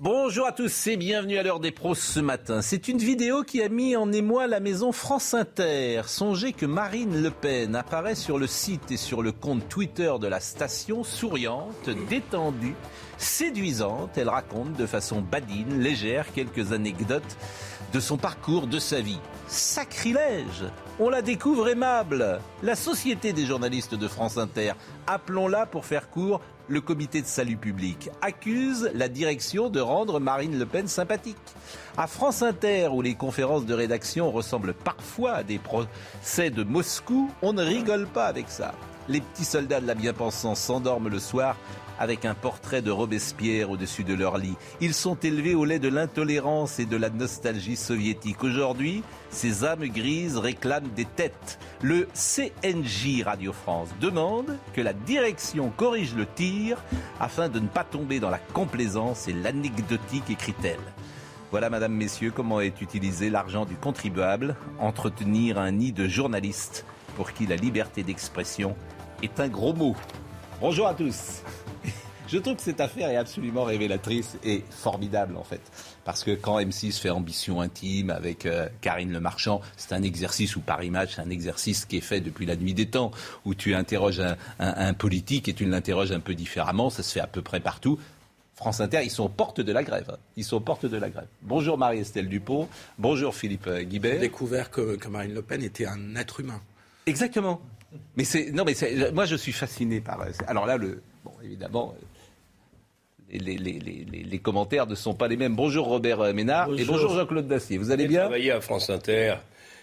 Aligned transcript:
Bonjour 0.00 0.46
à 0.46 0.52
tous 0.52 0.88
et 0.88 0.96
bienvenue 0.96 1.38
à 1.38 1.44
l'heure 1.44 1.60
des 1.60 1.70
pros 1.70 1.94
ce 1.94 2.18
matin. 2.18 2.62
C'est 2.62 2.88
une 2.88 2.98
vidéo 2.98 3.44
qui 3.44 3.62
a 3.62 3.68
mis 3.68 3.94
en 3.94 4.10
émoi 4.10 4.48
la 4.48 4.58
maison 4.58 4.90
France 4.90 5.34
Inter. 5.34 6.02
Songez 6.06 6.52
que 6.52 6.66
Marine 6.66 7.22
Le 7.22 7.30
Pen 7.30 7.76
apparaît 7.76 8.16
sur 8.16 8.38
le 8.38 8.48
site 8.48 8.90
et 8.90 8.96
sur 8.96 9.22
le 9.22 9.30
compte 9.30 9.68
Twitter 9.68 10.12
de 10.20 10.26
la 10.26 10.40
station 10.40 11.04
souriante, 11.04 11.90
détendue, 12.08 12.74
séduisante. 13.18 14.18
Elle 14.18 14.28
raconte 14.28 14.72
de 14.72 14.86
façon 14.86 15.20
badine, 15.20 15.78
légère, 15.78 16.32
quelques 16.32 16.72
anecdotes 16.72 17.36
de 17.92 18.00
son 18.00 18.16
parcours, 18.16 18.66
de 18.66 18.80
sa 18.80 19.00
vie. 19.00 19.20
Sacrilège 19.46 20.64
On 20.98 21.08
la 21.08 21.22
découvre 21.22 21.68
aimable. 21.68 22.40
La 22.64 22.74
Société 22.74 23.32
des 23.32 23.46
journalistes 23.46 23.94
de 23.94 24.08
France 24.08 24.38
Inter, 24.38 24.72
appelons-la 25.06 25.66
pour 25.66 25.86
faire 25.86 26.10
court, 26.10 26.40
le 26.68 26.80
comité 26.80 27.22
de 27.22 27.26
salut 27.26 27.56
public 27.56 28.10
accuse 28.20 28.90
la 28.94 29.08
direction 29.08 29.70
de 29.70 29.80
rendre 29.80 30.20
Marine 30.20 30.58
Le 30.58 30.66
Pen 30.66 30.86
sympathique. 30.86 31.36
À 31.96 32.06
France 32.06 32.42
Inter, 32.42 32.88
où 32.92 33.02
les 33.02 33.14
conférences 33.14 33.66
de 33.66 33.74
rédaction 33.74 34.30
ressemblent 34.30 34.74
parfois 34.74 35.32
à 35.32 35.42
des 35.42 35.58
procès 35.58 36.50
de 36.50 36.62
Moscou, 36.62 37.30
on 37.42 37.52
ne 37.52 37.62
rigole 37.62 38.06
pas 38.06 38.26
avec 38.26 38.48
ça. 38.48 38.74
Les 39.08 39.20
petits 39.20 39.44
soldats 39.44 39.80
de 39.80 39.86
la 39.86 39.94
bien-pensance 39.94 40.60
s'endorment 40.60 41.08
le 41.08 41.18
soir 41.18 41.56
avec 41.98 42.24
un 42.24 42.34
portrait 42.34 42.82
de 42.82 42.90
Robespierre 42.90 43.70
au-dessus 43.70 44.04
de 44.04 44.14
leur 44.14 44.38
lit. 44.38 44.56
Ils 44.80 44.94
sont 44.94 45.16
élevés 45.16 45.54
au 45.54 45.64
lait 45.64 45.78
de 45.78 45.88
l'intolérance 45.88 46.78
et 46.78 46.86
de 46.86 46.96
la 46.96 47.10
nostalgie 47.10 47.76
soviétique. 47.76 48.44
Aujourd'hui, 48.44 49.02
ces 49.30 49.64
âmes 49.64 49.86
grises 49.86 50.36
réclament 50.36 50.90
des 50.94 51.04
têtes. 51.04 51.58
Le 51.82 52.08
CNJ 52.14 53.22
Radio 53.24 53.52
France 53.52 53.88
demande 54.00 54.56
que 54.74 54.80
la 54.80 54.92
direction 54.92 55.70
corrige 55.76 56.14
le 56.14 56.26
tir 56.26 56.82
afin 57.20 57.48
de 57.48 57.60
ne 57.60 57.68
pas 57.68 57.84
tomber 57.84 58.20
dans 58.20 58.30
la 58.30 58.38
complaisance 58.38 59.28
et 59.28 59.32
l'anecdotique, 59.32 60.30
écrit-elle. 60.30 60.78
Voilà, 61.50 61.70
Madame, 61.70 61.94
Messieurs, 61.94 62.32
comment 62.34 62.60
est 62.60 62.82
utilisé 62.82 63.30
l'argent 63.30 63.64
du 63.64 63.74
contribuable, 63.74 64.54
entretenir 64.78 65.58
un 65.58 65.72
nid 65.72 65.92
de 65.92 66.06
journalistes 66.06 66.84
pour 67.16 67.32
qui 67.32 67.46
la 67.46 67.56
liberté 67.56 68.02
d'expression 68.02 68.76
est 69.22 69.40
un 69.40 69.48
gros 69.48 69.72
mot. 69.72 69.96
Bonjour 70.60 70.86
à 70.86 70.94
tous. 70.94 71.42
Je 72.30 72.36
trouve 72.36 72.56
que 72.56 72.62
cette 72.62 72.80
affaire 72.80 73.08
est 73.08 73.16
absolument 73.16 73.64
révélatrice 73.64 74.36
et 74.44 74.62
formidable 74.68 75.36
en 75.38 75.44
fait. 75.44 75.62
Parce 76.04 76.24
que 76.24 76.32
quand 76.32 76.60
M6 76.60 77.00
fait 77.00 77.08
ambition 77.08 77.62
intime 77.62 78.10
avec 78.10 78.44
euh, 78.44 78.68
Karine 78.82 79.10
Le 79.12 79.20
Marchand, 79.20 79.62
c'est 79.78 79.94
un 79.94 80.02
exercice, 80.02 80.54
ou 80.54 80.60
par 80.60 80.82
image, 80.82 81.14
c'est 81.14 81.22
un 81.22 81.30
exercice 81.30 81.86
qui 81.86 81.96
est 81.96 82.02
fait 82.02 82.20
depuis 82.20 82.44
la 82.44 82.56
nuit 82.56 82.74
des 82.74 82.84
temps, 82.86 83.12
où 83.46 83.54
tu 83.54 83.74
interroges 83.74 84.22
un, 84.58 84.92
politique 84.92 85.48
et 85.48 85.54
tu 85.54 85.64
l'interroges 85.64 86.12
un 86.12 86.20
peu 86.20 86.34
différemment, 86.34 86.90
ça 86.90 87.02
se 87.02 87.12
fait 87.14 87.20
à 87.20 87.26
peu 87.26 87.40
près 87.40 87.60
partout. 87.60 87.98
France 88.54 88.80
Inter, 88.80 89.00
ils 89.04 89.10
sont 89.10 89.24
aux 89.24 89.30
portes 89.30 89.60
de 89.62 89.72
la 89.72 89.82
grève. 89.82 90.18
Ils 90.36 90.44
sont 90.44 90.56
aux 90.56 90.60
portes 90.60 90.84
de 90.84 90.96
la 90.98 91.08
grève. 91.08 91.28
Bonjour 91.42 91.78
Marie-Estelle 91.78 92.28
Dupont. 92.28 92.68
Bonjour 92.98 93.34
Philippe 93.34 93.68
euh, 93.68 93.82
Guibert. 93.84 94.14
J'ai 94.14 94.20
découvert 94.20 94.70
que, 94.70 94.96
que 94.96 95.08
Marine 95.08 95.32
Le 95.32 95.42
Pen 95.42 95.62
était 95.62 95.86
un 95.86 96.14
être 96.16 96.40
humain. 96.40 96.60
Exactement. 97.06 97.62
Mais 98.16 98.24
c'est 98.24 98.50
non, 98.52 98.64
mais 98.64 98.74
moi 99.12 99.24
je 99.24 99.36
suis 99.36 99.52
fasciné 99.52 100.00
par. 100.00 100.22
Alors 100.46 100.66
là, 100.66 100.76
le 100.76 101.02
bon, 101.24 101.32
évidemment, 101.42 101.94
les, 103.30 104.38
commentaires 104.38 104.86
ne 104.86 104.94
sont 104.94 105.14
pas 105.14 105.28
les 105.28 105.36
mêmes. 105.36 105.54
Bonjour 105.54 105.86
Robert 105.86 106.34
Ménard 106.34 106.68
et 106.78 106.84
bonjour 106.84 107.14
Jean-Claude 107.14 107.46
Dacier. 107.46 107.78
Vous 107.78 107.90
allez 107.90 108.06
bien 108.06 108.20
travaillé 108.20 108.50
à 108.50 108.60
France 108.60 108.90
Inter. 108.90 109.34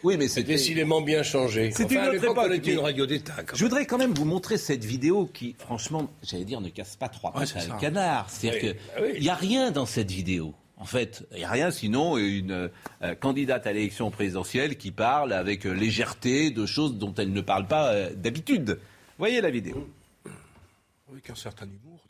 Oui, 0.04 0.18
mais 0.18 0.28
c'est 0.28 0.44
décidément 0.44 1.02
bien 1.02 1.24
changé. 1.24 1.72
C'est 1.72 1.90
une 1.92 2.00
autre 2.00 2.24
époque. 2.24 2.68
une 2.68 2.80
radio 2.80 3.06
d'État. 3.06 3.34
Je 3.54 3.64
voudrais 3.64 3.86
quand 3.86 3.98
même 3.98 4.14
vous 4.14 4.26
montrer 4.26 4.58
cette 4.58 4.86
vidéo 4.86 5.26
qui, 5.34 5.56
franchement, 5.58 6.12
j'allais 6.22 6.46
dire, 6.46 6.62
ne 6.62 6.70
casse 6.70 6.96
pas 6.96 7.10
trois 7.10 7.32
pattes 7.32 7.56
à 7.56 7.74
un 7.74 7.78
canard. 7.78 8.30
C'est-à-dire 8.30 8.60
qu'il 8.60 8.76
ah 8.96 9.20
n'y 9.20 9.30
a 9.30 9.36
rien 9.36 9.72
dans 9.72 9.88
cette 9.88 10.12
vidéo. 10.12 10.54
En 10.78 10.86
fait, 10.86 11.26
il 11.32 11.38
n'y 11.38 11.44
a 11.44 11.50
rien 11.50 11.72
sinon 11.72 12.18
une 12.18 12.70
euh, 13.02 13.16
candidate 13.16 13.66
à 13.66 13.74
l'élection 13.74 14.12
présidentielle 14.12 14.78
qui 14.78 14.92
parle 14.92 15.34
avec 15.34 15.64
légèreté 15.64 16.52
de 16.52 16.66
choses 16.66 16.96
dont 16.98 17.14
elle 17.18 17.32
ne 17.32 17.42
parle 17.42 17.66
pas 17.66 17.94
euh, 17.94 18.10
d'habitude. 18.14 18.80
Voyez 19.18 19.42
la 19.42 19.50
vidéo. 19.50 19.90
Avec 21.12 21.30
un 21.32 21.36
certain 21.36 21.66
humour. 21.66 22.05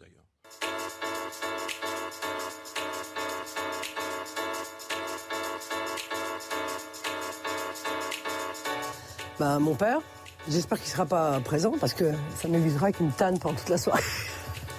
Bah, 9.40 9.60
mon 9.60 9.76
père, 9.76 10.00
j'espère 10.48 10.78
qu'il 10.78 10.88
ne 10.88 10.92
sera 10.92 11.06
pas 11.06 11.42
présent 11.42 11.74
parce 11.80 11.94
que 11.94 12.14
ça 12.42 12.48
m'évitera 12.48 12.94
qu'il 12.94 13.08
me 13.08 13.12
tanne 13.12 13.38
pendant 13.38 13.56
toute 13.56 13.68
la 13.70 13.78
soirée. 13.78 14.02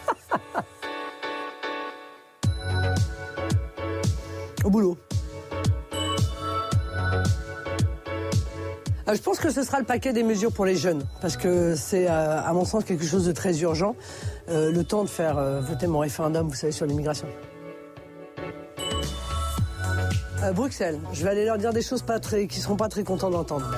Au 4.65 4.71
boulot. 4.71 4.97
Euh, 9.09 9.15
je 9.15 9.23
pense 9.23 9.39
que 9.39 9.51
ce 9.51 9.63
sera 9.63 9.79
le 9.79 9.85
paquet 9.85 10.13
des 10.13 10.25
mesures 10.25 10.53
pour 10.53 10.65
les 10.65 10.75
jeunes, 10.75 11.07
parce 11.21 11.37
que 11.37 11.77
c'est, 11.77 12.11
euh, 12.11 12.41
à 12.43 12.53
mon 12.53 12.65
sens, 12.65 12.83
quelque 12.83 13.05
chose 13.05 13.25
de 13.25 13.31
très 13.33 13.61
urgent. 13.61 13.95
Euh, 14.49 14.73
le 14.73 14.83
temps 14.83 15.05
de 15.05 15.09
faire 15.09 15.61
voter 15.61 15.87
mon 15.87 16.01
référendum, 16.01 16.49
vous 16.49 16.55
savez, 16.55 16.73
sur 16.73 16.87
l'immigration. 16.87 17.29
Bruxelles, 20.55 21.01
je 21.13 21.25
vais 21.25 21.31
aller 21.31 21.45
leur 21.45 21.59
dire 21.59 21.73
des 21.73 21.83
choses 21.83 22.03
pas 22.03 22.21
très, 22.21 22.49
seront 22.49 22.77
pas 22.77 22.89
très 22.89 23.03
contents 23.03 23.31
d'entendre. 23.31 23.69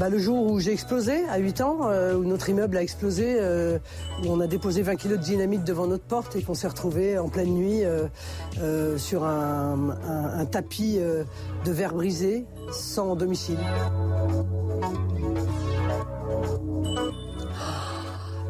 Bah, 0.00 0.08
le 0.08 0.18
jour 0.18 0.50
où 0.50 0.58
j'ai 0.58 0.72
explosé, 0.72 1.26
à 1.28 1.36
8 1.36 1.60
ans, 1.60 1.80
euh, 1.82 2.14
où 2.14 2.24
notre 2.24 2.48
immeuble 2.48 2.78
a 2.78 2.82
explosé, 2.82 3.36
euh, 3.38 3.78
où 4.24 4.28
on 4.28 4.40
a 4.40 4.46
déposé 4.46 4.80
20 4.80 4.96
kilos 4.96 5.18
de 5.18 5.22
dynamite 5.22 5.62
devant 5.62 5.86
notre 5.86 6.04
porte 6.04 6.36
et 6.36 6.42
qu'on 6.42 6.54
s'est 6.54 6.68
retrouvé 6.68 7.18
en 7.18 7.28
pleine 7.28 7.52
nuit 7.52 7.82
euh, 7.84 8.96
sur 8.96 9.24
un, 9.24 9.90
un 10.00 10.46
tapis 10.46 10.98
de 10.98 11.70
verre 11.70 11.92
brisé, 11.92 12.46
sans 12.72 13.14
domicile. 13.14 13.58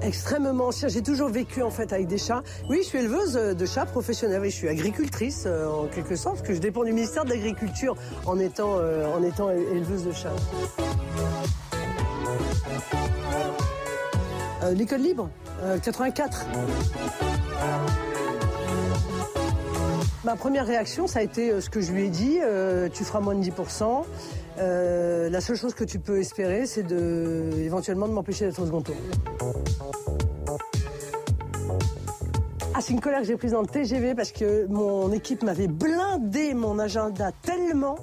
Extrêmement 0.02 0.68
ancien. 0.68 0.88
J'ai 0.88 1.02
toujours 1.02 1.28
vécu 1.28 1.62
en 1.62 1.70
fait 1.70 1.92
avec 1.92 2.06
des 2.06 2.18
chats. 2.18 2.42
Oui, 2.68 2.78
je 2.82 2.88
suis 2.88 2.98
éleveuse 2.98 3.34
de 3.34 3.66
chats 3.66 3.86
professionnelle. 3.86 4.40
Oui, 4.40 4.50
je 4.50 4.56
suis 4.56 4.68
agricultrice 4.68 5.46
en 5.46 5.86
quelque 5.86 6.16
sorte, 6.16 6.36
parce 6.36 6.48
que 6.48 6.54
je 6.54 6.60
dépends 6.60 6.84
du 6.84 6.92
ministère 6.92 7.24
de 7.24 7.30
l'Agriculture 7.30 7.96
en 8.26 8.38
étant, 8.38 8.76
en 8.76 9.22
étant 9.22 9.50
éleveuse 9.50 10.04
de 10.04 10.12
chats. 10.12 10.32
Euh, 14.62 14.74
l'école 14.74 15.00
libre, 15.00 15.30
84. 15.82 16.46
Euh, 16.46 16.56
Ma 20.22 20.36
première 20.36 20.66
réaction, 20.66 21.06
ça 21.06 21.20
a 21.20 21.22
été 21.22 21.50
euh, 21.50 21.60
ce 21.62 21.70
que 21.70 21.80
je 21.80 21.92
lui 21.92 22.04
ai 22.04 22.08
dit, 22.10 22.38
tu 22.92 23.04
feras 23.04 23.20
moins 23.20 23.34
de 23.34 23.42
10%. 23.42 24.04
La 24.58 25.40
seule 25.40 25.56
chose 25.56 25.74
que 25.74 25.84
tu 25.84 25.98
peux 25.98 26.18
espérer, 26.18 26.66
c'est 26.66 26.82
de, 26.82 27.50
éventuellement 27.58 28.08
de 28.08 28.12
m'empêcher 28.12 28.46
d'être 28.46 28.60
au 28.60 28.66
second 28.66 28.82
tour. 28.82 28.96
Ah, 32.80 32.82
c'est 32.82 32.94
une 32.94 33.00
colère 33.00 33.20
que 33.20 33.26
j'ai 33.26 33.36
prise 33.36 33.52
dans 33.52 33.60
le 33.60 33.66
TGV 33.66 34.14
parce 34.14 34.32
que 34.32 34.66
mon 34.68 35.12
équipe 35.12 35.42
m'avait 35.42 35.68
blindé 35.68 36.54
mon 36.54 36.78
agenda 36.78 37.30
tellement 37.42 37.96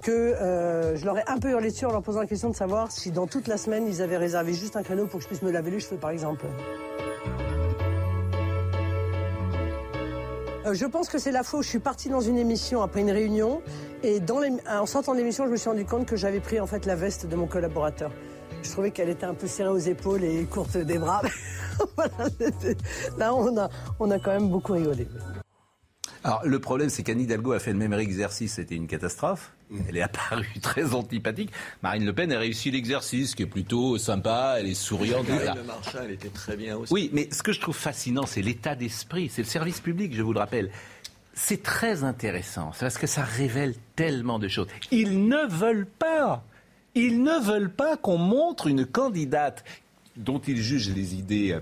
que 0.00 0.10
euh, 0.10 0.96
je 0.96 1.04
leur 1.04 1.18
ai 1.18 1.22
un 1.26 1.38
peu 1.38 1.50
hurlé 1.50 1.70
dessus 1.70 1.84
en 1.84 1.92
leur 1.92 2.02
posant 2.02 2.20
la 2.20 2.26
question 2.26 2.48
de 2.48 2.56
savoir 2.56 2.90
si 2.90 3.10
dans 3.10 3.26
toute 3.26 3.46
la 3.46 3.56
semaine 3.56 3.86
ils 3.86 4.00
avaient 4.00 4.16
réservé 4.16 4.52
juste 4.52 4.76
un 4.76 4.82
créneau 4.82 5.06
pour 5.06 5.18
que 5.18 5.22
je 5.24 5.28
puisse 5.28 5.42
me 5.42 5.50
laver 5.50 5.70
les 5.70 5.80
cheveux 5.80 5.96
par 5.96 6.10
exemple. 6.10 6.46
Euh, 10.64 10.74
je 10.74 10.86
pense 10.86 11.08
que 11.08 11.18
c'est 11.18 11.32
la 11.32 11.42
fois 11.42 11.60
où 11.60 11.62
je 11.62 11.68
suis 11.68 11.78
partie 11.78 12.08
dans 12.08 12.20
une 12.20 12.38
émission 12.38 12.82
après 12.82 13.00
une 13.00 13.10
réunion 13.10 13.60
et 14.02 14.20
dans 14.20 14.40
en 14.68 14.86
sortant 14.86 15.12
de 15.12 15.18
l'émission, 15.18 15.46
je 15.46 15.50
me 15.50 15.56
suis 15.56 15.68
rendu 15.68 15.84
compte 15.84 16.06
que 16.06 16.16
j'avais 16.16 16.40
pris 16.40 16.60
en 16.60 16.66
fait 16.66 16.86
la 16.86 16.94
veste 16.94 17.26
de 17.26 17.36
mon 17.36 17.46
collaborateur. 17.46 18.10
Je 18.62 18.70
trouvais 18.70 18.90
qu'elle 18.90 19.08
était 19.08 19.26
un 19.26 19.34
peu 19.34 19.46
serrée 19.46 19.70
aux 19.70 19.78
épaules 19.78 20.24
et 20.24 20.44
courte 20.44 20.76
des 20.76 20.98
bras. 20.98 21.22
Là, 23.18 23.34
on 23.34 23.56
a, 23.56 23.68
on 23.98 24.10
a 24.10 24.18
quand 24.18 24.32
même 24.32 24.48
beaucoup 24.48 24.74
rigolé. 24.74 25.08
Alors, 26.24 26.42
le 26.44 26.58
problème, 26.60 26.88
c'est 26.88 27.02
qu'Anne 27.02 27.20
Hidalgo 27.20 27.52
a 27.52 27.58
fait 27.58 27.72
le 27.72 27.78
même 27.78 27.92
exercice, 27.94 28.54
c'était 28.54 28.76
une 28.76 28.86
catastrophe. 28.86 29.52
Mm. 29.70 29.78
Elle 29.88 29.96
est 29.96 30.02
apparue 30.02 30.46
très 30.62 30.94
antipathique. 30.94 31.50
Marine 31.82 32.04
Le 32.04 32.12
Pen 32.12 32.30
a 32.32 32.38
réussi 32.38 32.70
l'exercice, 32.70 33.34
qui 33.34 33.42
est 33.42 33.46
plutôt 33.46 33.98
sympa, 33.98 34.56
elle 34.58 34.68
est 34.68 34.74
souriante. 34.74 35.26
Le 35.28 35.62
Marchal 35.64 36.12
était 36.12 36.28
très 36.28 36.56
bien 36.56 36.76
aussi. 36.76 36.92
Oui, 36.92 37.10
mais 37.12 37.28
ce 37.32 37.42
que 37.42 37.52
je 37.52 37.60
trouve 37.60 37.76
fascinant, 37.76 38.26
c'est 38.26 38.42
l'état 38.42 38.76
d'esprit, 38.76 39.30
c'est 39.32 39.42
le 39.42 39.48
service 39.48 39.80
public, 39.80 40.14
je 40.14 40.22
vous 40.22 40.32
le 40.32 40.38
rappelle. 40.38 40.70
C'est 41.34 41.62
très 41.62 42.04
intéressant, 42.04 42.72
parce 42.78 42.98
que 42.98 43.06
ça 43.06 43.22
révèle 43.22 43.74
tellement 43.96 44.38
de 44.38 44.48
choses. 44.48 44.68
Ils 44.90 45.26
ne 45.26 45.46
veulent 45.48 45.86
pas, 45.86 46.44
ils 46.94 47.22
ne 47.22 47.42
veulent 47.42 47.72
pas 47.72 47.96
qu'on 47.96 48.18
montre 48.18 48.66
une 48.66 48.84
candidate 48.84 49.64
dont 50.16 50.40
ils 50.40 50.60
jugent 50.60 50.94
les 50.94 51.14
idées 51.14 51.58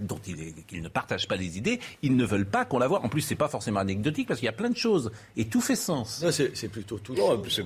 dont 0.00 0.20
ils, 0.26 0.82
ne 0.82 0.88
partagent 0.88 1.28
pas 1.28 1.36
les 1.36 1.58
idées, 1.58 1.80
ils 2.02 2.16
ne 2.16 2.24
veulent 2.24 2.46
pas 2.46 2.64
qu'on 2.64 2.78
la 2.78 2.88
voit. 2.88 3.04
En 3.04 3.08
plus, 3.08 3.20
c'est 3.20 3.34
pas 3.34 3.48
forcément 3.48 3.80
anecdotique 3.80 4.28
parce 4.28 4.40
qu'il 4.40 4.46
y 4.46 4.50
a 4.50 4.52
plein 4.52 4.70
de 4.70 4.76
choses 4.76 5.10
et 5.36 5.46
tout 5.46 5.60
fait 5.60 5.76
sens. 5.76 6.24
c'est 6.30 6.68
plutôt 6.68 6.98
tout. 6.98 7.14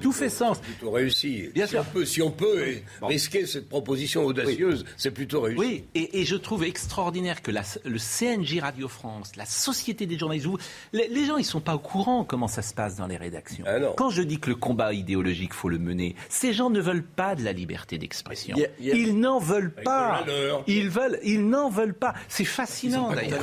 tout 0.00 0.12
fait 0.12 0.28
sens. 0.28 0.60
Plutôt 0.60 0.90
réussi. 0.90 1.48
Bien 1.54 1.66
si 1.66 1.72
sûr. 1.72 1.80
On 1.80 1.92
peut, 1.92 2.04
si 2.04 2.22
on 2.22 2.30
peut 2.30 2.74
risquer 3.02 3.46
cette 3.46 3.68
proposition 3.68 4.24
audacieuse, 4.24 4.84
c'est 4.96 5.10
plutôt 5.10 5.40
réussi. 5.40 5.60
Oui, 5.60 5.84
et, 5.94 6.24
je 6.24 6.36
trouve 6.36 6.64
extraordinaire 6.64 7.42
que 7.42 7.50
le 7.50 7.98
CNJ 7.98 8.58
Radio 8.60 8.88
France, 8.88 9.32
la 9.36 9.46
Société 9.46 10.06
des 10.06 10.18
journalistes, 10.18 10.46
les, 10.92 11.26
gens 11.26 11.36
ils 11.36 11.44
sont 11.44 11.60
pas 11.60 11.74
au 11.74 11.78
courant 11.78 12.24
comment 12.24 12.48
ça 12.48 12.62
se 12.62 12.74
passe 12.74 12.96
dans 12.96 13.06
les 13.06 13.16
rédactions. 13.16 13.64
Ah 13.66 13.78
Quand 13.96 14.10
je 14.10 14.22
dis 14.22 14.38
que 14.38 14.50
le 14.50 14.56
combat 14.56 14.92
idéologique 14.92 15.54
faut 15.54 15.68
le 15.68 15.78
mener, 15.78 16.14
ces 16.28 16.52
gens 16.52 16.70
ne 16.70 16.80
veulent 16.80 17.04
pas 17.04 17.34
de 17.34 17.44
la 17.44 17.52
liberté 17.52 17.98
d'expression. 17.98 18.56
Ils 18.78 19.18
n'en 19.18 19.38
veulent 19.38 19.74
pas. 19.74 20.24
Ils 20.66 20.88
veulent, 20.88 21.18
ils 21.24 21.46
n'en 21.46 21.70
veulent 21.70 21.94
pas. 21.94 22.14
C'est 22.28 22.44
fascinant 22.44 23.12
d'ailleurs. 23.12 23.40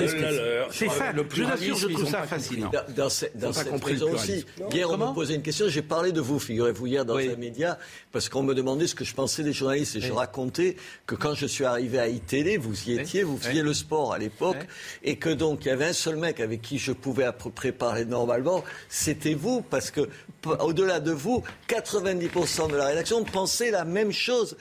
C'est 0.71 0.89
fa... 0.89 1.13
Je 1.13 1.43
vous 1.43 1.51
assure, 1.51 1.77
je 1.77 1.87
trouve 1.87 2.09
ça 2.09 2.23
fascinant. 2.23 2.71
Dans, 2.95 3.09
cette, 3.09 3.37
dans 3.37 3.53
cette 3.53 3.79
prison 3.79 4.11
aussi. 4.13 4.45
Hier, 4.71 4.89
on 4.89 4.97
m'a 4.97 5.13
posé 5.13 5.35
une 5.35 5.41
question. 5.41 5.67
J'ai 5.67 5.81
parlé 5.81 6.11
de 6.11 6.21
vous, 6.21 6.39
figurez-vous, 6.39 6.87
hier 6.87 7.05
dans 7.05 7.17
un 7.17 7.35
média, 7.35 7.77
parce 8.11 8.29
qu'on 8.29 8.43
me 8.43 8.53
demandait 8.53 8.87
ce 8.87 8.95
que 8.95 9.05
je 9.05 9.13
pensais 9.13 9.43
des 9.43 9.53
journalistes. 9.53 9.95
Et 9.95 10.01
je 10.01 10.11
racontais 10.11 10.75
que 11.05 11.15
quand 11.15 11.33
je 11.33 11.45
suis 11.45 11.65
arrivé 11.65 11.99
à 11.99 12.07
iTélé, 12.07 12.57
vous 12.57 12.89
y 12.89 12.99
étiez, 12.99 13.23
vous 13.23 13.37
faisiez 13.37 13.61
le 13.61 13.73
sport 13.73 14.13
à 14.13 14.17
l'époque, 14.17 14.67
et 15.03 15.17
que 15.17 15.29
donc 15.29 15.65
il 15.65 15.69
y 15.69 15.71
avait 15.71 15.85
un 15.85 15.93
seul 15.93 16.17
mec 16.17 16.39
avec 16.39 16.61
qui 16.61 16.77
je 16.77 16.91
pouvais 16.91 17.25
à 17.25 17.33
peu 17.33 17.49
près 17.49 17.71
parler 17.71 18.05
normalement, 18.05 18.63
c'était 18.89 19.33
vous, 19.33 19.61
parce 19.61 19.91
que 19.91 20.07
au-delà 20.59 20.99
de 20.99 21.11
vous, 21.11 21.43
90% 21.67 22.71
de 22.71 22.75
la 22.75 22.85
rédaction 22.87 23.23
pensait 23.23 23.71
la 23.71 23.85
même 23.85 24.11
chose. 24.11 24.57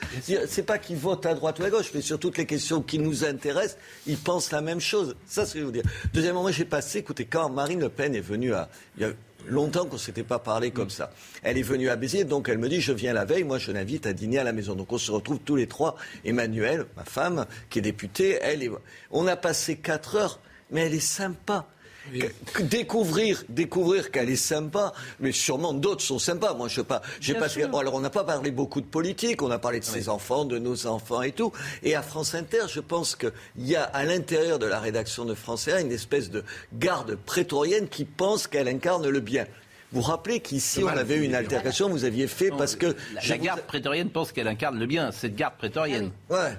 C'est 0.48 0.64
pas 0.64 0.78
qu'ils 0.78 0.96
votent 0.96 1.26
à 1.26 1.34
droite 1.34 1.58
ou 1.60 1.64
à 1.64 1.70
gauche, 1.70 1.90
mais 1.94 2.00
sur 2.00 2.18
toutes 2.18 2.38
les 2.38 2.46
questions 2.46 2.82
qui 2.82 2.98
nous 2.98 3.24
intéressent, 3.24 3.78
ils 4.06 4.18
pensent 4.18 4.52
la 4.52 4.60
même 4.60 4.80
chose. 4.80 5.16
Ça, 5.26 5.44
c'est 5.44 5.50
ce 5.50 5.54
que 5.54 5.60
je 5.60 5.64
veux 5.64 5.72
dire. 5.72 5.84
Deuxièmement, 6.12 6.42
moi, 6.42 6.52
j'ai 6.52 6.64
passé, 6.64 6.98
écoutez, 6.98 7.24
quand 7.24 7.48
Marine 7.48 7.80
Le 7.80 7.88
Pen 7.88 8.14
est 8.14 8.20
venue 8.20 8.54
à. 8.54 8.68
Il 8.96 9.02
y 9.02 9.04
a 9.04 9.10
longtemps 9.48 9.86
qu'on 9.86 9.94
ne 9.94 10.00
s'était 10.00 10.22
pas 10.22 10.38
parlé 10.38 10.70
comme 10.70 10.90
ça. 10.90 11.10
Elle 11.42 11.58
est 11.58 11.62
venue 11.62 11.88
à 11.88 11.96
Béziers, 11.96 12.24
donc 12.24 12.48
elle 12.48 12.58
me 12.58 12.68
dit 12.68 12.80
Je 12.80 12.92
viens 12.92 13.12
la 13.12 13.24
veille, 13.24 13.44
moi 13.44 13.58
je 13.58 13.72
l'invite 13.72 14.06
à 14.06 14.12
dîner 14.12 14.38
à 14.38 14.44
la 14.44 14.52
maison. 14.52 14.74
Donc 14.74 14.92
on 14.92 14.98
se 14.98 15.10
retrouve 15.10 15.38
tous 15.38 15.56
les 15.56 15.66
trois. 15.66 15.96
Emmanuel, 16.24 16.86
ma 16.96 17.04
femme, 17.04 17.46
qui 17.70 17.78
est 17.78 17.82
députée, 17.82 18.38
elle 18.42 18.62
est. 18.62 18.70
On 19.10 19.26
a 19.26 19.36
passé 19.36 19.76
quatre 19.76 20.16
heures, 20.16 20.40
mais 20.70 20.82
elle 20.82 20.94
est 20.94 21.00
sympa 21.00 21.66
découvrir, 22.60 23.44
découvrir 23.48 24.10
qu'elle 24.10 24.30
est 24.30 24.36
sympa, 24.36 24.92
mais 25.20 25.32
sûrement 25.32 25.72
d'autres 25.72 26.02
sont 26.02 26.18
sympas. 26.18 26.54
Moi, 26.54 26.68
je 26.68 26.76
sais 26.76 26.84
pas. 26.84 27.02
J'ai 27.20 27.34
pas. 27.34 27.46
alors, 27.78 27.94
on 27.94 28.00
n'a 28.00 28.10
pas 28.10 28.24
parlé 28.24 28.50
beaucoup 28.50 28.80
de 28.80 28.86
politique. 28.86 29.42
On 29.42 29.50
a 29.50 29.58
parlé 29.58 29.80
de 29.80 29.84
ses 29.84 30.08
enfants, 30.08 30.44
de 30.44 30.58
nos 30.58 30.86
enfants 30.86 31.22
et 31.22 31.32
tout. 31.32 31.52
Et 31.82 31.94
à 31.94 32.02
France 32.02 32.34
Inter, 32.34 32.64
je 32.68 32.80
pense 32.80 33.16
qu'il 33.16 33.32
y 33.58 33.76
a 33.76 33.84
à 33.84 34.04
l'intérieur 34.04 34.58
de 34.58 34.66
la 34.66 34.80
rédaction 34.80 35.24
de 35.24 35.34
France 35.34 35.68
Inter 35.68 35.80
une 35.80 35.92
espèce 35.92 36.30
de 36.30 36.44
garde 36.74 37.16
prétorienne 37.16 37.88
qui 37.88 38.04
pense 38.04 38.46
qu'elle 38.46 38.68
incarne 38.68 39.08
le 39.08 39.20
bien. 39.20 39.46
Vous 39.92 40.00
vous 40.00 40.08
rappelez 40.08 40.40
qu'ici, 40.40 40.82
on 40.82 40.88
avait 40.88 41.16
eu 41.16 41.22
une 41.22 41.34
altercation, 41.34 41.88
vous 41.88 42.04
aviez 42.04 42.26
fait 42.26 42.50
parce 42.50 42.74
que... 42.74 42.94
La, 43.28 43.38
garde 43.38 43.62
prétorienne 43.62 44.10
pense 44.10 44.32
qu'elle 44.32 44.48
incarne 44.48 44.78
le 44.78 44.86
bien, 44.86 45.12
cette 45.12 45.36
garde 45.36 45.54
prétorienne. 45.56 46.10
Ouais 46.28 46.52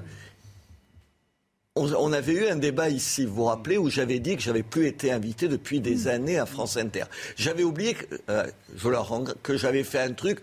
on, 1.77 2.13
avait 2.13 2.33
eu 2.33 2.47
un 2.47 2.55
débat 2.55 2.89
ici, 2.89 3.25
vous 3.25 3.35
vous 3.35 3.43
rappelez, 3.45 3.77
où 3.77 3.89
j'avais 3.89 4.19
dit 4.19 4.35
que 4.35 4.41
j'avais 4.41 4.63
plus 4.63 4.87
été 4.87 5.11
invité 5.11 5.47
depuis 5.47 5.79
des 5.79 6.05
mm. 6.05 6.07
années 6.07 6.39
à 6.39 6.45
France 6.45 6.77
Inter. 6.77 7.05
J'avais 7.35 7.63
oublié, 7.63 7.93
que, 7.93 8.05
euh, 8.29 8.47
je 8.75 8.89
leur 8.89 9.07
rends, 9.09 9.25
que 9.43 9.57
j'avais 9.57 9.83
fait 9.83 9.99
un 9.99 10.13
truc 10.13 10.39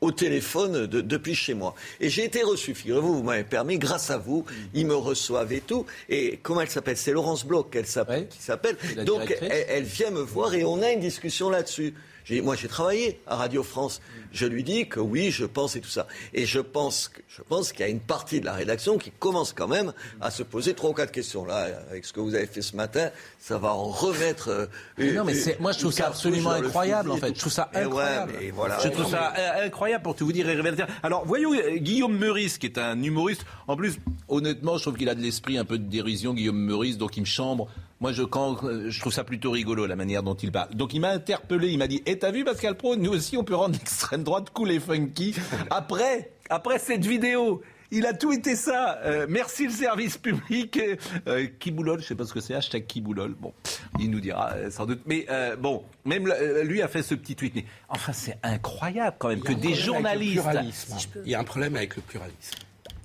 au 0.00 0.12
téléphone 0.12 0.86
depuis 0.86 1.34
chez 1.34 1.54
moi. 1.54 1.74
Et 2.00 2.08
j'ai 2.08 2.24
été 2.24 2.42
reçu, 2.42 2.74
figurez-vous, 2.74 3.14
vous, 3.16 3.22
m'avez 3.22 3.44
permis, 3.44 3.78
grâce 3.78 4.10
à 4.10 4.18
vous, 4.18 4.44
ils 4.74 4.86
me 4.86 4.94
reçoivent 4.94 5.52
et 5.52 5.60
tout. 5.60 5.86
Et 6.08 6.38
comment 6.42 6.60
elle 6.60 6.70
s'appelle? 6.70 6.96
C'est 6.96 7.12
Laurence 7.12 7.44
Bloch 7.44 7.70
qu'elle 7.70 7.86
s'appelle, 7.86 8.28
qui 8.28 8.40
s'appelle. 8.40 8.76
Donc 9.04 9.36
elle, 9.40 9.84
vient 9.84 10.10
me 10.10 10.20
voir 10.20 10.54
et 10.54 10.64
on 10.64 10.82
a 10.82 10.92
une 10.92 11.00
discussion 11.00 11.50
là-dessus. 11.50 11.94
Moi, 12.30 12.56
j'ai 12.56 12.68
travaillé 12.68 13.20
à 13.26 13.36
Radio 13.36 13.62
France. 13.62 14.00
Je 14.32 14.46
lui 14.46 14.62
dis 14.62 14.86
que 14.86 15.00
oui, 15.00 15.30
je 15.30 15.46
pense 15.46 15.76
et 15.76 15.80
tout 15.80 15.88
ça. 15.88 16.06
Et 16.34 16.44
je 16.44 16.60
pense, 16.60 17.10
je 17.28 17.42
pense 17.42 17.72
qu'il 17.72 17.80
y 17.80 17.84
a 17.84 17.88
une 17.88 18.00
partie 18.00 18.40
de 18.40 18.44
la 18.44 18.52
rédaction 18.52 18.98
qui 18.98 19.10
commence 19.10 19.52
quand 19.52 19.68
même 19.68 19.92
à 20.20 20.30
se 20.30 20.42
poser 20.42 20.74
trois 20.74 20.90
ou 20.90 20.92
quatre 20.92 21.12
questions. 21.12 21.44
Là, 21.44 21.68
avec 21.90 22.04
ce 22.04 22.12
que 22.12 22.20
vous 22.20 22.34
avez 22.34 22.46
fait 22.46 22.60
ce 22.60 22.76
matin, 22.76 23.10
ça 23.38 23.56
va 23.56 23.72
en 23.72 23.84
remettre. 23.84 24.48
Euh, 24.48 25.12
non, 25.14 25.24
mais 25.24 25.34
moi, 25.60 25.72
je 25.72 25.78
trouve 25.78 25.92
ça 25.92 26.08
absolument 26.08 26.50
incroyable, 26.50 27.10
en 27.10 27.16
fait. 27.16 27.34
Je 27.34 27.40
trouve 27.40 27.52
ça 27.52 27.70
incroyable. 27.74 28.34
voilà. 28.54 28.78
Je 28.82 28.88
trouve 28.88 29.10
ça 29.10 29.32
incroyable 29.62 30.02
pour 30.02 30.14
tout 30.14 30.26
vous 30.26 30.32
dire. 30.32 30.46
Alors, 31.02 31.24
voyons 31.24 31.52
Guillaume 31.76 32.16
Meurice, 32.16 32.58
qui 32.58 32.66
est 32.66 32.78
un 32.78 33.02
humoriste. 33.02 33.44
En 33.66 33.76
plus, 33.76 33.98
honnêtement, 34.28 34.76
je 34.76 34.82
trouve 34.82 34.96
qu'il 34.96 35.08
a 35.08 35.14
de 35.14 35.22
l'esprit 35.22 35.56
un 35.56 35.64
peu 35.64 35.78
de 35.78 35.84
dérision, 35.84 36.34
Guillaume 36.34 36.58
Meurice, 36.58 36.98
donc 36.98 37.16
il 37.16 37.20
me 37.20 37.26
chambre 37.26 37.68
moi, 38.00 38.12
je, 38.12 38.22
quand, 38.22 38.62
euh, 38.64 38.90
je 38.90 39.00
trouve 39.00 39.12
ça 39.12 39.24
plutôt 39.24 39.50
rigolo, 39.50 39.86
la 39.86 39.96
manière 39.96 40.22
dont 40.22 40.34
il 40.34 40.52
parle. 40.52 40.74
Donc, 40.74 40.94
il 40.94 41.00
m'a 41.00 41.10
interpellé. 41.10 41.68
Il 41.68 41.78
m'a 41.78 41.88
dit, 41.88 41.96
et 42.06 42.12
eh, 42.12 42.18
t'as 42.18 42.30
vu, 42.30 42.44
Pascal 42.44 42.76
Pro, 42.76 42.96
nous 42.96 43.10
aussi, 43.10 43.36
on 43.36 43.44
peut 43.44 43.56
rendre 43.56 43.72
l'extrême 43.78 44.22
droite 44.22 44.50
cool 44.50 44.70
et 44.70 44.80
funky. 44.80 45.34
Après, 45.70 46.32
après 46.48 46.78
cette 46.78 47.04
vidéo. 47.04 47.62
Il 47.90 48.04
a 48.04 48.12
tout 48.12 48.32
été 48.32 48.54
ça. 48.54 48.98
Euh, 49.04 49.26
merci 49.28 49.64
le 49.64 49.72
service 49.72 50.18
public. 50.18 50.78
Euh, 51.26 51.46
Kiboulol, 51.58 52.02
je 52.02 52.06
sais 52.06 52.14
pas 52.14 52.26
ce 52.26 52.34
que 52.34 52.40
c'est, 52.40 52.54
hashtag 52.54 52.86
Kiboulol. 52.86 53.34
Bon, 53.34 53.54
il 53.98 54.10
nous 54.10 54.20
dira 54.20 54.52
euh, 54.52 54.70
sans 54.70 54.84
doute. 54.84 55.00
Mais 55.06 55.26
bon, 55.58 55.82
même 56.04 56.30
lui 56.64 56.82
a 56.82 56.88
fait 56.88 57.02
ce 57.02 57.14
petit 57.14 57.34
tweet. 57.34 57.54
Mais 57.54 57.64
enfin, 57.88 58.12
c'est 58.12 58.36
incroyable 58.42 59.16
quand 59.18 59.28
même 59.28 59.40
que 59.40 59.54
des 59.54 59.74
journalistes. 59.74 61.08
Il 61.24 61.30
y 61.30 61.34
a 61.34 61.40
un 61.40 61.44
problème 61.44 61.76
avec 61.76 61.96
le 61.96 62.02
pluralisme. 62.02 62.58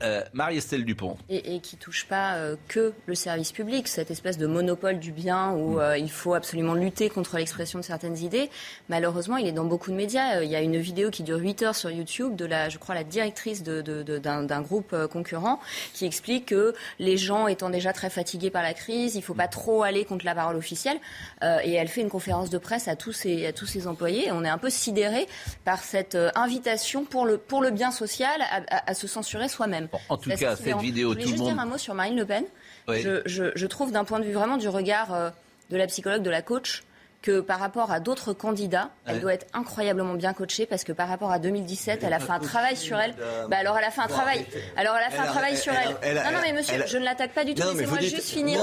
Euh, 0.04 0.22
Marie-Estelle 0.34 0.84
Dupont. 0.84 1.16
Et, 1.30 1.56
et, 1.56 1.60
qui 1.62 1.78
touche 1.78 2.06
pas 2.06 2.36
euh, 2.36 2.58
que 2.68 2.94
le 3.06 3.16
service 3.16 3.54
public, 3.54 3.88
cette 3.88 4.12
espèce 4.12 4.38
de 4.38 4.48
monopole 4.48 5.00
du 5.00 5.14
bien 5.14 5.52
où 5.52 5.76
mm. 5.76 5.80
euh, 5.80 5.98
il 5.98 6.12
faut 6.12 6.34
absolument 6.34 6.74
lutter 6.74 7.10
contre 7.10 7.38
l'expression 7.38 7.80
de 7.80 7.86
certaines 7.86 8.18
idées. 8.18 8.50
Malheureusement, 8.90 9.38
il 9.38 9.48
est 9.48 9.54
dans 9.54 9.64
beaucoup 9.64 9.92
de 9.92 9.96
médias. 9.96 10.42
Il 10.42 10.50
y 10.50 10.58
a 10.58 10.62
une 10.62 10.78
vidéo 10.78 11.10
qui 11.10 11.24
dure 11.24 11.38
8 11.38 11.64
heures 11.64 11.76
sur 11.76 11.90
YouTube 11.90 12.36
de 12.36 12.44
la, 12.44 12.68
je 12.68 12.80
crois, 12.80 12.96
la 12.96 13.06
directrice 13.06 13.64
d'un 13.64 13.82
de, 13.82 14.04
de, 14.04 14.62
groupe 14.62 14.96
concurrent 15.08 15.62
qui 15.94 16.06
explique 16.06 16.48
que 16.48 16.74
les 17.00 17.16
gens 17.16 17.48
étant 17.48 17.70
déjà 17.70 17.94
très 17.94 18.10
fatigués 18.10 18.50
par 18.50 18.62
la 18.62 18.74
crise, 18.74 19.16
il 19.16 19.22
faut 19.22 19.34
pas 19.34 19.48
trop 19.48 19.84
aller 19.84 20.04
contre 20.04 20.26
la 20.26 20.36
parole 20.36 20.58
officielle. 20.58 20.98
et 21.42 21.74
elle 21.74 21.88
fait 21.88 22.02
une 22.02 22.10
conférence 22.10 22.50
de 22.50 22.58
presse 22.58 22.88
à 22.88 22.96
tous 22.96 23.14
ses, 23.14 23.46
à 23.46 23.54
tous 23.54 23.68
ses 23.68 23.88
employés. 23.88 24.28
Et 24.28 24.32
on 24.32 24.44
est 24.44 24.50
un 24.50 24.58
peu 24.58 24.70
sidéré 24.70 25.28
par 25.64 25.84
cette 25.84 26.18
invitation 26.36 27.06
pour 27.06 27.26
le, 27.26 27.38
pour 27.38 27.62
le 27.62 27.72
bien 27.72 27.92
social 27.92 28.42
à 28.70 28.94
se 28.94 29.08
censurer 29.08 29.48
soi-même 29.48 29.88
en 30.10 30.18
tout 30.18 30.30
cas, 30.32 30.56
cette 30.56 30.78
vidéo, 30.78 31.14
tout 31.14 31.20
le 31.20 31.26
monde. 31.26 31.28
Je 31.28 31.38
juste 31.38 31.44
dire 31.44 31.60
un 31.60 31.66
mot 31.66 31.78
sur 31.78 31.94
Marine 31.94 32.18
Le 32.18 32.26
Pen. 32.26 32.46
Je, 32.88 33.66
trouve 33.66 33.92
d'un 33.92 34.04
point 34.04 34.20
de 34.20 34.26
vue 34.26 34.34
vraiment 34.34 34.58
du 34.58 34.68
regard 34.68 35.14
euh, 35.14 35.30
de 35.70 35.78
la 35.78 35.88
psychologue, 35.88 36.22
de 36.22 36.30
la 36.30 36.42
coach, 36.42 36.84
que 37.24 37.40
par 37.40 37.60
rapport 37.60 37.90
à 37.90 38.02
d'autres 38.02 38.34
candidats, 38.34 38.92
elle 39.08 39.22
doit 39.22 39.34
être 39.34 39.48
incroyablement 39.54 40.14
bien 40.14 40.34
coachée 40.34 40.66
parce 40.66 40.84
que 40.84 40.92
par 40.92 41.08
rapport 41.08 41.32
à 41.32 41.40
2017, 41.40 42.04
elle 42.04 42.14
a 42.14 42.20
fait 42.20 42.34
un 42.34 42.40
travail 42.40 42.76
sur 42.76 43.00
elle. 43.00 43.16
Bah 43.50 43.58
alors 43.58 43.78
elle 43.78 43.86
a 43.86 43.92
fait 43.92 44.02
un 44.02 44.08
travail. 44.08 44.46
Alors 44.76 44.96
elle 44.98 45.08
a 45.08 45.10
fait 45.10 45.28
un 45.28 45.32
travail 45.32 45.58
sur 45.58 45.74
elle. 45.74 46.16
Non 46.16 46.32
non 46.34 46.40
mais 46.44 46.52
monsieur, 46.52 46.84
je 46.86 46.98
ne 46.98 47.06
l'attaque 47.06 47.32
pas 47.32 47.46
du 47.46 47.56
tout. 47.56 47.64
Laissez-moi 47.64 48.02
juste 48.02 48.30
finir. 48.30 48.60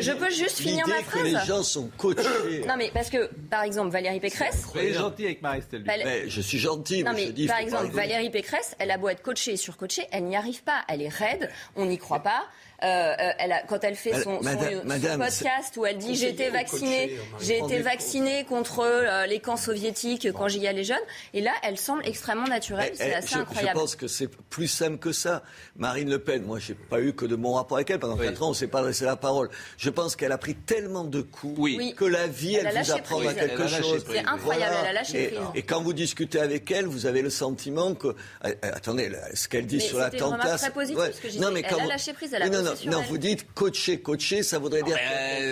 Je, 0.00 0.12
peux 0.12 0.30
juste 0.30 0.58
finir 0.58 0.86
ma 0.88 0.96
phrase. 0.96 1.22
Que 1.22 1.28
les 1.28 1.46
gens 1.46 1.62
sont 1.62 1.88
coachés. 1.96 2.64
Non 2.66 2.74
mais 2.76 2.90
parce 2.92 3.08
que 3.08 3.30
par 3.48 3.62
exemple 3.62 3.90
Valérie 3.90 4.20
Pécresse. 4.20 4.64
Vous 4.74 4.92
gentil 4.92 5.24
avec 5.24 5.42
Marie-Estelle. 5.42 5.84
Je 6.26 6.40
suis 6.40 6.58
gentil. 6.58 7.04
Non 7.04 7.12
mais 7.14 7.32
par 7.46 7.58
exemple 7.58 7.86
Valérie 7.92 8.30
Pécresse, 8.30 8.74
elle 8.80 8.90
a 8.90 8.98
beau 8.98 9.08
être 9.08 9.22
coachée 9.22 9.52
et 9.52 9.56
surcoachée, 9.56 10.06
elle 10.10 10.24
n'y 10.24 10.36
arrive 10.36 10.64
pas. 10.64 10.82
Elle 10.88 11.02
est 11.02 11.08
raide. 11.08 11.50
On 11.76 11.86
n'y 11.86 11.98
croit 11.98 12.20
pas. 12.20 12.42
Euh, 12.82 12.86
euh, 12.86 13.30
elle 13.38 13.52
a, 13.52 13.62
quand 13.62 13.82
elle 13.84 13.96
fait 13.96 14.22
son, 14.22 14.38
podcast 14.38 15.76
où 15.76 15.86
elle 15.86 15.96
dit 15.96 16.14
j'ai 16.14 16.28
été 16.28 16.50
vaccinée, 16.50 17.18
j'ai 17.40 17.58
été 17.58 17.80
vaccinée 17.80 18.44
contre 18.44 18.80
euh, 18.80 19.26
les 19.26 19.40
camps 19.40 19.56
soviétiques 19.56 20.30
quand 20.32 20.48
j'y 20.48 20.66
allais 20.66 20.84
jeune. 20.84 20.98
Et 21.32 21.40
là, 21.40 21.52
elle 21.62 21.78
semble 21.78 22.06
extrêmement 22.06 22.46
naturelle. 22.46 22.92
C'est 22.94 23.14
assez 23.14 23.36
incroyable. 23.36 23.76
Je 23.76 23.80
pense 23.80 23.96
que 23.96 24.08
c'est 24.08 24.28
plus 24.28 24.68
simple 24.68 24.98
que 24.98 25.12
ça. 25.12 25.42
Marine 25.76 26.10
Le 26.10 26.18
Pen, 26.18 26.42
moi, 26.42 26.58
j'ai 26.58 26.74
pas 26.74 27.00
eu 27.00 27.14
que 27.14 27.24
de 27.24 27.36
mon 27.36 27.54
rapport 27.54 27.78
avec 27.78 27.90
elle. 27.90 27.98
Pendant 27.98 28.16
quatre 28.16 28.42
ans, 28.42 28.50
on 28.50 28.54
s'est 28.54 28.66
pas 28.66 28.80
adressé 28.80 29.04
la 29.04 29.16
parole. 29.16 29.48
Je 29.78 29.90
pense 29.90 30.16
qu'elle 30.16 30.32
a 30.32 30.38
pris 30.38 30.54
tellement 30.54 31.04
de 31.04 31.22
coups 31.22 31.70
que 31.96 32.04
la 32.04 32.26
vie, 32.26 32.56
elle, 32.56 32.76
vous 32.76 32.90
apprend 32.92 33.26
à 33.26 33.32
quelque 33.32 33.66
chose. 33.68 34.04
C'est 34.08 34.18
incroyable. 34.26 34.76
Elle 34.82 34.88
a 34.88 34.92
lâché 34.92 35.24
et, 35.24 35.28
prise. 35.28 35.40
Et 35.54 35.62
quand 35.62 35.80
vous 35.80 35.92
discutez 35.94 36.40
avec 36.40 36.70
elle, 36.70 36.86
vous 36.86 37.06
avez 37.06 37.22
le 37.22 37.30
sentiment 37.30 37.94
que, 37.94 38.14
attendez, 38.62 39.10
ce 39.34 39.48
qu'elle 39.48 39.66
dit 39.66 39.80
sur 39.80 39.98
l'attentat. 39.98 40.58
C'est 40.58 40.70
très 40.70 40.72
positif. 40.72 41.02
ce 41.12 41.36
que 41.36 41.40
non, 41.40 41.50
mais 41.52 41.62
elle 41.66 41.80
a 41.80 41.86
lâché 41.86 42.12
prise. 42.12 42.34
Elle 42.34 42.42
a 42.42 42.65
non, 42.66 42.90
non, 42.90 43.02
vous 43.08 43.18
dites 43.18 43.46
coacher, 43.54 44.00
coacher, 44.00 44.42
ça 44.42 44.58
voudrait 44.58 44.82
dire. 44.82 44.96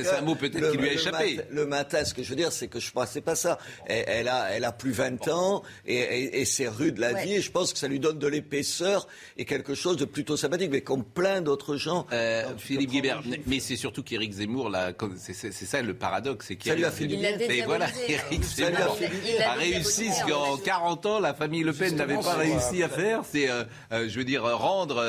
c'est 0.03 0.17
un 0.17 0.23
mot 0.23 0.35
peut-être 0.35 0.73
qui 0.73 0.79
lui 0.79 0.89
a 0.89 0.93
échappé. 0.93 1.41
Le 1.51 1.67
matin, 1.67 2.05
ce 2.05 2.15
que 2.15 2.23
je 2.23 2.31
veux 2.31 2.37
dire, 2.37 2.53
c'est 2.53 2.69
que 2.69 2.81
je 2.81 2.91
pense 2.91 3.15
c'est 3.15 3.21
pas 3.21 3.37
ça. 3.37 3.59
Elle, 3.87 4.29
a, 4.29 4.51
elle 4.51 4.65
a 4.65 4.73
plus 4.73 4.91
20 4.93 5.29
ans 5.29 5.63
et, 5.87 6.45
c'est 6.45 6.69
rude 6.69 6.99
la 6.99 7.13
vie. 7.13 7.35
Et 7.35 7.41
je 7.41 7.51
pense 7.51 7.73
que 7.73 7.79
ça 7.79 7.89
lui 7.89 8.01
donne 8.01 8.19
de 8.19 8.27
l'épaisseur 8.27 9.07
et 9.37 9.45
quelque 9.45 9.75
chose 9.75 9.97
de 9.97 10.05
plutôt 10.05 10.37
sympathique, 10.37 10.71
mais 10.71 10.81
comme 10.81 11.05
plein 11.05 11.41
d'autres 11.41 11.77
gens. 11.77 12.07
Euh, 12.13 12.45
Philippe 12.59 12.91
Guibert, 12.91 13.23
mais 13.47 13.61
c'est 13.61 13.77
surtout 13.77 14.03
qu'Éric 14.03 14.33
Zemmour, 14.33 14.69
là, 14.69 14.93
c'est 15.17 15.53
ça 15.53 15.83
le 15.83 15.95
paradoxe, 15.95 16.47
c'est 16.49 16.57
qu'il 16.57 16.85
a 16.85 16.91
fait 16.91 17.07
du 17.07 17.17
bien. 17.17 17.37
Mais 17.39 17.63
voilà, 17.63 17.87
Éric 18.09 18.43
Zemmour 18.43 18.99
a 19.45 19.53
réussi 19.55 20.13
ce 20.13 20.27
qu'en 20.27 20.57
40 20.57 21.07
ans 21.07 21.21
la 21.21 21.35
famille 21.35 21.63
Le 21.63 21.73
Pen 21.73 21.95
n'avait 21.97 22.19
pas 22.19 22.35
réussi 22.35 22.83
à 22.83 22.89
faire. 22.89 23.23
C'est, 23.31 23.49
euh, 23.49 23.65
euh, 23.93 24.09
je 24.09 24.19
veux 24.19 24.25
dire, 24.25 24.43
rendre 24.43 25.03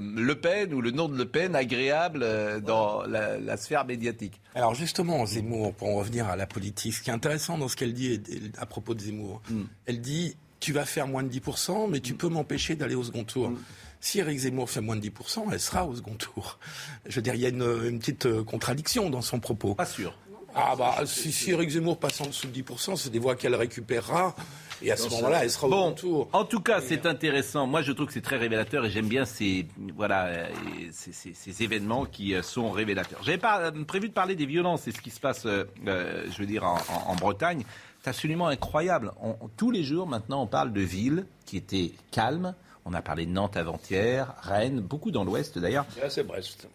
Le 0.00 0.34
Pen 0.34 0.74
ou 0.74 0.80
le 0.80 0.90
nom 0.90 1.08
de 1.08 1.16
Le 1.16 1.26
Pen 1.26 1.51
agréable 1.54 2.26
dans 2.62 3.02
la, 3.02 3.56
sphère 3.56 3.84
médiatique. 3.84 4.40
Alors 4.54 4.74
justement, 4.74 5.24
Zemmour, 5.26 5.74
pour 5.74 5.88
en 5.88 5.94
revenir 5.96 6.28
à 6.28 6.36
la 6.36 6.46
politique, 6.46 6.94
ce 6.94 7.02
qui 7.02 7.10
est 7.10 7.12
intéressant 7.12 7.58
dans 7.58 7.68
ce 7.68 7.76
qu'elle 7.76 7.94
dit 7.94 8.20
à 8.58 8.66
propos 8.66 8.94
de 8.94 9.00
Zemmour, 9.00 9.42
hmm. 9.50 9.62
elle 9.86 10.00
dit 10.00 10.36
tu 10.60 10.72
vas 10.72 10.84
faire 10.84 11.08
moins 11.08 11.22
de 11.22 11.28
10%, 11.28 11.90
mais 11.90 12.00
tu 12.00 12.14
hmm. 12.14 12.16
peux 12.16 12.28
m'empêcher 12.28 12.76
d'aller 12.76 12.94
au 12.94 13.02
second 13.02 13.24
tour. 13.24 13.50
Hmm. 13.50 13.58
Si 14.00 14.18
Eric 14.18 14.38
Zemmour 14.38 14.68
fait 14.68 14.80
moins 14.80 14.96
de 14.96 15.00
10%, 15.00 15.44
elle 15.52 15.60
sera 15.60 15.86
au 15.86 15.94
second 15.94 16.14
tour. 16.14 16.58
Je 17.06 17.14
veux 17.16 17.22
dire, 17.22 17.34
il 17.34 17.40
y 17.40 17.46
a 17.46 17.50
une, 17.50 17.98
petite 18.00 18.26
euh, 18.26 18.42
contradiction 18.42 19.10
dans 19.10 19.22
son 19.22 19.38
propos. 19.38 19.76
Pas 19.76 19.86
sûr. 19.86 20.18
Ah 20.54 20.74
bah, 20.76 20.96
si, 21.06 21.32
si 21.32 21.50
Eric 21.50 21.70
Zemmour 21.70 21.98
passe 21.98 22.20
en 22.20 22.26
dessous 22.26 22.46
de 22.46 22.62
10%, 22.62 22.96
c'est 22.96 23.10
des 23.10 23.18
voix 23.18 23.36
qu'elle 23.36 23.54
récupérera. 23.54 24.34
Et 24.82 24.90
à 24.90 24.96
ce 24.96 25.08
moment-là, 25.10 25.44
elle 25.44 25.50
sera 25.50 25.68
au 25.68 25.70
bon, 25.70 25.92
tour. 25.92 26.28
En 26.32 26.44
tout 26.44 26.60
cas, 26.60 26.80
c'est 26.80 27.06
intéressant. 27.06 27.66
Moi, 27.66 27.82
je 27.82 27.92
trouve 27.92 28.06
que 28.08 28.12
c'est 28.12 28.20
très 28.20 28.36
révélateur 28.36 28.84
et 28.84 28.90
j'aime 28.90 29.06
bien 29.06 29.24
ces, 29.24 29.66
voilà, 29.96 30.48
ces, 30.90 31.62
événements 31.62 32.04
qui 32.04 32.34
euh, 32.34 32.42
sont 32.42 32.70
révélateurs. 32.70 33.20
J'avais 33.22 33.38
pas 33.38 33.60
euh, 33.60 33.84
prévu 33.84 34.08
de 34.08 34.12
parler 34.12 34.34
des 34.34 34.46
violences 34.46 34.88
et 34.88 34.92
ce 34.92 35.00
qui 35.00 35.10
se 35.10 35.20
passe, 35.20 35.46
je 35.46 36.38
veux 36.38 36.46
dire, 36.46 36.64
en, 36.64 37.14
Bretagne. 37.14 37.64
C'est 38.02 38.10
absolument 38.10 38.48
incroyable. 38.48 39.12
tous 39.56 39.70
les 39.70 39.84
jours, 39.84 40.08
maintenant, 40.08 40.42
on 40.42 40.46
parle 40.48 40.72
de 40.72 40.80
villes 40.80 41.24
qui 41.46 41.56
étaient 41.56 41.92
calmes, 42.10 42.54
on 42.84 42.94
a 42.94 43.02
parlé 43.02 43.26
de 43.26 43.30
Nantes 43.30 43.56
avant-hier, 43.56 44.34
Rennes, 44.42 44.80
beaucoup 44.80 45.12
dans 45.12 45.22
l'ouest 45.22 45.58
d'ailleurs. 45.58 45.86
c'est 46.08 46.26
Brest. 46.26 46.66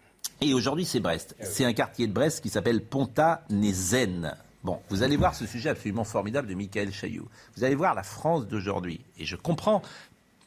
Et 0.41 0.53
aujourd'hui, 0.53 0.85
c'est 0.85 0.99
Brest. 0.99 1.35
Eh 1.39 1.45
c'est 1.45 1.65
un 1.65 1.73
quartier 1.73 2.07
de 2.07 2.13
Brest 2.13 2.41
qui 2.41 2.49
s'appelle 2.49 2.81
Ponta-Nézen. 2.81 4.35
Bon, 4.63 4.79
vous 4.89 5.03
allez 5.03 5.17
voir 5.17 5.35
ce 5.35 5.45
sujet 5.45 5.69
absolument 5.69 6.03
formidable 6.03 6.47
de 6.47 6.53
Michael 6.53 6.91
Chailloux. 6.91 7.27
Vous 7.55 7.63
allez 7.63 7.75
voir 7.75 7.95
la 7.95 8.03
France 8.03 8.47
d'aujourd'hui. 8.47 9.01
Et 9.17 9.25
je 9.25 9.35
comprends, 9.35 9.81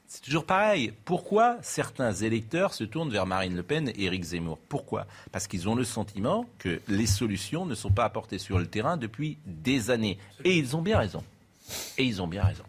c'est 0.08 0.22
toujours 0.22 0.44
pareil. 0.44 0.92
Pourquoi 1.04 1.58
certains 1.62 2.12
électeurs 2.12 2.74
se 2.74 2.84
tournent 2.84 3.10
vers 3.10 3.26
Marine 3.26 3.56
Le 3.56 3.62
Pen 3.62 3.88
et 3.88 4.04
Éric 4.04 4.24
Zemmour? 4.24 4.58
Pourquoi? 4.68 5.06
Parce 5.32 5.46
qu'ils 5.46 5.68
ont 5.68 5.74
le 5.74 5.84
sentiment 5.84 6.46
que 6.58 6.80
les 6.88 7.06
solutions 7.06 7.66
ne 7.66 7.74
sont 7.74 7.90
pas 7.90 8.04
apportées 8.04 8.38
sur 8.38 8.58
le 8.58 8.66
terrain 8.66 8.96
depuis 8.96 9.38
des 9.46 9.90
années. 9.90 10.18
Et 10.44 10.56
ils 10.56 10.76
ont 10.76 10.82
bien 10.82 10.98
raison. 10.98 11.24
Et 11.98 12.04
ils 12.04 12.20
ont 12.20 12.28
bien 12.28 12.44
raison 12.44 12.64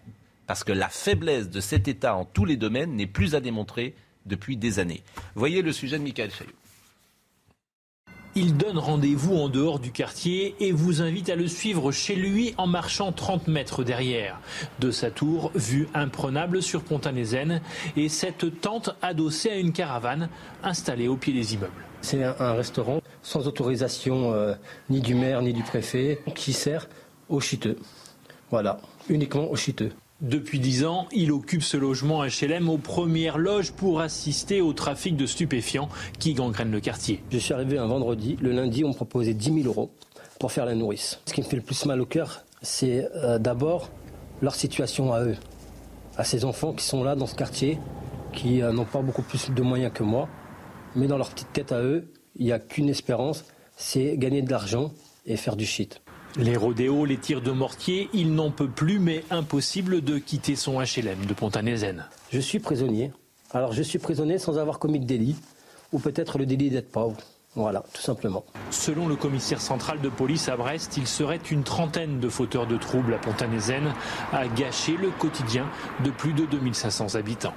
parce 0.52 0.66
que 0.66 0.74
la 0.74 0.90
faiblesse 0.90 1.50
de 1.50 1.62
cet 1.62 1.88
État 1.88 2.14
en 2.14 2.26
tous 2.26 2.44
les 2.44 2.58
domaines 2.58 2.94
n'est 2.98 3.08
plus 3.08 3.36
à 3.36 3.40
démontrer 3.40 3.96
depuis 4.26 4.58
des 4.58 4.80
années. 4.80 5.02
Voyez 5.34 5.62
le 5.62 5.72
sujet 5.72 5.98
de 5.98 6.04
Michael 6.04 6.30
Chaillot. 6.30 6.52
Il 8.34 8.56
donne 8.56 8.78
rendez-vous 8.78 9.36
en 9.36 9.50
dehors 9.50 9.80
du 9.80 9.92
quartier 9.92 10.56
et 10.62 10.72
vous 10.72 11.02
invite 11.02 11.30
à 11.30 11.36
le 11.36 11.48
suivre 11.48 11.92
chez 11.92 12.16
lui 12.16 12.54
en 12.58 12.66
marchant 12.66 13.12
30 13.12 13.50
mètres 13.50 13.84
derrière. 13.84 14.40
De 14.80 14.90
sa 14.90 15.12
tour, 15.12 15.52
vue 15.54 15.90
imprenable 15.94 16.62
sur 16.62 16.82
Pontanézen 16.82 17.62
et 17.98 18.08
cette 18.08 18.62
tente 18.62 18.96
adossée 19.02 19.50
à 19.50 19.58
une 19.58 19.74
caravane 19.74 20.30
installée 20.64 21.10
au 21.10 21.18
pied 21.18 21.34
des 21.34 21.56
immeubles. 21.56 21.74
C'est 22.00 22.24
un 22.24 22.54
restaurant 22.54 23.02
sans 23.22 23.50
autorisation 23.50 24.32
euh, 24.34 24.54
ni 24.90 25.02
du 25.02 25.14
maire 25.14 25.42
ni 25.42 25.52
du 25.52 25.64
préfet 25.64 26.22
qui 26.34 26.54
sert 26.54 26.88
aux 27.28 27.42
chiteux. 27.42 27.78
Voilà, 28.50 28.80
uniquement 29.10 29.52
aux 29.52 29.58
chiteux. 29.58 29.92
Depuis 30.22 30.60
dix 30.60 30.86
ans, 30.86 31.08
il 31.12 31.32
occupe 31.32 31.64
ce 31.64 31.78
logement 31.78 32.24
HLM 32.24 32.70
aux 32.70 32.78
premières 32.78 33.40
loges 33.40 33.72
pour 33.72 34.02
assister 34.02 34.62
au 34.62 34.72
trafic 34.72 35.16
de 35.16 35.26
stupéfiants 35.26 35.90
qui 36.20 36.36
gangrène 36.36 36.70
le 36.70 36.80
quartier. 36.80 37.24
Je 37.32 37.40
suis 37.40 37.56
arrivé 37.56 37.80
un 37.80 37.88
vendredi. 37.88 38.38
Le 38.40 38.52
lundi, 38.52 38.84
on 38.86 38.90
me 38.90 38.94
proposait 38.94 39.34
10 39.34 39.64
000 39.64 39.66
euros 39.66 39.90
pour 40.40 40.52
faire 40.52 40.68
la 40.68 40.76
nourrice. 40.76 41.20
Ce 41.26 41.34
qui 41.34 41.42
me 41.42 41.46
fait 41.48 41.56
le 41.56 41.64
plus 41.64 41.86
mal 41.88 42.00
au 42.00 42.06
cœur, 42.06 42.46
c'est 42.62 43.10
euh, 43.16 43.40
d'abord 43.40 43.90
leur 44.44 44.54
situation 44.54 45.12
à 45.12 45.24
eux, 45.24 45.38
à 46.18 46.24
ces 46.24 46.46
enfants 46.46 46.74
qui 46.74 46.86
sont 46.86 47.04
là 47.04 47.16
dans 47.16 47.26
ce 47.26 47.34
quartier, 47.34 47.80
qui 48.32 48.62
euh, 48.62 48.72
n'ont 48.72 48.86
pas 48.86 49.02
beaucoup 49.02 49.24
plus 49.24 49.50
de 49.50 49.62
moyens 49.64 49.92
que 49.92 50.04
moi. 50.04 50.30
Mais 50.96 51.08
dans 51.08 51.18
leur 51.18 51.32
petite 51.32 51.52
tête 51.52 51.72
à 51.72 51.82
eux, 51.82 52.14
il 52.36 52.46
n'y 52.46 52.52
a 52.52 52.60
qu'une 52.60 52.90
espérance, 52.90 53.44
c'est 53.76 54.18
gagner 54.18 54.44
de 54.44 54.52
l'argent 54.52 54.92
et 55.26 55.36
faire 55.36 55.56
du 55.56 55.66
shit. 55.66 56.00
Les 56.38 56.56
rodéos, 56.56 57.04
les 57.04 57.18
tirs 57.18 57.42
de 57.42 57.52
mortier, 57.52 58.10
il 58.14 58.34
n'en 58.34 58.52
peut 58.52 58.70
plus, 58.70 59.00
mais 59.00 59.26
impossible 59.32 60.02
de 60.02 60.18
quitter 60.18 60.56
son 60.56 60.80
HLM 60.80 61.26
de 61.28 61.34
Pontanézen. 61.34 62.06
Je 62.32 62.40
suis 62.40 62.60
prisonnier. 62.60 63.12
Alors 63.52 63.74
je 63.74 63.84
suis 63.84 64.00
prisonnier 64.00 64.38
sans 64.38 64.58
avoir 64.58 64.80
commis 64.80 65.00
de 65.00 65.06
délit, 65.06 65.36
ou 65.92 66.00
peut-être 66.00 66.38
le 66.38 66.46
délit 66.46 66.70
d'être 66.70 66.90
pauvre. 66.90 67.18
Voilà, 67.54 67.84
tout 67.94 68.02
simplement. 68.02 68.46
Selon 68.70 69.10
le 69.10 69.18
commissaire 69.18 69.60
central 69.60 70.00
de 70.00 70.08
police 70.08 70.48
à 70.48 70.56
Brest, 70.56 70.96
il 70.96 71.06
serait 71.06 71.42
une 71.52 71.64
trentaine 71.64 72.22
de 72.22 72.30
fauteurs 72.30 72.66
de 72.66 72.78
troubles 72.78 73.14
à 73.14 73.18
Pontanézen 73.18 73.94
à 74.32 74.48
gâcher 74.48 74.96
le 74.96 75.10
quotidien 75.10 75.70
de 76.06 76.12
plus 76.12 76.32
de 76.32 76.46
2500 76.46 77.16
habitants. 77.16 77.54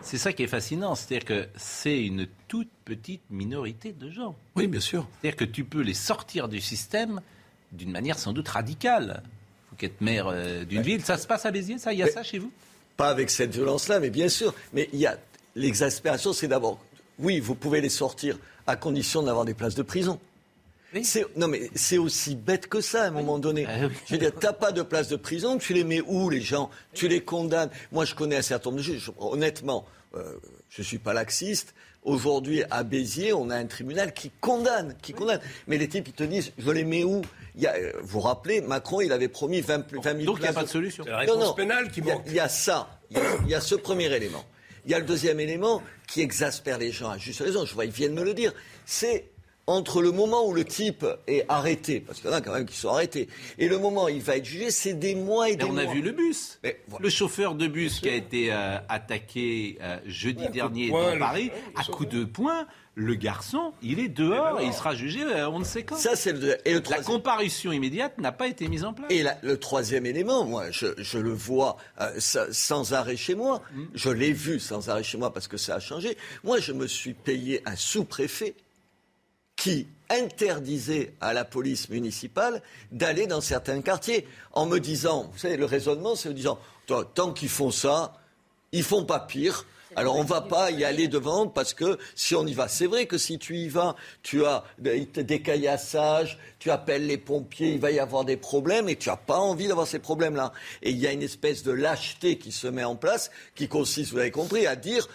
C'est 0.00 0.18
ça 0.18 0.32
qui 0.32 0.42
est 0.42 0.48
fascinant, 0.48 0.94
c'est-à-dire 0.94 1.26
que 1.26 1.48
c'est 1.56 2.02
une 2.02 2.26
toute 2.48 2.70
petite 2.86 3.22
minorité 3.30 3.92
de 3.92 4.10
gens. 4.10 4.34
Oui, 4.56 4.66
bien 4.66 4.80
sûr. 4.80 5.06
C'est-à-dire 5.20 5.36
que 5.36 5.44
tu 5.44 5.64
peux 5.64 5.82
les 5.82 5.94
sortir 5.94 6.48
du 6.48 6.62
système 6.62 7.20
d'une 7.74 7.90
manière 7.90 8.18
sans 8.18 8.32
doute 8.32 8.48
radicale. 8.48 9.22
Vous 9.70 9.76
qui 9.76 9.86
êtes 9.86 10.00
maire 10.00 10.28
euh, 10.28 10.64
d'une 10.64 10.82
ville, 10.82 11.04
ça 11.04 11.18
se 11.18 11.26
passe 11.26 11.46
à 11.46 11.50
Béziers, 11.50 11.78
ça 11.78 11.92
Il 11.92 11.98
y 11.98 12.02
a 12.02 12.10
ça 12.10 12.22
chez 12.22 12.38
vous? 12.38 12.52
Pas 12.96 13.08
avec 13.08 13.30
cette 13.30 13.52
violence-là, 13.52 14.00
mais 14.00 14.10
bien 14.10 14.28
sûr. 14.28 14.54
Mais 14.72 14.88
il 14.92 15.00
y 15.00 15.06
a 15.06 15.18
l'exaspération, 15.56 16.32
c'est 16.32 16.48
d'abord, 16.48 16.78
oui, 17.18 17.40
vous 17.40 17.54
pouvez 17.54 17.80
les 17.80 17.88
sortir 17.88 18.38
à 18.66 18.76
condition 18.76 19.22
d'avoir 19.22 19.44
des 19.44 19.54
places 19.54 19.74
de 19.74 19.82
prison. 19.82 20.18
Non, 21.36 21.48
mais 21.48 21.70
c'est 21.74 21.98
aussi 21.98 22.36
bête 22.36 22.68
que 22.68 22.80
ça 22.80 23.02
à 23.02 23.06
un 23.08 23.10
moment 23.10 23.38
donné. 23.40 23.66
Ah 23.68 23.88
je 24.06 24.12
veux 24.12 24.18
dire, 24.18 24.32
t'as 24.38 24.52
pas 24.52 24.70
de 24.70 24.82
place 24.82 25.08
de 25.08 25.16
prison, 25.16 25.58
tu 25.58 25.74
les 25.74 25.82
mets 25.82 26.00
où 26.00 26.30
les 26.30 26.40
gens? 26.40 26.70
Tu 26.92 27.08
les 27.08 27.20
condamnes. 27.20 27.70
Moi, 27.90 28.04
je 28.04 28.14
connais 28.14 28.36
un 28.36 28.42
certain 28.42 28.70
nombre 28.70 28.78
de 28.78 28.84
juges. 28.84 29.10
Honnêtement, 29.18 29.86
euh, 30.14 30.34
je 30.70 30.82
ne 30.82 30.84
suis 30.84 30.98
pas 30.98 31.12
laxiste. 31.12 31.74
Aujourd'hui, 32.04 32.62
à 32.70 32.82
Béziers, 32.82 33.32
on 33.32 33.48
a 33.48 33.56
un 33.56 33.64
tribunal 33.64 34.12
qui 34.12 34.30
condamne, 34.40 34.94
qui 35.00 35.14
condamne. 35.14 35.40
Mais 35.66 35.78
les 35.78 35.88
types, 35.88 36.06
ils 36.06 36.12
te 36.12 36.22
disent, 36.22 36.52
je 36.58 36.70
les 36.70 36.84
mets 36.84 37.02
où? 37.02 37.22
Il 37.56 37.66
euh, 37.66 37.92
vous 38.02 38.06
vous 38.08 38.20
rappelez, 38.20 38.60
Macron, 38.60 39.00
il 39.00 39.10
avait 39.10 39.28
promis 39.28 39.62
20, 39.62 39.90
20 39.92 40.02
000 40.02 40.24
Donc 40.24 40.38
il 40.38 40.42
n'y 40.42 40.48
a 40.48 40.52
pas 40.52 40.64
de 40.64 40.68
solution. 40.68 41.04
C'est 41.04 41.10
la 41.10 41.18
réponse 41.18 41.54
pénale 41.54 41.90
qui 41.90 42.02
manque. 42.02 42.22
Il 42.26 42.34
y, 42.34 42.40
a 42.40 42.48
ça. 42.48 43.00
Il 43.10 43.48
y 43.48 43.54
a, 43.54 43.60
ce 43.60 43.74
premier 43.74 44.12
élément. 44.12 44.44
Il 44.84 44.90
y 44.90 44.94
a 44.94 44.98
le 44.98 45.06
deuxième 45.06 45.40
élément 45.40 45.82
qui 46.06 46.20
exaspère 46.20 46.78
les 46.78 46.92
gens 46.92 47.08
à 47.08 47.16
juste 47.16 47.40
raison. 47.40 47.64
Je 47.64 47.72
vois, 47.72 47.86
ils 47.86 47.90
viennent 47.90 48.14
me 48.14 48.24
le 48.24 48.34
dire. 48.34 48.52
C'est 48.84 49.30
entre 49.66 50.02
le 50.02 50.10
moment 50.10 50.46
où 50.46 50.52
le 50.52 50.64
type 50.64 51.06
est 51.26 51.44
arrêté, 51.48 52.00
parce 52.00 52.20
qu'il 52.20 52.30
y 52.30 52.32
en 52.32 52.36
a 52.36 52.40
quand 52.40 52.52
même 52.52 52.66
qui 52.66 52.76
sont 52.76 52.90
arrêtés, 52.90 53.28
et 53.58 53.68
le 53.68 53.78
moment 53.78 54.04
où 54.04 54.08
il 54.08 54.22
va 54.22 54.36
être 54.36 54.44
jugé, 54.44 54.70
c'est 54.70 54.94
des 54.94 55.14
mois 55.14 55.50
et 55.50 55.56
des 55.56 55.64
mois. 55.64 55.74
On 55.74 55.78
a 55.78 55.92
vu 55.92 56.02
le 56.02 56.12
bus. 56.12 56.60
Le 57.00 57.08
chauffeur 57.08 57.54
de 57.54 57.66
bus 57.66 58.00
qui 58.00 58.08
a 58.08 58.14
été 58.14 58.52
euh, 58.52 58.78
attaqué 58.88 59.78
euh, 59.82 59.98
jeudi 60.06 60.48
dernier 60.48 60.90
dans 60.90 61.18
Paris, 61.18 61.50
à 61.76 61.84
coup 61.84 62.06
de 62.06 62.24
poing 62.24 62.66
le 62.94 63.14
garçon, 63.14 63.72
il 63.82 63.98
est 63.98 64.08
dehors 64.08 64.60
et 64.60 64.66
il 64.66 64.72
sera 64.72 64.94
jugé 64.94 65.22
euh, 65.22 65.48
on 65.48 65.58
ne 65.58 65.64
sait 65.64 65.82
quand. 65.82 65.96
Ça, 65.96 66.14
c'est 66.14 66.32
le, 66.32 66.56
et 66.68 66.74
La 66.88 67.02
comparution 67.02 67.72
immédiate 67.72 68.18
n'a 68.18 68.32
pas 68.32 68.46
été 68.46 68.68
mise 68.68 68.84
en 68.84 68.92
place. 68.92 69.10
Et 69.10 69.24
le 69.42 69.58
troisième 69.58 70.06
élément, 70.06 70.44
moi, 70.44 70.70
je, 70.70 71.18
le 71.18 71.32
vois 71.32 71.76
euh, 72.00 72.18
sans 72.18 72.92
arrêt 72.92 73.16
chez 73.16 73.34
moi. 73.34 73.62
Mm. 73.74 73.82
Je 73.94 74.10
l'ai 74.10 74.32
vu 74.32 74.60
sans 74.60 74.88
arrêt 74.88 75.02
chez 75.02 75.18
moi 75.18 75.32
parce 75.32 75.48
que 75.48 75.56
ça 75.56 75.76
a 75.76 75.80
changé. 75.80 76.16
Moi, 76.44 76.60
je 76.60 76.72
me 76.72 76.86
suis 76.86 77.14
payé 77.14 77.62
un 77.66 77.76
sous-préfet 77.76 78.54
qui 79.56 79.86
interdisait 80.10 81.14
à 81.20 81.32
la 81.32 81.44
police 81.44 81.88
municipale 81.88 82.62
d'aller 82.92 83.26
dans 83.26 83.40
certains 83.40 83.80
quartiers 83.80 84.26
en 84.52 84.66
me 84.66 84.78
disant, 84.78 85.30
vous 85.32 85.38
savez, 85.38 85.56
le 85.56 85.64
raisonnement, 85.64 86.14
c'est 86.14 86.28
en 86.28 86.32
disant, 86.32 86.58
tant 87.14 87.32
qu'ils 87.32 87.48
font 87.48 87.70
ça, 87.70 88.14
ils 88.72 88.82
font 88.82 89.04
pas 89.04 89.20
pire. 89.20 89.66
Alors 89.96 90.16
on 90.16 90.24
ne 90.24 90.28
va 90.28 90.40
pas 90.40 90.72
y 90.72 90.84
aller 90.84 91.06
devant 91.06 91.46
parce 91.46 91.72
que 91.72 91.98
si 92.16 92.34
on 92.34 92.44
y 92.46 92.52
va, 92.52 92.66
c'est 92.66 92.86
vrai 92.86 93.06
que 93.06 93.16
si 93.16 93.38
tu 93.38 93.56
y 93.56 93.68
vas, 93.68 93.94
tu 94.22 94.44
as 94.44 94.64
des 94.78 95.40
caillassages, 95.40 96.38
tu 96.58 96.72
appelles 96.72 97.06
les 97.06 97.18
pompiers, 97.18 97.74
il 97.74 97.80
va 97.80 97.92
y 97.92 98.00
avoir 98.00 98.24
des 98.24 98.36
problèmes 98.36 98.88
et 98.88 98.96
tu 98.96 99.08
n'as 99.08 99.16
pas 99.16 99.38
envie 99.38 99.68
d'avoir 99.68 99.86
ces 99.86 100.00
problèmes-là. 100.00 100.52
Et 100.82 100.90
il 100.90 100.98
y 100.98 101.06
a 101.06 101.12
une 101.12 101.22
espèce 101.22 101.62
de 101.62 101.70
lâcheté 101.70 102.38
qui 102.38 102.50
se 102.50 102.66
met 102.66 102.82
en 102.82 102.96
place 102.96 103.30
qui 103.54 103.68
consiste, 103.68 104.10
vous 104.10 104.18
avez 104.18 104.32
compris, 104.32 104.66
à 104.66 104.74
dire 104.74 105.08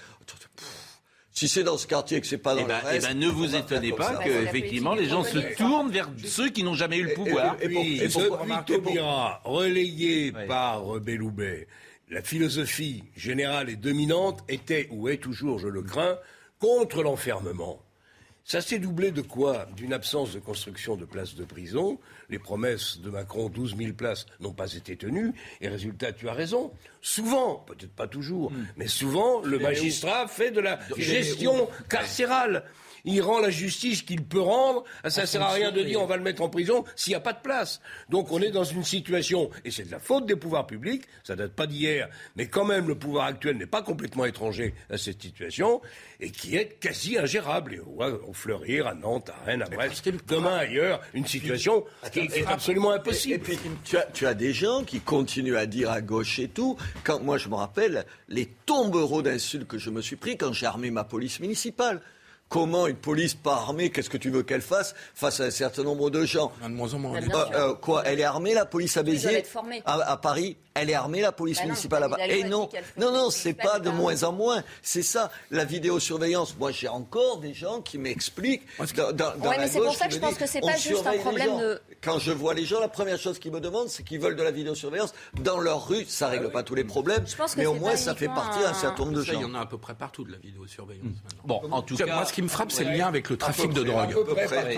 si 1.40 1.48
c'est 1.48 1.64
dans 1.64 1.78
ce 1.78 1.88
quartier 1.88 2.20
que 2.20 2.28
c'est 2.28 2.38
pas 2.38 2.54
dans 2.54 2.64
eh 2.64 2.66
ben, 2.66 2.82
le 2.82 2.88
reste, 2.90 3.08
eh 3.10 3.14
ben, 3.14 3.18
ne 3.18 3.28
vous 3.30 3.56
étonnez 3.56 3.94
pas 3.94 4.18
que 4.18 4.30
effectivement 4.30 4.94
les 4.94 5.06
gens 5.06 5.24
se 5.24 5.38
tournent 5.56 5.90
vers 5.90 6.10
ceux 6.26 6.50
qui 6.50 6.64
n'ont 6.64 6.74
jamais 6.74 6.98
eu 6.98 7.04
le 7.04 7.14
pouvoir. 7.14 7.56
Et, 7.62 7.68
et, 7.68 7.78
et, 7.78 8.04
et 8.04 8.10
ce 8.10 8.20
relayé 9.46 10.34
par 10.50 11.00
Belloubet, 11.00 11.70
la 12.10 12.22
philosophie 12.22 13.06
générale 13.16 13.70
et 13.70 13.78
dominante 13.78 14.44
était, 14.50 14.90
ou 14.92 15.08
est 15.08 15.16
toujours, 15.16 15.60
je 15.60 15.70
le 15.70 15.82
crains, 15.82 16.18
contre 16.60 17.04
l'enfermement. 17.04 17.80
Ça 18.44 18.62
s'est 18.62 18.80
doublé 18.80 19.12
de 19.12 19.22
quoi? 19.22 19.68
D'une 19.76 19.94
absence 19.94 20.34
de 20.34 20.40
construction 20.40 20.96
de 20.96 21.06
places 21.06 21.36
de 21.36 21.44
prison. 21.44 22.00
Les 22.30 22.40
promesses 22.40 23.00
de 23.00 23.10
Macron, 23.10 23.50
12 23.50 23.78
000 23.78 23.94
places, 23.94 24.26
n'ont 24.40 24.54
pas 24.54 24.74
été 24.74 24.96
tenues. 24.96 25.34
Et 25.62 25.68
résultat, 25.68 26.14
tu 26.14 26.28
as 26.30 26.34
raison. 26.34 26.72
Souvent, 27.02 27.58
peut-être 27.68 27.94
pas 27.94 28.08
toujours, 28.08 28.52
hmm. 28.52 28.66
mais 28.78 28.88
souvent, 28.88 29.42
le 29.42 29.60
magistrat 29.60 30.28
fait 30.28 30.52
de 30.52 30.62
la 30.62 30.80
gestion 30.98 31.70
carcérale 31.90 32.64
il 33.06 33.22
rend 33.22 33.40
la 33.40 33.50
justice 33.50 34.02
qu'il 34.02 34.24
peut 34.24 34.42
rendre. 34.42 34.84
Ça 35.08 35.22
ne 35.22 35.26
sert 35.26 35.42
à 35.42 35.52
rien 35.52 35.72
de 35.72 35.82
dire 35.82 36.02
on 36.02 36.06
va 36.06 36.18
le 36.18 36.24
mettre 36.24 36.42
en 36.42 36.50
prison 36.50 36.84
s'il 36.96 37.12
n'y 37.12 37.16
a 37.16 37.20
pas 37.22 37.34
de 37.34 37.42
place. 37.42 37.82
Donc 38.10 38.32
on 38.32 38.42
est 38.42 38.52
dans 38.52 38.64
une 38.64 38.84
situation, 38.84 39.50
et 39.66 39.72
c'est 39.72 39.86
de 39.86 39.92
la 39.92 40.00
faute 40.00 40.26
des 40.26 40.36
pouvoirs 40.36 40.68
publics, 40.68 41.04
ça 41.24 41.36
date 41.36 41.54
pas 41.54 41.68
d'hier, 41.68 42.10
mais 42.36 42.48
quand 42.48 42.66
même 42.66 42.88
le 42.88 42.96
pouvoir 42.96 43.26
actuel 43.26 43.58
n'est 43.58 43.66
pas 43.66 43.82
complètement 43.82 44.26
étranger 44.26 44.74
à 44.90 44.98
cette 44.98 45.22
situation, 45.22 45.82
et 46.20 46.32
qui 46.32 46.56
est 46.56 46.80
quasi 46.80 47.18
ingérable. 47.18 47.76
Et 47.76 47.80
on 47.80 47.92
voit 47.94 48.20
Fleurir, 48.34 48.88
à 48.88 48.94
Nantes, 48.94 49.30
à 49.30 49.46
Rennes, 49.46 49.64
à 49.64 49.70
Brest, 49.70 50.10
demain 50.28 50.58
ailleurs, 50.58 51.02
une 51.14 51.26
situation 51.26 51.86
qui 52.12 52.20
est 52.20 52.46
absolument 52.46 52.92
impossible. 52.92 53.36
Et 53.36 53.40
puis 53.40 53.60
tu 53.84 53.98
as, 53.98 54.04
tu 54.04 54.26
as 54.26 54.34
des 54.34 54.54
gens 54.54 54.84
qui 54.84 55.00
continuent 55.00 55.58
à 55.58 55.66
dire 55.66 55.92
à 55.92 56.02
gauche 56.02 56.40
et 56.40 56.48
tout. 56.48 56.78
Quand 57.04 57.20
moi 57.22 57.38
je 57.38 57.50
me 57.50 57.56
rappelle 57.56 58.06
les 58.28 58.46
tombereaux 58.46 59.22
d'insultes 59.22 59.68
que 59.68 59.78
je 59.78 59.90
me 59.90 60.02
suis 60.02 60.16
pris 60.16 60.38
quand 60.38 60.54
j'ai 60.54 60.66
armé 60.66 60.92
ma 60.92 61.04
police 61.04 61.40
municipale. 61.40 62.02
Comment 62.50 62.88
une 62.88 62.96
police 62.96 63.36
pas 63.36 63.54
armée, 63.54 63.92
qu'est-ce 63.92 64.10
que 64.10 64.18
tu 64.18 64.32
veux 64.32 64.42
qu'elle 64.42 64.62
fasse 64.62 64.96
face 65.14 65.40
à 65.40 65.44
un 65.44 65.52
certain 65.52 65.84
nombre 65.84 66.10
de 66.10 66.26
gens 66.26 66.52
de 66.64 66.70
moins 66.70 66.92
en 66.96 67.00
moins. 67.00 67.16
Euh, 67.16 67.46
euh, 67.54 67.74
quoi 67.76 68.02
Elle 68.06 68.20
est 68.20 68.24
armée, 68.24 68.56
la 68.56 68.66
police 68.66 68.98
à 68.98 69.04
Béziers 69.04 69.44
à, 69.86 70.18
Paris 70.18 70.58
elle 70.82 70.90
est 70.90 70.96
armée, 70.96 71.22
la 71.22 71.32
police 71.32 71.58
bah 71.60 71.66
municipale 71.66 72.02
là-bas. 72.02 72.18
Et 72.28 72.44
non, 72.44 72.70
non, 72.98 73.12
non, 73.12 73.30
c'est 73.30 73.54
pas 73.54 73.80
de 73.80 73.90
moins 73.90 74.24
en 74.24 74.32
moins. 74.32 74.64
C'est 74.82 75.04
ça, 75.04 75.32
la 75.52 75.66
vidéosurveillance. 75.66 76.56
Moi, 76.58 76.72
j'ai 76.72 76.88
encore 76.88 77.40
des 77.40 77.54
gens 77.54 77.82
qui 77.82 77.98
m'expliquent. 77.98 78.64
Dans, 78.96 79.12
dans, 79.12 79.34
mais 79.58 79.68
c'est 79.68 79.80
pour 79.80 79.96
ça 79.96 80.08
que 80.08 80.14
je 80.14 80.20
pense 80.20 80.36
que 80.36 80.46
c'est 80.46 80.62
pas 80.62 80.78
juste 80.78 81.06
un 81.06 81.18
problème 81.18 81.58
de. 81.58 81.82
Quand 82.02 82.20
je 82.20 82.32
vois 82.32 82.54
les 82.54 82.66
gens, 82.66 82.80
la 82.80 82.88
première 82.88 83.20
chose 83.20 83.40
qu'ils 83.40 83.52
me 83.52 83.60
demandent, 83.60 83.90
c'est 83.90 84.04
qu'ils 84.04 84.20
veulent 84.20 84.36
de 84.36 84.44
la 84.44 84.52
vidéosurveillance 84.52 85.14
dans 85.42 85.60
leur 85.60 85.88
rue. 85.88 86.06
Ça 86.08 86.28
règle 86.28 86.46
ah 86.48 86.52
pas 86.52 86.64
tous 86.64 86.76
les 86.76 86.84
problèmes, 86.84 87.26
mais 87.58 87.66
au 87.66 87.74
moins 87.74 87.96
ça 87.96 88.16
fait 88.16 88.28
partie 88.28 88.60
d'un 88.60 88.74
certain 88.74 89.04
nombre 89.04 89.18
de 89.18 89.24
gens. 89.24 89.34
Il 89.34 89.42
y 89.42 89.46
en 89.46 89.54
a 89.54 89.60
à 89.60 89.66
peu 89.66 89.78
près 89.78 89.94
partout 89.94 90.24
de 90.24 90.32
la 90.32 90.38
vidéosurveillance. 90.38 91.04
Hmm. 91.04 91.48
Bon, 91.48 91.62
en 91.72 91.82
tout 91.82 91.96
cas, 91.96 92.06
moi, 92.06 92.26
ce 92.26 92.34
qui 92.34 92.42
me 92.42 92.48
frappe, 92.48 92.72
c'est 92.72 92.84
le 92.84 92.92
lien 92.92 93.08
avec 93.08 93.30
le 93.30 93.38
trafic 93.38 93.74
de 93.74 93.84
drogue. 93.84 94.16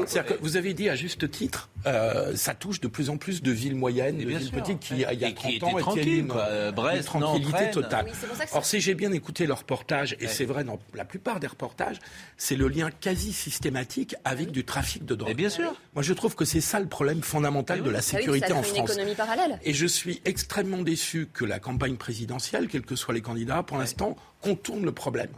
C'est-à-dire 0.07 0.25
que 0.25 0.41
vous 0.41 0.57
avez 0.57 0.73
dit 0.73 0.89
à 0.89 0.95
juste 0.95 1.29
titre, 1.29 1.69
euh, 1.85 2.35
ça 2.35 2.53
touche 2.53 2.79
de 2.81 2.87
plus 2.87 3.09
en 3.09 3.17
plus 3.17 3.41
de 3.41 3.51
villes 3.51 3.75
moyennes, 3.75 4.17
de 4.17 4.25
villes 4.25 4.51
petites 4.51 4.79
qui, 4.79 4.93
il 4.93 4.99
y 4.99 5.25
a 5.25 5.31
30 5.31 5.63
ans, 5.63 5.90
étaient 5.97 6.21
Brest, 6.21 7.05
tranquillité 7.05 7.71
totale. 7.71 8.07
Or, 8.53 8.65
si 8.65 8.79
j'ai 8.79 8.95
bien 8.95 9.11
écouté 9.11 9.45
le 9.45 9.53
reportage, 9.53 10.15
et 10.19 10.27
c'est 10.27 10.45
vrai 10.45 10.63
dans 10.63 10.79
la 10.93 11.05
plupart 11.05 11.39
des 11.39 11.47
reportages, 11.47 11.97
c'est 12.37 12.55
le 12.55 12.67
lien 12.67 12.89
quasi 12.91 13.33
systématique 13.33 14.15
avec 14.23 14.51
du 14.51 14.63
trafic 14.65 15.05
de 15.05 15.15
drogue. 15.15 15.35
bien 15.35 15.49
sûr. 15.49 15.73
Moi, 15.93 16.03
je 16.03 16.13
trouve 16.13 16.35
que 16.35 16.45
c'est 16.45 16.61
ça 16.61 16.79
le 16.79 16.87
problème 16.87 17.21
fondamental 17.21 17.83
de 17.83 17.89
la 17.89 18.01
sécurité 18.01 18.53
en 18.53 18.63
France. 18.63 18.89
Une 18.89 18.95
économie 18.95 19.15
parallèle. 19.15 19.59
Et 19.63 19.73
je 19.73 19.85
suis 19.85 20.21
extrêmement 20.25 20.81
déçu 20.81 21.27
que 21.31 21.45
la 21.45 21.59
campagne 21.59 21.95
présidentielle, 21.95 22.67
quels 22.67 22.85
que 22.85 22.95
soient 22.95 23.13
les 23.13 23.21
candidats, 23.21 23.63
pour 23.63 23.77
l'instant, 23.77 24.15
contourne 24.41 24.83
le 24.83 24.91
problème. 24.91 25.29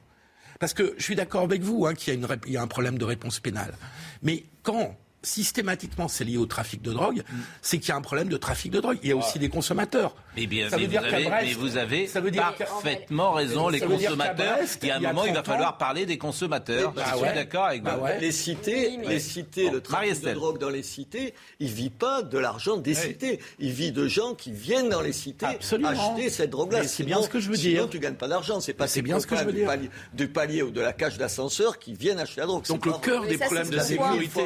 Parce 0.60 0.74
que 0.74 0.94
je 0.98 1.04
suis 1.04 1.16
d'accord 1.16 1.44
avec 1.44 1.62
vous 1.62 1.86
hein, 1.86 1.94
qu'il 1.94 2.26
y, 2.48 2.58
a 2.58 2.62
un 2.62 2.68
problème 2.68 2.98
de 2.98 3.06
réponse 3.06 3.40
pénale. 3.40 3.74
Mais 4.22 4.46
quand 4.62 4.96
systématiquement 5.24 6.08
c'est 6.08 6.24
lié 6.24 6.38
au 6.38 6.46
trafic 6.46 6.82
de 6.82 6.92
drogue, 6.92 7.20
mm. 7.20 7.38
c'est 7.62 7.80
qu'il 7.80 7.90
y 7.90 7.92
a 7.92 7.96
un 7.96 8.02
problème 8.02 8.30
de 8.30 8.38
trafic 8.38 8.72
de 8.72 8.80
drogue. 8.80 8.98
Il 9.04 9.10
y 9.10 9.12
a 9.12 9.16
aussi 9.16 9.40
des 9.40 9.50
consommateurs. 9.50 10.16
Mais, 10.36 10.48
bien, 10.48 10.70
ça 10.70 10.78
veut 10.78 10.88
dire 10.88 11.02
vous, 11.02 11.14
avez, 11.14 11.30
mais 11.30 11.54
vous 11.54 11.78
avez 11.78 12.08
ça 12.08 12.22
veut 12.22 12.32
dire 12.32 12.54
parfaitement 12.58 13.32
raison, 13.32 13.70
les 13.70 13.80
consommateurs. 13.80 14.58
il 14.82 14.88
y 14.88 14.92
a 14.92 14.98
un 14.98 15.00
moment, 15.00 15.26
il 15.26 15.34
va 15.34 15.44
falloir 15.44 15.78
parler 15.78 16.06
des 16.06 16.18
consommateurs. 16.18 16.92
Bah 16.92 17.04
je 17.12 17.18
suis 17.18 17.34
d'accord 17.34 17.66
avec 17.66 17.84
bah 17.84 17.98
vous. 18.00 18.08
Les 18.20 18.32
cités, 18.32 18.98
les 19.08 19.20
cités, 19.20 19.70
le 19.70 19.82
trafic 19.82 20.22
de 20.24 20.32
drogue 20.34 20.60
dans 20.60 20.70
les 20.70 20.84
cités, 20.84 21.34
il 21.60 21.70
vit 21.70 21.90
pas 21.90 22.22
de 22.22 22.38
l'argent 22.38 22.78
des 22.78 22.94
cités. 22.94 23.40
Il 23.60 23.72
vit 23.72 23.92
de 23.92 24.08
gens 24.08 24.34
qui 24.34 24.52
viennent 24.52 24.90
dans 24.90 25.02
les 25.02 25.14
cités 25.14 25.46
acheter 25.46 26.30
cette 26.30 26.50
drogue-là. 26.50 26.84
C'est 26.84 27.04
bien 27.04 27.22
ce 27.22 27.30
que 27.30 27.40
je 27.40 27.50
veux 27.50 27.58
dire. 27.58 27.78
Sinon, 27.78 27.88
tu 27.88 28.00
gagnes 28.00 28.16
pas 28.16 28.28
d'argent. 28.28 28.60
C'est 28.60 28.74
pas 28.74 28.88
c'est 28.88 29.02
bien 29.02 29.20
ce 29.20 29.28
que 29.28 29.36
je 29.36 29.44
veux 29.44 29.54
dire. 29.54 29.72
Du 30.14 30.28
palier 30.28 30.62
ou 30.64 30.72
de 30.72 30.82
la 30.82 30.94
cage 30.94 31.18
d'ascenseur 31.18 31.80
qui 31.80 31.94
viennent 31.94 32.20
acheter 32.20 32.42
la 32.42 32.48
drogue. 32.48 32.66
Donc 32.68 32.86
le 32.86 32.94
cœur 32.94 33.26
des 33.26 33.38
problèmes 33.38 33.70
de 33.70 33.80
sécurité. 33.80 34.42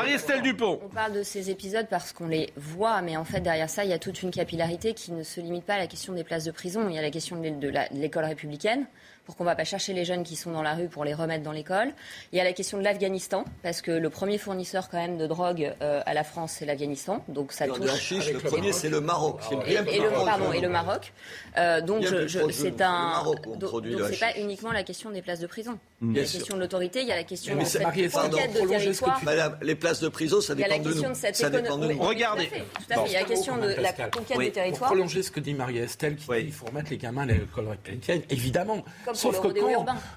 Marie-Estelle 0.00 0.40
Dupont. 0.40 0.80
On 0.82 0.88
parle 0.88 1.12
de 1.12 1.22
ces 1.22 1.50
épisodes 1.50 1.86
parce 1.90 2.14
qu'on 2.14 2.26
les 2.26 2.48
voit, 2.56 3.02
mais 3.02 3.18
en 3.18 3.24
fait, 3.26 3.40
derrière 3.40 3.68
ça, 3.68 3.84
il 3.84 3.90
y 3.90 3.92
a 3.92 3.98
toute 3.98 4.22
une 4.22 4.30
capillarité 4.30 4.94
qui 4.94 5.12
ne 5.12 5.22
se 5.22 5.42
limite 5.42 5.66
pas 5.66 5.74
à 5.74 5.78
la 5.78 5.86
question 5.86 6.14
des 6.14 6.24
places 6.24 6.44
de 6.44 6.50
prison. 6.50 6.88
Il 6.88 6.94
y 6.94 6.98
a 6.98 7.02
la 7.02 7.10
question 7.10 7.36
de 7.36 7.72
l'école 7.92 8.24
républicaine 8.24 8.86
pour 9.30 9.36
qu'on 9.36 9.44
ne 9.44 9.48
va 9.50 9.54
pas 9.54 9.62
chercher 9.62 9.92
les 9.92 10.04
jeunes 10.04 10.24
qui 10.24 10.34
sont 10.34 10.50
dans 10.50 10.62
la 10.62 10.74
rue 10.74 10.88
pour 10.88 11.04
les 11.04 11.14
remettre 11.14 11.44
dans 11.44 11.52
l'école. 11.52 11.92
Il 12.32 12.38
y 12.38 12.40
a 12.40 12.44
la 12.44 12.52
question 12.52 12.78
de 12.78 12.82
l'Afghanistan, 12.82 13.44
parce 13.62 13.80
que 13.80 13.92
le 13.92 14.10
premier 14.10 14.38
fournisseur 14.38 14.88
quand 14.88 14.96
même 14.96 15.18
de 15.18 15.28
drogue 15.28 15.72
euh, 15.82 16.02
à 16.04 16.14
la 16.14 16.24
France, 16.24 16.56
c'est 16.58 16.66
l'Afghanistan. 16.66 17.22
Donc 17.28 17.52
ça 17.52 17.68
touche. 17.68 18.10
le 18.10 18.40
premier, 18.40 18.72
c'est 18.72 18.88
le 18.88 19.00
Maroc. 19.00 19.40
et, 19.68 19.76
le, 19.76 20.24
pardon, 20.24 20.52
et 20.52 20.60
le 20.60 20.68
Maroc. 20.68 21.12
Euh, 21.56 21.80
donc 21.80 22.04
c'est 22.50 22.80
un. 22.80 23.22
Donc 23.56 23.84
c'est 24.10 24.18
pas 24.18 24.36
uniquement 24.36 24.72
la 24.72 24.82
question 24.82 25.10
des 25.10 25.22
places 25.22 25.38
de 25.38 25.46
prison. 25.46 25.78
il 26.02 26.12
y 26.12 26.18
a 26.18 26.22
la 26.22 26.28
question 26.28 26.56
de 26.56 26.60
l'autorité, 26.60 27.02
il 27.02 27.06
y 27.06 27.12
a 27.12 27.16
la 27.16 27.22
question 27.22 27.54
de 27.54 28.72
territoire. 28.72 29.20
Les 29.62 29.76
places 29.76 30.00
de 30.00 30.08
prison, 30.08 30.40
ça 30.40 30.56
dépend 30.56 30.76
de 30.76 30.92
nous. 30.92 31.14
Ça 31.14 31.50
dépend 31.50 31.78
de 31.78 31.86
nous. 31.92 32.02
Regardez. 32.02 32.48
Tout 32.48 32.54
à 32.90 33.04
fait. 33.04 33.06
Il 33.06 33.12
y 33.12 33.16
a 33.16 33.20
la 33.20 33.26
question 33.26 33.58
de 33.58 33.68
la 33.80 33.92
conquête 33.92 34.38
des 34.38 34.50
territoires. 34.50 34.88
Pour 34.88 34.96
prolonger 34.96 35.22
ce 35.22 35.30
que 35.30 35.38
dit 35.38 35.54
Marie-Estelle, 35.54 36.16
qui 36.16 36.26
dit 36.26 36.42
qu'il 36.42 36.52
faut 36.52 36.66
remettre 36.66 36.90
les 36.90 36.96
gamins 36.96 37.22
à 37.22 37.26
l'école 37.26 37.68
républicaine, 37.68 38.22
évidemment. 38.28 38.84
Sauf 39.20 39.40
que 39.40 39.48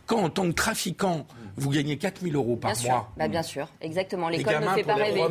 quand, 0.06 0.18
en 0.18 0.30
tant 0.30 0.48
que 0.48 0.54
trafiquant, 0.54 1.28
vous 1.56 1.70
gagnez 1.70 1.98
4 1.98 2.22
000 2.22 2.36
euros 2.36 2.56
par 2.56 2.74
mois. 2.84 3.12
Bah, 3.18 3.28
bien 3.28 3.44
sûr, 3.44 3.68
exactement. 3.82 4.30
L'école 4.30 4.62
ne 4.62 4.70
fait 4.70 4.84
pas 4.84 4.96
rêver. 4.96 5.22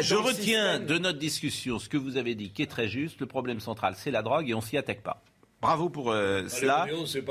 je 0.00 0.14
retiens 0.14 0.80
de 0.80 0.98
notre 0.98 1.18
discussion 1.18 1.78
ce 1.78 1.88
que 1.88 1.96
vous 1.96 2.16
avez 2.16 2.34
dit, 2.34 2.50
qui 2.50 2.62
est 2.62 2.70
très 2.70 2.88
juste. 2.88 3.20
Le 3.20 3.26
problème 3.26 3.60
central, 3.60 3.94
c'est 3.96 4.10
la 4.10 4.22
drogue 4.22 4.48
et 4.48 4.54
on 4.54 4.60
s'y 4.60 4.76
attaque 4.76 5.02
pas. 5.02 5.22
Bravo 5.60 5.88
pour 5.88 6.10
euh, 6.10 6.46
cela. 6.48 6.86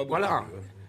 voilà. 0.08 0.45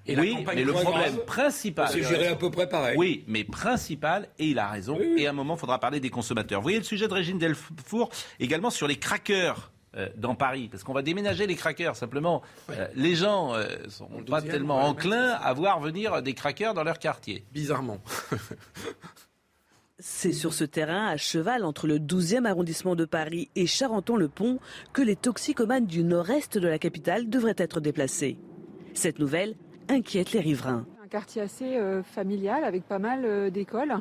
Et 0.06 0.18
oui, 0.18 0.36
mais 0.54 0.64
le 0.64 0.72
problème 0.72 1.16
principal. 1.26 1.88
C'est 1.90 2.02
géré 2.02 2.28
à 2.28 2.36
peu 2.36 2.50
près 2.50 2.68
pareil. 2.68 2.96
Oui, 2.96 3.24
mais 3.26 3.44
principal, 3.44 4.28
et 4.38 4.48
il 4.48 4.58
a 4.58 4.68
raison, 4.68 4.98
et 4.98 5.26
à 5.26 5.30
un 5.30 5.32
moment, 5.32 5.54
il 5.54 5.60
faudra 5.60 5.78
parler 5.78 6.00
des 6.00 6.10
consommateurs. 6.10 6.60
Vous 6.60 6.64
voyez 6.64 6.78
le 6.78 6.84
sujet 6.84 7.08
de 7.08 7.14
Régine 7.14 7.38
Delfour 7.38 8.10
également 8.38 8.70
sur 8.70 8.86
les 8.86 8.96
craqueurs. 8.96 9.72
Euh, 9.96 10.08
dans 10.16 10.34
Paris, 10.34 10.68
parce 10.68 10.82
qu'on 10.82 10.92
va 10.92 11.02
déménager 11.02 11.46
les 11.46 11.54
craqueurs. 11.54 11.94
Simplement, 11.94 12.42
euh, 12.70 12.88
les 12.96 13.14
gens 13.14 13.52
ne 13.52 13.58
euh, 13.58 13.88
sont 13.88 14.08
pas 14.28 14.42
tellement 14.42 14.86
enclins 14.86 15.30
à 15.30 15.52
voir 15.52 15.78
venir 15.78 16.20
des 16.20 16.34
craqueurs 16.34 16.74
dans 16.74 16.82
leur 16.82 16.98
quartier. 16.98 17.44
Bizarrement. 17.52 17.98
C'est 20.00 20.32
sur 20.32 20.52
ce 20.52 20.64
terrain, 20.64 21.06
à 21.06 21.16
cheval 21.16 21.64
entre 21.64 21.86
le 21.86 22.00
12e 22.00 22.44
arrondissement 22.44 22.96
de 22.96 23.04
Paris 23.04 23.50
et 23.54 23.66
Charenton-le-Pont, 23.66 24.58
que 24.92 25.02
les 25.02 25.14
toxicomanes 25.14 25.86
du 25.86 26.02
nord-est 26.02 26.58
de 26.58 26.66
la 26.66 26.80
capitale 26.80 27.30
devraient 27.30 27.54
être 27.56 27.78
déplacés. 27.78 28.36
Cette 28.94 29.20
nouvelle 29.20 29.54
inquiète 29.88 30.32
les 30.32 30.40
riverains. 30.40 30.84
Un 31.04 31.08
quartier 31.08 31.42
assez 31.42 31.78
familial 32.02 32.64
avec 32.64 32.82
pas 32.82 32.98
mal 32.98 33.52
d'écoles. 33.52 33.94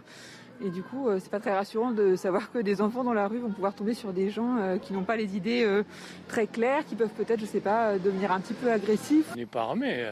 Et 0.64 0.70
du 0.70 0.82
coup, 0.82 1.10
euh, 1.10 1.20
c'est 1.22 1.30
pas 1.30 1.42
très 1.42 1.54
rassurant 1.54 1.92
de 1.92 2.16
savoir 2.16 2.50
que 2.50 2.60
des 2.60 2.82
enfants 2.82 3.04
dans 3.04 3.14
la 3.14 3.28
rue 3.28 3.40
vont 3.40 3.52
pouvoir 3.52 3.74
tomber 3.74 3.94
sur 3.94 4.14
des 4.14 4.30
gens 4.30 4.58
euh, 4.58 4.78
qui 4.78 4.94
n'ont 4.94 5.04
pas 5.04 5.18
les 5.18 5.36
idées 5.36 5.64
euh, 5.66 5.84
très 6.30 6.48
claires, 6.48 6.86
qui 6.86 6.96
peuvent 6.96 7.10
peut-être, 7.10 7.42
je 7.42 7.46
sais 7.46 7.60
pas, 7.60 8.00
devenir 8.00 8.32
un 8.32 8.40
petit 8.40 8.54
peu 8.54 8.72
agressifs. 8.72 9.26
On 9.34 9.36
n'est 9.36 9.46
pas 9.46 9.64
armé. 9.64 10.06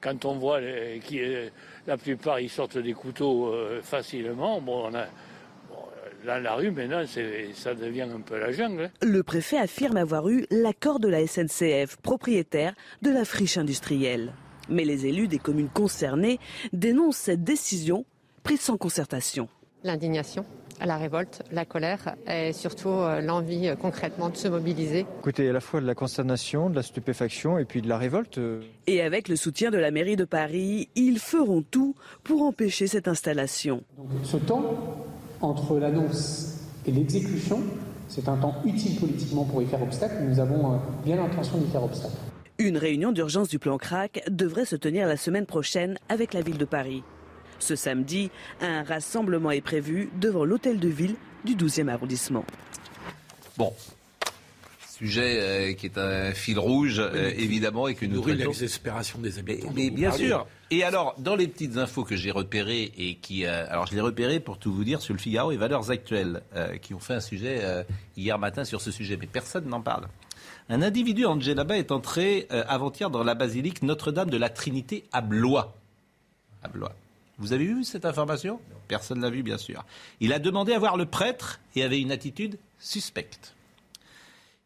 Quand 0.00 0.24
on 0.26 0.36
voit 0.36 0.60
les, 0.60 1.00
qui, 1.00 1.20
la 1.88 1.96
plupart, 1.96 2.38
ils 2.38 2.48
sortent 2.48 2.78
des 2.78 2.92
couteaux 2.92 3.52
facilement. 3.82 4.60
Bon, 4.60 4.88
on 4.88 4.94
a, 4.94 5.06
dans 6.24 6.40
la 6.40 6.54
rue, 6.54 6.70
maintenant, 6.70 7.02
ça 7.54 7.74
devient 7.74 8.02
un 8.02 8.20
peu 8.20 8.38
la 8.38 8.52
jungle. 8.52 8.84
Hein. 8.84 8.90
Le 9.02 9.24
préfet 9.24 9.58
affirme 9.58 9.96
avoir 9.96 10.28
eu 10.28 10.46
l'accord 10.52 11.00
de 11.00 11.08
la 11.08 11.26
SNCF, 11.26 11.96
propriétaire 11.96 12.74
de 13.02 13.10
la 13.10 13.24
friche 13.24 13.58
industrielle. 13.58 14.32
Mais 14.68 14.84
les 14.84 15.06
élus 15.06 15.26
des 15.26 15.38
communes 15.38 15.70
concernées 15.70 16.38
dénoncent 16.72 17.16
cette 17.16 17.42
décision 17.42 18.04
prise 18.48 18.62
sans 18.62 18.78
concertation. 18.78 19.46
L'indignation, 19.84 20.42
la 20.82 20.96
révolte, 20.96 21.42
la 21.52 21.66
colère 21.66 22.14
et 22.26 22.54
surtout 22.54 22.88
euh, 22.88 23.20
l'envie 23.20 23.68
euh, 23.68 23.76
concrètement 23.76 24.30
de 24.30 24.38
se 24.38 24.48
mobiliser. 24.48 25.04
Écoutez, 25.18 25.50
à 25.50 25.52
la 25.52 25.60
fois 25.60 25.82
de 25.82 25.86
la 25.86 25.94
consternation, 25.94 26.70
de 26.70 26.74
la 26.74 26.82
stupéfaction 26.82 27.58
et 27.58 27.66
puis 27.66 27.82
de 27.82 27.90
la 27.90 27.98
révolte. 27.98 28.38
Euh. 28.38 28.62
Et 28.86 29.02
avec 29.02 29.28
le 29.28 29.36
soutien 29.36 29.70
de 29.70 29.76
la 29.76 29.90
mairie 29.90 30.16
de 30.16 30.24
Paris, 30.24 30.88
ils 30.94 31.18
feront 31.18 31.60
tout 31.60 31.94
pour 32.24 32.40
empêcher 32.40 32.86
cette 32.86 33.06
installation. 33.06 33.82
ce 34.22 34.38
temps 34.38 35.04
entre 35.42 35.78
l'annonce 35.78 36.54
et 36.86 36.90
l'exécution, 36.90 37.60
c'est 38.08 38.30
un 38.30 38.38
temps 38.38 38.62
utile 38.64 38.98
politiquement 38.98 39.44
pour 39.44 39.60
y 39.60 39.66
faire 39.66 39.82
obstacle. 39.82 40.22
Nous 40.26 40.40
avons 40.40 40.80
bien 41.04 41.16
l'intention 41.16 41.58
d'y 41.58 41.70
faire 41.70 41.84
obstacle. 41.84 42.16
Une 42.56 42.78
réunion 42.78 43.12
d'urgence 43.12 43.48
du 43.48 43.58
plan 43.58 43.76
CRAC 43.76 44.22
devrait 44.30 44.64
se 44.64 44.74
tenir 44.74 45.06
la 45.06 45.18
semaine 45.18 45.44
prochaine 45.44 45.98
avec 46.08 46.32
la 46.32 46.40
ville 46.40 46.56
de 46.56 46.64
Paris. 46.64 47.02
Ce 47.58 47.76
samedi, 47.76 48.30
un 48.60 48.82
rassemblement 48.82 49.50
est 49.50 49.60
prévu 49.60 50.10
devant 50.20 50.44
l'hôtel 50.44 50.78
de 50.78 50.88
ville 50.88 51.16
du 51.44 51.56
12e 51.56 51.88
arrondissement. 51.88 52.44
Bon, 53.56 53.72
sujet 54.98 55.38
euh, 55.38 55.72
qui 55.74 55.86
est 55.86 55.96
un 55.96 56.32
fil 56.32 56.58
rouge, 56.58 56.98
euh, 56.98 57.32
évidemment, 57.36 57.86
et 57.86 57.94
que 57.94 58.04
nous 58.04 58.20
traitons. 58.20 58.50
l'exaspération 58.50 59.18
des 59.20 59.38
habitants. 59.38 59.72
Mais, 59.74 59.90
bien 59.90 60.10
sûr. 60.10 60.46
Et 60.70 60.82
alors, 60.82 61.14
dans 61.18 61.36
les 61.36 61.46
petites 61.46 61.76
infos 61.76 62.04
que 62.04 62.16
j'ai 62.16 62.30
repérées 62.30 62.92
et 62.98 63.14
qui, 63.14 63.46
euh, 63.46 63.66
alors 63.70 63.86
je 63.86 63.94
les 63.94 64.00
repérées 64.00 64.40
pour 64.40 64.58
tout 64.58 64.72
vous 64.72 64.84
dire 64.84 65.00
sur 65.00 65.14
le 65.14 65.20
Figaro 65.20 65.52
et 65.52 65.56
Valeurs 65.56 65.90
Actuelles, 65.90 66.42
qui 66.82 66.94
ont 66.94 66.98
fait 66.98 67.14
un 67.14 67.20
sujet 67.20 67.62
hier 68.16 68.38
matin 68.38 68.64
sur 68.64 68.80
ce 68.80 68.90
sujet, 68.90 69.16
mais 69.18 69.26
personne 69.26 69.66
n'en 69.66 69.80
parle. 69.80 70.08
Un 70.68 70.82
individu 70.82 71.24
en 71.24 71.40
Djellaba 71.40 71.78
est 71.78 71.90
entré 71.90 72.46
avant-hier 72.50 73.08
dans 73.08 73.24
la 73.24 73.34
basilique 73.34 73.82
Notre-Dame 73.82 74.28
de 74.28 74.36
la 74.36 74.50
Trinité 74.50 75.04
à 75.12 75.22
Blois. 75.22 75.74
À 76.62 76.68
Blois. 76.68 76.92
Vous 77.38 77.52
avez 77.52 77.66
vu 77.66 77.84
cette 77.84 78.04
information? 78.04 78.60
Personne 78.88 79.18
ne 79.18 79.22
l'a 79.22 79.30
vu, 79.30 79.42
bien 79.42 79.58
sûr. 79.58 79.84
Il 80.20 80.32
a 80.32 80.38
demandé 80.38 80.72
à 80.72 80.78
voir 80.78 80.96
le 80.96 81.06
prêtre 81.06 81.60
et 81.76 81.82
avait 81.82 82.00
une 82.00 82.10
attitude 82.10 82.58
suspecte. 82.78 83.54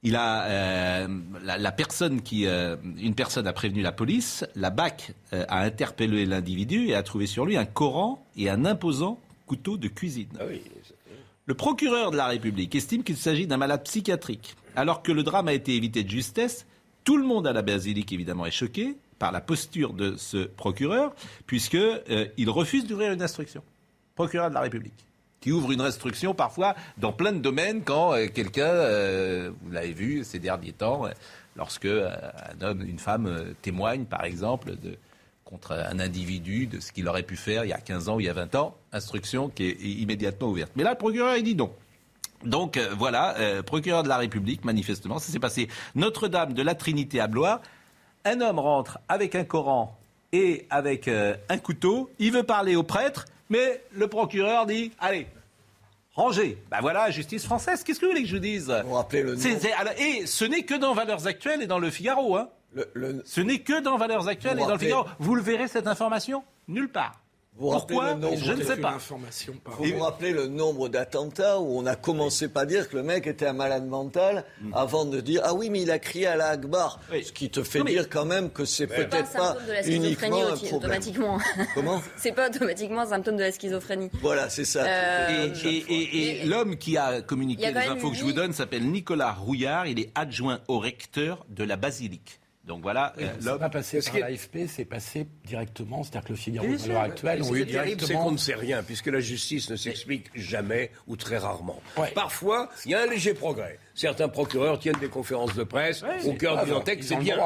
Il 0.05 0.17
a 0.17 0.45
euh, 0.45 1.09
la, 1.45 1.73
personne 1.73 2.23
qui, 2.23 2.47
euh, 2.47 2.77
une 2.99 3.15
personne 3.15 3.47
a 3.47 3.53
prévenu 3.53 3.83
la 3.83 3.93
police. 3.93 4.45
La 4.57 4.71
BAC 4.71 5.15
euh, 5.33 5.45
a 5.49 5.61
interpellé 5.61 6.27
l'individu 6.27 6.89
et 6.89 6.95
a 6.95 7.03
trouvé 7.03 7.27
sur 7.27 7.47
lui 7.47 7.57
un 7.57 7.67
Coran 7.67 8.25
et 8.37 8.51
un 8.51 8.65
imposant 8.65 9.21
couteau 9.47 9.77
de 9.77 9.89
cuisine. 9.89 10.31
Ah 10.41 10.45
le 11.45 11.55
procureur 11.55 12.13
de 12.13 12.17
la 12.17 12.27
République 12.27 12.75
estime 12.75 13.03
qu'il 13.03 13.17
s'agit 13.17 13.47
d'un 13.47 13.57
malade 13.57 13.83
psychiatrique. 13.85 14.57
Alors 14.77 15.03
que 15.03 15.13
le 15.13 15.23
drame 15.23 15.49
a 15.49 15.53
été 15.53 15.75
évité 15.75 16.05
de 16.05 16.09
justesse, 16.09 16.67
tout 17.05 17.17
le 17.17 17.25
monde 17.25 17.47
à 17.47 17.53
la 17.53 17.63
basilique 17.63 18.13
évidemment 18.13 18.47
est 18.47 18.53
choqué 18.53 18.97
par 19.23 19.31
la 19.31 19.41
posture 19.41 19.93
de 19.93 20.17
ce 20.17 20.39
procureur, 20.39 21.15
puisqu'il 21.47 22.51
refuse 22.51 22.89
d'ouvrir 22.89 23.13
une 23.13 23.23
instruction. 23.23 23.63
Procureur 24.17 24.49
de 24.49 24.55
la 24.55 24.63
République 24.63 25.07
qui 25.41 25.53
ouvre 25.53 25.71
une 25.71 25.81
restriction 25.81 26.35
parfois 26.35 26.75
dans 26.99 27.13
plein 27.13 27.33
de 27.33 27.39
domaines 27.39 27.83
quand 27.83 28.15
euh, 28.15 28.27
quelqu'un, 28.27 28.67
euh, 28.67 29.51
vous 29.63 29.73
l'avez 29.73 29.93
vu 29.93 30.23
ces 30.23 30.39
derniers 30.39 30.73
temps, 30.73 31.07
euh, 31.07 31.11
lorsque 31.57 31.87
un 31.87 32.65
homme, 32.65 32.83
une 32.83 33.01
femme 33.01 33.55
témoigne 33.61 34.05
par 34.05 34.25
exemple 34.25 34.77
de, 34.77 34.97
contre 35.45 35.73
un 35.73 35.99
individu 36.01 36.67
de 36.67 36.79
ce 36.79 36.93
qu'il 36.93 37.09
aurait 37.09 37.25
pu 37.25 37.37
faire 37.37 37.65
il 37.65 37.69
y 37.69 37.73
a 37.73 37.81
15 37.81 38.09
ans 38.09 38.17
ou 38.17 38.21
il 38.21 38.27
y 38.27 38.29
a 38.29 38.33
20 38.33 38.55
ans, 38.57 38.77
instruction 38.93 39.49
qui 39.49 39.65
est 39.65 39.81
immédiatement 39.81 40.49
ouverte. 40.49 40.73
Mais 40.75 40.85
là, 40.85 40.91
le 40.91 40.99
procureur, 40.99 41.37
il 41.37 41.43
dit 41.45 41.57
non. 41.57 41.73
Donc 42.45 42.77
voilà, 42.99 43.37
procureur 43.65 44.03
de 44.03 44.09
la 44.09 44.17
République, 44.17 44.65
manifestement, 44.65 45.21
ça 45.21 45.31
s'est 45.31 45.39
passé 45.39 45.69
Notre-Dame 45.95 46.55
de 46.55 46.63
la 46.63 46.75
Trinité 46.75 47.21
à 47.21 47.29
Blois. 47.29 47.61
Un 48.25 48.41
homme 48.41 48.59
rentre 48.59 48.99
avec 49.09 49.35
un 49.35 49.45
Coran 49.45 49.99
et 50.33 50.67
avec 50.71 51.09
un 51.09 51.59
couteau, 51.59 52.11
il 52.19 52.33
veut 52.33 52.43
parler 52.45 52.77
au 52.77 52.83
prêtre, 52.83 53.27
mais 53.51 53.83
le 53.93 54.07
procureur 54.07 54.67
dit 54.67 54.93
allez, 54.99 55.27
rangez. 56.15 56.59
Ben 56.71 56.79
voilà, 56.81 57.11
justice 57.11 57.45
française. 57.45 57.83
Qu'est-ce 57.85 58.01
que 58.01 58.07
vous 58.07 58.13
voulez 58.13 58.23
que 58.23 58.29
je 58.29 58.37
vous 58.37 58.41
dise 58.41 58.73
Vous 58.87 58.95
rappelez 58.95 59.23
le 59.23 59.35
nom. 59.35 59.41
et 59.99 60.27
ce 60.27 60.45
n'est 60.45 60.63
que 60.63 60.75
dans 60.75 60.95
Valeurs 60.95 61.27
Actuelles 61.27 61.63
et 61.63 61.67
dans 61.67 61.79
Le 61.79 61.91
Figaro. 61.91 62.37
Hein. 62.37 62.49
Ce 63.25 63.41
n'est 63.41 63.59
que 63.59 63.81
dans 63.81 63.99
Valeurs 63.99 64.29
Actuelles 64.29 64.59
et 64.59 64.63
dans 64.63 64.73
Le 64.73 64.79
Figaro. 64.79 65.05
Vous 65.19 65.35
le 65.35 65.43
verrez, 65.43 65.69
cette 65.69 65.87
information 65.87 66.43
Nulle 66.69 66.89
part. 66.89 67.22
Vous 67.63 67.71
Pourquoi 67.71 68.19
Je 68.37 68.53
ne 68.53 68.63
sais 68.65 68.77
pas. 68.77 68.99
Vous 69.79 69.85
vous 69.85 69.99
rappelez 70.01 70.33
le 70.33 70.49
nombre 70.49 70.89
d'attentats 70.89 71.61
où 71.61 71.79
on 71.79 71.87
a 71.87 71.95
commencé 71.95 72.49
par 72.49 72.67
dire 72.67 72.89
que 72.89 72.97
le 72.97 73.05
mec 73.05 73.29
était 73.29 73.47
un 73.47 73.53
malade 73.53 73.87
mental 73.87 74.45
mm. 74.61 74.75
avant 74.75 75.05
de 75.05 75.21
dire 75.21 75.43
ah 75.45 75.55
oui 75.55 75.71
mais 75.71 75.83
il 75.83 75.91
a 75.93 76.01
crié 76.01 76.27
à 76.27 76.35
la 76.35 76.49
Akbar, 76.49 76.99
ce 77.11 77.31
qui 77.31 77.51
te 77.51 77.63
fait 77.63 77.85
dire 77.85 78.09
quand 78.09 78.25
même 78.25 78.51
que 78.51 78.65
c'est 78.65 78.89
peut-être 78.89 79.33
pas, 79.33 79.57
uniquement 79.87 80.45
un 80.45 80.57
problème. 80.57 80.75
Automatiquement. 80.75 81.39
Comment 81.75 82.03
C'est 82.17 82.33
pas 82.33 82.49
automatiquement 82.49 83.03
un 83.03 83.07
symptôme 83.07 83.37
de 83.37 83.43
la 83.43 83.53
schizophrénie. 83.53 84.11
Voilà, 84.21 84.51
c'est 84.51 84.65
ça. 84.65 84.85
Euh, 84.85 85.55
et, 85.65 86.45
l'homme 86.45 86.77
qui 86.77 86.97
a 86.97 87.23
communiqué 87.23 87.71
les 87.71 87.79
infos 87.79 88.11
que 88.11 88.17
je 88.17 88.25
vous 88.25 88.33
donne 88.33 88.53
s'appelle 88.53 88.91
Nicolas 88.91 89.33
Rouillard. 89.33 89.87
Il 89.87 90.01
est 90.01 90.11
adjoint 90.17 90.61
au 90.67 90.81
recteur 90.81 91.47
de 91.49 91.63
la 91.63 91.77
basilique. 91.77 92.42
Donc 92.65 92.83
voilà, 92.83 93.13
oui, 93.19 93.25
euh, 93.45 93.59
pas 93.59 93.69
passé 93.71 94.01
par 94.01 94.19
l'AFP, 94.21 94.69
c'est 94.69 94.85
passé 94.85 95.27
directement. 95.45 96.05
C'est-à-dire 96.05 96.25
que 96.25 96.33
le 96.33 96.39
Figaro, 96.39 96.67
à 96.67 96.87
l'heure 96.87 97.01
actuelle, 97.01 97.43
eu 97.53 97.65
directement. 97.65 98.07
C'est 98.07 98.15
qu'on 98.15 98.31
ne 98.33 98.37
sait 98.37 98.55
rien, 98.55 98.85
puisque 98.85 99.09
la 99.09 99.19
justice 99.19 99.69
ne 99.69 99.77
s'explique 99.77 100.31
jamais 100.37 100.93
ou 101.09 101.17
très 101.17 101.39
rarement. 101.39 101.83
Parfois, 102.15 102.69
il 102.85 102.93
y 102.93 102.95
a 102.95 103.03
un 103.03 103.07
léger 103.07 103.35
progrès. 103.35 103.81
Certains 103.95 104.29
procureurs 104.29 104.79
tiennent 104.79 104.99
des 105.01 105.09
conférences 105.09 105.55
de 105.55 105.65
presse 105.65 106.03
au 106.25 106.33
cœur 106.35 106.65
du 106.65 106.73
texte, 106.85 107.11
c'est 107.11 107.17
bien. 107.17 107.37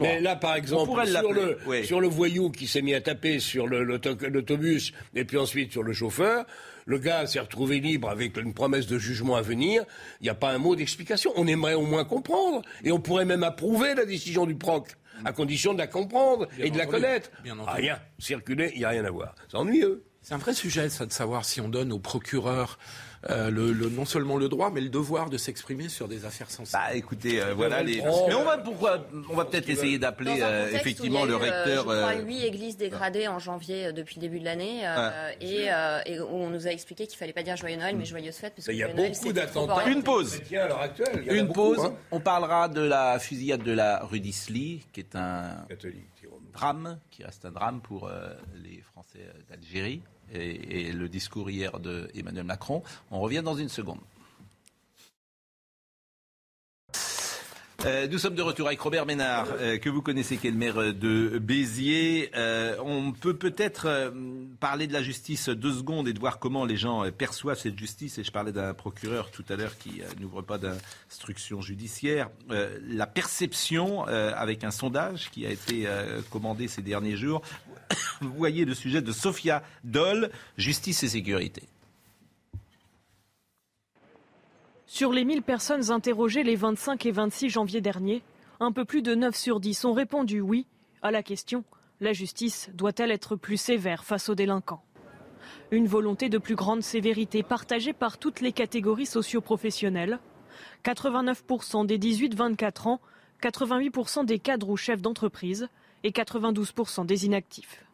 Mais 0.00 0.20
là, 0.20 0.36
par 0.36 0.54
exemple, 0.54 1.06
sur 1.06 1.32
le, 1.32 1.58
sur 1.84 2.00
le 2.00 2.08
voyou 2.08 2.50
qui 2.50 2.66
s'est 2.66 2.82
mis 2.82 2.94
à 2.94 3.00
taper 3.00 3.40
sur 3.40 3.66
l'autobus 3.66 4.92
et 5.14 5.24
puis 5.24 5.38
ensuite 5.38 5.72
sur 5.72 5.82
le 5.82 5.92
chauffeur, 5.92 6.44
le 6.84 6.98
gars 6.98 7.26
s'est 7.26 7.40
retrouvé 7.40 7.80
libre 7.80 8.08
avec 8.08 8.36
une 8.36 8.54
promesse 8.54 8.86
de 8.86 8.98
jugement 8.98 9.34
à 9.36 9.42
venir. 9.42 9.84
Il 10.20 10.24
n'y 10.24 10.28
a 10.30 10.34
pas 10.34 10.52
un 10.52 10.58
mot 10.58 10.76
d'explication. 10.76 11.32
On 11.34 11.46
aimerait 11.46 11.74
au 11.74 11.82
moins 11.82 12.04
comprendre. 12.04 12.62
Et 12.84 12.92
on 12.92 13.00
pourrait 13.00 13.24
même 13.24 13.42
approuver 13.42 13.94
la 13.94 14.04
décision 14.04 14.46
du 14.46 14.54
PROC, 14.54 14.90
à 15.24 15.32
condition 15.32 15.72
de 15.74 15.78
la 15.78 15.88
comprendre 15.88 16.46
et 16.58 16.70
de 16.70 16.78
la 16.78 16.86
connaître. 16.86 17.30
Rien. 17.66 17.98
Circuler, 18.20 18.70
il 18.74 18.78
n'y 18.78 18.84
a 18.84 18.90
rien 18.90 19.04
à 19.04 19.10
voir. 19.10 19.34
C'est 19.50 19.56
ennuyeux. 19.56 20.04
C'est 20.22 20.34
un 20.34 20.38
vrai 20.38 20.54
sujet, 20.54 20.88
ça, 20.88 21.06
de 21.06 21.12
savoir 21.12 21.44
si 21.44 21.60
on 21.60 21.68
donne 21.68 21.92
au 21.92 21.98
procureur 21.98 22.78
euh, 23.30 23.50
le, 23.50 23.72
non 23.90 24.04
seulement 24.04 24.36
le 24.36 24.48
droit, 24.48 24.70
mais 24.70 24.80
le 24.80 24.88
devoir 24.88 25.30
de 25.30 25.36
s'exprimer 25.36 25.88
sur 25.88 26.06
des 26.08 26.24
affaires 26.24 26.50
sensibles. 26.50 26.78
Bah, 26.80 26.94
écoutez, 26.94 27.40
euh, 27.40 27.54
voilà 27.54 27.82
les. 27.82 27.96
Mais 28.00 28.34
on 28.34 28.44
va 28.44 28.58
pourquoi 28.58 29.06
On 29.30 29.34
va 29.34 29.44
peut-être 29.44 29.68
essayer 29.68 29.98
d'appeler 29.98 30.38
euh, 30.40 30.70
effectivement 30.72 31.24
le 31.24 31.36
recteur. 31.36 31.84
je 31.84 32.00
crois 32.00 32.14
huit 32.14 32.44
églises 32.44 32.76
dégradées 32.76 33.28
en 33.28 33.38
janvier 33.38 33.92
depuis 33.92 34.16
le 34.16 34.20
début 34.20 34.40
de 34.40 34.44
l'année, 34.44 34.82
et, 35.40 35.66
et, 36.06 36.20
on 36.20 36.50
nous 36.50 36.66
a 36.66 36.70
expliqué 36.70 37.06
qu'il 37.06 37.18
fallait 37.18 37.32
pas 37.32 37.42
dire 37.42 37.56
joyeux 37.56 37.76
Noël, 37.76 37.96
mais 37.96 38.04
joyeuse 38.04 38.36
fête, 38.36 38.54
parce 38.54 38.66
que 38.66 38.72
il 38.72 38.78
y 38.78 38.82
a 38.82 38.88
beaucoup 38.88 39.32
d'attentats. 39.32 39.88
Une 39.88 40.02
pause. 40.02 40.40
Une 41.28 41.52
pause. 41.52 41.80
Hein. 41.80 41.94
On 42.10 42.20
parlera 42.20 42.68
de 42.68 42.80
la 42.80 43.18
fusillade 43.18 43.62
de 43.62 43.72
la 43.72 44.04
rue 44.04 44.20
d'Isly, 44.20 44.84
qui 44.92 45.00
est 45.00 45.16
un 45.16 45.66
drame, 46.52 46.98
qui 47.10 47.24
reste 47.24 47.44
un 47.44 47.50
drame 47.50 47.80
pour 47.80 48.10
les 48.62 48.82
Français 48.82 49.26
d'Algérie 49.48 50.02
et, 50.32 50.92
le 50.92 51.08
discours 51.08 51.50
hier 51.50 51.78
de 51.78 52.10
Emmanuel 52.14 52.44
Macron. 52.44 52.82
On 53.10 53.20
revient 53.20 53.42
dans 53.44 53.56
une 53.56 53.68
seconde. 53.68 54.00
Euh, 57.86 58.08
nous 58.08 58.18
sommes 58.18 58.34
de 58.34 58.42
retour 58.42 58.66
avec 58.66 58.80
Robert 58.80 59.06
Ménard, 59.06 59.46
euh, 59.60 59.78
que 59.78 59.88
vous 59.88 60.02
connaissez, 60.02 60.38
qui 60.38 60.48
est 60.48 60.50
le 60.50 60.56
maire 60.56 60.92
de 60.92 61.38
Béziers. 61.38 62.32
Euh, 62.34 62.74
on 62.84 63.12
peut 63.12 63.36
peut-être 63.36 64.12
parler 64.58 64.88
de 64.88 64.92
la 64.92 65.04
justice 65.04 65.48
deux 65.48 65.72
secondes 65.72 66.08
et 66.08 66.12
de 66.12 66.18
voir 66.18 66.40
comment 66.40 66.64
les 66.64 66.76
gens 66.76 67.08
perçoivent 67.12 67.60
cette 67.60 67.78
justice. 67.78 68.18
Et 68.18 68.24
je 68.24 68.32
parlais 68.32 68.50
d'un 68.50 68.74
procureur 68.74 69.30
tout 69.30 69.44
à 69.48 69.54
l'heure 69.54 69.78
qui 69.78 70.02
n'ouvre 70.18 70.42
pas 70.42 70.58
d'instruction 70.58 71.60
judiciaire. 71.60 72.28
la 72.48 73.06
perception, 73.06 74.04
avec 74.04 74.64
un 74.64 74.72
sondage 74.72 75.30
qui 75.30 75.46
a 75.46 75.50
été 75.50 75.86
commandé 76.30 76.66
ces 76.66 76.82
derniers 76.82 77.16
jours, 77.16 77.42
vous 78.20 78.34
voyez 78.34 78.64
le 78.64 78.74
sujet 78.74 79.00
de 79.00 79.12
Sophia 79.12 79.62
Doll, 79.84 80.30
justice 80.58 81.04
et 81.04 81.08
sécurité. 81.08 81.62
Sur 84.86 85.12
les 85.12 85.24
1000 85.24 85.42
personnes 85.42 85.90
interrogées 85.90 86.44
les 86.44 86.54
25 86.54 87.06
et 87.06 87.10
26 87.10 87.50
janvier 87.50 87.80
dernier, 87.80 88.22
un 88.60 88.70
peu 88.70 88.84
plus 88.84 89.02
de 89.02 89.14
9 89.14 89.34
sur 89.34 89.58
10 89.58 89.84
ont 89.84 89.92
répondu 89.92 90.40
oui 90.40 90.66
à 91.02 91.10
la 91.10 91.22
question 91.22 91.64
la 92.00 92.12
justice 92.12 92.70
doit-elle 92.74 93.10
être 93.10 93.36
plus 93.36 93.56
sévère 93.56 94.04
face 94.04 94.28
aux 94.28 94.34
délinquants? 94.34 94.82
Une 95.70 95.86
volonté 95.86 96.28
de 96.28 96.38
plus 96.38 96.54
grande 96.54 96.82
sévérité 96.82 97.42
partagée 97.42 97.92
par 97.92 98.18
toutes 98.18 98.40
les 98.40 98.52
catégories 98.52 99.06
socioprofessionnelles. 99.06 100.18
89% 100.84 101.86
des 101.86 101.98
18-24 101.98 102.88
ans, 102.88 103.00
88% 103.42 104.24
des 104.24 104.38
cadres 104.38 104.68
ou 104.68 104.76
chefs 104.76 105.02
d'entreprise 105.02 105.68
et 106.04 106.10
92% 106.10 107.06
des 107.06 107.26
inactifs. 107.26 107.84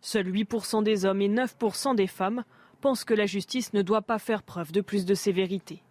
Seuls 0.00 0.28
8% 0.30 0.82
des 0.82 1.04
hommes 1.04 1.22
et 1.22 1.28
9% 1.28 1.94
des 1.94 2.06
femmes 2.06 2.44
pensent 2.80 3.04
que 3.04 3.14
la 3.14 3.26
justice 3.26 3.72
ne 3.72 3.82
doit 3.82 4.02
pas 4.02 4.18
faire 4.18 4.42
preuve 4.42 4.72
de 4.72 4.80
plus 4.80 5.04
de 5.04 5.14
sévérité. 5.14 5.82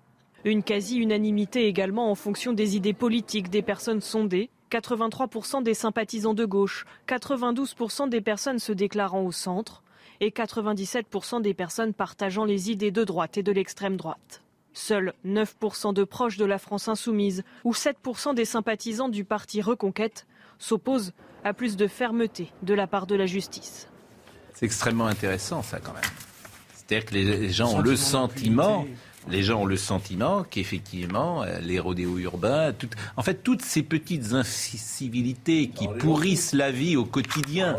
Une 0.46 0.64
quasi-unanimité 0.64 1.68
également 1.68 2.12
en 2.12 2.16
fonction 2.16 2.54
des 2.54 2.76
idées 2.76 2.94
politiques 2.94 3.50
des 3.50 3.62
personnes 3.62 4.02
sondées. 4.02 4.50
83% 4.72 5.64
des 5.64 5.74
sympathisants 5.74 6.34
de 6.34 6.46
gauche, 6.46 6.86
92% 7.08 8.10
des 8.10 8.20
personnes 8.20 8.60
se 8.60 8.74
déclarant 8.74 9.24
au 9.24 9.32
centre 9.32 9.82
et 10.20 10.30
97% 10.30 11.42
des 11.42 11.54
personnes 11.54 11.94
partageant 11.94 12.44
les 12.44 12.70
idées 12.70 12.92
de 12.92 13.04
droite 13.04 13.38
et 13.38 13.44
de 13.44 13.52
l'extrême 13.52 13.96
droite. 13.96 14.42
Seuls 14.74 15.14
9% 15.26 15.94
de 15.94 16.04
proches 16.04 16.38
de 16.38 16.46
la 16.46 16.60
France 16.60 16.88
insoumise 16.88 17.44
ou 17.64 17.72
7% 17.72 18.36
des 18.36 18.46
sympathisants 18.46 19.10
du 19.10 19.24
parti 19.24 19.62
Reconquête 19.62 20.28
s'opposent 20.60 21.14
à 21.44 21.54
plus 21.54 21.78
de 21.78 21.88
fermeté 21.88 22.52
de 22.62 22.74
la 22.74 22.88
part 22.88 23.08
de 23.08 23.16
la 23.16 23.26
justice. 23.26 23.88
C'est 24.54 24.66
extrêmement 24.66 25.08
intéressant 25.08 25.62
ça 25.64 25.80
quand 25.80 25.94
même. 25.94 26.04
C'est-à-dire 26.74 27.06
que 27.06 27.16
les 27.16 27.50
gens 27.50 27.74
ont 27.76 27.82
le 27.82 27.96
sentiment 27.96 28.86
les 29.30 29.44
gens 29.44 29.62
ont 29.62 29.66
le 29.66 29.78
sentiment 29.78 30.46
qu'effectivement, 30.50 31.44
euh, 31.44 31.60
les 31.60 31.80
rodéos 31.80 32.18
urbains, 32.18 32.74
en 33.16 33.24
fait, 33.24 33.44
toutes 33.44 33.62
ces 33.62 33.84
petites 33.84 34.34
incivilités 34.34 35.70
qui 35.70 35.88
pourrissent 35.88 36.54
la 36.54 36.72
vie 36.72 36.96
au 36.96 37.06
quotidien. 37.06 37.78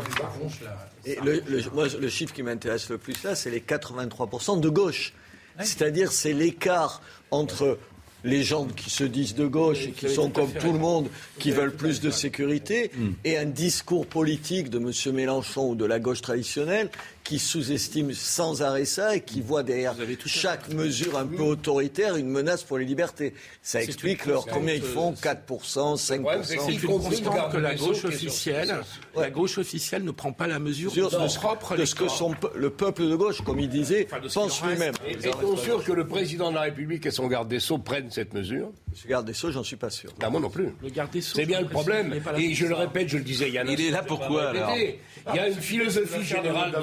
Et 1.05 1.17
le, 1.23 1.41
moi, 1.73 1.87
le 1.99 2.09
chiffre 2.09 2.33
qui 2.33 2.43
m'intéresse 2.43 2.89
le 2.89 2.97
plus 2.97 3.23
là, 3.23 3.35
c'est 3.35 3.49
les 3.49 3.61
83% 3.61 4.59
de 4.59 4.69
gauche. 4.69 5.13
C'est-à-dire, 5.59 6.11
c'est 6.11 6.33
l'écart 6.33 7.01
entre 7.31 7.77
les 8.23 8.43
gens 8.43 8.65
qui 8.65 8.89
se 8.89 9.03
disent 9.03 9.35
de 9.35 9.45
gauche 9.45 9.87
et 9.87 9.91
qui 9.91 10.09
sont 10.09 10.29
comme 10.29 10.51
tout 10.51 10.73
le 10.73 10.79
monde, 10.79 11.07
qui 11.37 11.51
veulent 11.51 11.73
plus 11.73 12.01
de 12.01 12.09
sécurité, 12.09 12.91
mm. 12.93 13.09
et 13.23 13.37
un 13.37 13.45
discours 13.45 14.05
politique 14.05 14.69
de 14.69 14.77
M. 14.77 15.15
Mélenchon 15.15 15.69
ou 15.69 15.75
de 15.75 15.85
la 15.85 15.99
gauche 15.99 16.21
traditionnelle 16.21 16.89
qui 17.23 17.39
sous-estiment 17.39 18.11
sans 18.13 18.61
arrêt 18.61 18.85
ça 18.85 19.15
et 19.15 19.21
qui 19.21 19.41
voient 19.41 19.63
derrière 19.63 19.95
chaque 20.25 20.69
mesure 20.69 21.17
un 21.17 21.25
peu 21.25 21.43
autoritaire 21.43 22.15
une 22.15 22.29
menace 22.29 22.63
pour 22.63 22.77
les 22.77 22.85
libertés. 22.85 23.33
Ça 23.61 23.81
explique 23.81 24.25
leur 24.25 24.45
combien 24.45 24.73
ils 24.73 24.81
font 24.81 25.13
4%, 25.13 25.95
5%. 25.95 26.43
C'est 26.43 26.55
une 26.73 26.79
que 26.79 27.57
la 27.57 27.75
gauche 27.75 28.05
officielle, 28.05 28.79
la 29.15 29.29
gauche 29.29 29.57
officielle 29.57 30.03
ne 30.03 30.11
prend 30.11 30.31
pas 30.31 30.47
la 30.47 30.59
mesure 30.59 30.91
de, 30.91 31.09
son 31.09 31.27
propre 31.27 31.75
de 31.75 31.85
ce 31.85 31.95
que 31.95 32.07
son, 32.07 32.35
le 32.55 32.69
peuple 32.69 33.03
de 33.03 33.15
gauche, 33.15 33.41
comme 33.41 33.59
il 33.59 33.69
disait, 33.69 34.07
pense 34.33 34.63
lui-même. 34.63 34.93
Est-on 35.07 35.57
sûr 35.57 35.83
que 35.83 35.91
le 35.91 36.07
président 36.07 36.49
de 36.49 36.55
la 36.55 36.61
République 36.61 37.05
et 37.05 37.11
son 37.11 37.27
garde 37.27 37.47
des 37.47 37.59
Sceaux 37.59 37.77
prennent 37.77 38.11
cette 38.11 38.33
mesure? 38.33 38.71
Monsieur 38.91 39.09
garde 39.09 39.25
des 39.25 39.33
Sceaux, 39.33 39.51
j'en 39.51 39.63
suis 39.63 39.75
pas 39.75 39.89
sûr. 39.89 40.11
Ah, 40.21 40.29
moi 40.29 40.39
non 40.39 40.49
plus. 40.49 40.69
C'est 41.21 41.45
bien 41.45 41.61
le 41.61 41.67
problème. 41.67 42.13
Et 42.37 42.53
je 42.53 42.65
le 42.65 42.75
répète, 42.75 43.09
je 43.09 43.17
le 43.17 43.23
disais 43.23 43.47
il 43.47 43.53
y 43.53 43.57
a 43.57 43.63
Il 43.63 43.81
est 43.81 43.91
là 43.91 44.03
pourquoi 44.03 44.49
alors? 44.49 44.73
Il 44.75 45.35
y 45.35 45.39
a 45.39 45.47
une 45.47 45.55
philosophie 45.55 46.23
générale 46.23 46.71
de 46.71 46.77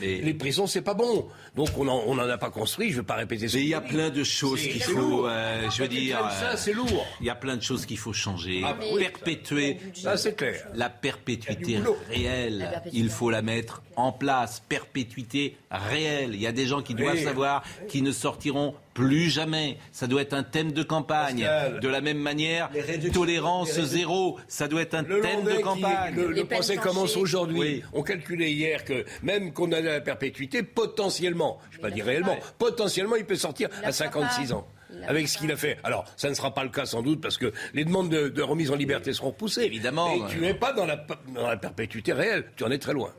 Les 0.00 0.34
prisons, 0.34 0.66
c'est 0.66 0.82
pas 0.82 0.94
bon. 0.94 1.28
Donc 1.56 1.68
on 1.76 1.84
n'en 1.84 2.28
a 2.28 2.38
pas 2.38 2.50
construit. 2.50 2.88
Je 2.88 2.96
ne 2.96 3.00
vais 3.00 3.06
pas 3.06 3.16
répéter. 3.16 3.46
Mais 3.54 3.60
il 3.60 3.68
y 3.68 3.74
a 3.74 3.80
plein 3.80 4.10
de 4.10 4.24
choses 4.24 4.60
qu'il 4.60 4.82
faut. 4.82 5.26
Euh, 5.26 5.68
je 5.70 5.82
veux 5.82 5.88
dire. 5.88 6.18
Ça, 6.38 6.56
c'est 6.56 6.72
lourd. 6.72 7.06
Il 7.20 7.26
y 7.26 7.30
a 7.30 7.34
plein 7.34 7.56
de 7.56 7.62
choses 7.62 7.86
qu'il 7.86 7.98
faut 7.98 8.12
changer, 8.12 8.62
ah, 8.64 8.76
perpétuer. 8.98 9.78
Ça, 9.94 10.16
c'est 10.16 10.34
clair. 10.34 10.66
La 10.74 10.88
perpétuité 10.88 11.78
réelle, 12.08 12.82
il 12.92 13.10
faut 13.10 13.30
la 13.30 13.42
mettre 13.42 13.82
en 13.96 14.12
place. 14.12 14.62
Perpétuité 14.68 15.56
réelle. 15.78 16.34
Il 16.34 16.40
y 16.40 16.46
a 16.46 16.52
des 16.52 16.66
gens 16.66 16.82
qui 16.82 16.94
doivent 16.94 17.22
savoir 17.22 17.62
qui 17.88 18.02
ne 18.02 18.12
sortiront 18.12 18.74
plus 18.94 19.30
jamais. 19.30 19.78
Ça 19.92 20.06
doit 20.06 20.22
être 20.22 20.34
un 20.34 20.42
thème 20.42 20.72
de 20.72 20.82
campagne. 20.82 21.48
De 21.80 21.88
la 21.88 22.00
même 22.00 22.18
manière, 22.18 22.70
tolérance 23.12 23.80
zéro, 23.80 24.38
ça 24.48 24.68
doit 24.68 24.82
être 24.82 24.94
un 24.94 25.04
thème 25.04 25.44
de 25.44 25.60
campagne. 25.62 26.14
le, 26.16 26.44
procès 26.44 26.76
commence 26.76 27.16
aujourd'hui. 27.16 27.82
On 27.92 28.02
calculait 28.02 28.52
hier 28.52 28.84
que 28.84 29.04
même 29.22 29.52
qu'on 29.52 29.72
a 29.72 29.80
la 29.80 30.00
perpétuité, 30.00 30.62
potentiellement, 30.62 31.58
je 31.70 31.78
ne 31.78 31.82
vais 31.82 31.88
pas 31.88 31.94
dire 31.94 32.04
réellement, 32.04 32.36
potentiellement, 32.58 33.16
il 33.16 33.24
peut 33.24 33.36
sortir 33.36 33.68
à 33.84 33.92
56 33.92 34.52
ans 34.52 34.66
avec 35.06 35.28
ce 35.28 35.38
qu'il 35.38 35.52
a 35.52 35.56
fait. 35.56 35.78
Alors, 35.84 36.04
ça 36.16 36.28
ne 36.28 36.34
sera 36.34 36.52
pas 36.52 36.64
le 36.64 36.70
cas 36.70 36.84
sans 36.84 37.02
doute 37.02 37.20
parce 37.20 37.38
que 37.38 37.52
les 37.74 37.84
demandes 37.84 38.10
de, 38.10 38.42
remise 38.42 38.70
en 38.70 38.76
liberté 38.76 39.12
seront 39.12 39.28
repoussées. 39.28 39.62
Évidemment. 39.62 40.12
Et 40.12 40.20
tu 40.30 40.40
n'es 40.40 40.54
pas 40.54 40.72
dans 40.72 40.86
la, 40.86 41.06
dans 41.34 41.46
la 41.46 41.56
perpétuité 41.56 42.12
réelle, 42.12 42.46
tu 42.56 42.64
en 42.64 42.70
es 42.70 42.78
très 42.78 42.92
loin. 42.92 43.12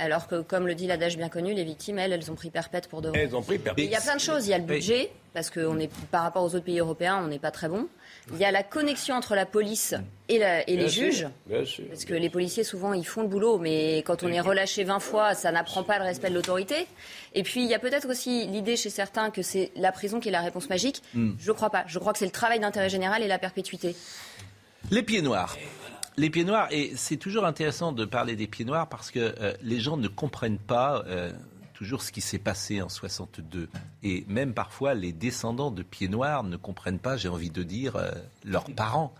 Alors 0.00 0.26
que, 0.26 0.40
comme 0.40 0.66
le 0.66 0.74
dit 0.74 0.86
l'adage 0.86 1.18
bien 1.18 1.28
connu, 1.28 1.52
les 1.52 1.62
victimes, 1.62 1.98
elles, 1.98 2.12
elles 2.12 2.30
ont 2.30 2.34
pris 2.34 2.48
perpète 2.48 2.88
pour 2.88 3.02
de 3.02 3.10
vrai. 3.10 3.20
Elles 3.20 3.36
ont 3.36 3.42
pris 3.42 3.58
perpète. 3.58 3.84
Il 3.84 3.90
y 3.90 3.94
a 3.94 4.00
plein 4.00 4.16
de 4.16 4.20
choses. 4.20 4.46
Il 4.46 4.50
y 4.50 4.54
a 4.54 4.58
le 4.58 4.64
budget, 4.64 5.10
parce 5.34 5.50
que 5.50 5.60
est, 5.78 5.90
par 6.10 6.22
rapport 6.22 6.42
aux 6.42 6.54
autres 6.54 6.64
pays 6.64 6.78
européens, 6.78 7.20
on 7.22 7.28
n'est 7.28 7.38
pas 7.38 7.50
très 7.50 7.68
bon. 7.68 7.86
Il 8.32 8.38
y 8.38 8.44
a 8.46 8.50
la 8.50 8.62
connexion 8.62 9.14
entre 9.14 9.34
la 9.34 9.44
police 9.44 9.94
et, 10.28 10.38
les 10.38 10.88
juges. 10.88 11.26
parce 11.48 12.04
que 12.06 12.14
les 12.14 12.30
policiers, 12.30 12.64
souvent, 12.64 12.94
ils 12.94 13.06
font 13.06 13.22
le 13.22 13.28
boulot, 13.28 13.58
mais 13.58 13.98
quand 13.98 14.22
on 14.22 14.28
est 14.28 14.40
relâché 14.40 14.84
20 14.84 15.00
fois, 15.00 15.34
ça 15.34 15.52
n'apprend 15.52 15.82
pas 15.82 15.98
le 15.98 16.04
respect 16.04 16.30
de 16.30 16.34
l'autorité. 16.34 16.86
Et 17.34 17.42
puis, 17.42 17.62
il 17.62 17.68
y 17.68 17.74
a 17.74 17.78
peut-être 17.78 18.08
aussi 18.08 18.46
l'idée 18.46 18.76
chez 18.76 18.90
certains 18.90 19.30
que 19.30 19.42
c'est 19.42 19.70
la 19.76 19.92
prison 19.92 20.18
qui 20.18 20.28
est 20.28 20.32
la 20.32 20.40
réponse 20.40 20.70
magique. 20.70 21.02
Hmm. 21.12 21.32
Je 21.38 21.50
ne 21.50 21.54
crois 21.54 21.70
pas. 21.70 21.84
Je 21.86 21.98
crois 21.98 22.12
que 22.12 22.18
c'est 22.18 22.24
le 22.24 22.30
travail 22.30 22.60
d'intérêt 22.60 22.88
général 22.88 23.22
et 23.22 23.28
la 23.28 23.38
perpétuité. 23.38 23.94
Les 24.90 25.02
pieds 25.02 25.20
noirs. 25.20 25.56
Les 26.20 26.28
pieds 26.28 26.44
noirs, 26.44 26.68
et 26.70 26.92
c'est 26.96 27.16
toujours 27.16 27.46
intéressant 27.46 27.92
de 27.92 28.04
parler 28.04 28.36
des 28.36 28.46
pieds 28.46 28.66
noirs 28.66 28.90
parce 28.90 29.10
que 29.10 29.34
euh, 29.40 29.54
les 29.62 29.80
gens 29.80 29.96
ne 29.96 30.06
comprennent 30.06 30.58
pas 30.58 31.02
euh, 31.06 31.32
toujours 31.72 32.02
ce 32.02 32.12
qui 32.12 32.20
s'est 32.20 32.38
passé 32.38 32.82
en 32.82 32.90
62. 32.90 33.70
Et 34.02 34.26
même 34.28 34.52
parfois, 34.52 34.92
les 34.92 35.12
descendants 35.12 35.70
de 35.70 35.82
pieds 35.82 36.08
noirs 36.08 36.44
ne 36.44 36.58
comprennent 36.58 36.98
pas, 36.98 37.16
j'ai 37.16 37.30
envie 37.30 37.48
de 37.48 37.62
dire, 37.62 37.96
euh, 37.96 38.10
leurs 38.44 38.66
parents. 38.66 39.14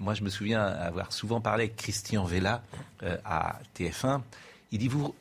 moi, 0.00 0.14
je 0.14 0.24
me 0.24 0.28
souviens 0.28 0.64
avoir 0.64 1.12
souvent 1.12 1.40
parlé 1.40 1.64
avec 1.64 1.76
Christian 1.76 2.24
Vella 2.24 2.60
à 3.24 3.60
TF1. 3.76 4.22
Il 4.72 4.80
dit, 4.80 4.88
vous 4.88 5.14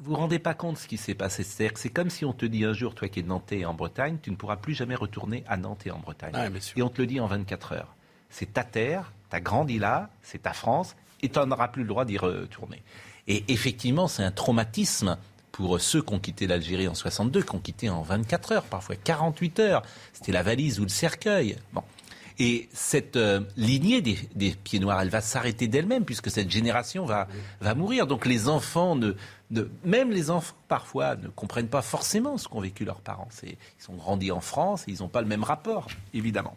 vous 0.00 0.16
rendez 0.16 0.40
pas 0.40 0.54
compte 0.54 0.74
de 0.74 0.80
ce 0.80 0.88
qui 0.88 0.96
s'est 0.96 1.14
passé. 1.14 1.44
cest 1.44 1.78
c'est 1.78 1.90
comme 1.90 2.10
si 2.10 2.24
on 2.24 2.32
te 2.32 2.44
dit 2.44 2.64
un 2.64 2.72
jour, 2.72 2.96
toi 2.96 3.08
qui 3.08 3.20
es 3.20 3.22
de 3.22 3.28
Nantais 3.28 3.64
en 3.66 3.74
Bretagne, 3.74 4.18
tu 4.20 4.32
ne 4.32 4.36
pourras 4.36 4.56
plus 4.56 4.74
jamais 4.74 4.96
retourner 4.96 5.44
à 5.46 5.56
Nantes 5.56 5.86
et 5.86 5.92
en 5.92 6.00
Bretagne. 6.00 6.34
et 6.74 6.82
on 6.82 6.88
te 6.88 7.00
le 7.00 7.06
dit 7.06 7.20
en 7.20 7.28
24 7.28 7.72
heures. 7.72 7.94
C'est 8.30 8.54
ta 8.54 8.64
terre, 8.64 9.12
tu 9.30 9.36
as 9.36 9.40
grandi 9.40 9.78
là, 9.78 10.10
c'est 10.22 10.42
ta 10.42 10.52
France, 10.52 10.96
et 11.22 11.28
tu 11.28 11.38
n'auras 11.40 11.68
plus 11.68 11.82
le 11.82 11.88
droit 11.88 12.04
d'y 12.04 12.18
retourner. 12.18 12.82
Et 13.28 13.44
effectivement, 13.48 14.08
c'est 14.08 14.24
un 14.24 14.30
traumatisme 14.30 15.16
pour 15.52 15.80
ceux 15.80 16.02
qui 16.02 16.14
ont 16.14 16.18
quitté 16.18 16.46
l'Algérie 16.46 16.88
en 16.88 16.94
62, 16.94 17.42
qui 17.42 17.54
ont 17.54 17.60
quitté 17.60 17.90
en 17.90 18.02
24 18.02 18.52
heures, 18.52 18.64
parfois 18.64 18.96
48 18.96 19.60
heures. 19.60 19.82
C'était 20.12 20.32
la 20.32 20.42
valise 20.42 20.80
ou 20.80 20.84
le 20.84 20.88
cercueil. 20.88 21.56
Bon. 21.72 21.82
Et 22.38 22.70
cette 22.72 23.16
euh, 23.16 23.40
lignée 23.58 24.00
des, 24.00 24.50
pieds 24.52 24.80
noirs, 24.80 25.02
elle 25.02 25.10
va 25.10 25.20
s'arrêter 25.20 25.68
d'elle-même, 25.68 26.06
puisque 26.06 26.30
cette 26.30 26.50
génération 26.50 27.04
va, 27.04 27.28
va 27.60 27.74
mourir. 27.74 28.06
Donc 28.06 28.24
les 28.24 28.48
enfants, 28.48 28.98
même 29.84 30.10
les 30.10 30.30
enfants, 30.30 30.54
parfois, 30.66 31.16
ne 31.16 31.28
comprennent 31.28 31.68
pas 31.68 31.82
forcément 31.82 32.38
ce 32.38 32.48
qu'ont 32.48 32.62
vécu 32.62 32.86
leurs 32.86 33.02
parents. 33.02 33.28
Ils 33.42 33.56
sont 33.78 33.94
grandis 33.94 34.32
en 34.32 34.40
France 34.40 34.84
et 34.88 34.92
ils 34.92 35.00
n'ont 35.00 35.08
pas 35.08 35.20
le 35.20 35.28
même 35.28 35.44
rapport, 35.44 35.88
évidemment. 36.14 36.56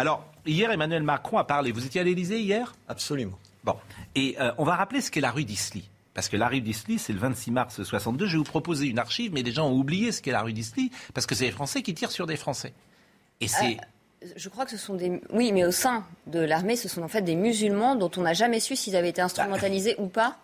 Alors, 0.00 0.24
hier, 0.46 0.70
Emmanuel 0.70 1.02
Macron 1.02 1.36
a 1.36 1.44
parlé. 1.44 1.72
Vous 1.72 1.84
étiez 1.84 2.00
à 2.00 2.04
l'Élysée 2.04 2.40
hier? 2.40 2.72
Absolument. 2.88 3.38
Bon. 3.64 3.76
Et 4.14 4.34
euh, 4.40 4.50
on 4.56 4.64
va 4.64 4.74
rappeler 4.74 5.02
ce 5.02 5.10
qu'est 5.10 5.20
la 5.20 5.30
rue 5.30 5.44
d'Isly. 5.44 5.90
Parce 6.14 6.30
que 6.30 6.38
la 6.38 6.48
rue 6.48 6.62
d'Isly, 6.62 6.98
c'est 6.98 7.12
le 7.12 7.18
26 7.18 7.50
mars 7.50 7.82
62. 7.82 8.24
Je 8.24 8.32
vais 8.32 8.38
vous 8.38 8.44
proposer 8.44 8.86
une 8.86 8.98
archive, 8.98 9.30
mais 9.34 9.42
les 9.42 9.52
gens 9.52 9.68
ont 9.68 9.76
oublié 9.76 10.10
ce 10.10 10.22
qu'est 10.22 10.30
la 10.30 10.40
rue 10.40 10.54
d'Isly, 10.54 10.90
parce 11.12 11.26
que 11.26 11.34
c'est 11.34 11.44
les 11.44 11.50
Français 11.50 11.82
qui 11.82 11.92
tirent 11.92 12.12
sur 12.12 12.26
des 12.26 12.36
Français. 12.36 12.72
Et 13.42 13.46
c'est. 13.46 13.76
Euh, 14.22 14.28
je 14.36 14.48
crois 14.48 14.64
que 14.64 14.70
ce 14.70 14.78
sont 14.78 14.94
des. 14.94 15.20
Oui, 15.34 15.52
mais 15.52 15.66
au 15.66 15.70
sein 15.70 16.06
de 16.26 16.40
l'armée, 16.40 16.76
ce 16.76 16.88
sont 16.88 17.02
en 17.02 17.08
fait 17.08 17.20
des 17.20 17.36
musulmans 17.36 17.94
dont 17.94 18.10
on 18.16 18.22
n'a 18.22 18.32
jamais 18.32 18.58
su 18.58 18.76
s'ils 18.76 18.96
avaient 18.96 19.10
été 19.10 19.20
instrumentalisés 19.20 19.96
ou 19.98 20.06
pas. 20.06 20.38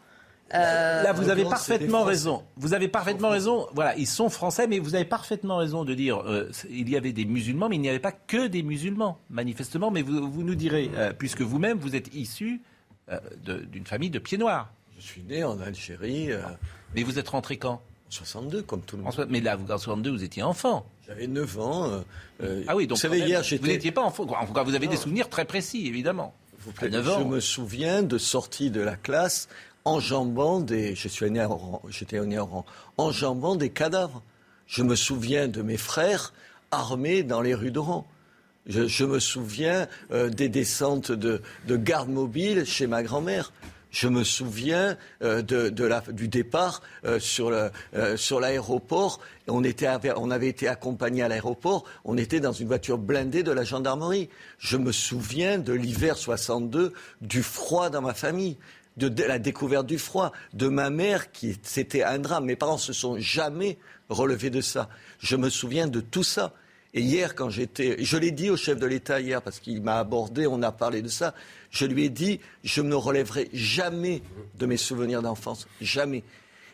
Euh, 0.55 1.03
Là, 1.03 1.13
vous 1.13 1.29
avez 1.29 1.45
parfaitement 1.45 2.05
raison. 2.05 2.45
Vous 2.57 2.75
avez 2.75 2.89
parfaitement 2.89 3.31
raison. 3.31 3.67
Voilà, 3.75 3.97
ils 3.97 4.07
sont 4.07 4.29
français, 4.29 4.67
mais 4.67 4.79
vous 4.79 4.95
avez 4.95 5.05
parfaitement 5.05 5.57
raison 5.57 5.85
de 5.85 5.95
dire 5.95 6.19
euh, 6.19 6.51
il 6.71 6.89
y 6.89 6.97
avait 6.97 7.13
des 7.13 7.25
musulmans, 7.25 7.69
mais 7.69 7.77
il 7.77 7.81
n'y 7.81 7.89
avait 7.89 7.99
pas 7.99 8.13
que 8.13 8.47
des 8.47 8.63
musulmans, 8.63 9.19
manifestement. 9.29 9.91
Mais 9.91 10.03
vous, 10.03 10.43
nous 10.43 10.55
direz, 10.55 10.91
euh, 10.95 11.13
puisque 11.13 11.41
vous-même 11.43 11.79
vous 11.79 11.97
êtes 11.97 12.15
issu 12.15 12.61
d'une 13.45 13.87
famille 13.87 14.11
de 14.11 14.19
pieds 14.19 14.39
noirs. 14.39 14.73
Je 14.99 15.05
suis 15.05 15.23
né 15.23 15.45
en 15.45 15.61
Algérie. 15.61 16.31
Mais 16.95 17.03
vous 17.03 17.19
êtes 17.19 17.29
rentré 17.29 17.57
quand? 17.57 17.83
En 18.09 18.11
62, 18.11 18.63
comme 18.63 18.83
tout 18.83 18.97
le 18.97 19.03
monde. 19.03 19.27
mais 19.29 19.41
là, 19.41 19.59
en 19.59 19.79
62, 19.79 20.11
vous 20.11 20.23
étiez 20.23 20.45
enfant. 20.45 20.87
J'avais 21.09 21.27
9 21.27 21.59
ans. 21.59 22.05
ah 22.69 22.77
oui, 22.77 22.87
donc 22.87 22.99
vous, 22.99 23.03
savez, 23.03 23.19
hier, 23.19 23.43
vous 23.43 23.67
n'étiez 23.67 23.91
pas 23.91 24.03
enfant. 24.03 24.25
En 24.25 24.47
tout 24.47 24.53
cas, 24.53 24.63
vous 24.63 24.77
avez 24.77 24.87
des 24.87 24.97
souvenirs 24.97 25.29
très 25.29 25.45
précis, 25.45 25.89
évidemment. 25.89 26.35
Vous 26.61 26.73
Je 26.81 27.25
me 27.25 27.41
souviens 27.41 28.03
de 28.03 28.19
sortie 28.19 28.71
de 28.71 28.81
la 28.81 28.97
classe 28.97 29.49
enjambant 29.87 30.61
des. 30.61 30.95
J'étais 30.95 32.21
enjambant 32.99 33.57
des 33.57 33.71
cadavres. 33.71 34.23
Je 34.67 34.83
me 34.83 34.97
souviens 34.97 35.49
de 35.49 35.63
mes 35.63 35.77
frères 35.79 36.35
armés 36.71 37.23
dans 37.23 37.41
les 37.41 37.55
rues 37.55 37.71
d'Oran. 37.71 38.07
Je, 38.67 39.05
me 39.05 39.21
souviens 39.21 39.87
euh, 40.11 40.29
des 40.29 40.49
descentes 40.49 41.13
de, 41.13 41.41
de 41.69 41.77
garde 41.77 42.09
mobile 42.09 42.67
chez 42.67 42.89
ma 42.89 43.05
grand-mère. 43.05 43.53
Je 43.93 44.09
me 44.09 44.25
souviens 44.25 44.99
euh, 45.23 45.41
de, 45.41 45.71
du 46.11 46.27
départ 46.27 46.83
euh, 47.05 47.21
sur, 47.21 47.51
l'aéroport. 48.41 49.21
On, 49.47 49.63
on 50.17 50.31
avait 50.33 50.49
été 50.49 50.67
accompagné 50.67 51.23
à 51.23 51.29
l'aéroport. 51.29 51.85
On 52.05 52.19
était 52.19 52.41
dans 52.41 52.53
une 52.53 52.67
voiture 52.67 52.99
blindée 52.99 53.45
de 53.45 53.53
la 53.53 53.63
gendarmerie. 53.63 54.29
Je 54.59 54.77
me 54.77 54.91
souviens 54.91 55.59
de 55.59 55.73
l'hiver 55.73 56.19
62, 56.19 56.93
du 57.21 57.45
froid 57.45 57.89
dans 57.89 58.03
ma 58.03 58.15
famille 58.15 58.57
de, 58.97 59.23
la 59.23 59.39
découverte 59.39 59.87
du 59.87 59.99
froid, 59.99 60.33
de 60.53 60.69
ma 60.69 60.91
mère 60.91 61.33
qui 61.33 61.59
c'était 61.63 62.03
un 62.03 62.19
drame. 62.19 62.47
Mes 62.47 62.57
parents 62.57 62.79
se 62.79 62.93
sont 62.93 63.19
jamais 63.19 63.79
relevés 64.09 64.51
de 64.51 64.61
ça. 64.61 64.89
Je 65.19 65.37
me 65.37 65.49
souviens 65.49 65.87
de 65.87 66.01
tout 66.01 66.23
ça. 66.23 66.53
Et 66.95 67.01
hier, 67.03 67.35
quand 67.35 67.51
j'étais, 67.51 67.97
je 68.03 68.17
l'ai 68.17 68.31
dit 68.31 68.49
au 68.49 68.57
chef 68.57 68.79
de 68.79 68.87
l'État 68.87 69.21
hier 69.21 69.43
parce 69.43 69.61
qu'il 69.61 69.83
m'a 69.83 69.99
abordé, 69.99 70.47
on 70.47 70.63
a 70.63 70.73
parlé 70.73 71.03
de 71.03 71.09
ça. 71.09 71.35
Je 71.71 71.85
lui 71.85 72.05
ai 72.05 72.09
dit, 72.09 72.41
je 72.65 72.81
ne 72.81 72.95
relèverai 72.95 73.51
jamais 73.53 74.23
de 74.59 74.65
mes 74.65 74.79
souvenirs 74.79 75.21
d'enfance, 75.21 75.69
jamais. 75.81 76.25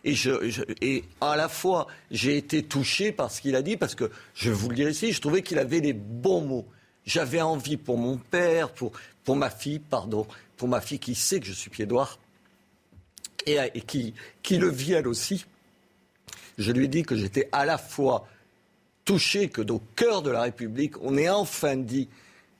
Et, 0.05 1.05
à 1.21 1.37
la 1.37 1.49
fois, 1.49 1.87
j'ai 2.11 2.37
été 2.37 2.63
touché 2.63 3.13
par 3.13 3.31
ce 3.31 3.41
qu'il 3.41 3.57
a 3.57 3.63
dit 3.63 3.77
parce 3.77 3.95
que 3.95 4.11
je 4.35 4.51
vous 4.51 4.69
le 4.69 4.77
dire 4.77 4.89
ici, 4.89 5.13
je 5.13 5.21
trouvais 5.21 5.43
qu'il 5.43 5.59
avait 5.59 5.81
les 5.81 5.93
bons 5.93 6.43
mots. 6.43 6.67
J'avais 7.05 7.41
envie 7.41 7.77
pour 7.77 7.99
mon 7.99 8.17
père, 8.17 8.71
pour, 8.71 8.93
pour 9.25 9.37
ma 9.37 9.51
fille, 9.51 9.81
pardon, 9.81 10.27
pour 10.63 10.69
ma 10.69 10.81
fille 10.81 11.01
qui 11.01 11.17
sait 11.17 11.41
que 11.41 11.47
je 11.47 11.53
suis 11.53 11.71
pied 11.71 11.87
noir 11.87 12.21
et, 13.47 13.81
qui, 13.81 14.15
le 14.49 14.69
vit 14.69 14.93
elle 14.93 15.09
aussi. 15.09 15.45
Je 16.57 16.71
lui 16.71 16.85
ai 16.85 16.87
dit 16.87 17.03
que 17.03 17.17
j'étais 17.17 17.49
à 17.51 17.65
la 17.65 17.79
fois 17.79 18.29
touché 19.05 19.49
que 19.49 19.61
au 19.73 19.83
cœur 19.97 20.23
de 20.23 20.31
la 20.31 20.43
République, 20.43 21.03
on 21.03 21.17
ait 21.17 21.29
enfin 21.29 21.75
dit 21.75 22.09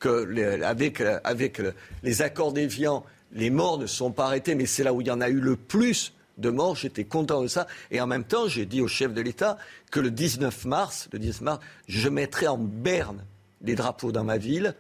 que 0.01 0.65
avec, 0.65 1.01
avec 1.23 1.63
les 2.03 2.23
accords 2.23 2.53
d'Évian, 2.53 3.05
les 3.35 3.51
morts 3.51 3.79
ne 3.79 3.87
sont 3.87 4.11
pas 4.11 4.25
arrêtés, 4.25 4.57
mais 4.57 4.67
c'est 4.67 4.83
là 4.83 4.93
où 4.93 5.01
il 5.01 5.07
y 5.07 5.13
en 5.13 5.21
a 5.21 5.29
eu 5.29 5.39
le 5.39 5.55
plus 5.55 6.13
de 6.39 6.51
morts. 6.51 6.75
J'étais 6.75 7.05
content 7.05 7.41
de 7.41 7.47
ça. 7.47 7.69
Et 7.93 8.01
en 8.01 8.09
même 8.09 8.25
temps, 8.25 8.49
j'ai 8.49 8.67
dit 8.67 8.81
au 8.81 8.89
chef 8.89 9.15
de 9.15 9.21
l'État 9.21 9.59
que 9.93 10.01
le 10.01 10.11
19 10.11 10.65
mars, 10.65 11.09
le 11.13 11.21
19 11.21 11.41
mars, 11.43 11.61
je 11.87 12.09
mettrai 12.09 12.49
en 12.49 12.59
berne 12.59 13.25
des 13.61 13.77
drapeaux 13.77 14.11
dans 14.11 14.25
ma 14.25 14.39
ville, 14.39 14.75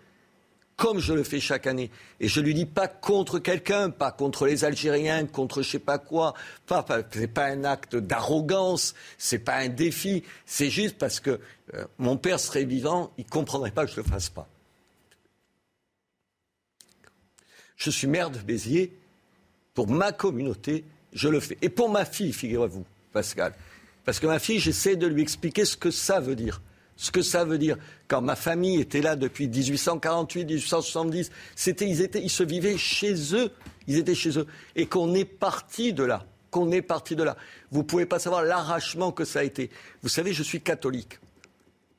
comme 0.82 0.98
je 0.98 1.12
le 1.12 1.22
fais 1.22 1.38
chaque 1.38 1.68
année. 1.68 1.92
Et 2.18 2.26
je 2.26 2.40
ne 2.40 2.46
lui 2.46 2.54
dis 2.54 2.66
pas 2.66 2.88
contre 2.88 3.38
quelqu'un, 3.38 3.88
pas 3.90 4.10
contre 4.10 4.46
les 4.46 4.64
Algériens, 4.64 5.26
contre 5.26 5.62
je 5.62 5.70
sais 5.70 5.78
pas 5.78 5.98
quoi. 5.98 6.34
Pas, 6.66 6.82
pas, 6.82 7.04
pas 7.04 7.44
un 7.44 7.62
acte 7.62 7.94
d'arrogance, 7.94 8.96
c'est 9.16 9.38
pas 9.38 9.58
un 9.58 9.68
défi. 9.68 10.24
C'est 10.44 10.70
juste 10.70 10.98
parce 10.98 11.20
que 11.20 11.38
euh, 11.74 11.84
mon 11.98 12.16
père 12.16 12.40
serait 12.40 12.64
vivant, 12.64 13.12
il 13.16 13.24
comprendrait 13.26 13.70
pas 13.70 13.86
que 13.86 13.92
je 13.92 13.96
le 13.98 14.02
fasse 14.02 14.28
pas. 14.28 14.48
Je 17.76 17.90
suis 17.90 18.08
maire 18.08 18.30
de 18.30 18.38
Béziers. 18.38 18.92
Pour 19.74 19.88
ma 19.88 20.10
communauté, 20.10 20.84
je 21.12 21.28
le 21.28 21.38
fais. 21.38 21.58
Et 21.62 21.68
pour 21.68 21.90
ma 21.90 22.04
fille, 22.04 22.32
figurez-vous, 22.32 22.84
Pascal. 23.12 23.54
Parce 24.04 24.18
que 24.18 24.26
ma 24.26 24.40
fille, 24.40 24.58
j'essaie 24.58 24.96
de 24.96 25.06
lui 25.06 25.22
expliquer 25.22 25.64
ce 25.64 25.76
que 25.76 25.92
ça 25.92 26.18
veut 26.18 26.34
dire. 26.34 26.60
Ce 27.02 27.10
que 27.10 27.20
ça 27.20 27.44
veut 27.44 27.58
dire. 27.58 27.78
Quand 28.06 28.22
ma 28.22 28.36
famille 28.36 28.80
était 28.80 29.00
là 29.00 29.16
depuis 29.16 29.48
1848, 29.48 30.44
1870, 30.44 31.32
c'était, 31.56 31.88
ils, 31.88 32.00
étaient, 32.00 32.22
ils 32.22 32.30
se 32.30 32.44
vivaient 32.44 32.78
chez 32.78 33.34
eux. 33.34 33.50
Ils 33.88 33.98
étaient 33.98 34.14
chez 34.14 34.38
eux. 34.38 34.46
Et 34.76 34.86
qu'on 34.86 35.12
est 35.12 35.24
parti 35.24 35.92
de 35.92 36.04
là. 36.04 36.24
Qu'on 36.52 36.70
est 36.70 36.80
parti 36.80 37.16
de 37.16 37.24
là. 37.24 37.36
Vous 37.72 37.78
ne 37.78 37.82
pouvez 37.84 38.06
pas 38.06 38.20
savoir 38.20 38.44
l'arrachement 38.44 39.10
que 39.10 39.24
ça 39.24 39.40
a 39.40 39.42
été. 39.42 39.68
Vous 40.02 40.08
savez, 40.08 40.32
je 40.32 40.44
suis 40.44 40.60
catholique. 40.60 41.18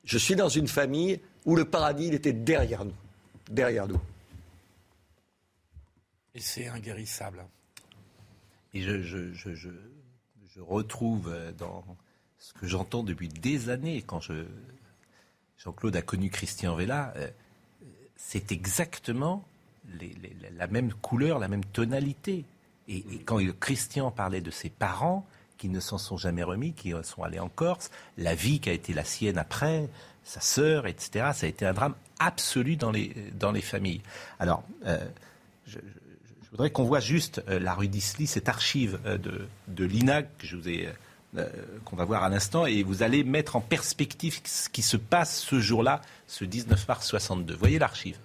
Je 0.04 0.16
suis 0.16 0.36
dans 0.36 0.48
une 0.48 0.68
famille 0.68 1.20
où 1.44 1.54
le 1.54 1.66
paradis, 1.66 2.06
il 2.06 2.14
était 2.14 2.32
derrière 2.32 2.86
nous. 2.86 2.96
Derrière 3.50 3.86
nous. 3.86 4.00
Et 6.34 6.40
c'est 6.40 6.68
inguérissable. 6.68 7.44
Et 8.72 8.80
je, 8.80 9.02
je, 9.02 9.34
je, 9.34 9.50
je, 9.54 10.60
retrouve 10.62 11.30
euh, 11.30 11.52
dans 11.52 11.84
ce 12.38 12.54
que 12.54 12.66
j'entends 12.66 13.02
depuis 13.02 13.28
des 13.28 13.68
années, 13.68 14.00
quand 14.00 14.20
je, 14.20 14.46
Jean-Claude 15.64 15.96
a 15.96 16.02
connu 16.02 16.30
Christian 16.30 16.74
Vella, 16.74 17.12
euh, 17.16 17.28
c'est 18.16 18.52
exactement 18.52 19.44
les, 19.98 20.14
la 20.56 20.66
même 20.66 20.92
couleur, 20.92 21.38
la 21.38 21.48
même 21.48 21.64
tonalité. 21.64 22.44
Et, 22.88 22.98
et, 22.98 23.18
quand 23.24 23.38
Christian 23.60 24.10
parlait 24.10 24.40
de 24.40 24.50
ses 24.50 24.70
parents, 24.70 25.26
qui 25.58 25.68
ne 25.68 25.80
s'en 25.80 25.98
sont 25.98 26.16
jamais 26.16 26.42
remis, 26.42 26.72
qui 26.72 26.92
sont 27.02 27.22
allés 27.22 27.38
en 27.38 27.48
Corse, 27.48 27.90
la 28.18 28.34
vie 28.34 28.60
qui 28.60 28.70
a 28.70 28.72
été 28.72 28.92
la 28.92 29.04
sienne 29.04 29.38
après, 29.38 29.88
sa 30.24 30.40
sœur, 30.40 30.86
etc., 30.86 31.30
ça 31.34 31.46
a 31.46 31.48
été 31.48 31.64
un 31.66 31.72
drame 31.72 31.94
absolu 32.18 32.76
dans 32.76 32.90
les, 32.90 33.14
dans 33.38 33.52
les 33.52 33.60
familles. 33.60 34.02
Alors, 34.38 34.64
euh, 34.86 34.98
je, 35.66 35.78
je 35.78 36.50
voudrais 36.50 36.70
qu'on 36.70 36.84
voit 36.84 37.00
juste 37.00 37.42
euh, 37.48 37.58
la 37.58 37.74
rue 37.74 37.88
d'Isly, 37.88 38.26
cette 38.26 38.48
archive 38.48 38.98
euh, 39.06 39.18
de, 39.18 39.46
de 39.68 39.84
l'INAG 39.84 40.28
que 40.38 40.46
je 40.46 40.56
vous 40.56 40.68
ai 40.68 40.88
euh, 41.36 41.48
qu'on 41.84 41.96
va 41.96 42.04
voir 42.04 42.22
à 42.22 42.28
l'instant, 42.28 42.66
et 42.66 42.82
vous 42.82 43.02
allez 43.02 43.24
mettre 43.24 43.56
en 43.56 43.60
perspective 43.60 44.40
ce 44.44 44.68
qui 44.68 44.82
se 44.82 44.96
passe 44.96 45.40
ce 45.40 45.58
jour-là, 45.58 46.00
ce 46.26 46.44
19 46.44 46.86
mars 46.88 47.06
62. 47.06 47.54
Voyez 47.56 47.78
l'archive. 47.78 48.18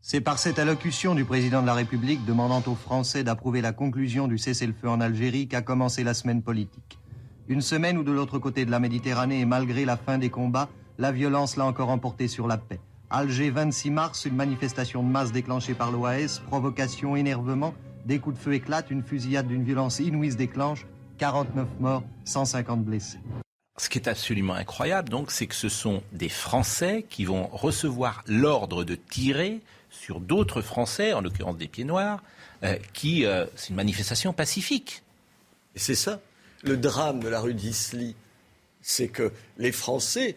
C'est 0.00 0.20
par 0.20 0.38
cette 0.38 0.60
allocution 0.60 1.16
du 1.16 1.24
président 1.24 1.62
de 1.62 1.66
la 1.66 1.74
République 1.74 2.24
demandant 2.24 2.62
aux 2.70 2.76
Français 2.76 3.24
d'approuver 3.24 3.60
la 3.60 3.72
conclusion 3.72 4.28
du 4.28 4.38
cessez-le-feu 4.38 4.88
en 4.88 5.00
Algérie 5.00 5.48
qu'a 5.48 5.62
commencé 5.62 6.04
la 6.04 6.14
semaine 6.14 6.42
politique. 6.42 7.00
Une 7.48 7.60
semaine 7.60 7.98
où 7.98 8.04
de 8.04 8.12
l'autre 8.12 8.38
côté 8.38 8.64
de 8.64 8.70
la 8.70 8.78
Méditerranée, 8.78 9.40
et 9.40 9.44
malgré 9.44 9.84
la 9.84 9.96
fin 9.96 10.18
des 10.18 10.30
combats, 10.30 10.68
la 10.98 11.10
violence 11.10 11.56
l'a 11.56 11.64
encore 11.64 11.90
emporté 11.90 12.28
sur 12.28 12.46
la 12.46 12.58
paix. 12.58 12.78
Alger, 13.10 13.50
26 13.50 13.90
mars, 13.90 14.24
une 14.24 14.36
manifestation 14.36 15.02
de 15.02 15.08
masse 15.08 15.32
déclenchée 15.32 15.74
par 15.74 15.90
l'OAS, 15.90 16.40
provocation, 16.46 17.16
énervement, 17.16 17.74
des 18.04 18.20
coups 18.20 18.36
de 18.36 18.40
feu 18.40 18.54
éclatent, 18.54 18.92
une 18.92 19.02
fusillade 19.02 19.48
d'une 19.48 19.64
violence 19.64 19.98
inouïe 19.98 20.30
se 20.30 20.36
déclenche, 20.36 20.86
49 21.18 21.66
morts, 21.80 22.04
150 22.24 22.84
blessés. 22.84 23.18
Ce 23.78 23.88
qui 23.88 23.98
est 23.98 24.08
absolument 24.08 24.54
incroyable, 24.54 25.08
donc, 25.08 25.30
c'est 25.30 25.46
que 25.46 25.54
ce 25.54 25.68
sont 25.68 26.02
des 26.12 26.28
Français 26.28 27.04
qui 27.10 27.24
vont 27.24 27.46
recevoir 27.48 28.24
l'ordre 28.26 28.84
de 28.84 28.94
tirer 28.94 29.60
sur 29.90 30.20
d'autres 30.20 30.62
Français, 30.62 31.12
en 31.12 31.20
l'occurrence 31.20 31.56
des 31.56 31.68
pieds 31.68 31.84
noirs, 31.84 32.22
euh, 32.62 32.76
qui, 32.94 33.26
euh, 33.26 33.44
c'est 33.54 33.70
une 33.70 33.76
manifestation 33.76 34.32
pacifique. 34.32 35.02
Et 35.74 35.78
c'est 35.78 35.94
ça. 35.94 36.20
Le 36.62 36.76
drame 36.76 37.20
de 37.20 37.28
la 37.28 37.40
rue 37.40 37.54
d'Isly, 37.54 38.14
c'est 38.80 39.08
que 39.08 39.32
les 39.58 39.72
Français 39.72 40.36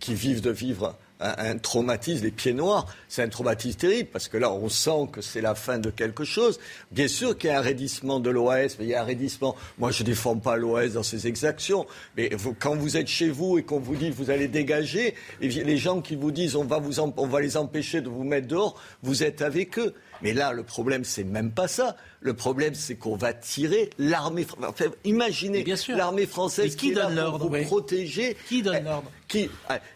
qui 0.00 0.14
vivent 0.14 0.40
de 0.40 0.50
vivre 0.50 0.96
un, 1.20 1.58
traumatisme, 1.58 2.24
les 2.24 2.30
pieds 2.30 2.52
noirs, 2.52 2.86
c'est 3.08 3.22
un 3.22 3.28
traumatisme 3.28 3.78
terrible, 3.78 4.08
parce 4.12 4.28
que 4.28 4.36
là, 4.36 4.50
on 4.50 4.68
sent 4.68 5.08
que 5.12 5.20
c'est 5.20 5.40
la 5.40 5.54
fin 5.54 5.78
de 5.78 5.90
quelque 5.90 6.24
chose. 6.24 6.58
Bien 6.90 7.08
sûr 7.08 7.36
qu'il 7.36 7.50
y 7.50 7.52
a 7.52 7.58
un 7.58 7.62
raidissement 7.62 8.20
de 8.20 8.30
l'OAS, 8.30 8.76
mais 8.78 8.86
il 8.86 8.88
y 8.88 8.94
a 8.94 9.02
un 9.02 9.04
raidissement. 9.04 9.56
Moi, 9.78 9.90
je 9.90 10.02
ne 10.02 10.06
défends 10.06 10.36
pas 10.36 10.56
l'OAS 10.56 10.90
dans 10.90 11.02
ses 11.02 11.26
exactions, 11.26 11.86
mais 12.16 12.30
quand 12.58 12.76
vous 12.76 12.96
êtes 12.96 13.08
chez 13.08 13.28
vous 13.28 13.58
et 13.58 13.62
qu'on 13.62 13.80
vous 13.80 13.96
dit 13.96 14.10
vous 14.10 14.30
allez 14.30 14.48
dégager, 14.48 15.14
et 15.40 15.48
les 15.48 15.76
gens 15.76 16.00
qui 16.00 16.16
vous 16.16 16.30
disent 16.30 16.56
on 16.56 16.64
va, 16.64 16.78
vous 16.78 17.00
on 17.00 17.26
va 17.26 17.40
les 17.40 17.56
empêcher 17.56 18.00
de 18.00 18.08
vous 18.08 18.24
mettre 18.24 18.48
dehors, 18.48 18.80
vous 19.02 19.22
êtes 19.22 19.42
avec 19.42 19.78
eux. 19.78 19.94
Mais 20.22 20.32
là, 20.32 20.52
le 20.52 20.62
problème, 20.62 21.04
c'est 21.04 21.24
même 21.24 21.50
pas 21.50 21.68
ça. 21.68 21.96
Le 22.20 22.34
problème, 22.34 22.74
c'est 22.74 22.96
qu'on 22.96 23.16
va 23.16 23.32
tirer 23.32 23.90
l'armée. 23.98 24.46
Enfin, 24.62 24.86
imaginez 25.04 25.64
l'armée 25.88 26.26
française 26.26 26.76
qui, 26.76 26.92
donne 26.92 27.14
l'ordre 27.14 27.48
pour 27.48 27.60
protéger. 27.62 28.36
Qui 28.46 28.62
donne 28.62 28.84
l'ordre 28.84 29.10
qui, 29.30 29.48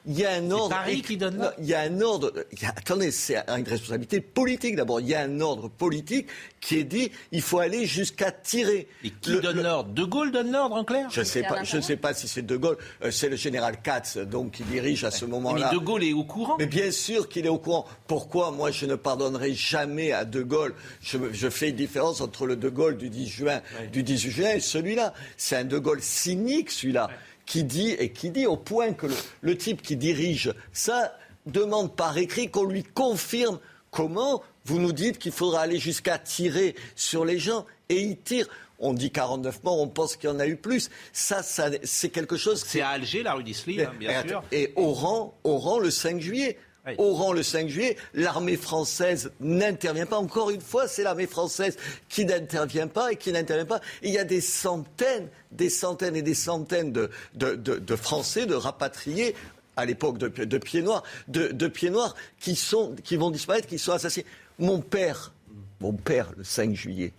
il 0.07 0.19
y 0.19 0.25
a 0.25 0.33
un 0.35 0.51
ordre. 0.53 0.71
Paris 0.71 1.03
qui 1.03 1.17
donne 1.17 1.39
l'ordre. 1.39 1.55
Il 1.59 1.67
y 1.67 1.75
a 1.75 1.81
un 1.81 2.01
ordre. 2.01 2.33
attendez, 2.77 3.11
c'est 3.11 3.37
une 3.49 3.69
responsabilité 3.69 4.21
politique 4.21 4.77
d'abord. 4.77 5.01
Il 5.01 5.09
y 5.09 5.15
a 5.15 5.23
un 5.23 5.41
ordre 5.41 5.69
politique 5.69 6.29
qui 6.61 6.79
est 6.79 6.85
dit 6.85 7.11
il 7.33 7.43
faut 7.43 7.59
aller 7.59 7.85
jusqu'à 7.85 8.31
tirer. 8.31 8.87
Et 9.03 9.11
qui 9.11 9.41
donne 9.41 9.61
l'ordre 9.61 9.91
De 9.91 10.05
Gaulle 10.05 10.31
donne 10.31 10.53
l'ordre 10.53 10.77
en 10.77 10.85
clair 10.85 11.09
Je 11.11 11.21
ne 11.21 11.25
sais 11.25 11.43
pas. 11.43 11.65
Je 11.65 11.77
ne 11.77 11.83
sais 11.83 11.97
pas 11.97 12.15
si 12.15 12.29
c'est 12.29 12.43
De 12.43 12.57
Gaulle. 12.57 12.79
Euh, 13.03 13.11
c'est 13.11 13.29
le 13.29 13.37
général 13.37 13.83
Katz 13.83 14.19
donc 14.19 14.53
qui 14.53 14.63
dirige 14.63 15.03
à 15.03 15.11
ce 15.11 15.25
moment-là. 15.25 15.69
Mais 15.71 15.77
De 15.77 15.83
Gaulle 15.83 16.05
est 16.05 16.13
au 16.13 16.25
courant. 16.25 16.55
Mais 16.59 16.67
bien 16.67 16.93
sûr 16.93 17.29
qu'il 17.29 17.45
est 17.45 17.51
au 17.51 17.59
courant. 17.59 17.87
Pourquoi 18.07 18.53
moi 18.53 18.71
je 18.71 18.87
ne 18.87 18.95
pardonnerai 18.95 19.53
jamais 19.53 20.13
à 20.13 20.25
De 20.25 20.43
Gaulle? 20.43 20.75
Je, 21.03 21.19
je 21.33 21.51
fais 21.51 21.71
une 21.71 21.77
différence 21.77 22.14
entre 22.21 22.47
le 22.47 22.57
De 22.57 22.69
Gaulle 22.69 22.97
du 22.97 23.11
10 23.11 23.27
juin, 23.29 23.63
du 23.93 24.03
18 24.03 24.31
juin 24.31 24.51
et 24.51 24.61
celui-là. 24.61 25.15
C'est 25.37 25.57
un 25.57 25.65
De 25.65 25.79
Gaulle 25.79 26.03
cynique 26.03 26.71
celui-là 26.71 27.11
qui 27.47 27.65
dit, 27.65 27.91
et 27.91 28.11
qui 28.11 28.31
dit 28.31 28.47
au 28.47 28.57
point 28.57 28.93
que 28.93 29.07
le, 29.41 29.57
type 29.57 29.83
qui 29.83 29.97
dirige 29.97 30.53
ça 30.73 31.17
demande 31.47 31.95
par 31.95 32.17
écrit 32.17 32.51
qu'on 32.51 32.65
lui 32.65 32.83
confirme 32.83 33.59
comment 33.91 34.43
vous 34.65 34.79
nous 34.79 34.93
dites 34.93 35.19
qu'il 35.19 35.33
faudra 35.33 35.61
aller 35.61 35.79
jusqu'à 35.79 36.19
tirer 36.19 36.75
sur 36.97 37.25
les 37.25 37.39
gens 37.39 37.67
et 37.89 38.01
il 38.01 38.19
tire. 38.19 38.49
On 38.79 38.93
dit 38.93 39.11
49 39.11 39.63
morts, 39.63 39.81
on 39.81 39.89
pense 39.89 40.17
qu'il 40.17 40.29
y 40.29 40.33
en 40.33 40.41
a 40.41 40.47
eu 40.47 40.57
plus. 40.57 40.91
Ça, 41.13 41.43
ça 41.43 41.71
c'est 41.85 42.09
quelque 42.09 42.37
chose. 42.37 42.65
C'est 42.67 42.81
à 42.81 42.89
Alger, 42.91 43.23
la 43.23 43.35
rue 43.35 43.45
d'Isly, 43.45 43.83
hein, 43.83 43.93
bien 43.99 44.27
sûr. 44.27 44.43
Et 44.53 44.73
Oran, 44.77 45.39
Oran, 45.45 45.79
le 45.79 45.91
5 45.91 46.21
juillet. 46.21 46.59
Oran 46.99 47.33
le 47.33 47.43
5 47.43 47.69
juillet, 47.69 47.97
l'armée 48.13 48.57
française 48.57 49.33
n'intervient 49.41 50.07
pas. 50.07 50.19
Encore 50.19 50.51
une 50.51 50.61
fois, 50.61 50.87
c'est 50.87 51.03
l'armée 51.03 51.27
française 51.27 51.77
qui 52.09 52.25
n'intervient 52.25 52.89
pas 52.89 53.13
et 53.13 53.17
qui 53.17 53.33
n'intervient 53.33 53.65
pas. 53.65 53.81
il 54.03 54.11
y 54.11 54.19
a 54.19 54.25
des 54.25 54.41
centaines, 54.41 55.29
des 55.51 55.71
centaines 55.71 56.17
et 56.17 56.23
des 56.23 56.35
centaines 56.35 56.93
de, 56.93 57.97
Français, 57.97 58.47
de 58.47 58.55
rapatriés 58.55 59.35
à 59.77 59.87
l'époque 59.87 60.19
de, 60.19 60.59
pieds 60.59 60.83
noirs, 60.83 61.03
de, 61.29 61.69
pieds 61.69 61.91
qui, 62.39 62.55
sont, 62.55 62.95
qui 63.03 63.17
vont 63.17 63.31
disparaître, 63.31 63.67
qui 63.67 63.79
sont 63.79 63.93
assassinés. 63.93 64.27
Mon 64.59 64.81
père, 64.81 65.33
mon 65.81 65.95
père, 65.95 66.33
le 66.37 66.45
5 66.45 66.75
juillet, 66.75 67.13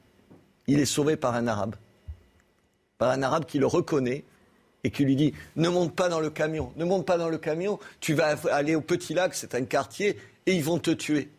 il 0.68 0.80
est 0.80 0.86
sauvé 0.86 1.18
par 1.18 1.34
un 1.36 1.48
arabe. 1.48 1.76
Par 2.98 3.10
un 3.10 3.24
arabe 3.24 3.46
qui 3.46 3.60
le 3.60 3.66
reconnaît 3.66 4.24
et 4.86 4.92
qui 4.92 5.04
lui 5.04 5.16
dit 5.16 5.34
ne 5.56 5.68
monte 5.68 5.96
pas 5.96 6.10
dans 6.10 6.20
le 6.20 6.30
camion, 6.30 6.72
ne 6.78 6.86
monte 6.86 7.08
pas 7.08 7.18
dans 7.18 7.28
le 7.28 7.40
camion, 7.40 7.80
tu 8.00 8.14
vas 8.14 8.36
aller 8.52 8.76
au 8.76 8.82
Petit 8.82 9.16
Lac, 9.16 9.34
c'est 9.34 9.56
un 9.56 9.66
quartier, 9.66 10.16
et 10.46 10.54
ils 10.54 10.64
vont 10.64 10.78
te 10.78 10.92
tuer. 10.92 11.30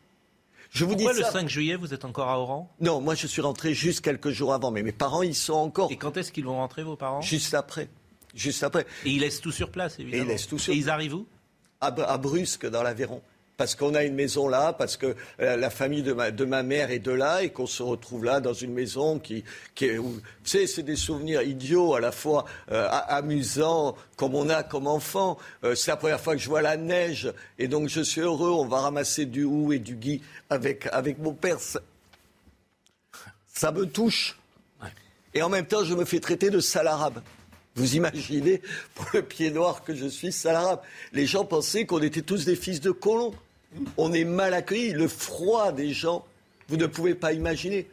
Je 0.71 0.85
vous 0.85 0.97
Pourquoi 0.97 1.13
le 1.13 1.23
5 1.23 1.49
juillet, 1.49 1.77
vous 1.77 1.95
êtes 1.95 2.05
encore 2.05 2.29
à 2.29 2.41
Oran? 2.41 2.69
Non, 2.81 3.01
moi 3.01 3.15
je 3.15 3.29
suis 3.29 3.41
rentré 3.41 3.73
juste 3.73 4.01
quelques 4.01 4.31
jours 4.31 4.53
avant, 4.53 4.73
mais 4.73 4.83
mes 4.83 4.91
parents, 4.91 5.23
ils 5.23 5.37
sont 5.37 5.55
encore. 5.55 5.93
Et 5.93 5.97
quand 5.97 6.17
est-ce 6.17 6.33
qu'ils 6.33 6.45
vont 6.45 6.57
rentrer, 6.57 6.83
vos 6.83 6.97
parents? 6.97 7.21
Juste 7.21 7.55
après. 7.55 7.89
Juste 8.35 8.65
après. 8.65 8.85
Et 9.05 9.11
ils 9.11 9.21
laissent 9.21 9.41
tout 9.41 9.53
sur 9.53 9.71
place, 9.71 10.01
évidemment. 10.01 10.25
Et 10.25 10.27
ils 10.27 10.29
laissent 10.29 10.49
tout 10.49 10.59
sur 10.59 10.73
Et 10.75 10.77
ils 10.77 10.91
arrivent 10.91 11.15
où? 11.15 11.27
À, 11.81 11.87
à 11.87 12.19
Brusque, 12.19 12.67
dans 12.67 12.83
l'Aveyron 12.83 13.23
parce 13.57 13.75
qu'on 13.75 13.95
a 13.95 14.05
une 14.05 14.15
maison 14.15 14.49
là, 14.49 14.73
parce 14.73 14.97
que 14.97 15.17
euh, 15.41 15.57
la 15.57 15.71
famille 15.71 16.03
de 16.03 16.13
ma, 16.13 16.31
de 16.31 16.45
ma 16.45 16.63
mère 16.63 16.91
est 16.91 16.99
de 16.99 17.11
là 17.11 17.43
et 17.43 17.51
qu'on 17.51 17.67
se 17.67 17.83
retrouve 17.83 18.25
là 18.25 18.41
dans 18.41 18.53
une 18.53 18.73
maison 18.73 19.19
qui, 19.19 19.45
qui 19.75 19.87
est, 19.87 19.99
c'est 20.45 20.83
des 20.83 20.97
souvenirs 20.97 21.43
idiots 21.43 21.95
à 21.95 22.01
la 22.01 22.13
fois 22.13 22.45
euh, 22.71 22.89
amusants 22.91 23.97
comme 24.17 24.35
on 24.35 24.49
a 24.51 24.63
comme 24.63 24.87
enfant. 24.87 25.39
Euh, 25.65 25.75
c'est 25.75 25.91
la 25.91 25.97
première 25.97 26.21
fois 26.21 26.35
que 26.35 26.41
je 26.41 26.49
vois 26.49 26.63
la 26.63 26.77
neige 26.77 27.33
et 27.59 27.69
donc 27.69 27.89
je 27.89 28.03
suis 28.03 28.21
heureux. 28.21 28.51
On 28.51 28.67
va 28.67 28.81
ramasser 28.81 29.25
du 29.25 29.45
hou 29.45 29.73
et 29.73 29.79
du 29.79 29.95
gui 29.95 30.23
avec, 30.51 30.87
avec 30.93 31.19
mon 31.19 31.33
père. 31.33 31.61
Ça, 31.61 31.81
ça 33.47 33.73
me 33.73 33.87
touche. 33.87 34.39
Et 35.33 35.43
en 35.43 35.49
même 35.49 35.67
temps, 35.67 35.85
je 35.85 35.95
me 35.95 36.05
fais 36.05 36.21
traiter 36.21 36.51
de 36.51 36.61
sale 36.61 36.89
arabe. 36.89 37.23
Vous 37.75 37.97
imaginez, 37.97 38.63
pour 38.95 39.07
le 39.13 39.23
pied 39.23 39.51
noir 39.51 39.85
que 39.85 39.95
je 39.95 40.07
suis, 40.07 40.33
sale 40.33 40.57
arabe. 40.57 40.81
Les 41.13 41.27
gens 41.27 41.45
pensaient 41.45 41.85
qu'on 41.85 42.01
était 42.01 42.23
tous 42.23 42.45
des 42.47 42.57
fils 42.57 42.81
de 42.81 42.91
colons 42.91 43.35
on 43.97 44.13
est 44.13 44.25
mal 44.25 44.55
accueilli. 44.55 44.93
Le 44.93 45.09
froid 45.09 45.73
des 45.73 45.93
gens, 45.93 46.25
vous 46.69 46.77
ne 46.77 46.87
pouvez 46.87 47.15
pas 47.15 47.33
imaginer. 47.33 47.87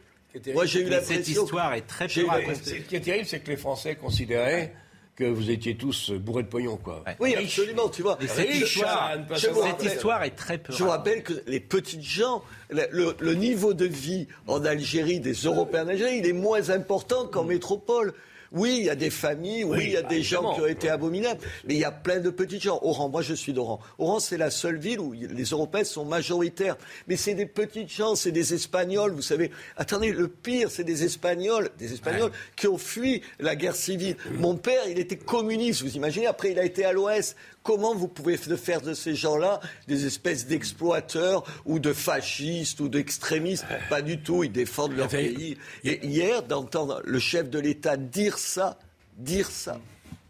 Moi, 0.52 0.66
j'ai 0.66 0.80
eu 0.80 0.88
l'impression. 0.88 1.14
Cette 1.16 1.28
histoire 1.28 1.74
est 1.74 1.86
très 1.86 2.06
peu 2.06 2.12
Ce 2.12 2.74
qui 2.74 2.96
est 2.96 3.00
terrible, 3.00 3.26
c'est 3.26 3.40
que 3.40 3.50
les 3.50 3.56
Français 3.56 3.94
considéraient 3.94 4.74
que 5.16 5.24
vous 5.24 5.50
étiez 5.50 5.76
tous 5.76 6.10
bourrés 6.10 6.42
de 6.42 6.48
pognon, 6.48 6.76
quoi. 6.76 7.04
Oui, 7.20 7.36
absolument, 7.36 7.88
tu 7.88 8.02
vois. 8.02 8.18
cette, 8.26 8.52
histoire, 8.52 9.12
cette 9.36 9.82
histoire, 9.84 10.24
est 10.24 10.30
très 10.30 10.58
peu. 10.58 10.72
Je 10.72 10.82
vous 10.82 10.90
rappelle 10.90 11.22
que 11.22 11.34
les 11.46 11.60
petites 11.60 12.02
gens, 12.02 12.42
le, 12.70 13.14
le, 13.18 13.34
niveau 13.34 13.74
de 13.74 13.84
vie 13.84 14.26
en 14.48 14.64
Algérie, 14.64 15.20
des 15.20 15.34
Européens 15.34 15.84
en 15.84 15.88
Algérie, 15.88 16.18
il 16.18 16.26
est 16.26 16.32
moins 16.32 16.70
important 16.70 17.26
qu'en 17.26 17.44
métropole. 17.44 18.12
Oui, 18.54 18.76
il 18.78 18.84
y 18.84 18.90
a 18.90 18.94
des 18.94 19.10
familles, 19.10 19.64
oui, 19.64 19.80
il 19.82 19.90
y 19.90 19.96
a 19.96 20.02
des 20.02 20.22
gens 20.22 20.54
qui 20.54 20.60
ont 20.60 20.66
été 20.66 20.88
abominables, 20.88 21.40
mais 21.66 21.74
il 21.74 21.80
y 21.80 21.84
a 21.84 21.90
plein 21.90 22.20
de 22.20 22.30
petits 22.30 22.60
gens. 22.60 22.78
Oran, 22.82 23.08
moi 23.08 23.20
je 23.20 23.34
suis 23.34 23.52
d'Oran. 23.52 23.80
Oran, 23.98 24.20
c'est 24.20 24.36
la 24.36 24.50
seule 24.50 24.78
ville 24.78 25.00
où 25.00 25.12
les 25.12 25.44
Européens 25.44 25.82
sont 25.82 26.04
majoritaires. 26.04 26.76
Mais 27.08 27.16
c'est 27.16 27.34
des 27.34 27.46
petites 27.46 27.90
gens, 27.90 28.14
c'est 28.14 28.30
des 28.30 28.54
Espagnols, 28.54 29.10
vous 29.10 29.22
savez. 29.22 29.50
Attendez, 29.76 30.12
le 30.12 30.28
pire, 30.28 30.70
c'est 30.70 30.84
des 30.84 31.02
Espagnols, 31.02 31.70
des 31.78 31.92
Espagnols 31.92 32.30
qui 32.54 32.68
ont 32.68 32.78
fui 32.78 33.22
la 33.40 33.56
guerre 33.56 33.74
civile. 33.74 34.16
Mon 34.38 34.54
père, 34.54 34.86
il 34.88 35.00
était 35.00 35.16
communiste, 35.16 35.82
vous 35.82 35.96
imaginez. 35.96 36.26
Après, 36.26 36.52
il 36.52 36.58
a 36.60 36.64
été 36.64 36.84
à 36.84 36.92
l'Ouest. 36.92 37.36
Comment 37.64 37.94
vous 37.94 38.08
pouvez 38.08 38.36
faire 38.36 38.82
de 38.82 38.92
ces 38.92 39.14
gens-là 39.14 39.58
des 39.88 40.04
espèces 40.04 40.46
d'exploiteurs 40.46 41.44
ou 41.64 41.78
de 41.78 41.94
fascistes 41.94 42.78
ou 42.80 42.90
d'extrémistes? 42.90 43.64
Pas 43.88 44.02
du 44.02 44.20
tout, 44.20 44.44
ils 44.44 44.52
défendent 44.52 44.94
leur 44.94 45.08
pays. 45.08 45.56
Et 45.82 46.06
hier, 46.06 46.42
d'entendre 46.42 47.00
le 47.04 47.18
chef 47.18 47.48
de 47.48 47.58
l'État 47.58 47.96
dire 47.96 48.36
ça, 48.36 48.78
dire 49.16 49.50
ça. 49.50 49.80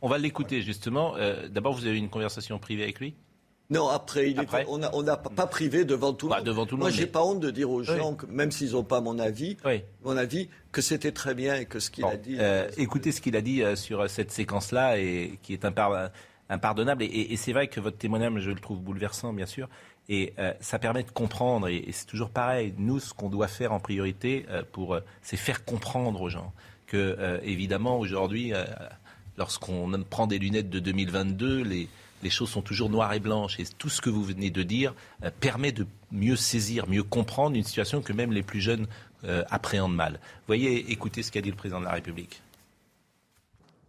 On 0.01 0.09
va 0.09 0.17
l'écouter 0.17 0.63
justement. 0.63 1.17
Euh, 1.17 1.49
d'abord, 1.49 1.75
vous 1.75 1.87
avez 1.87 1.97
eu 1.97 1.99
une 1.99 2.09
conversation 2.09 2.61
privée 2.61 2.85
avec 2.85 3.01
lui? 3.01 3.15
Non, 3.69 3.89
après, 3.89 4.31
il 4.31 4.41
on 4.69 5.03
n'a 5.03 5.17
pas 5.17 5.47
privé 5.49 5.85
devant 5.85 6.13
tout 6.13 6.27
le 6.29 6.35
bah, 6.35 6.55
monde. 6.55 6.73
Moi, 6.75 6.91
j'ai 6.91 7.07
pas 7.07 7.25
honte 7.25 7.41
de 7.41 7.51
dire 7.51 7.69
aux 7.69 7.83
gens, 7.83 8.17
même 8.29 8.53
s'ils 8.53 8.73
n'ont 8.73 8.85
pas 8.85 9.01
mon 9.01 9.19
avis, 9.19 9.57
mon 10.05 10.17
avis, 10.17 10.49
que 10.71 10.83
c'était 10.83 11.11
très 11.11 11.35
bien 11.35 11.57
et 11.57 11.65
que 11.65 11.81
ce 11.81 11.91
qu'il 11.91 12.05
a 12.05 12.17
dit. 12.17 12.37
Euh, 12.39 12.71
écoutez 12.77 13.11
ce 13.11 13.21
qu'il 13.21 13.35
a 13.35 13.41
dit 13.41 13.63
euh, 13.63 13.75
sur 13.75 14.09
cette 14.09 14.31
séquence-là 14.31 14.99
et 14.99 15.41
qui 15.43 15.53
est 15.53 15.65
un 15.65 15.73
par 15.73 16.11
impardonnable. 16.49 17.05
Et, 17.05 17.37
c'est 17.37 17.53
vrai 17.53 17.69
que 17.69 17.81
votre 17.81 17.97
témoignage, 17.97 18.41
je 18.41 18.51
le 18.51 18.61
trouve 18.61 18.81
bouleversant, 18.81 19.33
bien 19.33 19.47
sûr. 19.47 19.69
Et 20.09 20.35
euh, 20.39 20.53
ça 20.61 20.79
permet 20.79 21.03
de 21.03 21.11
comprendre, 21.11 21.69
et, 21.69 21.87
c'est 21.93 22.07
toujours 22.07 22.31
pareil, 22.31 22.75
nous, 22.79 23.01
ce 23.01 23.15
qu'on 23.15 23.31
doit 23.31 23.49
faire 23.49 23.73
en 23.73 23.81
priorité, 23.81 24.47
euh, 24.51 24.63
pour, 24.73 24.95
euh, 24.95 25.01
c'est 25.23 25.37
faire 25.37 25.65
comprendre 25.65 26.21
aux 26.21 26.29
gens 26.29 26.53
que, 26.87 27.41
évidemment, 27.43 27.99
aujourd'hui, 27.99 28.53
lorsqu'on 29.37 29.91
prend 30.09 30.29
des 30.29 30.39
lunettes 30.39 30.71
de 30.71 30.79
2022, 30.79 31.63
les, 31.63 31.89
choses 32.31 32.51
sont 32.51 32.63
toujours 32.63 32.89
noires 32.89 33.13
et 33.15 33.21
blanches. 33.21 33.59
Et 33.59 33.65
tout 33.79 33.89
ce 33.89 34.01
que 34.01 34.11
vous 34.11 34.23
venez 34.23 34.51
de 34.51 34.63
dire 34.63 34.95
permet 35.41 35.73
de 35.73 35.87
mieux 36.13 36.37
saisir, 36.37 36.89
mieux 36.89 37.03
comprendre 37.03 37.57
une 37.57 37.65
situation 37.65 38.01
que 38.01 38.13
même 38.13 38.33
les 38.33 38.45
plus 38.45 38.61
jeunes 38.61 38.87
appréhendent 39.51 39.97
mal. 39.97 40.21
Voyez, 40.47 40.93
écoutez 40.93 41.25
ce 41.25 41.33
qu'a 41.33 41.41
dit 41.41 41.51
le 41.51 41.57
président 41.57 41.81
de 41.81 41.87
la 41.87 41.93
République. 41.93 42.43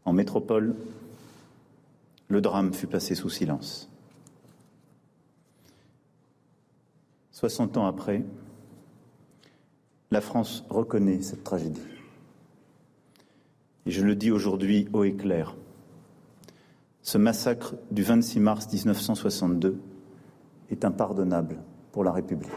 En 0.06 0.14
métropole, 0.14 0.74
le 2.28 2.42
drame 2.42 2.74
fut 2.74 2.88
passé 2.88 3.16
sous 3.16 3.30
silence. 3.30 3.90
60 7.32 7.78
ans 7.78 7.86
après, 7.86 8.24
la 10.12 10.22
France 10.22 10.64
reconnaît 10.70 11.22
cette 11.22 11.44
tragédie. 11.44 11.82
Et 13.86 13.92
je 13.92 14.04
le 14.04 14.16
dis 14.16 14.32
aujourd'hui 14.32 14.88
haut 14.94 15.04
et 15.04 15.14
clair, 15.14 15.56
ce 17.02 17.18
massacre 17.18 17.76
du 17.92 18.02
26 18.02 18.40
mars 18.40 18.72
1962 18.72 19.80
est 20.72 20.86
impardonnable 20.86 21.58
pour 21.92 22.04
la 22.04 22.12
République. 22.12 22.50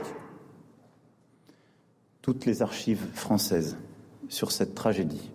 Toutes 2.22 2.46
les 2.46 2.62
archives 2.62 3.04
françaises 3.14 3.76
sur 4.28 4.52
cette 4.52 4.74
tragédie 4.74 5.30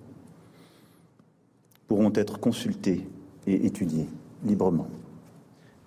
pourront 1.87 2.13
être 2.15 2.39
consultées 2.39 3.07
et 3.45 3.65
étudiées 3.65 4.07
librement. 4.43 4.87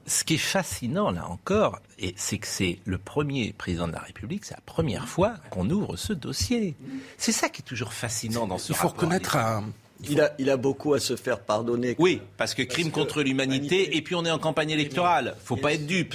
Ce 0.06 0.22
qui 0.22 0.34
est 0.34 0.38
fascinant, 0.38 1.10
là 1.10 1.28
encore, 1.28 1.80
c'est 2.14 2.38
que 2.38 2.46
c'est 2.46 2.78
le 2.84 2.96
premier 2.96 3.52
président 3.52 3.88
de 3.88 3.92
la 3.92 3.98
République, 3.98 4.44
c'est 4.44 4.54
la 4.54 4.60
première 4.60 5.08
fois 5.08 5.34
qu'on 5.50 5.68
ouvre 5.68 5.96
ce 5.96 6.12
dossier. 6.12 6.76
C'est 7.18 7.32
ça 7.32 7.48
qui 7.48 7.62
est 7.62 7.64
toujours 7.64 7.92
fascinant 7.92 8.46
dans 8.46 8.58
ce 8.58 8.72
Il 8.72 8.76
faut 8.76 8.88
reconnaître 8.88 9.36
un, 9.36 9.64
il 10.08 10.20
a, 10.20 10.34
il 10.38 10.50
a, 10.50 10.56
beaucoup 10.56 10.94
à 10.94 11.00
se 11.00 11.16
faire 11.16 11.40
pardonner. 11.40 11.94
Oui, 11.98 12.20
parce 12.36 12.54
que 12.54 12.62
crime 12.62 12.90
contre 12.90 13.22
l'humanité, 13.22 13.96
et 13.96 14.02
puis 14.02 14.14
on 14.14 14.24
est 14.24 14.30
en 14.30 14.38
campagne 14.38 14.70
électorale. 14.70 15.36
Faut 15.42 15.56
pas 15.56 15.74
être 15.74 15.86
dupe. 15.86 16.14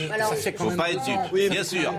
Faut 0.56 0.72
pas 0.72 0.92
être 0.92 1.04
dupe, 1.04 1.32
oui, 1.34 1.50
bien 1.50 1.64
sûr. 1.64 1.94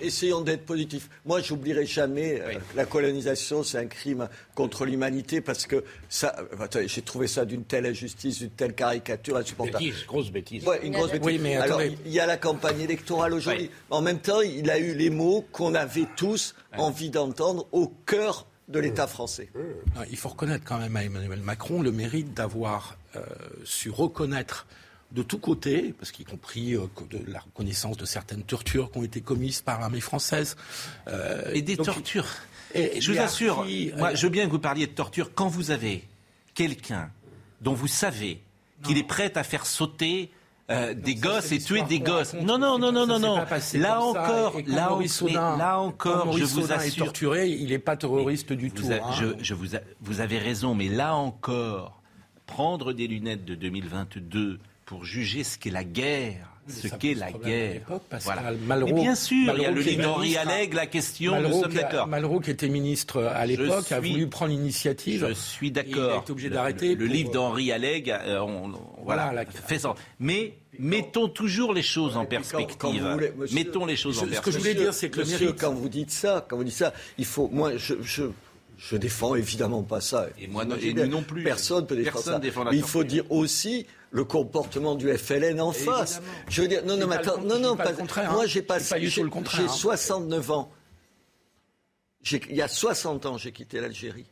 essayons 0.00 0.40
d'être 0.40 0.64
positifs. 0.64 1.08
Moi, 1.24 1.40
j'oublierai 1.40 1.86
jamais 1.86 2.40
euh, 2.40 2.52
la 2.74 2.84
colonisation, 2.84 3.62
c'est 3.62 3.78
un 3.78 3.86
crime 3.86 4.28
contre 4.54 4.84
l'humanité 4.84 5.40
parce 5.40 5.66
que 5.66 5.84
ça, 6.08 6.34
euh, 6.60 6.86
j'ai 6.86 7.02
trouvé 7.02 7.26
ça 7.26 7.44
d'une 7.44 7.64
telle 7.64 7.86
injustice, 7.86 8.38
d'une 8.38 8.50
telle 8.50 8.74
caricature 8.74 9.36
insupportable. 9.36 9.84
Bêtise, 9.84 10.06
grosse 10.06 10.30
bêtise. 10.30 10.64
une 10.82 10.92
grosse 10.92 11.12
bêtise. 11.12 11.26
Oui, 11.26 11.38
mais 11.40 11.56
Alors, 11.56 11.82
il 11.82 12.12
y 12.12 12.20
a 12.20 12.26
la 12.26 12.36
campagne 12.36 12.80
électorale 12.80 13.34
aujourd'hui. 13.34 13.70
En 13.90 14.02
même 14.02 14.18
temps, 14.18 14.40
il 14.40 14.70
a 14.70 14.78
eu 14.78 14.94
les 14.94 15.10
mots 15.10 15.44
qu'on 15.52 15.74
avait 15.74 16.06
tous 16.16 16.54
envie 16.76 17.10
d'entendre 17.10 17.66
au 17.72 17.88
cœur 18.06 18.46
de 18.68 18.78
l'État 18.78 19.06
français. 19.06 19.48
Il 20.10 20.16
faut 20.16 20.30
reconnaître 20.30 20.64
quand 20.64 20.78
même 20.78 20.96
à 20.96 21.04
Emmanuel 21.04 21.40
Macron 21.40 21.82
le 21.82 21.92
mérite 21.92 22.34
d'avoir 22.34 22.96
euh, 23.14 23.22
su 23.64 23.90
reconnaître 23.90 24.66
de 25.12 25.22
tous 25.22 25.38
côtés, 25.38 25.94
parce 25.98 26.10
qu'y 26.10 26.24
compris 26.24 26.74
euh, 26.74 26.86
de 27.10 27.20
la 27.30 27.38
reconnaissance 27.38 27.96
de 27.96 28.04
certaines 28.04 28.42
tortures 28.42 28.90
qui 28.90 28.98
ont 28.98 29.04
été 29.04 29.20
commises 29.20 29.60
par 29.60 29.80
l'armée 29.80 30.00
française. 30.00 30.56
Euh, 31.06 31.52
et 31.52 31.62
des 31.62 31.76
tortures. 31.76 32.26
Et, 32.74 33.00
je 33.00 33.12
vous 33.12 33.18
assure, 33.18 33.64
moi, 33.96 34.14
je 34.14 34.26
veux 34.26 34.32
bien 34.32 34.46
que 34.46 34.50
vous 34.50 34.58
parliez 34.58 34.86
de 34.86 34.92
torture 34.92 35.30
quand 35.34 35.48
vous 35.48 35.70
avez 35.70 36.04
quelqu'un 36.54 37.10
dont 37.60 37.74
vous 37.74 37.86
savez 37.86 38.40
qu'il 38.82 38.98
est 38.98 39.06
prêt 39.06 39.32
à 39.38 39.44
faire 39.44 39.64
sauter 39.64 40.30
euh, 40.70 40.94
des 40.94 41.14
gosses 41.14 41.52
et 41.52 41.58
tuer 41.58 41.82
des 41.82 42.00
gosses. 42.00 42.34
Non, 42.34 42.58
non, 42.58 42.78
non, 42.78 42.90
non, 42.90 43.06
non, 43.06 43.20
non. 43.20 43.36
Là 43.74 44.00
encore, 44.00 44.60
là, 44.66 45.56
là 45.56 45.78
encore, 45.78 46.36
je 46.36 46.44
vous 46.44 46.72
assure. 46.72 47.04
est 47.04 47.06
torturé, 47.06 47.48
il 47.48 47.68
n'est 47.68 47.78
pas 47.78 47.96
terroriste 47.96 48.52
du 48.52 48.70
tout. 48.72 48.86
Hein. 48.90 49.34
je, 49.40 49.54
vous, 49.54 49.76
vous 50.00 50.20
avez 50.20 50.38
raison, 50.38 50.74
mais 50.74 50.88
là 50.88 51.14
encore, 51.14 52.02
prendre 52.46 52.92
des 52.92 53.06
lunettes 53.06 53.44
de 53.44 53.54
2022 53.54 54.58
pour 54.84 55.04
juger 55.04 55.44
ce 55.44 55.56
qu'est 55.58 55.70
la 55.70 55.84
guerre 55.84 56.55
ce 56.68 56.88
qu'est 56.88 57.14
la 57.14 57.32
guerre. 57.32 57.82
Voilà. 58.22 58.42
Mais 58.84 58.92
bien 58.92 59.14
sûr, 59.14 59.54
il 59.56 59.62
y 59.62 59.66
a 59.66 59.70
le 59.70 59.80
livre 59.80 60.02
d'Henri 60.02 60.36
Alleg, 60.36 60.74
la 60.74 60.86
question, 60.86 61.40
nous 61.40 61.62
sommes 61.62 61.72
d'accord. 61.72 62.06
Malraux, 62.06 62.40
qui 62.40 62.50
était 62.50 62.68
ministre 62.68 63.22
à 63.22 63.46
l'époque, 63.46 63.90
a 63.92 64.00
voulu 64.00 64.28
prendre 64.28 64.52
l'initiative. 64.52 65.26
Je 65.28 65.34
suis 65.34 65.70
d'accord. 65.70 66.24
Il 66.26 66.28
a 66.28 66.32
obligé 66.32 66.50
d'arrêter. 66.50 66.94
Le, 66.94 67.06
livre 67.06 67.30
d'Henri 67.30 67.72
Alleg, 67.72 68.10
euh, 68.10 68.44
voilà, 69.02 69.32
fait 69.66 69.78
ça. 69.78 69.94
Mais 70.18 70.54
mettons 70.78 71.28
toujours 71.28 71.72
les 71.72 71.82
choses 71.82 72.16
en 72.16 72.24
perspective. 72.24 73.04
mettons 73.52 73.86
les 73.86 73.96
choses 73.96 74.18
en 74.18 74.26
perspective. 74.26 74.38
Ce 74.38 74.44
que 74.44 74.50
je 74.50 74.58
voulais 74.58 74.74
dire, 74.74 74.94
c'est 74.94 75.10
que 75.10 75.20
monsieur, 75.20 75.52
quand 75.52 75.72
vous 75.72 75.88
dites 75.88 76.10
ça, 76.10 76.44
quand 76.48 76.56
vous 76.56 76.64
dites 76.64 76.74
ça, 76.74 76.92
il 77.18 77.24
faut. 77.24 77.48
Moi, 77.52 77.76
je, 77.76 77.94
je 78.02 78.24
défends 78.96 79.34
évidemment 79.34 79.82
pas 79.82 80.00
ça. 80.00 80.26
Et 80.38 80.46
moi 80.46 80.64
non, 80.64 80.76
plus. 81.22 81.44
Personne 81.44 81.86
peut 81.86 81.96
défendre 81.96 82.24
ça. 82.24 82.38
mais 82.38 82.76
il 82.76 82.82
faut 82.82 83.04
dire 83.04 83.24
aussi 83.30 83.86
le 84.10 84.24
comportement 84.24 84.94
du 84.94 85.12
FLN 85.16 85.60
en 85.60 85.72
face. 85.72 86.20
Je 86.48 86.62
veux 86.62 86.68
dire, 86.68 86.84
non, 86.84 86.96
non, 86.96 87.06
mais 87.06 87.16
attends, 87.16 87.40
non, 87.40 87.58
non, 87.58 87.76
pas, 87.76 87.92
contraire, 87.92 88.32
moi 88.32 88.42
hein. 88.44 88.46
j'ai 88.46 88.62
pas, 88.62 88.78
j'ai 88.78 89.68
69 89.68 90.50
ans. 90.50 90.72
Il 92.32 92.56
y 92.56 92.62
a 92.62 92.68
60 92.68 93.26
ans, 93.26 93.38
j'ai 93.38 93.52
quitté 93.52 93.80
l'Algérie. 93.80 94.26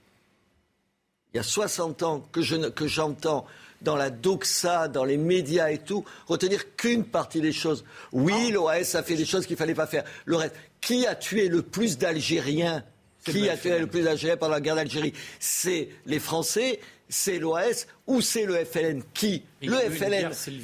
Il 1.33 1.39
y 1.39 1.41
a 1.41 1.43
60 1.43 2.03
ans 2.03 2.21
que, 2.33 2.43
je, 2.43 2.57
que 2.69 2.87
j'entends 2.87 3.47
dans 3.83 3.97
la 3.97 4.11
doxa, 4.11 4.89
dans 4.89 5.05
les 5.05 5.17
médias 5.17 5.71
et 5.71 5.79
tout, 5.79 6.05
retenir 6.27 6.77
qu'une 6.77 7.05
partie 7.05 7.41
des 7.41 7.53
choses. 7.53 7.85
Oui, 8.13 8.51
l'OAS 8.51 8.95
a 8.95 9.03
fait 9.03 9.17
des 9.17 9.27
choses 9.27 9.47
qu'il 9.47 9.55
ne 9.55 9.59
fallait 9.59 9.75
pas 9.75 9.87
faire. 9.87 10.05
Le 10.25 10.37
reste, 10.37 10.55
qui 10.81 11.07
a 11.07 11.15
tué 11.15 11.49
le 11.49 11.63
plus 11.63 11.99
d'Algériens 11.99 12.85
Qui 13.25 13.49
a 13.49 13.57
tué 13.57 13.79
le 13.79 13.87
plus 13.87 14.03
d'Algériens 14.03 14.37
pendant 14.37 14.53
la 14.55 14.61
guerre 14.61 14.77
d'Algérie 14.77 15.13
C'est 15.41 15.89
les 16.07 16.19
Français 16.19 16.81
c'est 17.09 17.39
l'OAS 17.39 17.87
ou 18.07 18.21
c'est 18.21 18.45
le 18.45 18.65
FLN 18.65 19.03
qui 19.13 19.45
Le 19.63 19.77
FLN. 19.77 20.33
C'est 20.33 20.51
le. 20.51 20.59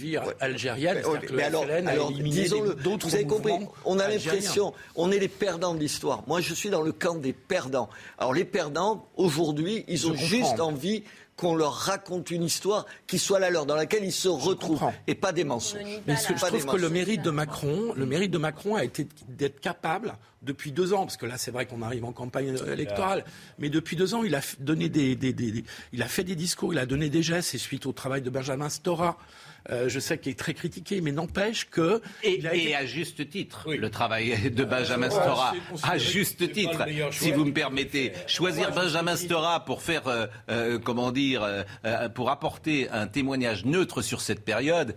Mais 1.33 1.43
alors, 1.45 1.65
alors 1.87 2.13
disons-le, 2.13 2.77
vous 2.83 3.15
avez 3.15 3.27
compris, 3.27 3.53
on 3.85 3.99
a 3.99 4.09
l'impression, 4.09 4.73
on 4.97 5.13
est 5.13 5.19
les 5.19 5.29
perdants 5.29 5.75
de 5.75 5.81
l'histoire. 5.81 6.25
Moi, 6.27 6.41
je 6.41 6.55
suis 6.55 6.71
dans 6.71 6.83
le 6.83 6.93
camp 6.93 7.15
des 7.15 7.33
perdants. 7.33 7.89
Alors, 8.19 8.35
les 8.35 8.45
perdants, 8.45 9.07
aujourd'hui, 9.17 9.85
ils 9.89 10.09
ont 10.09 10.15
juste 10.15 10.61
envie 10.61 11.05
qu'on 11.41 11.55
leur 11.55 11.73
raconte 11.73 12.31
une 12.31 12.43
histoire 12.43 12.85
qui 13.07 13.19
soit 13.19 13.39
la 13.39 13.49
leur, 13.49 13.65
dans 13.65 13.75
laquelle 13.75 14.05
ils 14.05 14.13
se 14.13 14.29
retrouvent, 14.29 14.93
et 15.07 15.15
pas 15.15 15.33
des 15.33 15.45
mensonges. 15.45 15.81
Mais 16.07 16.15
je 16.17 16.35
trouve 16.35 16.67
que 16.67 16.77
le 16.77 16.91
mérite 16.91 17.23
de 17.23 17.31
Macron, 17.31 17.95
le 17.97 18.05
mérite 18.05 18.31
de 18.31 18.37
Macron 18.37 18.75
a 18.75 18.85
été 18.85 19.09
d'être 19.27 19.59
capable 19.59 20.13
depuis 20.43 20.71
deux 20.71 20.93
ans, 20.93 21.05
parce 21.07 21.17
que 21.17 21.25
là 21.25 21.39
c'est 21.39 21.51
vrai 21.51 21.65
qu'on 21.65 21.81
arrive 21.81 22.05
en 22.05 22.13
campagne 22.13 22.55
électorale, 22.71 23.25
mais 23.59 23.71
depuis 23.71 23.97
deux 23.97 24.15
ans 24.15 24.23
il 24.23 24.35
a 24.35 24.43
donné 24.59 24.91
des, 24.91 25.17
il 25.95 26.03
a 26.03 26.09
fait 26.09 26.25
des 26.25 26.37
discours, 26.37 26.75
il 26.75 26.79
a 26.79 26.85
donné 26.85 27.09
des 27.09 27.23
gestes, 27.23 27.55
et 27.55 27.59
suite 27.59 27.87
au 27.87 27.93
travail 27.93 28.21
de 28.21 28.29
Benjamin 28.29 28.69
Stora, 28.69 29.17
euh, 29.69 29.89
je 29.89 30.01
sais 30.01 30.19
qu'il 30.19 30.33
est 30.33 30.39
très 30.39 30.55
critiqué, 30.55 31.01
mais 31.01 31.13
n'empêche 31.13 31.69
que... 31.69 32.01
Et, 32.23 32.75
à 32.75 32.87
juste 32.87 33.29
titre, 33.29 33.73
le 33.73 33.91
travail 33.91 34.51
de 34.51 34.65
Benjamin 34.65 35.11
Stora, 35.11 35.53
à 35.83 35.99
juste 35.99 36.53
titre, 36.53 36.87
si 37.11 37.33
vous 37.33 37.45
me 37.45 37.53
permettez, 37.53 38.13
choisir 38.27 38.73
Benjamin 38.73 39.17
Stora 39.17 39.65
pour 39.65 39.83
faire, 39.83 40.07
euh, 40.09 40.27
euh, 40.51 40.79
comment 40.79 41.13
dire, 41.13 41.47
pour 42.15 42.31
apporter 42.31 42.89
un 42.91 43.07
témoignage 43.07 43.65
neutre 43.65 44.03
sur 44.03 44.21
cette 44.21 44.45
période, 44.45 44.95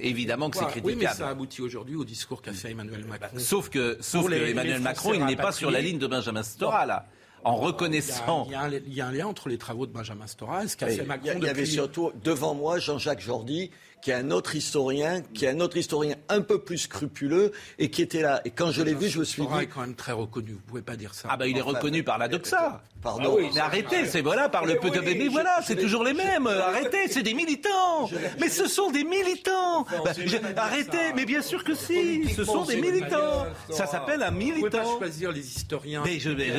évidemment 0.00 0.50
que 0.50 0.58
c'est 0.58 0.64
critiquable. 0.64 0.98
Oui, 0.98 1.06
mais 1.06 1.12
ça 1.12 1.28
aboutit 1.28 1.62
aujourd'hui 1.62 1.94
au 1.94 2.04
discours 2.04 2.42
qu'a 2.42 2.52
fait 2.52 2.70
Emmanuel 2.70 3.04
Macron. 3.04 3.38
Sauf 3.38 3.68
que, 3.68 3.98
sauf 4.00 4.28
que 4.28 4.34
Emmanuel 4.34 4.80
Macron, 4.80 5.14
il 5.14 5.24
n'est 5.24 5.36
pas 5.36 5.52
sur 5.52 5.70
la 5.70 5.80
ligne 5.80 5.98
de 5.98 6.06
Benjamin 6.06 6.42
Stora, 6.42 6.86
là 6.86 7.06
en 7.44 7.56
reconnaissant. 7.56 8.46
Il 8.46 8.52
y, 8.52 9.00
a 9.00 9.06
un, 9.06 9.12
lien 9.12 9.26
entre 9.26 9.48
les 9.48 9.58
travaux 9.58 9.86
de 9.86 9.92
Benjamin 9.92 10.26
Stora 10.26 10.64
et 10.64 10.68
ce 10.68 10.76
qu'a 10.76 10.88
fait 10.88 11.04
Macron. 11.04 11.32
Il 11.36 11.44
y, 11.44 11.48
avait 11.48 11.66
surtout 11.66 12.12
devant 12.22 12.54
moi 12.54 12.78
Jean-Jacques 12.78 13.20
Jordi 13.20 13.70
qui 14.02 14.10
est 14.10 14.14
un 14.14 14.30
autre 14.32 14.56
historien, 14.56 15.22
qui 15.32 15.44
est 15.44 15.48
un 15.48 15.60
autre 15.60 15.76
historien 15.76 16.16
un 16.28 16.40
peu 16.40 16.58
plus 16.58 16.78
scrupuleux 16.78 17.52
et 17.78 17.88
qui 17.88 18.02
était 18.02 18.20
là. 18.20 18.42
Et 18.44 18.50
quand 18.50 18.72
je 18.72 18.82
l'ai 18.82 18.94
vu, 18.94 19.08
je 19.08 19.20
me 19.20 19.24
suis 19.24 19.42
dit. 19.42 19.62
est 19.62 19.66
quand 19.66 19.80
même 19.80 19.94
très 19.94 20.12
reconnu. 20.12 20.52
Vous 20.52 20.60
pouvez 20.66 20.82
pas 20.82 20.96
dire 20.96 21.14
ça. 21.14 21.28
Ah 21.30 21.36
bah 21.36 21.46
il 21.46 21.56
est 21.56 21.62
reconnu 21.62 22.02
par 22.02 22.18
la 22.18 22.28
doxa. 22.28 22.82
Pardon. 23.00 23.36
Ah 23.38 23.48
mais 23.52 23.60
arrêtez, 23.60 24.06
c'est 24.06 24.20
voilà 24.20 24.48
par 24.48 24.64
le 24.64 24.76
peu 24.76 24.90
de 24.90 25.00
mais 25.00 25.28
voilà, 25.28 25.60
c'est 25.62 25.76
toujours 25.76 26.04
les 26.04 26.14
mêmes. 26.14 26.46
Arrêtez, 26.46 27.08
c'est 27.08 27.22
des 27.22 27.34
militants. 27.34 28.08
Mais 28.40 28.48
ce 28.48 28.66
sont 28.66 28.90
des 28.90 29.04
militants. 29.04 29.84
Bah, 29.84 30.12
arrêtez, 30.56 31.12
mais 31.14 31.24
bien 31.24 31.42
sûr 31.42 31.64
que 31.64 31.74
si, 31.74 32.28
ce 32.28 32.44
sont 32.44 32.64
des 32.64 32.80
militants. 32.80 33.46
Ça 33.70 33.86
s'appelle 33.86 34.22
un 34.22 34.30
militant. 34.30 34.60
Vous 34.62 34.68
pouvez 34.68 34.82
pas 34.82 34.98
choisir 34.98 35.32
les 35.32 35.46
historiens. 35.46 36.02
Mais 36.04 36.18
je 36.18 36.30
vais 36.30 36.50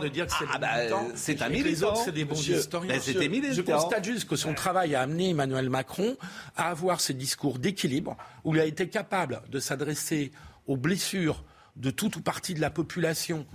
de 0.00 0.08
dire 0.08 0.26
que 0.26 0.32
c'est 0.32 0.44
ah 0.52 0.58
bah, 0.58 0.68
c'est 1.14 1.42
un 1.42 1.48
militant. 1.48 1.94
c'est 1.94 2.12
des 2.12 2.24
bons 2.24 2.48
historiens. 2.48 2.94
Je 2.98 3.62
constate 3.62 4.04
juste 4.04 4.28
que 4.28 4.36
son 4.36 4.54
travail 4.54 4.94
a 4.94 5.00
amené 5.00 5.30
Emmanuel 5.30 5.70
Macron 5.70 6.16
à 6.56 6.70
avoir 6.70 7.00
ce 7.00 7.12
discours 7.12 7.58
d'équilibre 7.58 8.16
où 8.44 8.54
il 8.54 8.60
a 8.60 8.64
été 8.64 8.88
capable 8.88 9.42
de 9.50 9.58
s'adresser 9.58 10.32
aux 10.66 10.76
blessures 10.76 11.44
de 11.76 11.90
toute 11.90 12.16
ou 12.16 12.22
partie 12.22 12.54
de 12.54 12.60
la 12.60 12.70
population 12.70 13.46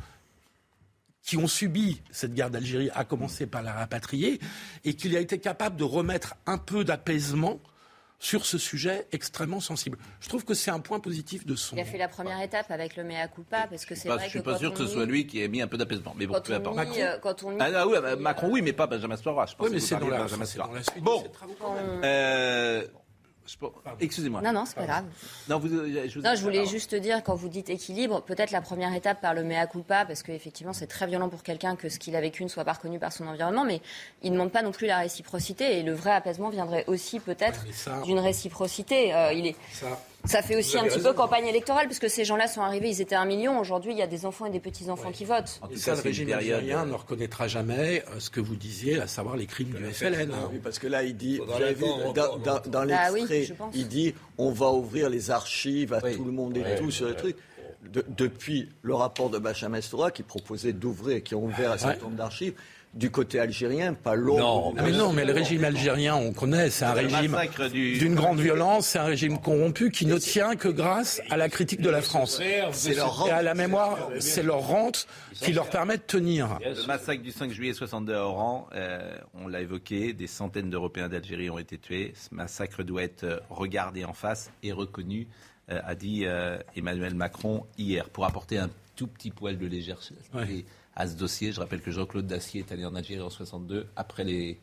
qui 1.23 1.37
ont 1.37 1.47
subi 1.47 2.01
cette 2.11 2.33
guerre 2.33 2.49
d'Algérie, 2.49 2.89
à 2.93 3.05
commencer 3.05 3.45
par 3.45 3.61
la 3.61 3.73
rapatrier, 3.73 4.39
et 4.83 4.95
qu'il 4.95 5.15
a 5.15 5.19
été 5.19 5.39
capable 5.39 5.75
de 5.75 5.83
remettre 5.83 6.35
un 6.45 6.57
peu 6.57 6.83
d'apaisement 6.83 7.59
sur 8.21 8.45
ce 8.45 8.59
sujet 8.59 9.07
extrêmement 9.11 9.59
sensible. 9.59 9.97
Je 10.19 10.29
trouve 10.29 10.45
que 10.45 10.53
c'est 10.53 10.69
un 10.69 10.79
point 10.79 10.99
positif 10.99 11.43
de 11.43 11.55
son. 11.55 11.75
Il 11.75 11.81
a 11.81 11.85
fait 11.85 11.97
la 11.97 12.07
première 12.07 12.39
étape 12.39 12.69
avec 12.69 12.95
le 12.95 13.03
mea 13.03 13.27
culpa 13.27 13.65
parce 13.67 13.83
que 13.83 13.95
c'est 13.95 14.09
vrai 14.09 14.25
Je 14.25 14.29
suis 14.29 14.41
pas 14.41 14.59
sûr 14.59 14.71
que 14.71 14.85
ce 14.85 14.93
soit 14.93 15.05
lui 15.07 15.25
qui 15.25 15.41
ait 15.41 15.47
mis 15.47 15.59
un 15.59 15.67
peu 15.67 15.77
d'apaisement. 15.77 16.13
Mais 16.15 16.27
bon, 16.27 16.35
quand, 16.35 16.67
on 16.67 16.75
Macron... 16.75 16.95
Euh, 16.99 17.17
quand 17.19 17.43
on 17.43 17.59
ah, 17.59 17.69
ah, 17.75 17.87
oui, 17.87 17.97
bah, 17.99 18.15
Macron, 18.15 18.49
oui, 18.51 18.61
mais 18.61 18.73
pas 18.73 18.85
Benjamin 18.85 19.17
Stora. 19.17 19.47
oui, 19.59 19.69
mais 19.71 19.79
c'est 19.79 19.95
dans, 19.97 20.07
la, 20.07 20.25
dans 20.27 20.71
la 20.71 20.83
suite 20.83 21.03
bon. 21.03 21.23
Euh, 22.03 22.85
Excusez-moi. 23.99 24.41
Non, 24.41 24.53
non, 24.53 24.65
c'est 24.65 24.75
pas 24.75 24.85
grave. 24.85 25.05
Non, 25.49 25.59
vous, 25.59 25.73
euh, 25.73 26.07
je, 26.07 26.19
non, 26.19 26.35
je 26.35 26.41
voulais 26.41 26.65
juste 26.65 26.95
dire, 26.95 27.23
quand 27.23 27.35
vous 27.35 27.49
dites 27.49 27.69
équilibre, 27.69 28.21
peut-être 28.21 28.51
la 28.51 28.61
première 28.61 28.93
étape 28.93 29.21
par 29.21 29.33
le 29.33 29.43
mea 29.43 29.67
culpa, 29.67 30.05
parce 30.05 30.23
qu'effectivement, 30.23 30.73
c'est 30.73 30.87
très 30.87 31.07
violent 31.07 31.29
pour 31.29 31.43
quelqu'un 31.43 31.75
que 31.75 31.89
ce 31.89 31.99
qu'il 31.99 32.15
a 32.15 32.21
vécu 32.21 32.43
ne 32.43 32.49
soit 32.49 32.65
pas 32.65 32.73
reconnu 32.73 32.99
par 32.99 33.11
son 33.11 33.27
environnement, 33.27 33.65
mais 33.65 33.81
il 34.23 34.31
ne 34.31 34.35
demande 34.35 34.51
pas 34.51 34.61
non 34.61 34.71
plus 34.71 34.87
la 34.87 34.99
réciprocité, 34.99 35.79
et 35.79 35.83
le 35.83 35.93
vrai 35.93 36.11
apaisement 36.11 36.49
viendrait 36.49 36.85
aussi 36.87 37.19
peut-être 37.19 37.65
d'une 38.03 38.19
réciprocité. 38.19 39.13
Euh, 39.13 39.33
il 39.33 39.47
est... 39.47 39.55
Ça 39.73 39.87
fait 40.41 40.55
aussi 40.55 40.77
un 40.77 40.83
petit 40.83 40.99
peu 40.99 41.13
campagne 41.13 41.47
électorale, 41.47 41.87
puisque 41.87 42.09
ces 42.09 42.25
gens-là 42.25 42.47
sont 42.47 42.61
arrivés, 42.61 42.89
ils 42.89 43.01
étaient 43.01 43.15
un 43.15 43.25
million. 43.25 43.59
Aujourd'hui, 43.59 43.91
il 43.91 43.97
y 43.97 44.01
a 44.01 44.07
des 44.07 44.25
enfants 44.25 44.45
et 44.45 44.49
des 44.49 44.59
petits-enfants 44.59 45.11
qui 45.11 45.25
votent. 45.25 45.59
En 45.61 45.67
tout 45.67 45.79
cas, 45.79 45.95
le 45.95 46.01
régime 46.01 46.31
algérien 46.31 46.85
ne 46.85 46.93
reconnaîtra 46.93 47.47
jamais 47.47 48.03
euh, 48.09 48.19
ce 48.19 48.29
que 48.29 48.39
vous 48.39 48.55
disiez, 48.55 48.99
à 48.99 49.07
savoir 49.07 49.35
les 49.35 49.45
crimes 49.45 49.69
du 49.69 49.83
FLN. 49.85 50.31
Oui, 50.51 50.59
parce 50.63 50.79
que 50.79 50.87
là, 50.87 51.03
il 51.03 51.15
dit, 51.15 51.39
dans, 52.15 52.61
bah 52.67 52.85
l'extrait, 52.85 53.47
il 53.73 53.87
dit 53.87 54.13
on 54.37 54.51
va 54.51 54.71
ouvrir 54.71 55.09
les 55.09 55.31
archives 55.31 55.93
à 55.93 56.01
tout 56.01 56.23
le 56.23 56.31
monde 56.31 56.57
et 56.57 56.75
tout 56.77 56.91
sur 56.91 57.07
les 57.07 57.15
trucs. 57.15 57.37
depuis 58.09 58.69
le 58.81 58.93
rapport 58.93 59.29
de 59.29 59.39
Benjamin 59.39 59.81
Stora 59.81 60.11
qui 60.11 60.23
proposait 60.23 60.73
d'ouvrir, 60.73 61.23
qui 61.23 61.33
a 61.33 61.37
ouvert 61.37 61.71
un 61.71 61.77
certain 61.77 62.03
nombre 62.03 62.17
d'archives, 62.17 62.53
du 62.93 63.09
côté 63.09 63.39
algérien, 63.39 63.93
pas 63.93 64.15
l'autre. 64.15 64.41
Non, 64.41 64.73
mais 64.73 64.91
non, 64.91 65.13
mais 65.13 65.23
le 65.23 65.31
régime 65.31 65.63
algérien, 65.63 66.15
on 66.15 66.33
connaît, 66.33 66.69
c'est 66.69 66.83
un 66.83 66.91
régime 66.91 67.37
d'une 67.71 68.15
grande 68.15 68.39
violence, 68.39 68.87
c'est 68.87 68.99
un 68.99 69.05
régime 69.05 69.39
corrompu 69.39 69.91
qui 69.91 70.05
ne 70.05 70.17
tient 70.17 70.55
que 70.55 70.67
grâce 70.67 71.21
à 71.29 71.37
la 71.37 71.47
critique 71.47 71.81
de 71.81 71.89
la 71.89 72.01
France. 72.01 72.41
Et 72.41 72.61
à 73.29 73.41
la 73.41 73.53
mémoire, 73.53 74.09
c'est 74.19 74.43
leur 74.43 74.59
rente 74.59 75.07
qui 75.35 75.53
leur 75.53 75.69
permet 75.69 75.97
de 75.97 76.03
tenir. 76.03 76.59
Le 76.63 76.85
massacre 76.85 77.23
du 77.23 77.31
5 77.31 77.51
juillet 77.51 77.73
62 77.73 78.13
à 78.13 78.25
Oran, 78.25 78.67
euh, 78.73 79.17
on 79.33 79.47
l'a 79.47 79.61
évoqué, 79.61 80.13
des 80.13 80.27
centaines 80.27 80.69
d'Européens 80.69 81.07
d'Algérie 81.07 81.49
ont 81.49 81.57
été 81.57 81.77
tués. 81.77 82.13
Ce 82.15 82.33
massacre 82.35 82.83
doit 82.83 83.03
être 83.03 83.41
regardé 83.49 84.03
en 84.03 84.13
face 84.13 84.51
et 84.63 84.71
reconnu, 84.71 85.27
euh, 85.71 85.79
a 85.83 85.95
dit 85.95 86.25
euh, 86.25 86.57
Emmanuel 86.75 87.15
Macron 87.15 87.65
hier, 87.77 88.09
pour 88.09 88.25
apporter 88.25 88.57
un 88.57 88.69
tout 88.95 89.07
petit 89.07 89.31
poil 89.31 89.57
de 89.57 89.65
légèreté 89.65 90.15
à 91.01 91.07
ce 91.07 91.15
dossier. 91.15 91.51
Je 91.51 91.59
rappelle 91.59 91.81
que 91.81 91.91
Jean-Claude 91.91 92.27
Dacier 92.27 92.61
est 92.61 92.71
allé 92.71 92.85
en 92.85 92.95
Algérie 92.95 93.21
en 93.21 93.29
62 93.29 93.87
après 93.95 94.23
les. 94.23 94.59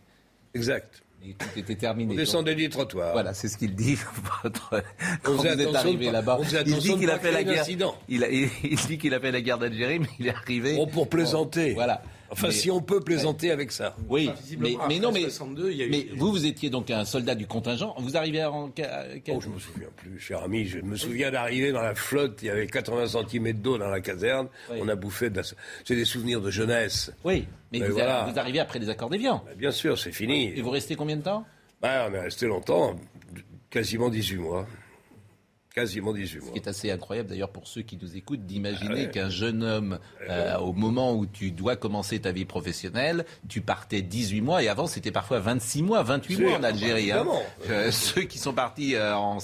Exact. 0.55 1.03
Et 1.25 1.35
tout 1.35 1.49
était 1.57 1.75
terminé. 1.75 2.15
On 2.15 2.17
descendait 2.17 2.55
du 2.55 2.69
trottoir. 2.69 3.13
Voilà, 3.13 3.35
c'est 3.35 3.49
ce 3.49 3.59
qu'il 3.59 3.75
dit. 3.75 3.99
Votre... 4.43 4.83
Quand 5.23 5.33
vous 5.33 5.47
êtes 5.47 5.75
arrivé 5.75 6.13
là-bas, 6.13 6.39
il 6.65 6.79
dit 6.79 6.97
qu'il 6.97 7.11
a 7.11 7.19
fait 7.19 7.33
la 7.33 7.43
guerre. 7.43 7.65
Il, 8.09 8.23
il, 8.63 8.77
dit 8.77 8.99
qu'il 8.99 9.13
a 9.15 9.21
fait 9.21 9.33
la 9.33 9.41
guerre 9.41 9.59
d'Algérie, 9.59 9.99
mais 9.99 10.09
il 10.21 10.29
est 10.29 10.35
arrivé. 10.35 10.77
Oh, 10.79 10.87
pour 10.87 11.09
plaisanter. 11.09 11.75
Voilà. 11.75 12.03
Enfin, 12.31 12.51
si 12.51 12.71
on 12.71 12.81
peut 12.81 13.01
plaisanter 13.01 13.51
avec 13.51 13.73
ça. 13.73 13.97
Oui, 14.09 14.31
mais, 14.59 14.77
mais, 14.89 14.99
non, 14.99 15.13
mais, 15.13 15.27
mais 15.89 16.09
vous, 16.15 16.31
vous 16.31 16.47
étiez 16.47 16.71
donc 16.71 16.91
un 16.91 17.05
soldat 17.05 17.35
du 17.35 17.47
contingent. 17.47 17.95
Vous 17.99 18.17
arrivez 18.17 18.43
à... 18.43 18.53
oh, 18.53 18.71
je 18.77 19.49
me 19.49 19.59
souviens 19.59 19.89
plus, 19.97 20.19
cher 20.19 20.43
ami. 20.43 20.67
Je 20.67 20.81
me 20.81 20.97
souviens 20.97 21.31
d'arriver 21.31 21.73
dans 21.73 21.83
la 21.83 21.95
flotte. 21.95 22.41
Il 22.43 22.47
y 22.47 22.51
avait 22.51 22.67
80 22.67 23.07
cm 23.07 23.53
d'eau 23.55 23.79
dans 23.79 23.89
la 23.89 24.01
caserne. 24.01 24.49
On 24.71 24.89
a 24.89 24.95
bouffé 24.95 25.31
de 25.31 25.39
la... 25.39 25.43
C'est 25.85 25.97
des 25.97 26.05
souvenirs 26.05 26.41
de 26.41 26.51
jeunesse. 26.51 27.13
Oui, 27.25 27.47
mais, 27.73 27.81
vous, 27.81 27.99
arrivez 27.99 28.61
après 28.61 28.79
les 28.79 28.89
accords 28.89 29.11
d'Évian. 29.11 29.43
Ben, 29.47 29.57
bien 29.57 29.71
sûr, 29.71 29.99
c'est 29.99 30.13
fini. 30.13 30.53
Et 30.57 30.63
vous 30.63 30.71
restez 30.71 30.97
combien 30.97 31.17
de 31.17 31.23
temps? 31.23 31.45
Ben, 31.81 32.09
On 32.11 32.15
est 32.15 32.21
resté 32.21 32.47
longtemps, 32.47 32.97
quasiment 33.71 34.09
18 34.09 34.37
mois 34.37 34.67
quasiment 35.75 36.13
18 36.13 36.39
mois. 36.39 36.49
Ce 36.49 36.53
qui 36.53 36.59
est 36.59 36.69
assez 36.69 36.91
incroyable 36.91 37.29
d'ailleurs 37.29 37.51
pour 37.51 37.67
ceux 37.69 37.83
qui 37.83 37.99
nous 38.01 38.17
écoutent 38.17 38.45
d'imaginer 38.47 39.07
ah 39.07 39.11
qu'un 39.11 39.29
jeune 39.29 39.63
homme, 39.63 39.99
euh, 40.29 40.57
au 40.59 40.73
moment 40.73 41.15
où 41.15 41.27
tu 41.27 41.51
dois 41.51 41.77
commencer 41.77 42.19
ta 42.21 42.33
vie 42.33 42.45
professionnelle, 42.45 43.25
tu 43.49 43.61
partais 43.61 44.03
18 44.03 44.41
mois 44.41 44.63
et 44.63 44.69
avant 44.69 44.87
c'était 44.87 45.13
parfois 45.13 45.41
26 45.41 45.83
mois, 45.83 46.03
28 46.03 46.39
mois 46.39 46.59
en 46.59 46.63
Algérie. 46.63 47.13
Hein. 47.13 47.27
Euh, 47.71 47.91
ceux 47.91 48.23
qui 48.23 48.39
sont 48.39 48.53
partis 48.53 48.95
euh, 48.95 49.15
en 49.15 49.39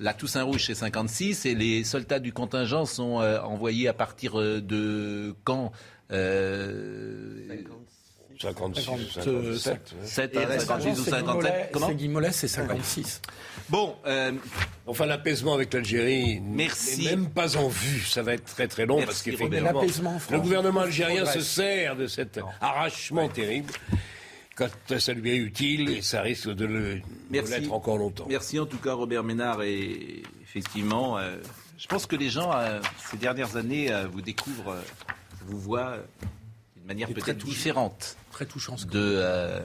la 0.00 0.14
Toussaint 0.14 0.42
Rouge 0.42 0.66
c'est 0.66 0.74
56 0.74 1.46
et 1.46 1.54
les 1.54 1.84
soldats 1.84 2.18
du 2.18 2.32
contingent 2.32 2.84
sont 2.84 3.22
envoyés 3.44 3.88
à 3.88 3.94
partir 3.94 4.36
de 4.36 5.34
quand 5.44 5.72
56, 8.42 8.84
57. 9.14 9.94
56 10.04 10.98
ou 10.98 11.04
57. 11.04 11.70
Comment 11.72 11.88
C'est 11.88 11.94
Guy 11.94 12.10
c'est 12.32 12.48
56. 12.48 13.22
Bon. 13.68 13.94
Euh, 14.06 14.32
enfin, 14.86 15.06
l'apaisement 15.06 15.54
avec 15.54 15.72
l'Algérie 15.72 16.40
n'est 16.40 16.68
même 17.04 17.30
pas 17.30 17.56
en 17.56 17.68
vue. 17.68 18.00
Ça 18.00 18.22
va 18.22 18.34
être 18.34 18.44
très 18.44 18.66
très 18.66 18.86
long 18.86 19.00
parce 19.02 19.22
qu'effectivement, 19.22 19.82
le 20.30 20.40
gouvernement 20.40 20.80
algérien 20.80 21.24
se 21.24 21.40
sert 21.40 21.96
de 21.96 22.06
cet 22.06 22.40
arrachement 22.60 23.28
terrible 23.28 23.72
quand 24.56 24.68
ça 24.98 25.12
lui 25.12 25.30
est 25.30 25.36
utile 25.36 25.88
et 25.90 26.02
ça 26.02 26.20
risque 26.20 26.50
de 26.50 27.00
l'être 27.30 27.72
encore 27.72 27.98
longtemps. 27.98 28.26
Merci 28.28 28.58
en 28.58 28.66
tout 28.66 28.78
cas 28.78 28.94
Robert 28.94 29.22
Ménard 29.22 29.62
et 29.62 30.22
effectivement, 30.42 31.16
euh, 31.16 31.36
je 31.78 31.86
pense 31.86 32.06
que 32.06 32.16
les 32.16 32.28
gens 32.28 32.50
euh, 32.52 32.80
ces 33.10 33.16
dernières 33.16 33.56
années 33.56 33.90
vous 34.12 34.20
découvrent, 34.20 34.76
vous 35.46 35.58
voient 35.58 35.96
d'une 36.82 36.88
manière 36.88 37.08
peut-être 37.08 37.44
différente 37.44 38.16
très 38.32 38.46
touchant. 38.46 38.74
de 38.74 38.88
euh, 38.94 39.64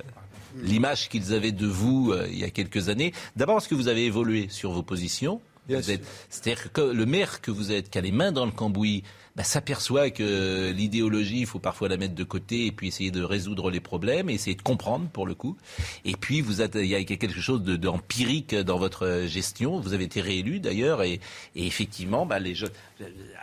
l'image 0.62 1.10
qu'ils 1.10 1.34
avaient 1.34 1.52
de 1.52 1.66
vous 1.66 2.12
euh, 2.12 2.28
il 2.30 2.38
y 2.38 2.44
a 2.44 2.50
quelques 2.52 2.90
années. 2.90 3.12
D'abord 3.36 3.56
parce 3.56 3.68
que 3.68 3.76
vous 3.76 3.88
avez 3.88 4.06
évolué 4.06 4.48
sur 4.50 4.72
vos 4.72 4.84
positions. 4.84 5.42
C'est-à-dire 5.70 6.72
que 6.72 6.80
le 6.80 7.06
maire 7.06 7.42
que 7.42 7.52
vous 7.52 7.74
êtes, 7.74 7.90
qui 7.90 7.98
a 7.98 8.02
les 8.02 8.14
mains 8.14 8.32
dans 8.32 8.46
le 8.46 8.54
cambouis, 8.54 9.04
bah, 9.36 9.44
s'aperçoit 9.44 10.12
que 10.12 10.72
l'idéologie, 10.72 11.42
il 11.42 11.46
faut 11.46 11.60
parfois 11.60 11.90
la 11.90 11.98
mettre 11.98 12.16
de 12.16 12.24
côté 12.24 12.68
et 12.68 12.72
puis 12.72 12.88
essayer 12.88 13.12
de 13.12 13.22
résoudre 13.22 13.70
les 13.70 13.82
problèmes 13.82 14.30
et 14.30 14.34
essayer 14.36 14.56
de 14.56 14.62
comprendre 14.62 15.10
pour 15.10 15.26
le 15.26 15.36
coup. 15.36 15.58
Et 16.06 16.14
puis 16.14 16.40
vous 16.40 16.62
êtes, 16.62 16.76
il 16.76 16.86
y 16.86 16.96
a 16.96 17.04
quelque 17.04 17.42
chose 17.42 17.64
d'empirique 17.64 18.52
de, 18.56 18.64
dans 18.64 18.78
votre 18.78 19.26
gestion. 19.28 19.82
Vous 19.82 19.94
avez 19.94 20.06
été 20.06 20.22
réélu 20.22 20.62
d'ailleurs 20.62 21.04
et, 21.04 21.20
et 21.56 21.68
effectivement, 21.68 22.26
bah, 22.26 22.40
les, 22.40 22.56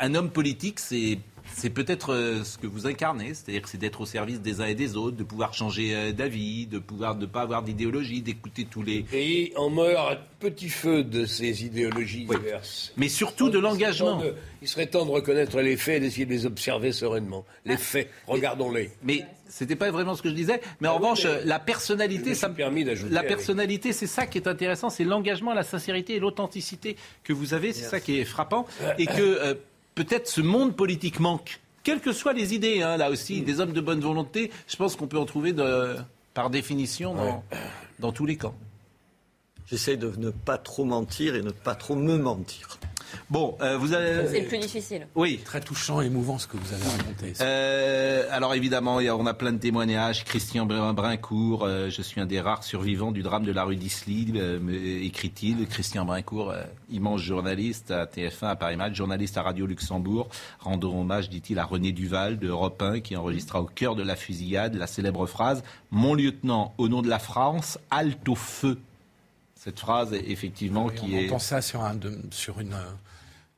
un 0.01 0.14
homme 0.14 0.31
politique, 0.31 0.81
c'est 0.81 1.18
c'est 1.53 1.70
peut-être 1.70 2.12
euh, 2.12 2.45
ce 2.45 2.59
que 2.59 2.66
vous 2.66 2.86
incarnez, 2.86 3.34
c'est-à-dire 3.34 3.62
c'est 3.66 3.78
d'être 3.78 4.01
au 4.01 4.07
service 4.07 4.40
des 4.40 4.61
uns 4.61 4.66
et 4.66 4.74
des 4.74 4.97
autres, 4.97 5.16
de 5.16 5.24
pouvoir 5.24 5.55
changer 5.55 5.95
euh, 5.95 6.12
d'avis, 6.12 6.66
de 6.66 6.78
pouvoir 6.78 7.16
ne 7.16 7.26
pas 7.26 7.42
avoir 7.42 7.62
d'idéologie, 7.62 8.22
d'écouter 8.22 8.66
tous 8.68 8.82
les. 8.82 9.05
Et 9.12 9.53
on 9.57 9.70
meurt 9.70 10.12
à 10.12 10.16
petit 10.40 10.68
feu 10.68 11.05
de 11.05 11.26
ces 11.26 11.64
idéologies 11.64 12.26
diverses. 12.26 12.92
Mais 12.97 13.09
surtout 13.09 13.51
de 13.51 13.59
l'engagement. 13.59 14.22
Il 14.62 14.68
serait 14.68 14.86
temps 14.86 15.05
de 15.05 15.11
reconnaître 15.11 15.61
les 15.61 15.76
faits 15.76 15.97
et 15.97 16.01
d'essayer 16.01 16.26
de 16.26 16.30
les 16.30 16.47
observer 16.47 16.92
sereinement. 16.92 17.45
Les 17.66 17.76
faits, 17.76 18.11
regardons-les. 18.26 18.90
Mais 19.03 19.26
c'était 19.49 19.76
pas 19.76 19.90
vraiment 19.90 20.14
ce 20.14 20.22
que 20.22 20.30
je 20.30 20.34
disais. 20.34 20.61
Mais 20.80 20.88
en 20.88 20.92
ah 20.92 20.97
revanche, 20.97 21.26
la 21.45 21.59
personnalité, 21.59 22.34
ça 22.34 22.49
permis 22.49 22.84
La 23.11 23.22
personnalité, 23.22 23.92
c'est 23.92 24.07
ça 24.07 24.26
qui 24.26 24.38
est 24.38 24.49
intéressant, 24.49 24.90
c'est 24.90 25.05
l'engagement, 25.05 25.53
la 25.55 25.62
sincérité 25.62 26.16
et 26.16 26.18
l'authenticité 26.18 26.97
que 27.22 27.32
vous 27.32 27.55
avez. 27.55 27.72
C'est 27.72 27.84
ça 27.84 28.01
qui 28.01 28.18
est 28.18 28.24
frappant 28.24 28.66
et 28.99 29.07
que 29.07 29.12
euh, 29.20 29.55
peut-être 29.95 30.28
ce 30.28 30.40
monde 30.40 30.76
politique 30.76 31.20
manque. 31.20 31.61
Quelles 31.82 32.01
que 32.01 32.12
soient 32.12 32.32
les 32.32 32.55
idées, 32.55 32.82
hein, 32.82 32.97
là 32.97 33.11
aussi, 33.11 33.42
des 33.42 33.61
hommes 33.61 33.72
de 33.72 33.80
bonne 33.80 34.01
volonté, 34.01 34.51
je 34.66 34.76
pense 34.76 34.97
qu'on 34.97 35.07
peut 35.07 35.18
en 35.18 35.26
trouver 35.26 35.53
de, 35.53 35.97
par 36.32 36.51
définition 36.51 37.14
dans, 37.14 37.45
dans 37.99 38.12
tous 38.12 38.26
les 38.26 38.36
camps. 38.36 38.55
J'essaie 39.66 39.97
de 39.97 40.12
ne 40.16 40.30
pas 40.30 40.59
trop 40.59 40.84
mentir 40.84 41.34
et 41.34 41.42
ne 41.42 41.51
pas 41.51 41.74
trop 41.74 41.95
me 41.95 42.16
mentir. 42.16 42.78
Bon, 43.30 43.56
euh, 43.60 43.76
vous 43.76 43.92
avez. 43.92 44.28
C'est 44.28 44.40
le 44.40 44.48
plus 44.48 44.58
difficile. 44.58 45.06
Oui. 45.14 45.40
Très 45.44 45.60
touchant 45.60 46.02
et 46.02 46.06
émouvant 46.06 46.38
ce 46.38 46.46
que 46.46 46.56
vous 46.56 46.72
avez 46.72 46.84
raconté. 46.84 47.32
Euh, 47.40 48.26
alors 48.30 48.54
évidemment, 48.54 48.96
on 48.96 49.26
a 49.26 49.34
plein 49.34 49.52
de 49.52 49.58
témoignages. 49.58 50.24
Christian 50.24 50.66
Brincourt, 50.66 51.64
euh, 51.64 51.90
je 51.90 52.02
suis 52.02 52.20
un 52.20 52.26
des 52.26 52.40
rares 52.40 52.64
survivants 52.64 53.12
du 53.12 53.22
drame 53.22 53.44
de 53.44 53.52
la 53.52 53.64
rue 53.64 53.76
d'Isly, 53.76 54.32
écrit-il. 55.02 55.66
Christian 55.66 56.04
Brincourt, 56.04 56.54
immense 56.90 57.20
journaliste 57.20 57.90
à 57.90 58.06
TF1 58.06 58.48
à 58.48 58.56
Paris 58.56 58.76
Match, 58.76 58.94
journaliste 58.94 59.36
à 59.36 59.42
Radio 59.42 59.66
Luxembourg. 59.66 60.28
Rendons 60.60 61.00
hommage, 61.00 61.28
dit-il, 61.28 61.58
à 61.58 61.64
René 61.64 61.92
Duval 61.92 62.38
de 62.38 62.48
Europe 62.48 62.80
1 62.82 63.00
qui 63.00 63.16
enregistra 63.16 63.60
au 63.60 63.66
cœur 63.66 63.96
de 63.96 64.02
la 64.02 64.16
fusillade 64.16 64.74
la 64.74 64.86
célèbre 64.86 65.26
phrase 65.26 65.62
Mon 65.90 66.14
lieutenant, 66.14 66.74
au 66.78 66.88
nom 66.88 67.02
de 67.02 67.08
la 67.08 67.18
France, 67.18 67.78
halte 67.90 68.28
au 68.28 68.34
feu 68.34 68.78
cette 69.64 69.80
phrase, 69.80 70.12
effectivement, 70.12 70.90
qui 70.90 71.06
on 71.06 71.16
est. 71.16 71.22
On 71.22 71.26
entend 71.28 71.38
ça 71.38 71.62
sur 71.62 71.82
un, 71.82 71.98
sur 72.30 72.60
une, 72.60 72.74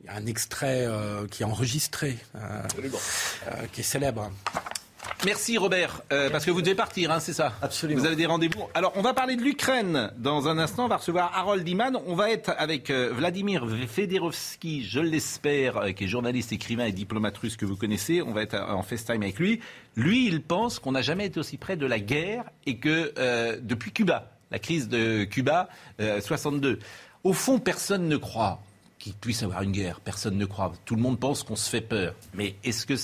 un 0.08 0.26
extrait 0.26 0.86
euh, 0.86 1.26
qui 1.26 1.42
est 1.42 1.46
enregistré, 1.46 2.16
euh, 2.34 2.38
euh, 2.78 3.66
qui 3.72 3.80
est 3.80 3.84
célèbre. 3.84 4.30
Merci 5.24 5.56
Robert, 5.56 6.02
parce 6.08 6.44
que 6.44 6.50
vous 6.50 6.60
devez 6.60 6.74
partir, 6.74 7.10
hein, 7.10 7.20
c'est 7.20 7.32
ça 7.32 7.54
Absolument. 7.62 8.00
Vous 8.00 8.06
avez 8.06 8.16
des 8.16 8.26
rendez-vous. 8.26 8.64
Alors, 8.74 8.92
on 8.96 9.02
va 9.02 9.14
parler 9.14 9.36
de 9.36 9.42
l'Ukraine 9.42 10.10
dans 10.18 10.48
un 10.48 10.58
instant. 10.58 10.84
On 10.84 10.88
va 10.88 10.96
recevoir 10.96 11.32
Harold 11.34 11.66
Iman. 11.66 11.96
On 12.06 12.14
va 12.14 12.30
être 12.30 12.52
avec 12.58 12.90
Vladimir 12.90 13.66
Federovski, 13.88 14.84
je 14.84 15.00
l'espère, 15.00 15.94
qui 15.94 16.04
est 16.04 16.08
journaliste, 16.08 16.52
écrivain 16.52 16.86
et 16.86 16.92
diplomate 16.92 17.38
russe 17.38 17.56
que 17.56 17.64
vous 17.64 17.76
connaissez. 17.76 18.20
On 18.20 18.32
va 18.32 18.42
être 18.42 18.56
en 18.56 18.82
FaceTime 18.82 19.22
avec 19.22 19.38
lui. 19.38 19.60
Lui, 19.94 20.26
il 20.26 20.42
pense 20.42 20.80
qu'on 20.80 20.92
n'a 20.92 21.02
jamais 21.02 21.26
été 21.26 21.40
aussi 21.40 21.56
près 21.56 21.76
de 21.76 21.86
la 21.86 22.00
guerre 22.00 22.44
et 22.66 22.78
que 22.78 23.14
depuis 23.60 23.92
Cuba, 23.92 24.36
la 24.50 24.58
crise 24.58 24.88
de 24.88 25.24
Cuba, 25.24 25.68
62. 25.98 26.68
Euh, 26.68 26.76
Au 27.24 27.32
fond, 27.32 27.58
personne 27.58 28.08
ne 28.08 28.16
croit 28.16 28.60
qu'il 29.06 29.14
puisse 29.14 29.44
avoir 29.44 29.62
une 29.62 29.70
guerre. 29.70 30.00
Personne 30.00 30.36
ne 30.36 30.44
croit. 30.46 30.72
Tout 30.84 30.96
le 30.96 31.02
monde 31.02 31.20
pense 31.20 31.44
qu'on 31.44 31.54
se 31.54 31.70
fait 31.70 31.80
peur. 31.80 32.12
Mais 32.34 32.56
est-ce 32.64 32.86
que 32.86 32.94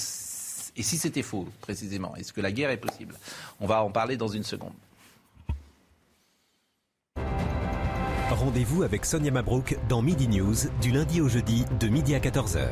et 0.74 0.82
si 0.82 0.96
c'était 0.96 1.22
faux, 1.22 1.46
précisément 1.60 2.16
Est-ce 2.16 2.32
que 2.32 2.40
la 2.40 2.50
guerre 2.50 2.70
est 2.70 2.78
possible? 2.78 3.14
On 3.60 3.66
va 3.66 3.84
en 3.84 3.90
parler 3.90 4.16
dans 4.16 4.26
une 4.26 4.42
seconde. 4.42 4.72
Rendez-vous 8.30 8.82
avec 8.82 9.04
Sonia 9.04 9.30
Mabrouk 9.30 9.78
dans 9.88 10.02
Midi 10.02 10.26
News 10.26 10.56
du 10.80 10.90
lundi 10.90 11.20
au 11.20 11.28
jeudi 11.28 11.66
de 11.78 11.86
midi 11.88 12.14
à 12.14 12.18
14h. 12.18 12.66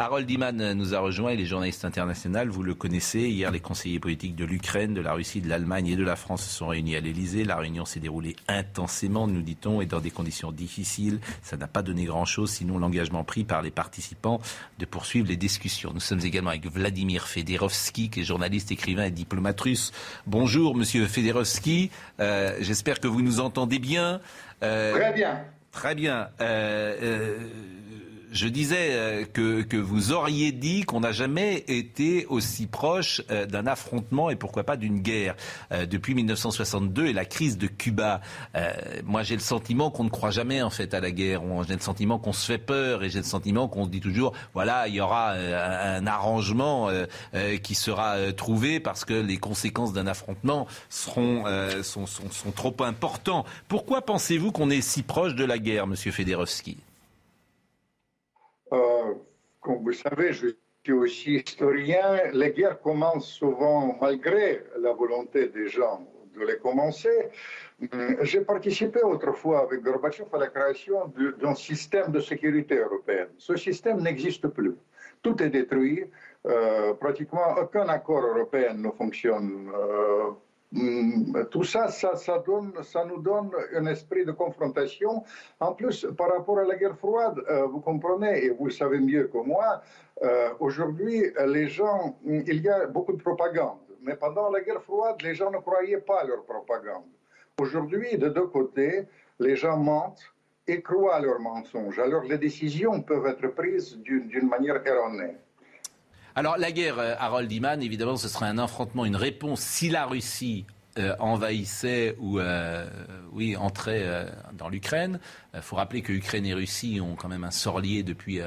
Harold 0.00 0.30
Iman 0.30 0.72
nous 0.72 0.94
a 0.94 0.98
rejoint, 0.98 1.32
il 1.32 1.42
est 1.42 1.44
journaliste 1.44 1.84
international, 1.84 2.48
vous 2.48 2.62
le 2.62 2.74
connaissez. 2.74 3.28
Hier, 3.28 3.50
les 3.50 3.60
conseillers 3.60 3.98
politiques 3.98 4.34
de 4.34 4.46
l'Ukraine, 4.46 4.94
de 4.94 5.02
la 5.02 5.12
Russie, 5.12 5.42
de 5.42 5.48
l'Allemagne 5.50 5.88
et 5.88 5.96
de 5.96 6.02
la 6.02 6.16
France 6.16 6.42
se 6.42 6.48
sont 6.48 6.68
réunis 6.68 6.96
à 6.96 7.00
l'Elysée. 7.00 7.44
La 7.44 7.56
réunion 7.56 7.84
s'est 7.84 8.00
déroulée 8.00 8.34
intensément, 8.48 9.26
nous 9.26 9.42
dit-on, 9.42 9.82
et 9.82 9.84
dans 9.84 10.00
des 10.00 10.10
conditions 10.10 10.52
difficiles. 10.52 11.20
Ça 11.42 11.58
n'a 11.58 11.66
pas 11.66 11.82
donné 11.82 12.06
grand-chose, 12.06 12.50
sinon 12.50 12.78
l'engagement 12.78 13.24
pris 13.24 13.44
par 13.44 13.60
les 13.60 13.70
participants 13.70 14.40
de 14.78 14.86
poursuivre 14.86 15.28
les 15.28 15.36
discussions. 15.36 15.90
Nous 15.92 16.00
sommes 16.00 16.20
également 16.20 16.48
avec 16.48 16.64
Vladimir 16.64 17.28
Federovski, 17.28 18.08
qui 18.08 18.20
est 18.20 18.24
journaliste, 18.24 18.72
écrivain 18.72 19.04
et 19.04 19.10
diplomate 19.10 19.60
russe. 19.60 19.92
Bonjour, 20.26 20.74
monsieur 20.74 21.04
Federovski. 21.04 21.90
Euh, 22.20 22.56
j'espère 22.60 23.00
que 23.00 23.06
vous 23.06 23.20
nous 23.20 23.38
entendez 23.38 23.78
bien. 23.78 24.22
Euh, 24.62 24.94
très 24.94 25.12
bien. 25.12 25.44
Très 25.72 25.94
bien. 25.94 26.30
Euh, 26.40 27.36
je 28.30 28.46
disais 28.46 28.90
euh, 28.92 29.24
que, 29.24 29.76
vous 29.76 30.12
auriez 30.12 30.52
dit 30.52 30.84
qu'on 30.84 31.00
n'a 31.00 31.12
jamais 31.12 31.64
été 31.68 32.26
aussi 32.26 32.66
proche 32.66 33.22
euh, 33.30 33.46
d'un 33.46 33.66
affrontement 33.66 34.30
et 34.30 34.36
pourquoi 34.36 34.64
pas 34.64 34.76
d'une 34.76 35.00
guerre 35.00 35.34
euh, 35.72 35.86
depuis 35.86 36.14
1962 36.14 37.06
et 37.06 37.12
la 37.12 37.24
crise 37.24 37.58
de 37.58 37.66
Cuba. 37.66 38.20
moi, 39.04 39.22
j'ai 39.22 39.34
le 39.34 39.40
sentiment 39.40 39.90
qu'on 39.90 40.04
ne 40.04 40.10
croit 40.10 40.30
jamais 40.30 40.62
en 40.62 40.70
fait 40.70 40.94
à 40.94 41.00
la 41.00 41.10
guerre. 41.10 41.42
J'ai 41.66 41.74
le 41.74 41.80
sentiment 41.80 42.18
qu'on 42.18 42.32
se 42.32 42.46
fait 42.46 42.58
peur 42.58 43.02
et 43.02 43.10
j'ai 43.10 43.18
le 43.18 43.24
sentiment 43.24 43.68
qu'on 43.68 43.86
dit 43.86 44.00
toujours 44.00 44.32
voilà, 44.54 44.88
il 44.88 44.94
y 44.94 45.00
aura 45.00 45.32
un, 45.32 46.06
arrangement 46.06 46.90
qui 47.62 47.74
sera 47.74 48.32
trouvé 48.32 48.80
parce 48.80 49.04
que 49.04 49.14
les 49.14 49.38
conséquences 49.38 49.92
d'un 49.92 50.06
affrontement 50.06 50.66
seront 50.88 51.44
sont, 51.82 52.06
sont, 52.06 52.50
trop 52.54 52.74
importantes. 52.80 53.46
Pourquoi 53.68 54.02
pensez-vous 54.02 54.52
qu'on 54.52 54.70
est 54.70 54.80
si 54.80 55.02
proche 55.02 55.34
de 55.34 55.44
la 55.44 55.58
guerre, 55.58 55.86
Monsieur 55.86 56.12
Federowski 56.12 56.78
euh, 58.72 59.14
comme 59.60 59.82
vous 59.82 59.92
savez, 59.92 60.32
je 60.32 60.48
suis 60.84 60.92
aussi 60.92 61.34
historien. 61.36 62.30
Les 62.32 62.50
guerres 62.52 62.80
commencent 62.80 63.32
souvent 63.32 63.96
malgré 64.00 64.64
la 64.78 64.92
volonté 64.92 65.48
des 65.48 65.68
gens 65.68 66.06
de 66.34 66.44
les 66.44 66.58
commencer. 66.58 67.28
Hum, 67.92 68.16
j'ai 68.22 68.42
participé 68.42 69.00
autrefois 69.02 69.60
avec 69.62 69.82
Gorbatchev 69.82 70.28
à 70.32 70.38
la 70.38 70.48
création 70.48 71.12
d'un 71.40 71.54
système 71.54 72.12
de 72.12 72.20
sécurité 72.20 72.76
européenne. 72.78 73.28
Ce 73.38 73.56
système 73.56 74.00
n'existe 74.00 74.46
plus. 74.48 74.76
Tout 75.22 75.42
est 75.42 75.50
détruit. 75.50 76.04
Euh, 76.46 76.94
pratiquement 76.94 77.54
aucun 77.60 77.86
accord 77.88 78.22
européen 78.22 78.72
ne 78.72 78.90
fonctionne 78.90 79.70
euh, 79.74 80.30
tout 81.50 81.64
ça, 81.64 81.88
ça 81.88 83.04
nous 83.04 83.20
donne 83.20 83.50
un 83.74 83.86
esprit 83.86 84.24
de 84.24 84.32
confrontation. 84.32 85.24
En 85.58 85.72
plus, 85.72 86.06
par 86.16 86.30
rapport 86.30 86.60
à 86.60 86.64
la 86.64 86.76
guerre 86.76 86.96
froide, 86.96 87.40
euh, 87.48 87.66
vous 87.66 87.80
comprenez, 87.80 88.44
et 88.44 88.50
vous 88.50 88.66
le 88.66 88.70
savez 88.70 89.00
mieux 89.00 89.26
que 89.28 89.38
moi, 89.38 89.82
euh, 90.22 90.50
aujourd'hui, 90.60 91.24
les 91.46 91.68
gens, 91.68 92.16
il 92.24 92.62
y 92.62 92.68
a 92.68 92.86
beaucoup 92.86 93.12
de 93.12 93.22
propagande. 93.22 93.78
Mais 94.02 94.14
pendant 94.14 94.50
la 94.50 94.60
guerre 94.60 94.82
froide, 94.82 95.20
les 95.22 95.34
gens 95.34 95.50
ne 95.50 95.58
croyaient 95.58 96.00
pas 96.00 96.20
à 96.20 96.24
leur 96.24 96.44
propagande. 96.44 97.04
Aujourd'hui, 97.60 98.16
de 98.16 98.28
deux 98.28 98.46
côtés, 98.46 99.06
les 99.40 99.56
gens 99.56 99.76
mentent 99.76 100.32
et 100.66 100.80
croient 100.82 101.16
à 101.16 101.20
leurs 101.20 101.40
mensonges. 101.40 101.98
Alors 101.98 102.22
les 102.22 102.38
décisions 102.38 103.02
peuvent 103.02 103.26
être 103.26 103.48
prises 103.48 103.98
d'une 103.98 104.48
manière 104.48 104.86
erronée. 104.86 105.36
Alors 106.36 106.56
la 106.58 106.72
guerre, 106.72 106.98
euh, 106.98 107.14
Harold 107.18 107.50
Iman, 107.50 107.82
évidemment, 107.82 108.16
ce 108.16 108.28
serait 108.28 108.46
un 108.46 108.58
affrontement, 108.58 109.04
une 109.04 109.16
réponse 109.16 109.60
si 109.60 109.88
la 109.88 110.06
Russie 110.06 110.64
euh, 110.98 111.14
envahissait 111.18 112.16
ou 112.18 112.38
euh, 112.38 112.88
oui, 113.32 113.56
entrait 113.56 114.26
dans 114.52 114.68
l'Ukraine. 114.68 115.18
Il 115.54 115.62
faut 115.62 115.76
rappeler 115.76 116.02
que 116.02 116.12
Ukraine 116.12 116.46
et 116.46 116.54
Russie 116.54 117.00
ont 117.00 117.14
quand 117.16 117.28
même 117.28 117.44
un 117.44 117.50
sort 117.50 117.80
lié 117.80 118.02
depuis 118.02 118.40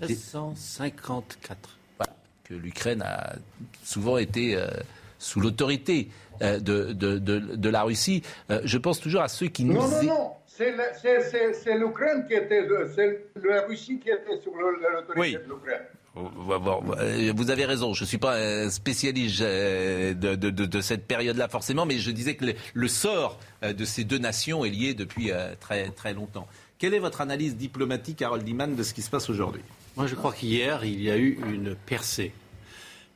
1754. 0.00 1.78
Voilà, 1.98 2.12
que 2.44 2.54
l'Ukraine 2.54 3.02
a 3.02 3.34
souvent 3.82 4.18
été 4.18 4.58
sous 5.18 5.40
l'autorité 5.40 6.10
de, 6.40 6.58
de, 6.58 7.18
de, 7.18 7.68
la 7.68 7.82
Russie. 7.82 8.22
je 8.48 8.78
pense 8.78 9.00
toujours 9.00 9.22
à 9.22 9.28
ceux 9.28 9.48
qui 9.48 9.64
nous... 9.64 9.74
Non, 9.74 9.88
non, 9.88 10.02
non, 10.02 10.32
c'est 10.56 11.78
l'Ukraine 11.78 12.26
qui 12.26 12.34
était... 12.34 12.66
C'est 12.94 13.26
la 13.42 13.62
Russie 13.62 13.98
qui 13.98 14.10
était 14.10 14.40
sous 14.42 14.54
l'autorité 14.54 15.38
de 15.38 15.52
l'Ukraine. 15.52 15.86
Vous 16.14 17.50
avez 17.50 17.64
raison, 17.64 17.92
je 17.92 18.04
ne 18.04 18.06
suis 18.06 18.18
pas 18.18 18.36
un 18.38 18.70
spécialiste 18.70 19.40
euh, 19.40 20.14
de, 20.14 20.80
cette 20.80 21.06
période-là 21.06 21.48
forcément, 21.48 21.86
mais 21.86 21.98
je 21.98 22.10
disais 22.12 22.36
que 22.36 22.54
le, 22.72 22.88
sort 22.88 23.40
euh, 23.64 23.72
de 23.72 23.84
ces 23.84 24.04
deux 24.04 24.18
nations 24.18 24.64
est 24.64 24.70
lié 24.70 24.94
depuis 24.94 25.32
euh, 25.32 25.54
très, 25.58 25.88
très 25.90 26.14
longtemps. 26.14 26.46
Quelle 26.78 26.94
est 26.94 27.00
votre 27.00 27.20
analyse 27.20 27.56
diplomatique, 27.56 28.22
Harold 28.22 28.48
Iman, 28.48 28.76
de 28.76 28.82
ce 28.84 28.94
qui 28.94 29.02
se 29.02 29.10
passe 29.10 29.28
aujourd'hui? 29.28 29.62
Moi, 29.96 30.06
je 30.06 30.14
crois 30.14 30.32
qu'hier, 30.32 30.84
il 30.84 31.02
y 31.02 31.10
a 31.10 31.16
eu 31.16 31.38
une 31.48 31.74
percée, 31.74 32.32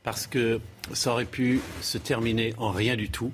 parce 0.03 0.27
que 0.27 0.59
ça 0.93 1.11
aurait 1.11 1.25
pu 1.25 1.61
se 1.81 1.97
terminer 1.97 2.53
en 2.57 2.71
rien 2.71 2.97
du 2.97 3.09
tout. 3.09 3.31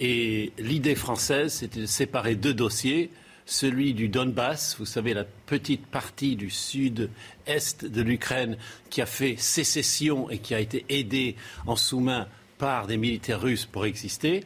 Et 0.00 0.52
l'idée 0.58 0.94
française, 0.94 1.52
c'était 1.52 1.80
de 1.80 1.86
séparer 1.86 2.34
deux 2.34 2.54
dossiers 2.54 3.10
celui 3.46 3.94
du 3.94 4.08
Donbass, 4.08 4.76
vous 4.78 4.84
savez, 4.84 5.14
la 5.14 5.24
petite 5.24 5.86
partie 5.86 6.34
du 6.34 6.50
sud-est 6.50 7.84
de 7.84 8.02
l'Ukraine 8.02 8.58
qui 8.90 9.00
a 9.00 9.06
fait 9.06 9.36
sécession 9.38 10.28
et 10.28 10.38
qui 10.38 10.52
a 10.52 10.58
été 10.60 10.84
aidée 10.88 11.36
en 11.64 11.76
sous-main 11.76 12.26
par 12.58 12.88
des 12.88 12.96
militaires 12.96 13.40
russes 13.40 13.64
pour 13.64 13.86
exister, 13.86 14.42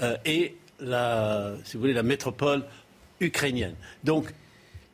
euh, 0.00 0.16
et 0.24 0.56
la, 0.80 1.56
si 1.64 1.74
vous 1.74 1.80
voulez, 1.80 1.92
la 1.92 2.02
métropole 2.02 2.64
ukrainienne. 3.20 3.74
Donc, 4.04 4.32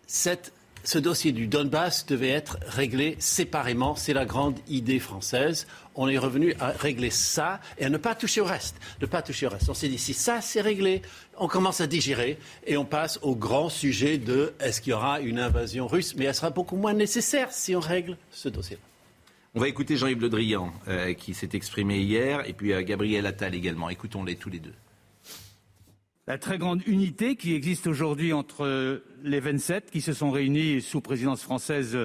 cette 0.06 0.52
ce 0.84 0.98
dossier 0.98 1.32
du 1.32 1.46
Donbass 1.46 2.06
devait 2.06 2.28
être 2.28 2.58
réglé 2.66 3.16
séparément. 3.18 3.96
C'est 3.96 4.12
la 4.12 4.24
grande 4.24 4.58
idée 4.68 4.98
française. 4.98 5.66
On 5.94 6.08
est 6.08 6.18
revenu 6.18 6.54
à 6.60 6.68
régler 6.68 7.10
ça 7.10 7.60
et 7.78 7.86
à 7.86 7.90
ne 7.90 7.96
pas 7.96 8.14
toucher 8.14 8.40
au 8.40 8.44
reste. 8.44 8.76
Ne 9.00 9.06
pas 9.06 9.22
toucher 9.22 9.46
au 9.46 9.50
reste. 9.50 9.68
On 9.68 9.74
s'est 9.74 9.88
dit, 9.88 9.98
si 9.98 10.12
ça 10.12 10.40
c'est 10.40 10.60
réglé, 10.60 11.02
on 11.38 11.48
commence 11.48 11.80
à 11.80 11.86
digérer 11.86 12.38
et 12.66 12.76
on 12.76 12.84
passe 12.84 13.18
au 13.22 13.34
grand 13.34 13.68
sujet 13.68 14.18
de 14.18 14.52
est-ce 14.60 14.80
qu'il 14.80 14.90
y 14.90 14.94
aura 14.94 15.20
une 15.20 15.38
invasion 15.38 15.86
russe? 15.86 16.14
Mais 16.16 16.26
elle 16.26 16.34
sera 16.34 16.50
beaucoup 16.50 16.76
moins 16.76 16.94
nécessaire 16.94 17.50
si 17.50 17.74
on 17.74 17.80
règle 17.80 18.16
ce 18.30 18.48
dossier-là. 18.48 18.82
On 19.56 19.60
va 19.60 19.68
écouter 19.68 19.96
Jean-Yves 19.96 20.20
Le 20.20 20.28
Drian 20.28 20.72
euh, 20.88 21.14
qui 21.14 21.32
s'est 21.32 21.50
exprimé 21.52 22.00
hier 22.00 22.46
et 22.46 22.52
puis 22.52 22.72
euh, 22.72 22.82
Gabriel 22.82 23.24
Attal 23.24 23.54
également. 23.54 23.88
Écoutons-les 23.88 24.36
tous 24.36 24.50
les 24.50 24.58
deux. 24.58 24.74
La 26.26 26.38
très 26.38 26.56
grande 26.56 26.80
unité 26.86 27.36
qui 27.36 27.54
existe 27.54 27.86
aujourd'hui 27.86 28.32
entre 28.32 29.02
les 29.22 29.40
27 29.40 29.90
qui 29.90 30.00
se 30.00 30.14
sont 30.14 30.30
réunis 30.30 30.80
sous 30.80 31.02
présidence 31.02 31.42
française 31.42 31.98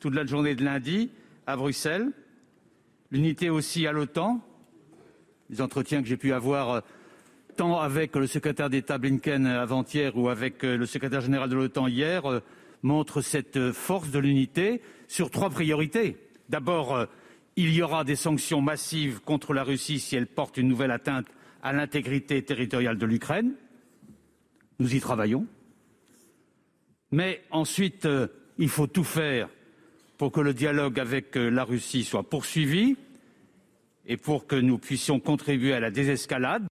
toute 0.00 0.14
la 0.14 0.24
journée 0.24 0.54
de 0.54 0.64
lundi 0.64 1.10
à 1.46 1.56
Bruxelles. 1.56 2.10
L'unité 3.10 3.50
aussi 3.50 3.86
à 3.86 3.92
l'OTAN. 3.92 4.40
Les 5.50 5.60
entretiens 5.60 6.00
que 6.00 6.08
j'ai 6.08 6.16
pu 6.16 6.32
avoir 6.32 6.70
euh, 6.70 6.80
tant 7.56 7.78
avec 7.78 8.16
le 8.16 8.26
secrétaire 8.26 8.70
d'État 8.70 8.96
Blinken 8.96 9.46
avant-hier 9.46 10.16
ou 10.16 10.30
avec 10.30 10.62
le 10.62 10.86
secrétaire 10.86 11.20
général 11.20 11.50
de 11.50 11.56
l'OTAN 11.56 11.86
hier 11.86 12.40
montrent 12.82 13.20
cette 13.20 13.72
force 13.72 14.10
de 14.10 14.18
l'unité 14.18 14.80
sur 15.06 15.30
trois 15.30 15.50
priorités 15.50 16.16
D'abord, 16.48 16.94
euh, 16.94 17.04
il 17.56 17.74
y 17.74 17.82
aura 17.82 18.04
des 18.04 18.16
sanctions 18.16 18.62
massives 18.62 19.20
contre 19.20 19.52
la 19.52 19.64
Russie 19.64 20.00
si 20.00 20.16
elle 20.16 20.26
porte 20.26 20.56
une 20.56 20.68
nouvelle 20.68 20.92
atteinte 20.92 21.26
à 21.62 21.74
l'intégrité 21.74 22.42
territoriale 22.42 22.96
de 22.96 23.04
l'Ukraine. 23.04 23.52
Nous 24.78 24.94
y 24.94 25.00
travaillons. 25.00 25.46
Mais 27.10 27.42
ensuite, 27.50 28.06
euh, 28.06 28.28
il 28.58 28.68
faut 28.68 28.86
tout 28.86 29.04
faire 29.04 29.48
pour 30.18 30.32
que 30.32 30.40
le 30.40 30.54
dialogue 30.54 30.98
avec 30.98 31.36
euh, 31.36 31.48
la 31.48 31.64
Russie 31.64 32.04
soit 32.04 32.22
poursuivi 32.22 32.96
et 34.06 34.16
pour 34.16 34.46
que 34.46 34.56
nous 34.56 34.78
puissions 34.78 35.20
contribuer 35.20 35.72
à 35.72 35.80
la 35.80 35.90
désescalade. 35.90 36.64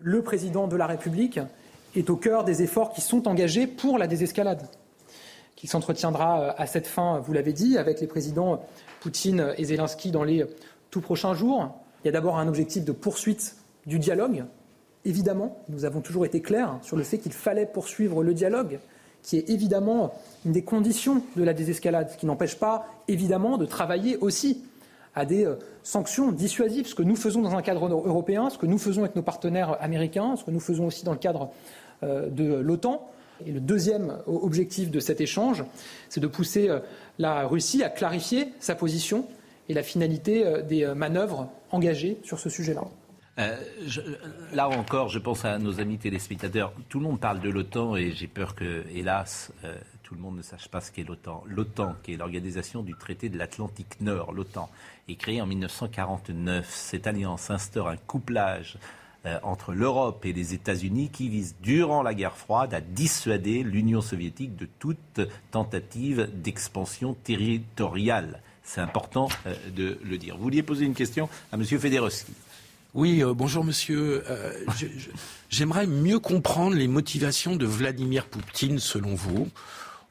Le 0.00 0.22
président 0.22 0.68
de 0.68 0.76
la 0.76 0.86
République 0.86 1.40
est 1.96 2.10
au 2.10 2.16
cœur 2.16 2.44
des 2.44 2.62
efforts 2.62 2.92
qui 2.92 3.00
sont 3.00 3.26
engagés 3.26 3.66
pour 3.66 3.98
la 3.98 4.06
désescalade 4.06 4.66
qui 5.58 5.66
s'entretiendra 5.66 6.40
euh, 6.40 6.52
à 6.56 6.66
cette 6.66 6.86
fin, 6.86 7.18
vous 7.18 7.32
l'avez 7.32 7.52
dit, 7.52 7.78
avec 7.78 8.00
les 8.00 8.06
présidents 8.06 8.64
Poutine 9.00 9.54
et 9.56 9.64
Zelensky 9.64 10.12
dans 10.12 10.22
les 10.22 10.46
tout 10.90 11.00
prochains 11.00 11.34
jours. 11.34 11.74
Il 12.02 12.06
y 12.06 12.08
a 12.08 12.12
d'abord 12.12 12.38
un 12.38 12.46
objectif 12.46 12.84
de 12.84 12.92
poursuite 12.92 13.56
du 13.84 13.98
dialogue. 13.98 14.44
Évidemment, 15.08 15.56
nous 15.70 15.86
avons 15.86 16.02
toujours 16.02 16.26
été 16.26 16.42
clairs 16.42 16.78
sur 16.82 16.94
le 16.94 17.02
fait 17.02 17.16
qu'il 17.16 17.32
fallait 17.32 17.64
poursuivre 17.64 18.22
le 18.22 18.34
dialogue, 18.34 18.78
qui 19.22 19.38
est 19.38 19.48
évidemment 19.48 20.12
une 20.44 20.52
des 20.52 20.62
conditions 20.62 21.22
de 21.34 21.44
la 21.44 21.54
désescalade, 21.54 22.10
ce 22.10 22.18
qui 22.18 22.26
n'empêche 22.26 22.56
pas 22.56 22.86
évidemment 23.08 23.56
de 23.56 23.64
travailler 23.64 24.18
aussi 24.18 24.62
à 25.14 25.24
des 25.24 25.46
euh, 25.46 25.54
sanctions 25.82 26.30
dissuasives, 26.30 26.86
ce 26.86 26.94
que 26.94 27.02
nous 27.02 27.16
faisons 27.16 27.40
dans 27.40 27.54
un 27.54 27.62
cadre 27.62 27.88
européen, 27.88 28.50
ce 28.50 28.58
que 28.58 28.66
nous 28.66 28.76
faisons 28.76 29.00
avec 29.00 29.16
nos 29.16 29.22
partenaires 29.22 29.78
américains, 29.80 30.36
ce 30.36 30.44
que 30.44 30.50
nous 30.50 30.60
faisons 30.60 30.84
aussi 30.84 31.06
dans 31.06 31.12
le 31.12 31.18
cadre 31.18 31.52
euh, 32.02 32.28
de 32.28 32.56
l'OTAN. 32.56 33.08
Et 33.46 33.52
le 33.52 33.60
deuxième 33.60 34.18
objectif 34.26 34.90
de 34.90 35.00
cet 35.00 35.22
échange, 35.22 35.64
c'est 36.10 36.20
de 36.20 36.26
pousser 36.26 36.68
euh, 36.68 36.80
la 37.18 37.46
Russie 37.46 37.82
à 37.82 37.88
clarifier 37.88 38.52
sa 38.60 38.74
position 38.74 39.24
et 39.70 39.74
la 39.74 39.82
finalité 39.82 40.44
des 40.68 40.86
manœuvres 40.94 41.48
engagées 41.72 42.18
sur 42.24 42.38
ce 42.38 42.50
sujet-là. 42.50 42.84
Là 44.52 44.68
encore, 44.68 45.08
je 45.08 45.18
pense 45.18 45.44
à 45.44 45.58
nos 45.58 45.80
amis 45.80 45.98
téléspectateurs. 45.98 46.72
Tout 46.88 46.98
le 46.98 47.04
monde 47.04 47.20
parle 47.20 47.40
de 47.40 47.48
l'OTAN 47.48 47.96
et 47.96 48.12
j'ai 48.12 48.26
peur 48.26 48.54
que, 48.54 48.84
hélas, 48.92 49.52
tout 50.08 50.14
le 50.14 50.20
monde 50.22 50.38
ne 50.38 50.42
sache 50.42 50.68
pas 50.68 50.80
ce 50.80 50.90
qu'est 50.90 51.04
l'OTAN. 51.04 51.44
L'OTAN, 51.46 51.94
qui 52.02 52.14
est 52.14 52.16
l'organisation 52.16 52.82
du 52.82 52.94
traité 52.94 53.28
de 53.28 53.36
l'Atlantique 53.36 54.00
Nord, 54.00 54.32
l'OTAN, 54.32 54.70
est 55.06 55.16
créée 55.16 55.42
en 55.42 55.46
1949. 55.46 56.66
Cette 56.66 57.06
alliance 57.06 57.50
instaure 57.50 57.88
un 57.88 57.98
couplage 57.98 58.78
euh, 59.26 59.38
entre 59.42 59.74
l'Europe 59.74 60.24
et 60.24 60.32
les 60.32 60.54
États-Unis 60.54 61.10
qui 61.12 61.28
vise, 61.28 61.56
durant 61.60 62.02
la 62.02 62.14
guerre 62.14 62.36
froide, 62.36 62.72
à 62.72 62.80
dissuader 62.80 63.62
l'Union 63.62 64.00
soviétique 64.00 64.56
de 64.56 64.66
toute 64.78 65.20
tentative 65.50 66.30
d'expansion 66.32 67.12
territoriale. 67.12 68.40
C'est 68.62 68.80
important 68.80 69.28
euh, 69.46 69.54
de 69.76 69.98
le 70.02 70.16
dire. 70.16 70.36
Vous 70.36 70.44
vouliez 70.44 70.62
poser 70.62 70.86
une 70.86 70.94
question 70.94 71.28
à 71.52 71.56
M. 71.56 71.64
Federowski. 71.64 72.32
Oui, 72.98 73.22
euh, 73.22 73.32
bonjour 73.32 73.62
monsieur. 73.62 74.24
J'aimerais 75.50 75.86
mieux 75.86 76.18
comprendre 76.18 76.74
les 76.74 76.88
motivations 76.88 77.54
de 77.54 77.64
Vladimir 77.64 78.26
Poutine 78.26 78.80
selon 78.80 79.14
vous. 79.14 79.48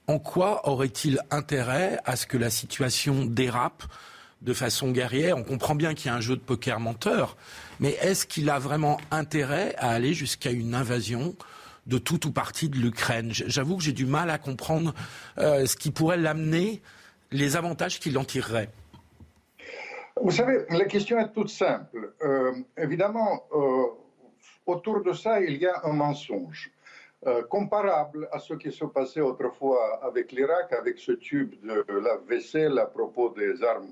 En 0.08 0.20
quoi 0.20 0.70
aurait-il 0.70 1.20
intérêt 1.30 2.00
à 2.06 2.16
ce 2.16 2.26
que 2.26 2.38
la 2.38 2.50
situation 2.50 3.26
dérape 3.26 3.84
de 4.42 4.54
façon 4.54 4.92
guerrière? 4.92 5.36
On 5.36 5.44
comprend 5.44 5.76
bien 5.76 5.96
qu'il 5.96 6.06
y 6.06 6.10
a 6.12 6.16
un 6.16 6.22
jeu 6.22 6.38
de 6.38 6.42
poker 6.42 6.80
menteur, 6.80 7.36
mais 7.82 7.98
est-ce 8.00 8.26
qu'il 8.26 8.50
a 8.50 8.58
vraiment 8.58 9.02
intérêt 9.12 9.76
à 9.80 9.90
aller 9.90 10.14
jusqu'à 10.14 10.52
une 10.52 10.74
invasion 10.74 11.36
de 11.88 11.98
tout 11.98 12.26
ou 12.26 12.32
partie 12.32 12.70
de 12.70 12.78
l'Ukraine? 12.78 13.32
J'avoue 13.34 13.76
que 13.76 13.84
j'ai 13.84 13.92
du 13.92 14.06
mal 14.06 14.30
à 14.30 14.38
comprendre 14.38 14.96
euh, 15.40 15.66
ce 15.66 15.76
qui 15.76 15.92
pourrait 15.92 16.16
l'amener, 16.16 16.82
les 17.34 17.58
avantages 17.58 18.00
qu'il 18.00 18.18
en 18.18 18.24
tirerait. 18.24 18.70
Vous 20.22 20.32
savez, 20.32 20.66
la 20.70 20.86
question 20.86 21.20
est 21.20 21.32
toute 21.34 21.50
simple. 21.50 22.14
Euh, 22.22 22.54
évidemment, 22.78 23.44
euh, 23.54 23.86
autour 24.66 25.02
de 25.02 25.14
ça, 25.14 25.42
il 25.42 25.58
y 25.58 25.66
a 25.66 25.82
un 25.84 25.94
mensonge. 25.94 26.72
Euh, 27.26 27.42
comparable 27.44 28.30
à 28.32 28.38
ce 28.38 28.54
qui 28.54 28.72
se 28.72 28.86
passait 28.86 29.22
autrefois 29.22 30.00
avec 30.04 30.32
l'Irak, 30.32 30.72
avec 30.72 31.00
ce 31.00 31.14
tube 31.14 31.56
de 31.64 31.98
la 31.98 32.18
vaisselle 32.18 32.78
à 32.78 32.86
propos 32.86 33.30
des 33.30 33.64
armes 33.64 33.92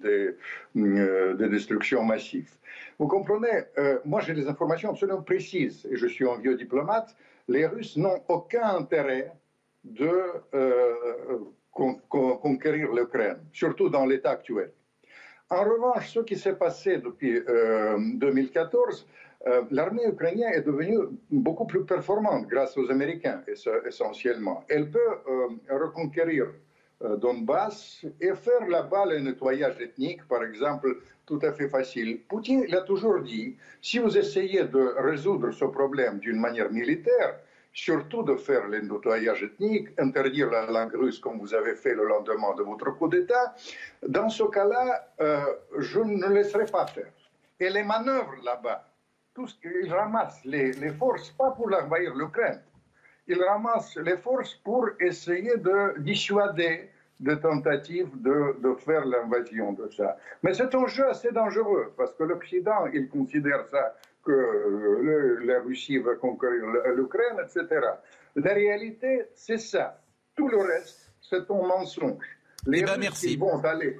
de, 0.00 1.46
destruction 1.48 2.04
massive. 2.04 2.48
Vous 3.00 3.08
comprenez, 3.08 3.64
moi 4.04 4.20
j'ai 4.20 4.32
des 4.32 4.46
informations 4.46 4.90
absolument 4.90 5.22
précises, 5.22 5.88
et 5.90 5.96
je 5.96 6.06
suis 6.06 6.28
un 6.28 6.38
vieux 6.38 6.56
diplomate, 6.56 7.16
les 7.48 7.66
Russes 7.66 7.96
n'ont 7.96 8.22
aucun 8.28 8.76
intérêt 8.76 9.32
de 9.82 10.22
conquérir 11.72 12.92
l'Ukraine, 12.92 13.40
surtout 13.52 13.88
dans 13.88 14.06
l'état 14.06 14.30
actuel. 14.30 14.70
En 15.48 15.62
revanche, 15.62 16.12
ce 16.12 16.20
qui 16.20 16.36
s'est 16.36 16.56
passé 16.56 16.98
depuis 16.98 17.40
2014, 17.40 19.06
euh, 19.46 19.62
l'armée 19.70 20.06
ukrainienne 20.06 20.52
est 20.52 20.62
devenue 20.62 20.98
beaucoup 21.30 21.66
plus 21.66 21.84
performante 21.84 22.48
grâce 22.48 22.76
aux 22.76 22.90
Américains 22.90 23.42
essentiellement. 23.86 24.64
Elle 24.68 24.90
peut 24.90 24.98
euh, 24.98 25.48
reconquérir 25.70 26.46
euh, 27.02 27.16
Donbass 27.16 28.04
et 28.20 28.34
faire 28.34 28.66
là-bas 28.66 29.06
le 29.06 29.20
nettoyage 29.20 29.80
ethnique, 29.80 30.26
par 30.26 30.42
exemple, 30.42 30.96
tout 31.26 31.38
à 31.42 31.52
fait 31.52 31.68
facile. 31.68 32.22
Poutine 32.28 32.64
l'a 32.66 32.80
toujours 32.80 33.20
dit, 33.20 33.56
si 33.80 34.00
vous 34.00 34.18
essayez 34.18 34.64
de 34.64 34.94
résoudre 34.98 35.52
ce 35.52 35.64
problème 35.66 36.18
d'une 36.18 36.40
manière 36.40 36.72
militaire, 36.72 37.38
surtout 37.76 38.22
de 38.22 38.36
faire 38.36 38.66
le 38.68 38.80
nettoyage 38.80 39.42
ethnique, 39.42 39.88
interdire 39.98 40.50
la 40.50 40.64
langue 40.66 40.94
russe 40.94 41.18
comme 41.18 41.38
vous 41.38 41.52
avez 41.52 41.74
fait 41.74 41.94
le 41.94 42.08
lendemain 42.08 42.54
de 42.56 42.62
votre 42.62 42.90
coup 42.96 43.06
d'État, 43.06 43.54
dans 44.08 44.30
ce 44.30 44.44
cas-là, 44.44 45.12
je 45.76 46.00
ne 46.00 46.26
laisserai 46.26 46.64
pas 46.64 46.86
faire. 46.86 47.12
Et 47.60 47.68
les 47.68 47.82
manœuvres 47.82 48.34
là-bas, 48.42 48.82
tout 49.34 49.46
ce 49.46 49.54
qu'il 49.60 49.92
ramasse 49.92 50.42
les, 50.46 50.72
forces, 50.92 51.28
pas 51.32 51.50
pour 51.50 51.66
envahir 51.66 52.14
l'Ukraine, 52.14 52.62
il 53.28 53.42
ramasse 53.42 53.94
les 53.96 54.16
forces 54.16 54.54
pour 54.54 54.88
essayer 54.98 55.58
de 55.58 55.98
dissuader 56.00 56.88
des 57.18 57.38
tentatives 57.40 58.10
de, 58.20 58.60
de 58.60 58.74
faire 58.74 59.04
l'invasion 59.04 59.72
de 59.72 59.88
ça. 59.88 60.16
Mais 60.42 60.52
c'est 60.54 60.74
un 60.74 60.86
jeu 60.86 61.08
assez 61.08 61.32
dangereux, 61.32 61.92
parce 61.96 62.14
que 62.14 62.24
l'Occident, 62.24 62.86
il 62.92 63.08
considère 63.08 63.66
ça 63.66 63.94
que 64.24 65.40
la 65.44 65.60
Russie 65.60 65.98
va 65.98 66.16
conquérir 66.16 66.64
l'Ukraine, 66.94 67.38
etc. 67.42 67.80
La 68.34 68.52
réalité, 68.52 69.26
c'est 69.34 69.58
ça. 69.58 70.00
Tout 70.34 70.48
le 70.48 70.58
reste, 70.58 71.12
c'est 71.20 71.50
un 71.50 71.66
mensonge. 71.66 72.26
Les 72.66 72.80
eh 72.80 72.84
ben, 72.84 72.98
merci. 72.98 73.36
vont 73.36 73.62
aller 73.64 73.96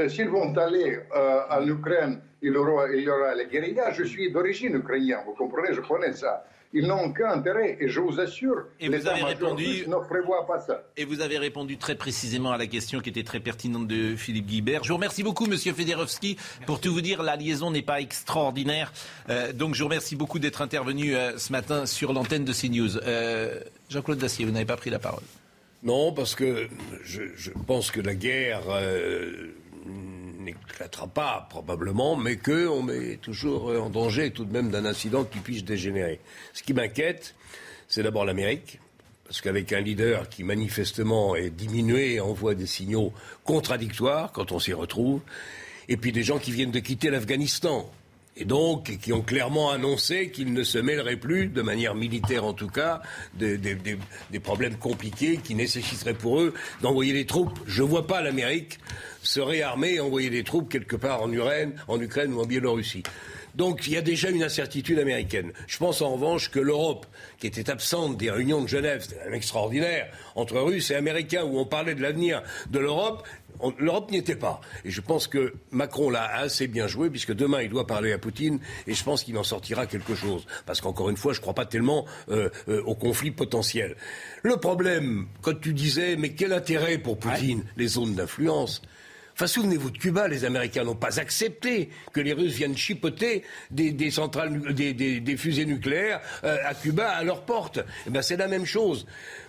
euh, 0.00 0.08
s'ils 0.08 0.28
vont 0.28 0.52
aller 0.56 0.98
euh, 1.14 1.40
à 1.48 1.60
l'Ukraine, 1.60 2.20
il, 2.42 2.52
y 2.52 2.56
aura 2.56 3.34
les 3.36 3.46
guérillas. 3.46 3.92
Je 3.92 4.02
suis 4.02 4.32
d'origine 4.32 4.74
ukrainienne, 4.74 5.20
vous 5.24 5.34
comprenez, 5.34 5.72
je 5.72 5.80
connais 5.80 6.12
ça. 6.12 6.44
Ils 6.76 6.88
n'ont 6.88 7.04
aucun 7.04 7.30
intérêt 7.30 7.76
et 7.80 7.88
je 7.88 8.00
vous 8.00 8.18
assure, 8.18 8.64
et 8.80 8.88
vous 8.88 9.06
avez 9.06 9.22
répondu 9.22 9.84
ne 9.86 9.96
prévoit 10.08 10.44
pas 10.44 10.58
ça. 10.58 10.82
Et 10.96 11.04
vous 11.04 11.20
avez 11.20 11.38
répondu 11.38 11.78
très 11.78 11.94
précisément 11.94 12.50
à 12.50 12.58
la 12.58 12.66
question 12.66 12.98
qui 12.98 13.10
était 13.10 13.22
très 13.22 13.38
pertinente 13.38 13.86
de 13.86 14.16
Philippe 14.16 14.46
Guibert. 14.46 14.82
Je 14.82 14.88
vous 14.88 14.96
remercie 14.96 15.22
beaucoup, 15.22 15.46
Monsieur 15.46 15.72
Federowski. 15.72 16.36
Pour 16.66 16.80
tout 16.80 16.92
vous 16.92 17.00
dire, 17.00 17.22
la 17.22 17.36
liaison 17.36 17.70
n'est 17.70 17.82
pas 17.82 18.00
extraordinaire. 18.00 18.92
Euh, 19.30 19.52
donc 19.52 19.74
je 19.74 19.84
vous 19.84 19.88
remercie 19.88 20.16
beaucoup 20.16 20.40
d'être 20.40 20.62
intervenu 20.62 21.14
ce 21.36 21.52
matin 21.52 21.86
sur 21.86 22.12
l'antenne 22.12 22.44
de 22.44 22.52
CNews. 22.52 22.98
Jean-Claude 23.88 24.18
Dacier, 24.18 24.44
vous 24.44 24.52
n'avez 24.52 24.64
pas 24.64 24.76
pris 24.76 24.90
la 24.90 24.98
parole. 24.98 25.22
Non, 25.84 26.12
parce 26.12 26.34
que 26.34 26.68
je, 27.04 27.22
je 27.36 27.50
pense 27.66 27.92
que 27.92 28.00
la 28.00 28.14
guerre 28.14 28.62
n'éclatera 30.44 31.06
pas 31.06 31.46
probablement, 31.50 32.16
mais 32.16 32.36
qu'on 32.36 32.82
met 32.82 33.16
toujours 33.16 33.66
en 33.68 33.90
danger 33.90 34.30
tout 34.30 34.44
de 34.44 34.52
même 34.52 34.70
d'un 34.70 34.84
incident 34.84 35.24
qui 35.24 35.38
puisse 35.38 35.64
dégénérer. 35.64 36.20
Ce 36.52 36.62
qui 36.62 36.74
m'inquiète, 36.74 37.34
c'est 37.88 38.02
d'abord 38.02 38.24
l'Amérique, 38.24 38.80
parce 39.24 39.40
qu'avec 39.40 39.72
un 39.72 39.80
leader 39.80 40.28
qui 40.28 40.44
manifestement 40.44 41.34
est 41.34 41.50
diminué 41.50 42.20
envoie 42.20 42.54
des 42.54 42.66
signaux 42.66 43.12
contradictoires 43.42 44.32
quand 44.32 44.52
on 44.52 44.58
s'y 44.58 44.72
retrouve, 44.72 45.20
et 45.88 45.96
puis 45.96 46.12
des 46.12 46.22
gens 46.22 46.38
qui 46.38 46.52
viennent 46.52 46.70
de 46.70 46.80
quitter 46.80 47.10
l'Afghanistan, 47.10 47.90
et 48.36 48.44
donc 48.44 48.96
qui 48.98 49.12
ont 49.12 49.22
clairement 49.22 49.70
annoncé 49.70 50.30
qu'ils 50.30 50.52
ne 50.52 50.64
se 50.64 50.78
mêleraient 50.78 51.16
plus, 51.16 51.48
de 51.48 51.62
manière 51.62 51.94
militaire 51.94 52.44
en 52.44 52.52
tout 52.52 52.68
cas, 52.68 53.00
des, 53.34 53.58
problèmes 54.42 54.76
compliqués 54.76 55.38
qui 55.38 55.54
nécessiteraient 55.54 56.14
pour 56.14 56.40
eux 56.40 56.54
d'envoyer 56.82 57.12
des 57.12 57.26
troupes. 57.26 57.58
Je 57.66 57.82
ne 57.82 57.88
vois 57.88 58.06
pas 58.06 58.20
l'Amérique 58.20 58.78
se 59.22 59.40
réarmer 59.40 59.94
et 59.94 60.00
envoyer 60.00 60.30
des 60.30 60.44
troupes 60.44 60.70
quelque 60.70 60.96
part 60.96 61.22
en 61.22 61.32
Ukraine, 61.32 61.74
en 61.88 62.00
Ukraine 62.00 62.34
ou 62.34 62.40
en 62.40 62.46
Biélorussie. 62.46 63.04
Donc 63.54 63.86
il 63.86 63.92
y 63.92 63.96
a 63.96 64.02
déjà 64.02 64.30
une 64.30 64.42
incertitude 64.42 64.98
américaine. 64.98 65.52
Je 65.66 65.78
pense 65.78 66.02
en 66.02 66.14
revanche 66.14 66.50
que 66.50 66.58
l'Europe, 66.58 67.06
qui 67.38 67.46
était 67.46 67.70
absente 67.70 68.16
des 68.16 68.30
réunions 68.30 68.62
de 68.62 68.68
Genève, 68.68 69.02
c'était 69.02 69.32
extraordinaire, 69.32 70.08
entre 70.34 70.58
Russes 70.58 70.90
et 70.90 70.96
Américains, 70.96 71.44
où 71.44 71.58
on 71.58 71.64
parlait 71.64 71.94
de 71.94 72.02
l'avenir 72.02 72.42
de 72.70 72.80
l'Europe, 72.80 73.26
l'Europe 73.78 74.10
n'y 74.10 74.18
était 74.18 74.36
pas. 74.36 74.60
Et 74.84 74.90
je 74.90 75.00
pense 75.00 75.26
que 75.26 75.54
Macron 75.70 76.10
l'a 76.10 76.24
assez 76.36 76.66
bien 76.66 76.86
joué, 76.86 77.10
puisque 77.10 77.32
demain 77.32 77.62
il 77.62 77.70
doit 77.70 77.86
parler 77.86 78.12
à 78.12 78.18
Poutine, 78.18 78.58
et 78.86 78.94
je 78.94 79.04
pense 79.04 79.24
qu'il 79.24 79.36
en 79.38 79.44
sortira 79.44 79.86
quelque 79.86 80.14
chose. 80.14 80.46
Parce 80.66 80.80
qu'encore 80.80 81.10
une 81.10 81.16
fois, 81.16 81.32
je 81.32 81.38
ne 81.38 81.42
crois 81.42 81.54
pas 81.54 81.66
tellement 81.66 82.06
euh, 82.30 82.48
euh, 82.68 82.82
au 82.84 82.94
conflit 82.94 83.30
potentiel. 83.30 83.96
Le 84.42 84.56
problème, 84.56 85.26
quand 85.42 85.60
tu 85.60 85.72
disais, 85.72 86.16
mais 86.16 86.34
quel 86.34 86.52
intérêt 86.52 86.98
pour 86.98 87.18
Poutine, 87.18 87.64
les 87.76 87.86
zones 87.86 88.14
d'influence? 88.14 88.82
Enfin, 89.34 89.48
souvenez-vous 89.48 89.90
de 89.90 89.98
Cuba, 89.98 90.28
les 90.28 90.44
Américains 90.44 90.84
n'ont 90.84 90.94
pas 90.94 91.18
accepté 91.18 91.90
que 92.12 92.20
les 92.20 92.32
Russes 92.32 92.54
viennent 92.54 92.76
chipoter 92.76 93.42
des, 93.70 94.10
centrales, 94.10 94.72
des, 94.72 95.36
fusées 95.36 95.66
nucléaires 95.66 96.20
euh, 96.44 96.56
à 96.64 96.74
Cuba 96.74 97.10
à 97.10 97.24
leur 97.24 97.44
porte. 97.44 97.80
Eh 98.06 98.10
ben, 98.10 98.22
c'est 98.22 98.36
la 98.36 98.46
même 98.46 98.64
chose. 98.64 99.06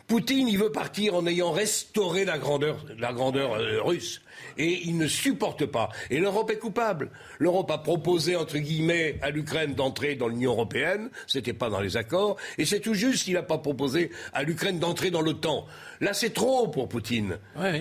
Poutine, 0.07 0.47
il 0.47 0.57
veut 0.57 0.71
partir 0.71 1.15
en 1.15 1.27
ayant 1.27 1.51
restauré 1.51 2.25
la 2.25 2.37
grandeur, 2.39 2.83
euh, 2.97 3.81
russe. 3.83 4.21
Et 4.57 4.81
il 4.85 4.97
ne 4.97 5.07
supporte 5.07 5.65
pas. 5.65 5.89
Et 6.09 6.19
l'Europe 6.19 6.49
est 6.51 6.57
coupable. 6.57 7.11
L'Europe 7.39 7.69
a 7.71 7.77
proposé, 7.77 8.35
entre 8.35 8.57
guillemets, 8.57 9.19
à 9.21 9.29
l'Ukraine 9.29 9.73
d'entrer 9.73 10.15
dans 10.15 10.27
l'Union 10.27 10.51
européenne. 10.51 11.09
C'était 11.27 11.53
pas 11.53 11.69
dans 11.69 11.79
les 11.79 11.97
accords. 11.97 12.37
Et 12.57 12.65
c'est 12.65 12.79
tout 12.79 12.93
juste 12.93 13.23
qu'il 13.25 13.33
n'a 13.33 13.43
pas 13.43 13.57
proposé 13.57 14.11
à 14.33 14.43
l'Ukraine 14.43 14.79
d'entrer 14.79 15.11
dans 15.11 15.21
l'OTAN. 15.21 15.65
Là, 16.01 16.13
c'est 16.13 16.33
trop 16.33 16.67
pour 16.67 16.89
Poutine. 16.89 17.37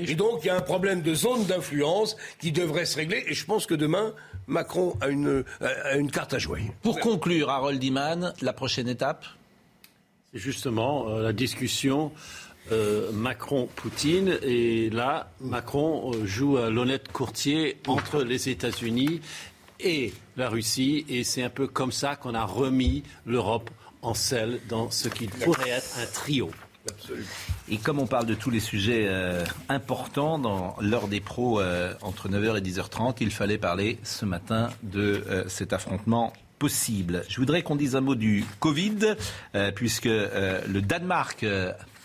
Et 0.07 0.15
donc, 0.15 0.41
il 0.43 0.47
y 0.49 0.51
a 0.51 0.57
un 0.57 0.61
problème 0.61 1.03
de 1.03 1.15
zone 1.15 1.45
d'influence 1.45 2.17
qui 2.41 2.53
devrait 2.53 2.87
se 2.87 2.97
régler. 2.97 3.25
Et 3.29 3.35
je 3.35 3.45
pense 3.45 3.67
que 3.67 3.75
demain, 3.75 4.15
Macron 4.47 4.97
a 5.01 5.09
une, 5.09 5.45
a 5.61 5.97
une 5.97 6.11
carte 6.11 6.35
à 6.35 6.39
jouer. 6.39 6.63
Pour 6.83 7.01
conclure, 7.01 7.51
Harold 7.51 7.83
Iman, 7.83 8.33
la 8.41 8.53
prochaine 8.53 8.89
étape? 8.89 9.25
C'est 10.33 10.41
justement 10.41 11.09
euh, 11.09 11.23
la 11.23 11.33
discussion 11.33 12.11
euh, 12.73 13.13
Macron-Poutine. 13.13 14.39
Et 14.43 14.91
là, 14.91 15.31
Macron 15.41 16.13
euh, 16.13 16.27
joue 16.27 16.57
à 16.57 16.71
l'honnête 16.71 17.11
courtier 17.13 17.79
entre 17.87 18.23
les 18.23 18.49
États-Unis 18.49 19.21
et 19.81 20.13
la 20.37 20.49
Russie. 20.49 21.05
Et 21.09 21.25
c'est 21.25 21.43
un 21.43 21.51
peu 21.51 21.67
comme 21.67 21.93
ça 21.93 22.17
qu'on 22.17 22.35
a 22.35 22.45
remis 22.45 23.03
l'Europe 23.27 23.71
en 24.03 24.15
selle 24.15 24.61
dans 24.69 24.91
ce 24.91 25.09
qui 25.09 25.27
pourrait 25.27 25.71
être 25.71 25.99
un 25.99 26.07
trio. 26.07 26.51
Et 27.69 27.79
comme 27.79 27.99
on 27.99 28.07
parle 28.07 28.27
de 28.27 28.35
tous 28.35 28.51
les 28.51 28.61
sujets 28.61 29.07
euh, 29.09 29.45
importants 29.69 30.39
dans 30.39 30.77
l'heure 30.81 31.09
des 31.09 31.21
pros 31.21 31.61
euh, 31.61 31.95
entre 32.03 32.29
9h 32.29 32.59
et 32.59 32.61
10h30, 32.61 33.17
il 33.21 33.31
fallait 33.31 33.59
parler 33.59 33.99
ce 34.03 34.25
matin 34.25 34.71
de 34.83 35.25
euh, 35.29 35.45
cet 35.49 35.73
affrontement 35.73 36.33
possible. 36.59 37.25
Je 37.29 37.37
voudrais 37.39 37.63
qu'on 37.63 37.77
dise 37.77 37.97
un 37.97 38.01
mot 38.01 38.15
du 38.15 38.45
Covid, 38.61 39.17
puisque 39.75 40.05
le 40.05 40.81
Danemark 40.81 41.45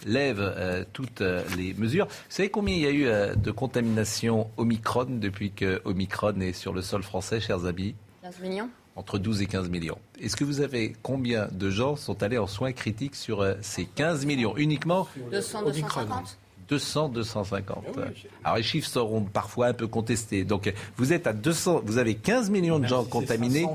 lève 0.05 0.85
toutes 0.93 1.21
les 1.57 1.73
mesures. 1.75 2.05
Vous 2.07 2.13
savez 2.29 2.49
combien 2.49 2.75
il 2.75 2.81
y 2.81 2.87
a 2.87 2.91
eu 2.91 3.35
de 3.37 3.51
contamination 3.51 4.49
Omicron 4.57 5.07
depuis 5.09 5.51
que 5.51 5.81
Omicron 5.85 6.39
est 6.41 6.53
sur 6.53 6.73
le 6.73 6.81
sol 6.81 7.03
français, 7.03 7.39
chers 7.39 7.65
amis? 7.65 7.95
15 8.21 8.39
millions. 8.41 8.69
Entre 8.95 9.17
12 9.17 9.41
et 9.41 9.45
15 9.45 9.69
millions. 9.69 9.97
Est-ce 10.21 10.35
que 10.35 10.43
vous 10.43 10.61
avez 10.61 10.95
combien 11.01 11.47
de 11.51 11.69
gens 11.69 11.95
sont 11.95 12.21
allés 12.21 12.37
en 12.37 12.47
soins 12.47 12.73
critiques 12.73 13.15
sur 13.15 13.41
euh, 13.41 13.55
ces 13.61 13.85
15 13.85 14.25
millions? 14.25 14.57
Uniquement 14.57 15.07
200, 15.31 15.63
250 15.63 16.37
200, 16.69 17.09
250. 17.09 17.83
Ah 17.97 18.01
Alors 18.43 18.57
les 18.57 18.63
chiffres 18.63 18.87
seront 18.87 19.23
parfois 19.23 19.67
un 19.67 19.73
peu 19.73 19.87
contestés. 19.87 20.43
Donc 20.43 20.71
vous 20.97 21.13
êtes 21.13 21.25
à 21.25 21.33
200, 21.33 21.81
vous 21.83 21.97
avez 21.97 22.15
15 22.15 22.49
millions 22.51 22.79
de 22.79 22.87
gens 22.87 23.03
contaminés. 23.03 23.65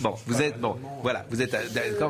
bon, 0.00 0.14
vous 0.26 0.42
êtes 0.42 0.60
bon, 0.60 0.76
voilà, 1.02 1.24
vous 1.30 1.40
êtes. 1.42 1.56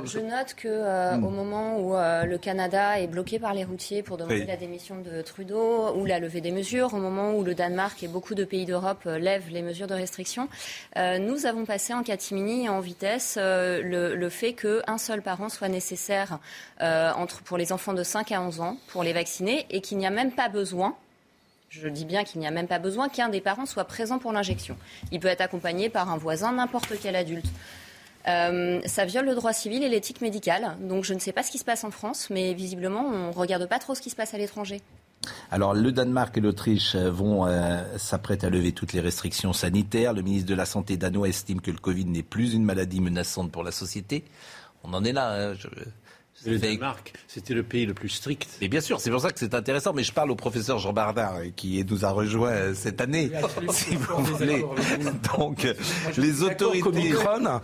je, 0.04 0.18
note 0.18 0.54
que 0.56 0.68
euh, 0.68 1.16
hmm. 1.16 1.24
au 1.24 1.30
moment 1.30 1.78
où 1.78 1.94
euh, 1.94 2.24
le 2.24 2.38
Canada 2.38 3.00
est 3.00 3.06
bloqué 3.06 3.38
par 3.38 3.52
les 3.52 3.64
routiers 3.64 4.02
pour 4.02 4.16
demander 4.16 4.46
la 4.46 4.56
démission 4.56 4.96
de 5.00 5.22
Trudeau 5.22 5.94
ou 5.94 6.06
la 6.06 6.18
levée 6.18 6.40
des 6.40 6.52
mesures, 6.52 6.94
au 6.94 6.98
moment 6.98 7.34
où 7.34 7.44
le 7.44 7.54
Danemark 7.54 8.02
et 8.02 8.08
beaucoup 8.08 8.34
de 8.34 8.44
pays 8.44 8.64
d'Europe 8.64 9.02
euh, 9.06 9.18
lèvent 9.18 9.50
les 9.50 9.62
mesures 9.62 9.86
de 9.86 9.94
restriction, 9.94 10.48
nous 10.96 11.46
avons 11.46 11.64
passé 11.64 11.92
en 11.92 12.02
catimini 12.02 12.64
et 12.64 12.68
en 12.68 12.80
vitesse 12.80 13.36
le, 13.36 14.14
le, 14.14 14.28
fait 14.28 14.54
qu'un 14.54 14.98
seul 14.98 15.22
parent 15.22 15.48
soit 15.48 15.68
nécessaire 15.68 16.38
entre 16.80 17.42
pour 17.42 17.58
les 17.58 17.72
enfants 17.72 17.92
de 17.92 18.02
5 18.02 18.32
à 18.32 18.40
11 18.40 18.60
ans 18.60 18.76
pour 18.88 19.02
les 19.02 19.12
vacciner 19.12 19.66
et 19.70 19.80
qu'il 19.80 19.98
n'y 19.98 20.06
a 20.06 20.10
même 20.10 20.29
pas 20.32 20.48
besoin 20.48 20.94
je 21.70 21.88
dis 21.88 22.04
bien 22.04 22.24
qu'il 22.24 22.40
n'y 22.40 22.48
a 22.48 22.50
même 22.50 22.66
pas 22.66 22.80
besoin 22.80 23.08
qu'un 23.08 23.28
des 23.28 23.40
parents 23.40 23.64
soit 23.64 23.84
présent 23.84 24.18
pour 24.18 24.32
l'injection. 24.32 24.76
Il 25.12 25.20
peut 25.20 25.28
être 25.28 25.40
accompagné 25.40 25.88
par 25.88 26.10
un 26.10 26.16
voisin, 26.16 26.52
n'importe 26.52 26.92
quel 27.00 27.14
adulte. 27.14 27.46
Euh, 28.28 28.80
ça 28.84 29.04
viole 29.04 29.26
le 29.26 29.34
droit 29.34 29.52
civil 29.52 29.82
et 29.82 29.88
l'éthique 29.88 30.20
médicale. 30.20 30.76
Donc 30.80 31.04
je 31.04 31.14
ne 31.14 31.20
sais 31.20 31.32
pas 31.32 31.42
ce 31.42 31.50
qui 31.50 31.58
se 31.58 31.64
passe 31.64 31.84
en 31.84 31.92
France, 31.92 32.28
mais 32.28 32.54
visiblement, 32.54 33.06
on 33.06 33.28
ne 33.28 33.32
regarde 33.32 33.66
pas 33.66 33.78
trop 33.78 33.94
ce 33.94 34.00
qui 34.00 34.10
se 34.10 34.16
passe 34.16 34.34
à 34.34 34.38
l'étranger. 34.38 34.80
Alors, 35.50 35.74
le 35.74 35.92
Danemark 35.92 36.36
et 36.38 36.40
l'Autriche 36.40 36.96
vont 36.96 37.46
euh, 37.46 37.82
s'apprêter 37.98 38.46
à 38.46 38.50
lever 38.50 38.72
toutes 38.72 38.94
les 38.94 39.00
restrictions 39.00 39.52
sanitaires. 39.52 40.12
Le 40.12 40.22
ministre 40.22 40.48
de 40.48 40.54
la 40.54 40.64
Santé 40.64 40.96
danois 40.96 41.28
estime 41.28 41.60
que 41.60 41.70
le 41.70 41.78
Covid 41.78 42.06
n'est 42.06 42.22
plus 42.22 42.54
une 42.54 42.64
maladie 42.64 43.00
menaçante 43.00 43.52
pour 43.52 43.62
la 43.62 43.70
société. 43.70 44.24
On 44.82 44.92
en 44.94 45.04
est 45.04 45.12
là. 45.12 45.50
Hein. 45.50 45.54
Le 46.46 46.58
Danemark, 46.58 47.12
c'était 47.28 47.52
le 47.52 47.62
pays 47.62 47.84
le 47.84 47.92
plus 47.92 48.08
strict. 48.08 48.48
Et 48.62 48.68
bien 48.68 48.80
sûr, 48.80 48.98
c'est 49.00 49.10
pour 49.10 49.20
ça 49.20 49.30
que 49.30 49.38
c'est 49.38 49.54
intéressant. 49.54 49.92
Mais 49.92 50.02
je 50.02 50.12
parle 50.12 50.30
au 50.30 50.36
professeur 50.36 50.78
Jean 50.78 50.92
Bardin, 50.92 51.32
euh, 51.36 51.50
qui 51.54 51.84
nous 51.84 52.04
a 52.04 52.10
rejoint 52.10 52.50
euh, 52.50 52.74
cette 52.74 53.00
année, 53.00 53.30
si 53.72 53.96
vous 53.96 54.24
voulez. 54.24 54.64
Donc, 55.38 55.66
les 56.16 56.42
autorités, 56.42 57.12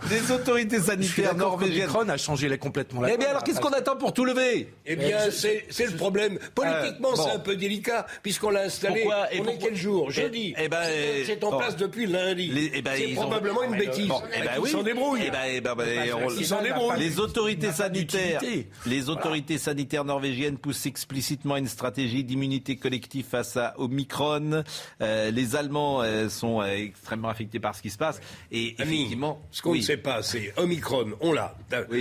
les 0.09 0.31
autorités 0.31 0.79
sanitaires 0.79 1.35
norvégiennes. 1.35 1.89
a 2.09 2.17
changé 2.17 2.55
complètement 2.57 3.01
la 3.01 3.13
Eh 3.13 3.17
bien, 3.17 3.29
alors, 3.29 3.43
qu'est-ce 3.43 3.59
qu'on 3.59 3.73
attend 3.73 3.95
pour 3.95 4.13
tout 4.13 4.25
lever? 4.25 4.69
Eh 4.85 4.95
bien, 4.95 5.17
c'est 5.31 5.85
le 5.85 5.95
problème. 5.95 6.37
Politiquement, 6.53 7.15
c'est 7.15 7.31
un 7.31 7.39
peu 7.39 7.55
délicat, 7.55 8.05
puisqu'on 8.21 8.51
l'a 8.51 8.63
installé. 8.63 9.01
Pourquoi 9.01 9.27
On 9.39 9.47
est 9.47 9.57
quel 9.57 9.75
jour? 9.75 10.11
Jeudi. 10.11 10.53
Eh 10.57 10.69
ben, 10.69 10.83
c'est 11.25 11.43
en 11.43 11.57
place 11.57 11.77
depuis 11.77 12.05
lundi. 12.05 12.69
Eh 12.73 12.81
ben, 12.81 12.93
c'est 12.95 13.13
probablement 13.13 13.63
une 13.63 13.77
bêtise. 13.77 14.11
Eh 14.35 14.41
ben, 14.41 14.51
ils 14.63 14.69
s'en 14.69 14.83
débrouillent. 14.83 15.23
Eh 15.27 15.61
ben, 15.61 15.63
ils 16.37 16.45
s'en 16.45 16.61
débrouillent. 16.61 16.99
Les 16.99 17.19
autorités 17.19 17.71
sanitaires 17.71 18.41
les 18.85 19.09
autorités 19.09 19.57
sanitaires 19.57 20.05
norvégiennes 20.05 20.57
poussent 20.57 20.85
explicitement 20.85 21.57
une 21.57 21.67
stratégie 21.67 22.23
d'immunité 22.23 22.77
collective 22.77 23.25
face 23.25 23.57
à 23.57 23.73
Omicron. 23.77 24.63
Euh, 25.01 25.31
les 25.31 25.55
Allemands 25.55 26.01
euh, 26.01 26.29
sont 26.29 26.61
euh, 26.61 26.65
extrêmement 26.67 27.29
affectés 27.29 27.59
par 27.59 27.75
ce 27.75 27.81
qui 27.81 27.89
se 27.89 27.97
passe. 27.97 28.19
Et 28.51 28.75
effectivement, 28.79 29.41
ce 29.51 29.61
qu'on 29.61 29.75
ne 29.75 29.81
sait 29.81 29.97
pas, 29.97 30.21
c'est 30.23 30.53
Omicron, 30.57 31.13
on 31.21 31.33
l'a. 31.33 31.55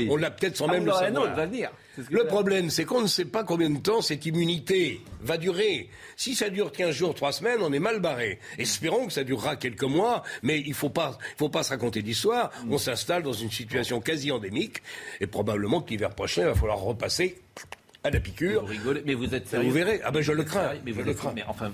On 0.09 0.17
l'a 0.17 0.31
peut-être 0.31 0.57
sans 0.57 0.69
ah, 0.69 0.73
même 0.73 0.87
le 0.87 0.93
savoir. 0.93 1.35
Va 1.35 1.47
venir. 1.47 1.71
Le 2.11 2.27
problème, 2.27 2.71
c'est 2.71 2.85
qu'on 2.85 3.01
ne 3.01 3.07
sait 3.07 3.25
pas 3.25 3.45
combien 3.45 3.71
de 3.71 3.79
temps 3.79 4.03
cette 4.03 4.27
immunité 4.27 5.01
va 5.21 5.39
durer. 5.39 5.89
Si 6.17 6.35
ça 6.35 6.51
dure 6.51 6.73
15 6.73 6.95
jours, 6.95 7.15
3 7.15 7.33
semaines, 7.33 7.59
on 7.61 7.73
est 7.73 7.79
mal 7.79 8.01
barré. 8.01 8.39
Espérons 8.59 9.07
que 9.07 9.13
ça 9.13 9.25
durera 9.25 9.57
quelques 9.57 9.83
mois, 9.83 10.23
mais 10.43 10.61
il 10.61 10.71
ne 10.71 10.75
faut 10.75 10.91
pas, 10.91 11.19
faut 11.39 11.49
pas 11.49 11.63
se 11.63 11.71
raconter 11.71 12.03
d'histoire. 12.03 12.51
On 12.71 12.79
s'installe 12.79 13.23
dans 13.23 13.33
une 13.33 13.51
situation 13.51 14.01
quasi 14.01 14.31
endémique, 14.31 14.83
et 15.21 15.27
probablement 15.27 15.81
que 15.81 15.91
l'hiver 15.91 16.11
prochain, 16.11 16.43
il 16.43 16.49
va 16.49 16.55
falloir 16.55 16.79
repasser 16.79 17.39
à 18.07 18.11
la 18.11 18.21
piqûre. 18.21 18.63
Vous 18.63 18.67
rigolez, 18.67 19.03
mais 19.05 19.15
vous 19.15 19.35
êtes 19.35 19.49
sérieux 19.49 19.69
Vous 19.69 19.75
verrez. 19.75 20.01
Ah 20.05 20.11
ben 20.11 20.23
je 20.23 20.33
le 20.33 20.45
crains. 20.45 20.73
Mais 20.85 20.93
vous 20.93 21.03
le 21.03 21.15
crains. 21.15 21.33
Mais 21.35 21.45
enfin, 21.47 21.73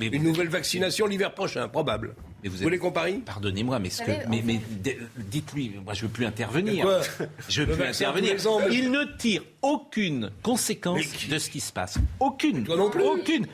Une 0.00 0.22
nouvelle 0.22 0.48
vaccination 0.48 1.06
l'hiver 1.06 1.32
prochain, 1.32 1.68
probable. 1.68 2.14
vous, 2.44 2.50
vous 2.50 2.56
voulez 2.58 2.78
qu'on 2.78 2.92
parie? 2.92 3.18
Pardonnez-moi, 3.18 3.78
mais, 3.78 3.90
mais, 4.44 4.60
dites-lui, 5.16 5.74
moi 5.84 5.94
je 5.94 6.02
veux 6.02 6.08
plus 6.08 6.26
intervenir. 6.26 6.86
je 7.48 7.62
veux 7.62 7.74
plus 7.74 7.84
intervenir. 7.84 8.34
Il 8.70 8.90
ne 8.90 9.04
tire 9.16 9.42
aucune 9.62 10.30
conséquence 10.42 11.00
de 11.28 11.38
ce 11.38 11.50
qui 11.50 11.60
se 11.60 11.72
passe. 11.72 11.98
Aucune. 12.20 12.64
Toi 12.64 12.76
non 12.76 12.90
plus. 12.90 13.02
Aucune. 13.02 13.46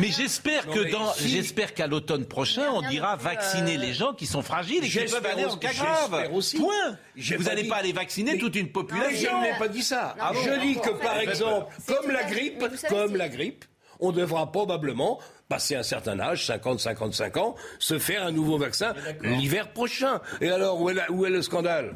Mais 0.00 0.10
j'espère 0.10 0.66
que 0.66 0.90
dans, 0.90 1.12
j'espère 1.14 1.74
qu'à 1.74 1.86
l'automne 1.86 2.24
prochain, 2.24 2.70
on 2.72 2.82
dira 2.82 3.16
vacciner 3.16 3.76
euh, 3.76 3.80
les 3.80 3.92
gens 3.92 4.12
qui 4.12 4.26
sont 4.26 4.42
fragiles 4.42 4.84
et 4.84 4.88
qui 4.88 4.98
peuvent 4.98 5.26
aller 5.26 5.44
en 5.44 5.56
cas 5.56 5.72
grave. 5.72 6.28
Point. 6.56 6.98
Vous 7.16 7.44
n'allez 7.44 7.64
pas 7.64 7.76
aller 7.76 7.92
vacciner 7.92 8.38
toute 8.38 8.56
une 8.56 8.70
population. 8.70 9.30
je 9.42 9.52
n'ai 9.52 9.58
pas 9.58 9.68
dit 9.68 9.82
ça. 9.82 10.14
je 10.32 10.60
dis 10.60 10.74
que 10.80 10.90
par 10.90 11.18
exemple, 11.18 11.72
comme 11.86 12.10
la 12.10 12.24
grippe, 12.24 12.64
comme 12.88 13.16
la 13.16 13.28
grippe, 13.28 13.64
on 14.00 14.12
devra 14.12 14.50
probablement 14.52 15.18
passer 15.48 15.74
un 15.76 15.82
certain 15.82 16.18
âge, 16.20 16.46
50, 16.46 16.80
55 16.80 17.36
ans, 17.36 17.54
se 17.78 17.98
faire 17.98 18.24
un 18.24 18.32
nouveau 18.32 18.58
vaccin 18.58 18.94
l'hiver 19.22 19.72
prochain. 19.72 20.20
Et 20.40 20.50
alors, 20.50 20.80
où 20.80 20.90
est, 20.90 20.96
où 21.10 21.24
est 21.24 21.30
le 21.30 21.42
scandale? 21.42 21.94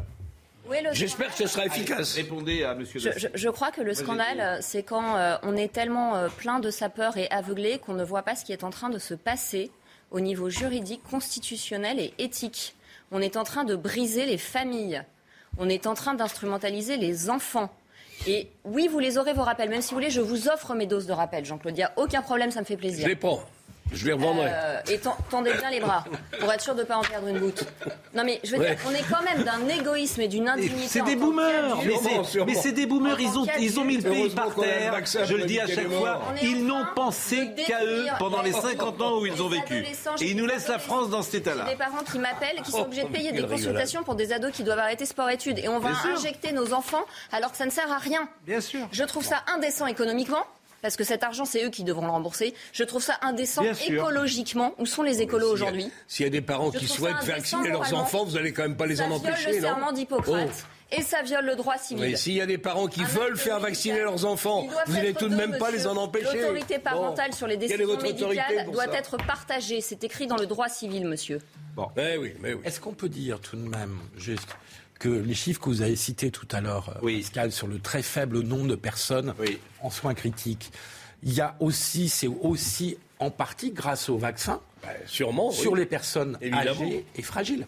J'espère 0.92 1.28
que 1.28 1.36
ce 1.36 1.46
sera 1.46 1.66
efficace. 1.66 2.14
répondez 2.14 2.64
à 2.64 2.74
Monsieur. 2.74 3.00
Je, 3.00 3.28
je, 3.32 3.48
crois 3.48 3.70
que 3.70 3.80
le 3.80 3.94
scandale, 3.94 4.58
c'est 4.62 4.82
quand 4.82 5.16
euh, 5.16 5.36
on 5.42 5.56
est 5.56 5.72
tellement 5.72 6.16
euh, 6.16 6.28
plein 6.28 6.60
de 6.60 6.70
sapeurs 6.70 7.16
et 7.16 7.28
aveuglé 7.30 7.78
qu'on 7.78 7.94
ne 7.94 8.04
voit 8.04 8.22
pas 8.22 8.34
ce 8.36 8.44
qui 8.44 8.52
est 8.52 8.64
en 8.64 8.70
train 8.70 8.88
de 8.88 8.98
se 8.98 9.14
passer 9.14 9.70
au 10.10 10.20
niveau 10.20 10.48
juridique, 10.48 11.02
constitutionnel 11.08 11.98
et 11.98 12.14
éthique. 12.18 12.74
On 13.12 13.20
est 13.20 13.36
en 13.36 13.44
train 13.44 13.64
de 13.64 13.76
briser 13.76 14.26
les 14.26 14.38
familles. 14.38 15.02
On 15.58 15.68
est 15.68 15.86
en 15.86 15.94
train 15.94 16.14
d'instrumentaliser 16.14 16.96
les 16.96 17.30
enfants. 17.30 17.70
Et 18.26 18.50
oui, 18.64 18.88
vous 18.88 18.98
les 18.98 19.18
aurez 19.18 19.32
vos 19.32 19.42
rappels. 19.42 19.70
Même 19.70 19.82
si 19.82 19.90
vous 19.90 19.96
voulez, 19.96 20.10
je 20.10 20.20
vous 20.20 20.48
offre 20.48 20.74
mes 20.74 20.86
doses 20.86 21.06
de 21.06 21.12
rappel, 21.12 21.44
Jean-Claude. 21.44 21.74
Il 21.74 21.80
n'y 21.80 21.84
a 21.84 21.92
aucun 21.96 22.22
problème, 22.22 22.50
ça 22.50 22.60
me 22.60 22.66
fait 22.66 22.76
plaisir. 22.76 23.04
Je 23.04 23.08
les 23.08 23.16
prends. 23.16 23.42
Je 23.92 24.06
les 24.06 24.12
revendrai. 24.12 24.48
Euh, 24.50 24.80
et 24.88 25.00
tendez 25.30 25.52
bien 25.54 25.70
les 25.70 25.80
bras 25.80 26.04
pour 26.38 26.52
être 26.52 26.60
sûr 26.60 26.74
de 26.74 26.80
ne 26.80 26.86
pas 26.86 26.96
en 26.96 27.02
perdre 27.02 27.28
une 27.28 27.38
goutte. 27.38 27.64
Non 28.14 28.24
mais 28.24 28.40
je 28.44 28.56
veux 28.56 28.64
dire, 28.64 28.76
on 28.86 28.92
est 28.92 29.04
quand 29.10 29.22
même 29.22 29.44
d'un 29.44 29.68
égoïsme 29.68 30.20
et 30.20 30.28
d'une 30.28 30.48
indignité. 30.48 30.88
C'est 30.88 31.04
des 31.04 31.16
boomers. 31.16 31.78
Mais 32.46 32.54
c'est 32.54 32.72
des 32.72 32.86
boomers. 32.86 33.20
Ils 33.20 33.38
ont, 33.38 33.46
ils 33.58 33.80
ont 33.80 33.84
mis 33.84 33.96
le 33.96 34.02
pays 34.08 34.30
par 34.30 34.54
terre. 34.54 34.94
Je 35.24 35.34
le 35.34 35.44
dis 35.44 35.60
à 35.60 35.66
chaque 35.66 35.90
fois. 35.90 36.22
Ils 36.42 36.64
n'ont 36.64 36.84
pensé 36.94 37.50
qu'à 37.66 37.84
eux 37.84 38.06
pendant 38.18 38.42
les 38.42 38.52
50 38.52 39.00
ans 39.02 39.20
où 39.20 39.26
ils 39.26 39.42
ont 39.42 39.48
vécu. 39.48 39.84
Et 40.20 40.30
ils 40.30 40.36
nous 40.36 40.46
laissent 40.46 40.68
la 40.68 40.78
France 40.78 41.10
dans 41.10 41.22
cet 41.22 41.34
état-là. 41.34 41.64
Des 41.64 41.76
parents 41.76 42.04
qui 42.10 42.18
m'appellent, 42.18 42.62
qui 42.64 42.70
sont 42.70 42.82
obligés 42.82 43.04
de 43.04 43.08
payer 43.08 43.32
des 43.32 43.46
consultations 43.46 44.02
pour 44.02 44.14
des 44.14 44.32
ados 44.32 44.52
qui 44.52 44.62
doivent 44.62 44.78
arrêter 44.78 45.06
sport-études. 45.06 45.58
Et 45.58 45.68
on 45.68 45.78
va 45.78 45.90
injecter 46.14 46.52
nos 46.52 46.72
enfants 46.72 47.04
alors 47.32 47.50
que 47.50 47.56
ça 47.56 47.66
ne 47.66 47.70
sert 47.70 47.90
à 47.90 47.98
rien. 47.98 48.28
Bien 48.46 48.60
sûr. 48.60 48.88
Je 48.92 49.04
trouve 49.04 49.24
ça 49.24 49.42
indécent 49.54 49.86
économiquement 49.86 50.44
parce 50.82 50.96
que 50.96 51.04
cet 51.04 51.22
argent, 51.22 51.44
c'est 51.44 51.64
eux 51.64 51.70
qui 51.70 51.84
devront 51.84 52.06
le 52.06 52.12
rembourser. 52.12 52.54
Je 52.72 52.84
trouve 52.84 53.02
ça 53.02 53.18
indécent 53.22 53.62
écologiquement. 53.86 54.74
Où 54.78 54.86
sont 54.86 55.02
les 55.02 55.22
écolos 55.22 55.50
aujourd'hui 55.50 55.90
S'il 56.08 56.24
y 56.24 56.26
a 56.26 56.30
des 56.30 56.40
parents 56.40 56.70
qui 56.70 56.86
souhaitent 56.86 57.24
vacciner 57.24 57.68
leurs 57.68 57.94
enfants, 57.94 58.24
vous 58.24 58.36
n'allez 58.36 58.52
quand 58.52 58.62
même 58.62 58.76
pas 58.76 58.86
les 58.86 59.00
en 59.00 59.10
empêcher, 59.10 59.50
non 59.50 59.56
le 59.56 59.60
serment 59.60 59.92
d'Hippocrate. 59.92 60.48
Oh. 60.50 60.96
Et 60.96 61.02
ça 61.02 61.22
viole 61.22 61.46
le 61.46 61.54
droit 61.54 61.78
civil. 61.78 62.04
Mais 62.04 62.16
s'il 62.16 62.32
y 62.32 62.40
a 62.40 62.46
des 62.46 62.58
parents 62.58 62.88
qui 62.88 63.04
veulent 63.04 63.36
faire 63.36 63.60
vacciner 63.60 64.00
leurs 64.00 64.24
enfants, 64.24 64.66
vous 64.86 64.92
n'allez 64.92 65.14
tout 65.14 65.28
de 65.28 65.36
même 65.36 65.56
pas 65.56 65.70
les 65.70 65.86
en 65.86 65.96
empêcher. 65.96 66.40
L'autorité 66.40 66.78
parentale 66.78 67.32
sur 67.32 67.46
les 67.46 67.56
décisions 67.56 67.96
médicales 68.02 68.70
doit 68.72 68.92
être 68.92 69.16
partagée. 69.18 69.80
C'est 69.80 70.02
écrit 70.02 70.26
dans 70.26 70.36
le 70.36 70.46
droit 70.46 70.68
civil, 70.68 71.06
monsieur. 71.06 71.38
Bon. 71.76 71.88
Eh 71.96 72.16
oui, 72.16 72.34
mais 72.40 72.54
oui. 72.54 72.60
Est-ce 72.64 72.80
qu'on 72.80 72.92
peut 72.92 73.08
dire 73.08 73.40
tout 73.40 73.56
de 73.56 73.62
même, 73.62 74.00
juste, 74.16 74.48
que 75.00 75.08
les 75.08 75.34
chiffres 75.34 75.60
que 75.60 75.70
vous 75.70 75.82
avez 75.82 75.96
cités 75.96 76.30
tout 76.30 76.46
à 76.52 76.60
l'heure, 76.60 77.00
euh, 77.02 77.16
Pascal, 77.16 77.50
sur 77.50 77.66
le 77.66 77.80
très 77.80 78.02
faible 78.02 78.42
nombre 78.42 78.68
de 78.68 78.76
personnes 78.76 79.34
en 79.82 79.90
soins 79.90 80.14
critiques, 80.14 80.70
il 81.24 81.32
y 81.32 81.40
a 81.40 81.56
aussi, 81.58 82.08
c'est 82.08 82.28
aussi 82.28 82.96
en 83.18 83.30
partie 83.30 83.72
grâce 83.72 84.08
au 84.08 84.18
vaccin, 84.18 84.60
bah, 84.82 84.90
sûrement, 85.06 85.50
sur 85.50 85.74
les 85.74 85.86
personnes 85.86 86.38
âgées 86.52 87.04
et 87.16 87.22
fragiles. 87.22 87.66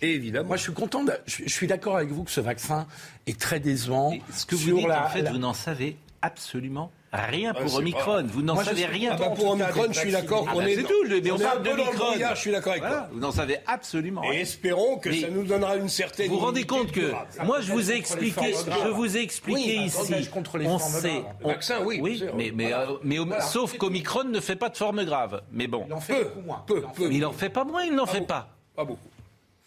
évidemment. 0.00 0.48
Moi, 0.48 0.56
je 0.56 0.62
suis 0.62 0.72
content. 0.72 1.04
je, 1.26 1.48
suis 1.48 1.66
d'accord 1.66 1.96
avec 1.96 2.10
vous 2.10 2.24
que 2.24 2.30
ce 2.30 2.40
vaccin 2.40 2.86
est 3.26 3.38
très 3.38 3.60
décevant. 3.60 4.14
ce 4.32 4.46
que 4.46 4.54
vous 4.54 4.78
dites, 4.78 4.88
en 4.88 5.08
fait, 5.08 5.28
vous 5.28 5.38
n'en 5.38 5.54
savez 5.54 5.96
absolument 6.22 6.90
Rien 7.12 7.54
pour 7.54 7.74
Omicron. 7.74 8.24
Vous 8.26 8.42
n'en 8.42 8.56
savez 8.56 8.86
rien. 8.86 9.12
Ah 9.14 9.16
bah 9.18 9.30
pour 9.30 9.50
Omicron, 9.50 9.86
je 9.90 9.98
suis 9.98 10.12
d'accord 10.12 10.46
qu'on 10.46 10.60
est. 10.60 10.76
C'est 10.76 10.82
tout. 10.82 11.04
Mais 11.08 11.30
on, 11.30 11.38
parle 11.38 11.62
d'Omicron. 11.62 12.06
Je 12.34 12.38
suis 12.38 12.52
d'accord 12.52 12.72
avec 12.72 12.84
toi. 12.84 13.08
Vous 13.12 13.20
n'en 13.20 13.32
savez 13.32 13.58
absolument 13.66 14.20
rien. 14.22 14.32
Et 14.32 14.40
espérons 14.40 14.98
que 14.98 15.12
ça 15.12 15.28
nous 15.28 15.44
donnera 15.44 15.76
une 15.76 15.88
certaine. 15.88 16.28
Vous 16.28 16.38
vous 16.38 16.44
rendez 16.44 16.64
compte 16.64 16.92
que 16.92 17.12
moi, 17.44 17.60
je 17.60 17.72
vous 17.72 17.90
ai 17.90 17.96
expliqué. 17.96 18.54
Je 18.84 18.88
vous 18.88 19.16
ai 19.16 19.20
expliqué 19.20 19.76
ici. 19.76 20.28
On 20.66 20.78
sait. 20.78 21.24
Vaccin, 21.42 21.80
oui. 21.84 22.00
Oui. 22.02 22.24
Mais 22.36 22.52
mais 22.54 22.72
mais 23.02 23.18
sauf 23.40 23.76
qu'Omicron 23.76 24.24
ne 24.24 24.40
fait 24.40 24.56
pas 24.56 24.68
de 24.68 24.76
forme 24.76 25.04
grave. 25.04 25.42
Mais 25.52 25.66
bon. 25.66 25.84
Il 25.86 25.94
en 25.94 26.00
fait 26.00 26.24
beaucoup 26.24 26.40
moins. 26.40 26.64
Peu. 26.66 26.82
Il 27.10 27.24
en 27.24 27.32
fait 27.32 27.48
pas 27.48 27.64
moins. 27.64 27.84
Il 27.84 27.94
n'en 27.94 28.06
fait 28.06 28.20
pas. 28.20 28.48
Pas 28.76 28.84
beaucoup. 28.84 29.07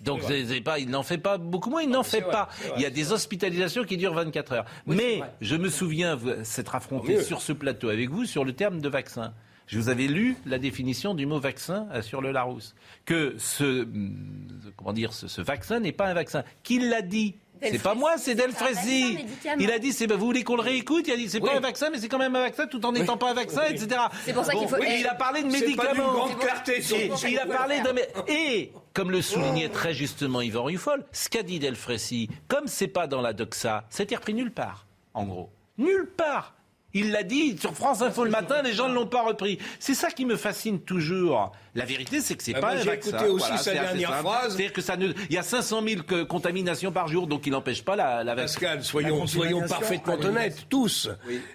Donc 0.03 0.21
pas, 0.63 0.79
il 0.79 0.89
n'en 0.89 1.03
fait 1.03 1.17
pas 1.17 1.37
beaucoup 1.37 1.69
moins, 1.69 1.81
il 1.81 1.89
n'en 1.89 2.03
fait 2.03 2.21
pas. 2.21 2.49
Il 2.75 2.81
y 2.81 2.85
a 2.85 2.89
des 2.89 3.11
hospitalisations 3.11 3.83
qui 3.83 3.97
durent 3.97 4.13
24 4.13 4.53
heures. 4.53 4.65
Mais 4.85 5.21
je 5.41 5.55
me 5.55 5.69
souviens 5.69 6.17
s'être 6.43 6.75
affronté 6.75 7.21
sur 7.23 7.41
ce 7.41 7.53
plateau 7.53 7.89
avec 7.89 8.09
vous 8.09 8.25
sur 8.25 8.45
le 8.45 8.53
terme 8.53 8.81
de 8.81 8.89
vaccin. 8.89 9.33
Je 9.71 9.79
vous 9.79 9.87
avais 9.87 10.07
lu 10.07 10.35
la 10.45 10.59
définition 10.59 11.13
du 11.13 11.25
mot 11.25 11.39
vaccin 11.39 11.87
euh, 11.93 12.01
sur 12.01 12.21
le 12.21 12.33
Larousse. 12.33 12.75
Que 13.05 13.35
ce, 13.37 13.85
mm, 13.85 14.73
comment 14.75 14.91
dire, 14.91 15.13
ce, 15.13 15.41
vaccin 15.41 15.79
n'est 15.79 15.93
pas 15.93 16.07
un 16.07 16.13
vaccin. 16.13 16.43
Qui 16.61 16.79
l'a 16.79 17.01
dit 17.01 17.35
c'est 17.61 17.81
pas 17.81 17.93
moi, 17.93 18.17
c'est 18.17 18.33
Delfrécy. 18.33 19.19
Il 19.59 19.71
a 19.71 19.77
dit, 19.77 19.93
c'est, 19.93 20.11
vous 20.11 20.25
voulez 20.25 20.43
qu'on 20.43 20.55
le 20.55 20.63
réécoute? 20.63 21.07
Il 21.07 21.13
a 21.13 21.15
dit, 21.15 21.29
c'est 21.29 21.39
pas 21.39 21.55
un 21.55 21.59
vaccin, 21.59 21.91
mais 21.91 21.99
c'est 21.99 22.07
quand 22.07 22.17
même 22.17 22.35
un 22.35 22.41
vaccin, 22.41 22.65
tout 22.65 22.83
en 22.87 22.91
n'étant 22.91 23.17
pas 23.17 23.29
un 23.29 23.33
vaccin, 23.35 23.61
etc. 23.69 24.01
C'est 24.25 24.33
pour 24.33 24.43
ça 24.43 24.53
qu'il 24.53 24.67
faut. 24.67 24.77
il 24.77 25.07
a 25.07 25.13
parlé 25.13 25.43
de 25.43 25.47
médicaments. 25.47 26.11
grande 26.11 26.39
clarté. 26.39 26.81
il 27.29 27.39
a 27.39 27.45
parlé 27.45 27.81
de. 27.81 27.93
Et 28.31 28.71
comme 28.93 29.11
le 29.11 29.21
soulignait 29.21 29.69
très 29.69 29.93
justement 29.93 30.41
Yvan 30.41 30.63
Ruffol, 30.63 31.05
ce 31.11 31.29
qu'a 31.29 31.43
dit 31.43 31.59
Delfrécy, 31.59 32.29
comme 32.47 32.65
c'est 32.65 32.87
pas 32.87 33.05
dans 33.05 33.21
la 33.21 33.31
doxa, 33.31 33.85
c'était 33.91 34.15
repris 34.15 34.33
nulle 34.33 34.51
part, 34.51 34.87
en 35.13 35.25
gros. 35.25 35.51
Nulle 35.77 36.09
part. 36.17 36.55
Il 36.93 37.11
l'a 37.11 37.23
dit 37.23 37.57
sur 37.57 37.73
France 37.73 38.01
Info 38.01 38.23
le 38.23 38.31
matin, 38.31 38.61
les 38.61 38.73
gens 38.73 38.89
ne 38.89 38.93
l'ont 38.93 39.07
pas 39.07 39.23
repris. 39.23 39.59
C'est 39.79 39.93
ça 39.93 40.09
qui 40.09 40.25
me 40.25 40.35
fascine 40.35 40.81
toujours. 40.81 41.51
La 41.73 41.85
vérité, 41.85 42.19
c'est 42.19 42.35
que 42.35 42.43
c'est 42.43 42.55
ah 42.55 42.59
pas 42.59 42.75
bah, 42.75 42.81
un 42.81 42.83
vaccin. 42.83 43.11
J'ai 43.11 43.17
écouté 43.17 43.29
aussi 43.29 43.57
sa 43.57 43.73
dernière 43.73 44.17
phrase. 44.19 44.55
C'est-à-dire 44.55 44.73
que 44.73 44.81
ça 44.81 44.97
ne... 44.97 45.07
il 45.07 45.33
y 45.33 45.37
a 45.37 45.43
500 45.43 45.83
000 45.87 46.25
contaminations 46.25 46.91
par 46.91 47.07
jour, 47.07 47.27
donc 47.27 47.47
il 47.47 47.51
n'empêche 47.51 47.83
pas 47.83 47.95
la, 47.95 48.23
la 48.23 48.35
Pascal, 48.35 48.83
soyons, 48.83 49.25
soyons 49.27 49.61
parfaitement 49.67 50.15
honnêtes, 50.15 50.65
tous. 50.69 51.09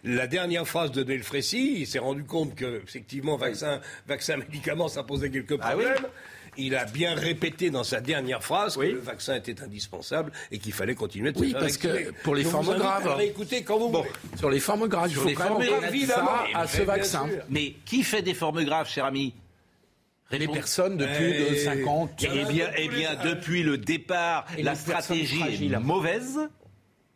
La 0.04 0.26
dernière 0.26 0.66
phrase 0.66 0.90
de 0.92 1.02
Delfrécy, 1.02 1.80
il 1.80 1.86
s'est 1.86 1.98
rendu 1.98 2.24
compte 2.24 2.54
que, 2.54 2.82
effectivement, 2.82 3.36
vaccin, 3.36 3.80
vaccin, 4.06 4.36
médicament, 4.48 4.88
ça 4.88 5.02
posait 5.02 5.30
quelques 5.30 5.58
ah 5.60 5.70
problèmes 5.70 6.06
il 6.58 6.74
a 6.74 6.84
bien 6.84 7.14
répété 7.14 7.70
dans 7.70 7.84
sa 7.84 8.00
dernière 8.00 8.42
phrase 8.42 8.76
que 8.76 8.82
le 8.82 8.98
vaccin 8.98 9.34
était 9.34 9.62
indispensable 9.62 10.32
et 10.50 10.58
qu'il 10.58 10.72
fallait 10.72 10.94
continuer 10.94 11.32
de 11.32 11.38
oui, 11.38 11.54
parce 11.58 11.76
que 11.76 12.12
pour 12.22 12.34
les 12.34 12.44
formes 12.44 12.76
graves. 12.76 13.20
Écoutez 13.20 13.62
quand 13.62 13.78
vous 13.78 13.88
bon, 13.88 14.04
Sur 14.36 14.50
les 14.50 14.60
formes 14.60 14.88
graves, 14.88 15.10
il 15.10 15.16
faut 15.16 15.28
les 15.28 15.34
formes 15.34 15.64
ça 16.06 16.44
à 16.54 16.66
ce 16.66 16.82
vaccin. 16.82 17.28
Mais 17.48 17.74
qui 17.84 18.02
fait 18.02 18.22
des 18.22 18.34
formes 18.34 18.64
graves, 18.64 18.88
cher 18.88 19.04
ami? 19.04 19.34
Les 20.32 20.48
personnes 20.48 20.96
de 20.96 21.06
plus 21.06 21.50
de 21.50 21.54
50. 21.54 22.24
Eh 22.24 22.44
bien, 22.52 22.70
eh 22.76 22.88
bien, 22.88 23.14
depuis 23.14 23.62
le 23.62 23.78
départ, 23.78 24.44
la 24.58 24.74
stratégie 24.74 25.40
est 25.40 25.78
mauvaise. 25.78 26.40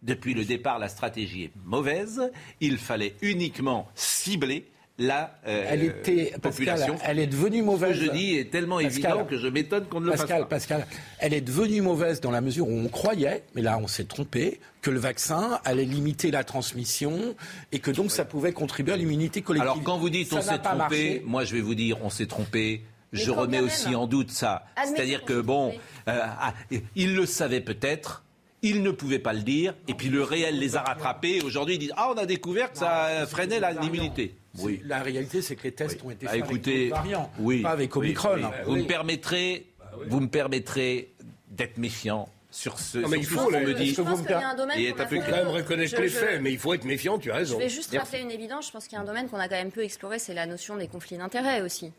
Depuis 0.02 0.32
le 0.32 0.44
départ, 0.44 0.78
la 0.78 0.88
stratégie 0.88 1.44
est 1.44 1.52
mauvaise. 1.64 2.30
Il 2.60 2.78
fallait 2.78 3.16
uniquement 3.20 3.88
cibler 3.94 4.69
la 5.00 5.38
euh, 5.46 5.64
elle 5.66 5.82
était, 5.82 6.34
population. 6.40 6.96
elle 7.02 7.18
est 7.18 7.26
devenue 7.26 7.62
mauvaise. 7.62 7.94
Ce 7.94 8.00
que 8.00 8.06
je 8.06 8.10
dis 8.10 8.36
est 8.36 8.50
tellement 8.50 8.78
évident 8.78 9.24
que 9.24 9.38
je 9.38 9.48
m'étonne 9.48 9.86
qu'on 9.86 10.00
ne 10.00 10.06
le 10.06 10.12
fasse 10.16 10.28
pas. 10.28 10.44
Pascal, 10.44 10.86
elle 11.18 11.32
est 11.32 11.40
devenue 11.40 11.80
mauvaise 11.80 12.20
dans 12.20 12.30
la 12.30 12.40
mesure 12.40 12.68
où 12.68 12.78
on 12.78 12.88
croyait, 12.88 13.42
mais 13.54 13.62
là 13.62 13.78
on 13.82 13.86
s'est 13.86 14.04
trompé, 14.04 14.60
que 14.82 14.90
le 14.90 15.00
vaccin 15.00 15.58
allait 15.64 15.84
limiter 15.84 16.30
la 16.30 16.44
transmission 16.44 17.34
et 17.72 17.78
que 17.78 17.90
donc 17.90 18.10
ça 18.10 18.24
pouvait 18.24 18.52
contribuer 18.52 18.92
à 18.92 18.96
l'immunité 18.96 19.40
collective. 19.40 19.70
Alors 19.70 19.82
quand 19.82 19.98
vous 19.98 20.10
dites 20.10 20.32
on 20.32 20.42
s'est 20.42 20.58
trompé, 20.58 21.22
moi 21.24 21.44
je 21.44 21.54
vais 21.54 21.62
vous 21.62 21.74
dire 21.74 21.96
on 22.02 22.10
s'est 22.10 22.26
trompé. 22.26 22.82
je 23.12 23.30
remets 23.30 23.60
aussi 23.60 23.94
en 23.94 24.06
doute 24.06 24.30
ça. 24.30 24.66
C'est-à-dire 24.84 25.24
que 25.24 25.40
bon, 25.40 25.72
euh, 26.08 26.20
ah, 26.24 26.52
il 26.94 27.16
le 27.16 27.26
savait 27.26 27.60
peut-être. 27.60 28.22
Ils 28.62 28.82
ne 28.82 28.90
pouvaient 28.90 29.18
pas 29.18 29.32
le 29.32 29.40
dire, 29.40 29.74
et 29.88 29.94
puis 29.94 30.08
le 30.08 30.22
réel 30.22 30.58
les 30.58 30.76
a 30.76 30.82
rattrapés. 30.82 31.40
Aujourd'hui, 31.42 31.76
ils 31.76 31.78
disent 31.78 31.94
Ah, 31.96 32.12
on 32.14 32.18
a 32.18 32.26
découvert 32.26 32.70
que 32.72 32.78
ça 32.78 33.26
freinait 33.26 33.60
l'immunité. 33.80 34.34
Oui. 34.58 34.82
La 34.84 35.02
réalité, 35.02 35.42
c'est 35.42 35.56
que 35.56 35.62
les 35.62 35.72
tests 35.72 36.02
ont 36.04 36.10
été 36.10 36.26
ah, 36.28 36.32
faits 36.32 36.40
écoutez, 36.40 36.72
avec 36.72 36.90
variants, 36.90 37.30
oui, 37.38 37.62
pas 37.62 37.70
avec 37.70 37.94
Omicron. 37.96 38.38
Vous, 38.66 38.76
me 38.76 38.82
permettrez, 38.82 39.66
vous 40.08 40.20
me 40.20 40.28
permettrez 40.28 41.12
d'être 41.50 41.78
méfiant 41.78 42.28
sur 42.50 42.78
ce, 42.80 42.98
non, 42.98 43.08
mais 43.08 43.18
il 43.18 43.26
faut, 43.26 43.48
me 43.48 43.74
dit. 43.74 43.94
Je 43.94 44.02
pense 44.02 44.22
qu'il 44.22 44.30
y 44.30 44.34
a 44.34 44.50
un 44.50 44.56
domaine 44.56 44.78
et 44.78 44.92
qu'on 44.92 45.02
a 45.02 45.06
quand 45.06 45.30
même 45.30 45.48
reconnaître 45.48 46.00
les 46.00 46.08
faits, 46.08 46.42
mais 46.42 46.52
il 46.52 46.58
faut 46.58 46.74
être 46.74 46.84
méfiant, 46.84 47.18
tu 47.18 47.30
as 47.30 47.36
raison. 47.36 47.58
Je 47.58 47.64
vais 47.64 47.70
juste 47.70 47.96
rappeler 47.96 48.20
une 48.20 48.30
évidence, 48.30 48.66
je 48.66 48.72
pense 48.72 48.86
qu'il 48.86 48.96
y 48.96 48.98
a 48.98 49.02
un 49.02 49.06
domaine 49.06 49.28
qu'on 49.28 49.38
a 49.38 49.48
quand 49.48 49.56
même 49.56 49.70
peu 49.70 49.84
exploré, 49.84 50.18
c'est 50.18 50.34
la 50.34 50.46
notion 50.46 50.76
des 50.76 50.88
conflits 50.88 51.16
d'intérêts 51.16 51.62
aussi. 51.62 51.92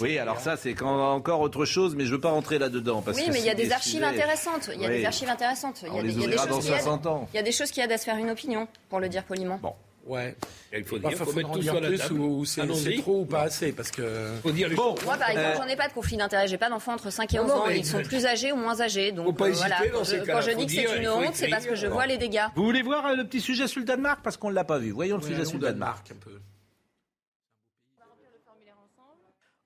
Oui, 0.00 0.18
alors 0.18 0.40
ça, 0.40 0.56
c'est 0.56 0.80
encore 0.82 1.40
autre 1.40 1.64
chose, 1.64 1.94
mais 1.94 2.04
je 2.04 2.10
ne 2.10 2.14
veux 2.14 2.20
pas 2.20 2.30
rentrer 2.30 2.58
là-dedans. 2.58 3.02
oui, 3.06 3.28
mais 3.30 3.38
il 3.38 3.44
y 3.44 3.50
a 3.50 3.54
des 3.54 3.72
archives 3.72 4.02
intéressantes. 4.02 4.70
Il 4.74 4.80
y 4.80 4.86
a 4.86 4.88
des 4.88 5.04
archives 5.04 5.28
intéressantes. 5.28 5.84
Il 5.86 5.94
y 5.94 5.98
a, 5.98 6.02
des, 6.02 6.12
il 6.12 6.20
y 7.34 7.38
a 7.38 7.42
des 7.42 7.52
choses 7.52 7.70
qui 7.70 7.80
aident 7.80 7.92
à 7.92 7.98
se 7.98 8.04
faire 8.04 8.16
une 8.16 8.30
opinion, 8.30 8.66
pour 8.88 9.00
le 9.00 9.08
dire 9.08 9.24
poliment. 9.24 9.58
Bon. 9.62 9.74
Ouais. 10.06 10.36
Il 10.76 10.84
faut, 10.84 10.98
dire, 10.98 11.12
faut, 11.12 11.32
mettre 11.32 11.52
tout 11.52 11.62
sur 11.62 11.80
la 11.80 11.96
table. 11.96 12.20
Ou, 12.20 12.44
c'est 12.44 12.96
trop 12.98 13.20
ou 13.20 13.24
pas 13.24 13.42
assez 13.42 13.72
parce 13.72 13.90
que. 13.90 14.32
Faut 14.42 14.50
dire 14.50 14.68
les 14.68 14.74
bon, 14.74 14.94
moi, 15.04 15.16
par 15.16 15.30
exemple, 15.30 15.48
euh, 15.48 15.56
j'en 15.56 15.66
ai 15.68 15.76
pas 15.76 15.88
de 15.88 15.92
conflit 15.92 16.16
d'intérêt. 16.16 16.48
J'ai 16.48 16.58
pas 16.58 16.68
d'enfants 16.68 16.94
entre 16.94 17.10
5 17.10 17.32
et 17.32 17.40
11 17.40 17.50
ans. 17.50 17.68
Ils 17.68 17.86
sont 17.86 18.02
plus 18.02 18.26
âgés 18.26 18.52
ou 18.52 18.56
moins 18.56 18.80
âgés. 18.80 19.12
Donc 19.12 19.26
faut 19.26 19.32
pas 19.32 19.48
euh, 19.48 19.52
voilà. 19.52 19.76
Quand 19.92 20.40
je 20.40 20.56
dis 20.56 20.66
que 20.66 20.72
c'est 20.72 20.98
une 20.98 21.08
honte, 21.08 21.34
c'est 21.34 21.48
parce 21.48 21.66
que 21.66 21.74
je 21.74 21.86
vois 21.86 22.06
les 22.06 22.18
dégâts. 22.18 22.46
Vous 22.56 22.64
voulez 22.64 22.82
voir 22.82 23.06
euh, 23.06 23.14
le 23.14 23.24
petit 23.24 23.40
sujet 23.40 23.66
sur 23.66 23.80
le 23.80 23.86
Danemark? 23.86 24.20
Parce 24.22 24.36
qu'on 24.36 24.50
l'a 24.50 24.64
pas 24.64 24.78
vu. 24.78 24.90
Voyons 24.90 25.16
le 25.16 25.22
sujet 25.22 25.44
sur 25.44 25.58
le 25.58 25.66
Danemark 25.66 26.10
un 26.10 26.16
peu. 26.16 26.38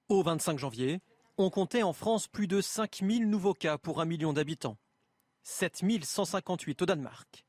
Au 0.09 0.23
25 0.23 0.59
janvier, 0.59 1.01
on 1.37 1.51
comptait 1.51 1.83
en 1.83 1.93
France 1.93 2.29
plus 2.29 2.47
de 2.47 2.63
5000 2.63 3.29
nouveaux 3.29 3.53
cas 3.53 3.77
pour 3.77 4.01
un 4.01 4.07
million 4.07 4.33
d'habitants. 4.33 4.79
7158 5.43 6.81
au 6.81 6.87
Danemark. 6.87 7.45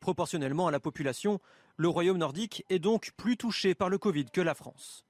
Proportionnellement 0.00 0.66
à 0.66 0.72
la 0.72 0.80
population, 0.80 1.38
le 1.76 1.88
royaume 1.88 2.18
nordique 2.18 2.64
est 2.70 2.80
donc 2.80 3.12
plus 3.16 3.36
touché 3.36 3.76
par 3.76 3.88
le 3.88 3.98
Covid 3.98 4.24
que 4.24 4.40
la 4.40 4.54
France. 4.54 5.04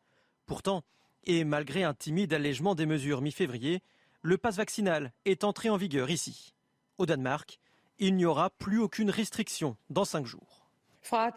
Pourtant, 0.44 0.84
et 1.24 1.44
malgré 1.44 1.82
un 1.82 1.94
timide 1.94 2.34
allègement 2.34 2.74
des 2.74 2.84
mesures 2.84 3.22
mi-février, 3.22 3.82
le 4.20 4.36
passe 4.36 4.56
vaccinal 4.56 5.14
est 5.24 5.44
entré 5.44 5.70
en 5.70 5.78
vigueur 5.78 6.10
ici. 6.10 6.52
Au 6.98 7.06
Danemark, 7.06 7.58
il 8.00 8.16
n'y 8.16 8.26
aura 8.26 8.50
plus 8.50 8.80
aucune 8.80 9.08
restriction 9.08 9.78
dans 9.88 10.04
cinq 10.04 10.26
jours. 10.26 10.61
À 11.10 11.32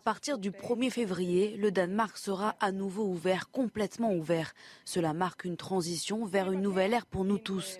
partir 0.00 0.38
du 0.38 0.50
1er 0.50 0.90
février, 0.90 1.56
le 1.56 1.70
Danemark 1.70 2.18
sera 2.18 2.56
à 2.60 2.72
nouveau 2.72 3.04
ouvert, 3.04 3.50
complètement 3.50 4.12
ouvert. 4.12 4.54
Cela 4.84 5.14
marque 5.14 5.44
une 5.44 5.56
transition 5.56 6.26
vers 6.26 6.52
une 6.52 6.60
nouvelle 6.60 6.92
ère 6.92 7.06
pour 7.06 7.24
nous 7.24 7.38
tous. 7.38 7.78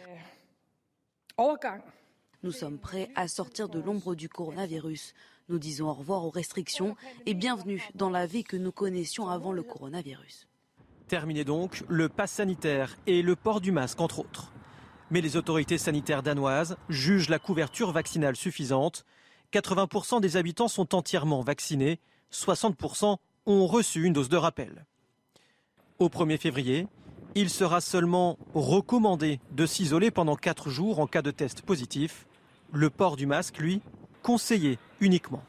Nous 2.42 2.52
sommes 2.52 2.78
prêts 2.78 3.10
à 3.14 3.28
sortir 3.28 3.68
de 3.68 3.80
l'ombre 3.80 4.14
du 4.14 4.28
coronavirus. 4.28 5.14
Nous 5.48 5.58
disons 5.58 5.88
au 5.88 5.94
revoir 5.94 6.24
aux 6.24 6.30
restrictions 6.30 6.96
et 7.26 7.34
bienvenue 7.34 7.82
dans 7.94 8.10
la 8.10 8.26
vie 8.26 8.44
que 8.44 8.56
nous 8.56 8.72
connaissions 8.72 9.28
avant 9.28 9.52
le 9.52 9.62
coronavirus. 9.62 10.48
Terminé 11.08 11.44
donc 11.44 11.84
le 11.88 12.08
pass 12.08 12.32
sanitaire 12.32 12.96
et 13.06 13.20
le 13.20 13.36
port 13.36 13.60
du 13.60 13.72
masque, 13.72 14.00
entre 14.00 14.20
autres. 14.20 14.52
Mais 15.10 15.20
les 15.20 15.36
autorités 15.36 15.76
sanitaires 15.76 16.22
danoises 16.22 16.76
jugent 16.88 17.28
la 17.28 17.38
couverture 17.38 17.92
vaccinale 17.92 18.36
suffisante 18.36 19.04
80% 19.54 20.20
des 20.20 20.36
habitants 20.36 20.66
sont 20.66 20.96
entièrement 20.96 21.40
vaccinés, 21.40 22.00
60% 22.32 23.18
ont 23.46 23.66
reçu 23.66 24.04
une 24.04 24.12
dose 24.12 24.28
de 24.28 24.36
rappel. 24.36 24.84
Au 26.00 26.08
1er 26.08 26.38
février, 26.38 26.88
il 27.36 27.50
sera 27.50 27.80
seulement 27.80 28.36
recommandé 28.54 29.38
de 29.52 29.64
s'isoler 29.64 30.10
pendant 30.10 30.34
4 30.34 30.70
jours 30.70 30.98
en 30.98 31.06
cas 31.06 31.22
de 31.22 31.30
test 31.30 31.62
positif. 31.62 32.26
Le 32.72 32.90
port 32.90 33.14
du 33.14 33.26
masque, 33.26 33.58
lui, 33.58 33.80
conseillé 34.24 34.78
uniquement. 35.00 35.44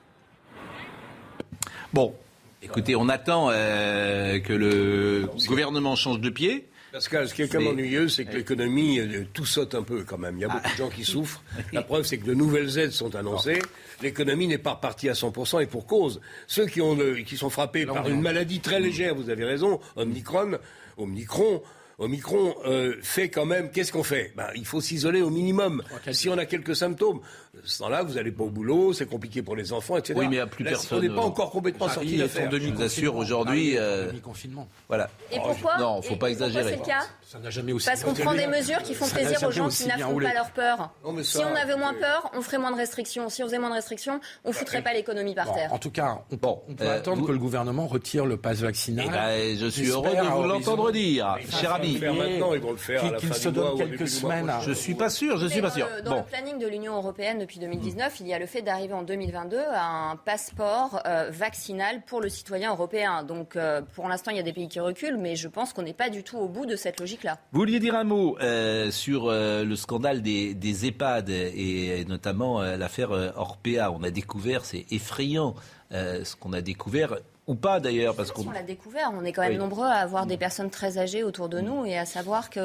Bon, 1.92 2.14
écoutez, 2.62 2.96
on 2.96 3.10
attend 3.10 3.50
euh, 3.50 4.40
que 4.40 4.54
le 4.54 5.30
gouvernement 5.48 5.96
change 5.96 6.20
de 6.20 6.30
pied. 6.30 6.70
Pascal, 6.96 7.28
ce 7.28 7.34
qui 7.34 7.42
est 7.42 7.50
quand 7.50 7.60
même 7.60 7.68
ennuyeux, 7.68 8.08
c'est 8.08 8.24
que 8.24 8.38
l'économie, 8.38 9.02
euh, 9.02 9.26
tout 9.34 9.46
saute 9.46 9.76
un 9.76 9.84
peu 9.84 10.06
quand 10.06 10.18
même. 10.18 10.38
Il 10.38 10.44
y 10.44 10.46
a 10.46 10.48
beaucoup 10.48 10.72
de 10.72 10.78
gens 10.78 10.90
qui 10.90 11.04
souffrent. 11.04 11.44
La 11.74 11.82
preuve, 11.82 12.06
c'est 12.06 12.18
que 12.18 12.26
de 12.26 12.34
nouvelles 12.34 12.80
aides 12.80 12.94
sont 12.94 13.16
annoncées. 13.18 13.62
L'économie 14.02 14.48
n'est 14.48 14.58
pas 14.58 14.76
repartie 14.76 15.10
à 15.10 15.12
100% 15.12 15.62
et 15.62 15.66
pour 15.66 15.88
cause. 15.88 16.22
Ceux 16.48 16.68
qui, 16.68 16.80
ont 16.80 16.98
qui 17.26 17.36
sont 17.36 17.50
frappés 17.50 17.86
par 17.86 18.08
une 18.08 18.22
maladie 18.22 18.62
très 18.62 18.80
légère, 18.80 19.14
vous 19.14 19.30
avez 19.30 19.44
raison, 19.44 19.82
Omicron, 19.98 20.58
Omicron, 20.96 21.62
Omicron 21.98 22.56
euh, 22.66 22.96
fait 23.02 23.30
quand 23.30 23.46
même, 23.46 23.72
qu'est-ce 23.72 23.92
qu'on 23.92 24.04
fait? 24.04 24.34
Ben, 24.36 24.48
Il 24.56 24.66
faut 24.66 24.82
s'isoler 24.82 25.22
au 25.22 25.30
minimum. 25.30 25.82
Si 26.12 26.30
on 26.30 26.38
a 26.38 26.46
quelques 26.46 26.76
symptômes, 26.76 27.22
ce 27.64 27.80
temps-là, 27.80 28.04
vous 28.04 28.16
n'allez 28.16 28.32
pas 28.32 28.44
au 28.44 28.50
boulot, 28.50 28.94
c'est 28.94 29.06
compliqué 29.10 29.42
pour 29.42 29.56
les 29.56 29.72
enfants, 29.72 29.98
etc. 29.98 30.14
Oui, 30.18 30.26
mais 30.28 30.36
il 30.36 30.38
n'y 30.38 30.42
a 30.42 30.48
plus 30.48 30.64
personne. 30.64 30.98
On 30.98 31.02
n'est 31.02 31.10
pas 31.10 31.22
encore 31.22 31.52
complètement 31.52 31.88
sorti. 31.88 32.18
Je 32.18 32.72
vous 32.72 32.82
assure, 32.82 33.16
aujourd'hui... 33.16 33.78
Euh, 33.78 34.12
confinement 34.24 34.68
Voilà. 34.88 35.10
Et 35.32 35.38
pourquoi? 35.40 35.78
Non, 35.78 36.00
il 36.02 36.06
ne 36.06 36.10
faut 36.10 36.16
pas 36.16 36.30
exagérer. 36.30 36.72
c'est 36.72 36.78
le 36.78 36.86
cas? 36.86 37.06
Ça 37.22 37.40
n'a 37.40 37.50
jamais 37.50 37.72
aussi 37.72 37.86
Parce 37.88 38.04
qu'on 38.04 38.14
prend 38.14 38.34
des 38.34 38.48
mesures 38.48 38.82
qui 38.84 38.94
font 38.94 39.08
plaisir 39.08 39.42
aux 39.44 39.52
gens 39.52 39.70
qui 39.70 39.88
n'affrontent 39.88 40.26
pas 40.26 40.34
leur 40.34 40.52
peur. 40.52 40.92
si 41.22 41.38
on 41.38 41.56
avait 41.56 41.78
moins 41.78 41.94
peur, 41.94 42.32
on 42.34 42.42
ferait 42.42 42.58
moins 42.58 42.72
de 42.72 42.78
restrictions. 42.78 43.30
Si 43.30 43.44
on 43.44 43.48
faisait 43.48 43.60
moins 43.60 43.70
de 43.70 43.76
restrictions, 43.76 44.20
on 44.44 44.50
ne 44.50 44.54
foutrait 44.54 44.82
pas 44.82 44.94
l'économie 44.94 45.36
par 45.36 45.54
terre. 45.54 45.72
En 45.74 45.80
tout 45.80 45.92
cas, 45.92 46.20
on, 46.32 46.36
bon, 46.36 46.62
on 46.70 46.74
peut 46.76 46.90
attendre 46.90 47.26
que 47.26 47.32
le 47.32 47.38
gouvernement 47.38 47.88
retire 47.88 48.26
le 48.26 48.38
pass 48.38 48.60
vaccinal. 48.60 49.06
Eh 49.08 49.12
ben, 49.12 49.58
je 49.60 49.68
suis 49.68 49.90
heureux 49.90 50.16
de 50.16 50.22
vous 50.22 50.44
l'entendre 50.44 50.92
dire, 50.92 51.38
cher 51.50 51.80
ami. 51.86 52.18
Maintenant, 52.18 52.54
ils 52.54 52.62
vont 52.62 52.72
le 52.72 52.78
faire 52.78 53.04
à 53.06 53.12
la 53.12 53.20
fin 53.20 53.34
se 53.34 53.50
donne 53.50 53.78
quelques 53.78 54.08
semaines. 54.08 54.52
Je 54.62 54.72
suis 54.72 54.96
pas 54.96 55.10
sûr, 55.10 55.38
je 55.38 55.48
suis 55.48 55.62
pas 55.62 55.72
sûr. 55.72 55.88
Dans 56.04 56.18
le 56.18 56.24
planning 56.24 56.60
de 56.60 56.68
l'Union 56.68 56.96
européenne 56.96 57.40
depuis 57.40 57.60
2019, 57.60 58.20
il 58.20 58.28
y 58.28 58.34
a 58.34 58.40
le 58.40 58.46
fait 58.46 58.62
d'arriver 58.62 58.94
en 58.94 59.04
2022 59.04 59.58
à 59.72 60.12
un 60.12 60.16
passeport 60.16 61.02
vaccinal 61.30 62.02
pour 62.06 62.22
le 62.22 62.30
citoyen 62.30 62.72
européen. 62.72 63.24
Donc, 63.24 63.58
pour 63.94 64.08
l'instant, 64.08 64.32
il 64.32 64.38
y 64.38 64.40
a 64.40 64.44
des 64.44 64.54
pays 64.54 64.68
qui 64.68 64.80
reculent, 64.80 65.18
mais 65.18 65.36
je 65.36 65.48
pense 65.48 65.74
qu'on 65.74 65.84
n'est 65.84 65.94
pas 65.94 66.10
du 66.10 66.24
tout 66.24 66.38
au 66.38 66.48
bout 66.48 66.66
de 66.66 66.76
cette 66.76 67.00
logique-là. 67.00 67.38
Vous 67.52 67.60
vouliez 67.60 67.80
dire 67.80 67.96
un 67.96 68.04
mot 68.04 68.38
euh, 68.42 68.92
sur 68.92 69.28
euh, 69.28 69.64
le 69.64 69.76
scandale 69.76 70.22
des, 70.22 70.54
des, 70.54 70.86
EHPAD 70.86 71.30
et, 71.30 72.06
notamment 72.08 72.62
euh, 72.62 72.78
l'affaire 72.78 73.12
Orpea. 73.36 73.92
On 73.92 74.04
a 74.04 74.12
découvert, 74.12 74.66
c'est 74.66 74.86
effrayant 74.92 75.56
ce 75.92 76.36
qu'on 76.36 76.52
a 76.52 76.62
découvert 76.62 77.16
ou 77.48 77.56
pas 77.56 77.80
d'ailleurs 77.80 78.16
parce 78.16 78.32
qu'on 78.32 78.50
l'a 78.52 78.64
découvert. 78.64 79.12
On 79.14 79.24
est 79.24 79.32
quand 79.32 79.44
même 79.44 79.58
nombreux 79.58 79.86
à 79.86 79.98
avoir 79.98 80.26
des 80.26 80.38
personnes 80.38 80.70
très 80.70 80.98
âgées 80.98 81.24
autour 81.24 81.50
de 81.50 81.60
nous 81.60 81.86
et 81.86 81.98
à 81.98 82.06
savoir 82.06 82.50
qu'il 82.50 82.62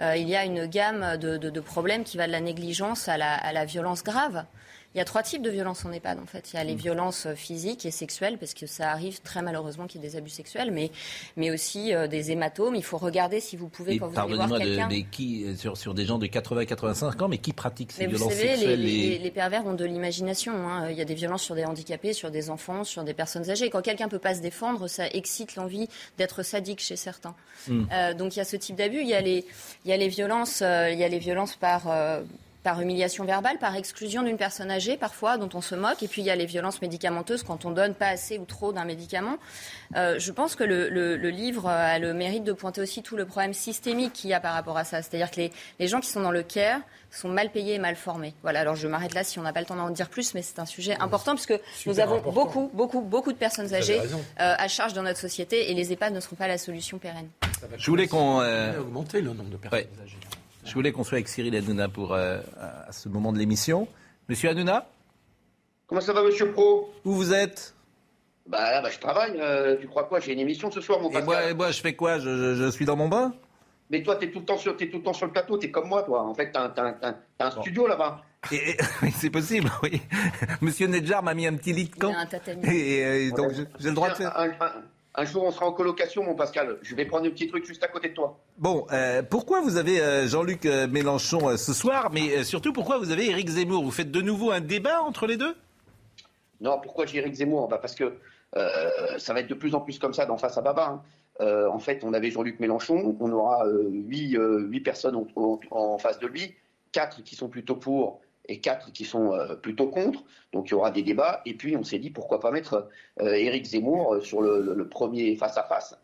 il 0.00 0.28
y 0.28 0.36
a 0.36 0.44
une 0.44 0.66
gamme 0.66 1.16
de, 1.18 1.36
de, 1.36 1.50
de, 1.50 1.60
problèmes 1.60 2.04
qui 2.04 2.16
va 2.16 2.26
de 2.26 2.32
la 2.32 2.40
négligence 2.40 3.08
à 3.08 3.16
la, 3.16 3.34
à 3.34 3.52
la 3.52 3.64
violence 3.64 4.02
grave. 4.02 4.44
Il 4.94 4.98
y 4.98 5.00
a 5.00 5.06
trois 5.06 5.22
types 5.22 5.40
de 5.40 5.48
violences 5.48 5.86
en 5.86 5.92
EHPAD, 5.92 6.18
en 6.20 6.26
fait. 6.26 6.52
Il 6.52 6.56
y 6.56 6.58
a 6.58 6.64
les 6.64 6.74
mm. 6.74 6.78
violences 6.78 7.26
euh, 7.26 7.34
physiques 7.34 7.86
et 7.86 7.90
sexuelles, 7.90 8.36
parce 8.36 8.52
que 8.52 8.66
ça 8.66 8.90
arrive 8.90 9.22
très 9.22 9.40
malheureusement 9.40 9.86
qu'il 9.86 10.02
y 10.02 10.04
ait 10.04 10.08
des 10.08 10.16
abus 10.16 10.30
sexuels, 10.30 10.70
mais, 10.70 10.90
mais 11.36 11.50
aussi 11.50 11.94
euh, 11.94 12.06
des 12.06 12.30
hématomes. 12.30 12.74
Il 12.74 12.84
faut 12.84 12.98
regarder 12.98 13.40
si 13.40 13.56
vous 13.56 13.68
pouvez, 13.68 13.96
quand 13.96 14.08
vous 14.08 14.20
allez 14.20 14.34
voir 14.34 14.58
quelqu'un... 14.58 14.88
mais 14.88 15.04
qui, 15.04 15.44
euh, 15.44 15.56
sur, 15.56 15.78
sur 15.78 15.94
des 15.94 16.04
gens 16.04 16.18
de 16.18 16.26
80-85 16.26 17.22
ans, 17.22 17.28
mais 17.28 17.38
qui 17.38 17.54
pratiquent 17.54 17.92
ces 17.92 18.06
violences 18.06 18.28
vous 18.28 18.30
savez, 18.30 18.48
sexuelles 18.48 18.80
les, 18.80 19.18
les, 19.18 19.30
pervers 19.30 19.66
ont 19.66 19.72
de 19.72 19.84
l'imagination. 19.86 20.52
Hein. 20.68 20.90
Il 20.90 20.98
y 20.98 21.00
a 21.00 21.06
des 21.06 21.14
violences 21.14 21.42
sur 21.42 21.54
des 21.54 21.64
handicapés, 21.64 22.12
sur 22.12 22.30
des 22.30 22.50
enfants, 22.50 22.84
sur 22.84 23.02
des 23.02 23.14
personnes 23.14 23.48
âgées. 23.48 23.70
Quand 23.70 23.80
quelqu'un 23.80 24.08
peut 24.08 24.18
pas 24.18 24.34
se 24.34 24.40
défendre, 24.40 24.88
ça 24.88 25.06
excite 25.08 25.56
l'envie 25.56 25.88
d'être 26.18 26.42
sadique 26.42 26.80
chez 26.80 26.96
certains. 26.96 27.34
Mm. 27.68 28.14
donc 28.18 28.34
il 28.34 28.40
y 28.40 28.42
a 28.42 28.44
ce 28.44 28.56
type 28.56 28.76
d'abus. 28.76 29.02
Il 29.02 29.08
les, 29.08 29.46
il 29.84 29.90
y 29.90 29.94
a 29.94 29.96
les 29.96 30.08
violences, 30.08 30.60
il 30.60 30.98
y 30.98 31.04
a 31.04 31.08
les 31.08 31.18
violences 31.18 31.56
par 31.56 31.86
par 32.62 32.80
humiliation 32.80 33.24
verbale, 33.24 33.58
par 33.58 33.76
exclusion 33.76 34.22
d'une 34.22 34.36
personne 34.36 34.70
âgée 34.70 34.96
parfois, 34.96 35.36
dont 35.36 35.48
on 35.54 35.60
se 35.60 35.74
moque. 35.74 36.02
Et 36.02 36.08
puis 36.08 36.22
il 36.22 36.24
y 36.24 36.30
a 36.30 36.36
les 36.36 36.46
violences 36.46 36.80
médicamenteuses 36.80 37.42
quand 37.42 37.64
on 37.64 37.70
donne 37.70 37.94
pas 37.94 38.08
assez 38.08 38.38
ou 38.38 38.44
trop 38.44 38.72
d'un 38.72 38.84
médicament. 38.84 39.36
Euh, 39.96 40.18
je 40.18 40.32
pense 40.32 40.54
que 40.54 40.64
le, 40.64 40.88
le, 40.88 41.30
livre 41.30 41.68
a 41.68 41.98
le 41.98 42.14
mérite 42.14 42.44
de 42.44 42.52
pointer 42.52 42.80
aussi 42.80 43.02
tout 43.02 43.16
le 43.16 43.26
problème 43.26 43.52
systémique 43.52 44.12
qu'il 44.12 44.30
y 44.30 44.34
a 44.34 44.40
par 44.40 44.54
rapport 44.54 44.76
à 44.76 44.84
ça. 44.84 45.02
C'est-à-dire 45.02 45.30
que 45.30 45.36
les, 45.36 45.52
les, 45.78 45.88
gens 45.88 46.00
qui 46.00 46.08
sont 46.08 46.20
dans 46.20 46.30
le 46.30 46.42
care 46.42 46.80
sont 47.10 47.28
mal 47.28 47.50
payés 47.50 47.74
et 47.74 47.78
mal 47.78 47.96
formés. 47.96 48.34
Voilà, 48.42 48.60
alors 48.60 48.76
je 48.76 48.88
m'arrête 48.88 49.14
là 49.14 49.24
si 49.24 49.38
on 49.38 49.42
n'a 49.42 49.52
pas 49.52 49.60
le 49.60 49.66
temps 49.66 49.76
d'en 49.76 49.90
dire 49.90 50.08
plus, 50.08 50.34
mais 50.34 50.42
c'est 50.42 50.58
un 50.58 50.66
sujet 50.66 50.96
important 51.00 51.34
puisque 51.34 51.58
nous 51.86 52.00
avons 52.00 52.20
beaucoup, 52.20 52.70
beaucoup, 52.72 53.00
beaucoup 53.00 53.32
de 53.32 53.38
personnes 53.38 53.74
âgées 53.74 54.00
euh, 54.00 54.04
à 54.36 54.68
charge 54.68 54.92
dans 54.92 55.02
notre 55.02 55.18
société 55.18 55.70
et 55.70 55.74
les 55.74 55.92
EHPAD 55.92 56.14
ne 56.14 56.20
seront 56.20 56.36
pas 56.36 56.48
la 56.48 56.58
solution 56.58 56.98
pérenne. 56.98 57.28
Je 57.76 57.90
voulais 57.90 58.08
qu'on... 58.08 58.40
Euh... 58.40 58.80
augmenter 58.80 59.20
le 59.20 59.32
nombre 59.32 59.50
de 59.50 59.56
personnes 59.56 59.80
âgées. 60.02 60.16
Je 60.64 60.74
voulais 60.74 60.92
qu'on 60.92 61.04
soit 61.04 61.16
avec 61.16 61.28
Cyril 61.28 61.56
Hanouna 61.56 61.88
pour 61.88 62.14
euh, 62.14 62.38
à 62.56 62.92
ce 62.92 63.08
moment 63.08 63.32
de 63.32 63.38
l'émission. 63.38 63.88
Monsieur 64.28 64.50
Hanouna? 64.50 64.86
Comment 65.86 66.00
ça 66.00 66.12
va, 66.12 66.22
monsieur 66.22 66.52
Pro? 66.52 66.92
Où 67.04 67.12
vous 67.12 67.32
êtes? 67.32 67.74
Bah 68.46 68.70
là, 68.70 68.82
bah, 68.82 68.90
je 68.90 68.98
travaille. 68.98 69.38
Euh, 69.40 69.76
tu 69.80 69.88
crois 69.88 70.04
quoi? 70.04 70.20
J'ai 70.20 70.32
une 70.32 70.38
émission 70.38 70.70
ce 70.70 70.80
soir, 70.80 71.00
mon 71.00 71.10
Pascal. 71.10 71.22
Et 71.22 71.26
moi, 71.26 71.50
et 71.50 71.54
moi 71.54 71.70
je 71.70 71.80
fais 71.80 71.94
quoi? 71.94 72.18
Je, 72.18 72.54
je, 72.54 72.70
suis 72.70 72.84
dans 72.84 72.96
mon 72.96 73.08
bain? 73.08 73.34
Mais 73.90 74.02
toi, 74.02 74.16
t'es 74.16 74.30
tout, 74.30 74.40
le 74.40 74.44
temps 74.44 74.56
sur, 74.56 74.74
es 74.80 74.88
tout 74.88 74.98
le 74.98 75.02
temps 75.02 75.12
sur 75.12 75.26
le 75.26 75.32
plateau. 75.32 75.58
T'es 75.58 75.70
comme 75.70 75.88
moi, 75.88 76.02
toi. 76.02 76.22
En 76.22 76.34
fait, 76.34 76.50
t'as 76.52 76.72
un, 76.76 77.14
un, 77.40 77.50
studio 77.50 77.86
là-bas. 77.86 78.22
c'est 79.14 79.30
possible, 79.30 79.70
oui. 79.82 80.00
Monsieur 80.60 80.86
Nedjar 80.86 81.22
m'a 81.22 81.34
mis 81.34 81.46
un 81.46 81.54
petit 81.54 81.72
lit 81.72 81.88
de 81.88 81.94
camp. 81.94 82.10
Il 82.10 82.16
a 82.16 82.20
un 82.20 82.26
tatami. 82.26 82.66
Et, 82.68 83.30
donc, 83.32 83.52
j'ai 83.52 83.88
le 83.88 83.94
droit 83.94 84.10
de 84.10 84.14
faire. 84.14 84.34
Un 85.14 85.24
jour, 85.26 85.44
on 85.44 85.50
sera 85.50 85.66
en 85.66 85.72
colocation, 85.72 86.24
mon 86.24 86.34
Pascal. 86.34 86.78
Je 86.80 86.94
vais 86.94 87.04
prendre 87.04 87.26
un 87.26 87.30
petit 87.30 87.46
truc 87.46 87.66
juste 87.66 87.84
à 87.84 87.88
côté 87.88 88.08
de 88.08 88.14
toi. 88.14 88.38
Bon, 88.56 88.86
euh, 88.92 89.22
pourquoi 89.22 89.60
vous 89.60 89.76
avez 89.76 90.00
euh, 90.00 90.26
Jean-Luc 90.26 90.64
euh, 90.64 90.88
Mélenchon 90.88 91.54
ce 91.58 91.74
soir, 91.74 92.10
mais 92.12 92.44
surtout 92.44 92.72
pourquoi 92.72 92.96
vous 92.96 93.10
avez 93.10 93.28
Éric 93.28 93.48
Zemmour? 93.48 93.84
Vous 93.84 93.90
faites 93.90 94.10
de 94.10 94.22
nouveau 94.22 94.52
un 94.52 94.60
débat 94.60 95.02
entre 95.02 95.26
les 95.26 95.36
deux? 95.36 95.54
Non, 96.62 96.80
pourquoi 96.82 97.04
j'ai 97.04 97.18
Éric 97.18 97.34
Zemmour? 97.34 97.68
Bah 97.68 97.78
Parce 97.78 97.94
que 97.94 98.14
ça 99.18 99.32
va 99.32 99.40
être 99.40 99.48
de 99.48 99.54
plus 99.54 99.74
en 99.74 99.80
plus 99.80 99.98
comme 99.98 100.14
ça 100.14 100.26
dans 100.26 100.38
Face 100.38 100.56
à 100.56 100.62
Baba. 100.62 101.02
Hein. 101.40 101.68
en 101.70 101.78
fait, 101.78 102.04
on 102.04 102.14
avait 102.14 102.30
Jean-Luc 102.30 102.60
Mélenchon, 102.60 103.16
on 103.20 103.32
aura 103.32 103.66
huit, 103.90 104.38
personnes 104.80 105.26
en 105.70 105.98
face 105.98 106.18
de 106.20 106.26
lui, 106.26 106.54
quatre 106.90 107.22
qui 107.22 107.34
sont 107.34 107.48
plutôt 107.48 107.76
pour 107.76 108.20
et 108.48 108.58
quatre 108.58 108.92
qui 108.92 109.04
sont 109.04 109.32
euh, 109.32 109.54
plutôt 109.54 109.88
contre. 109.88 110.24
Donc 110.52 110.68
il 110.68 110.72
y 110.72 110.74
aura 110.74 110.90
des 110.90 111.02
débats. 111.02 111.42
Et 111.46 111.54
puis 111.54 111.76
on 111.76 111.84
s'est 111.84 111.98
dit 111.98 112.10
pourquoi 112.10 112.40
pas 112.40 112.50
mettre 112.50 112.88
euh, 113.20 113.34
Éric 113.34 113.66
Zemmour 113.66 114.14
euh, 114.14 114.20
sur 114.20 114.42
le, 114.42 114.88
premier 114.88 115.36
face 115.36 115.56
à 115.56 115.62
face 115.64 115.98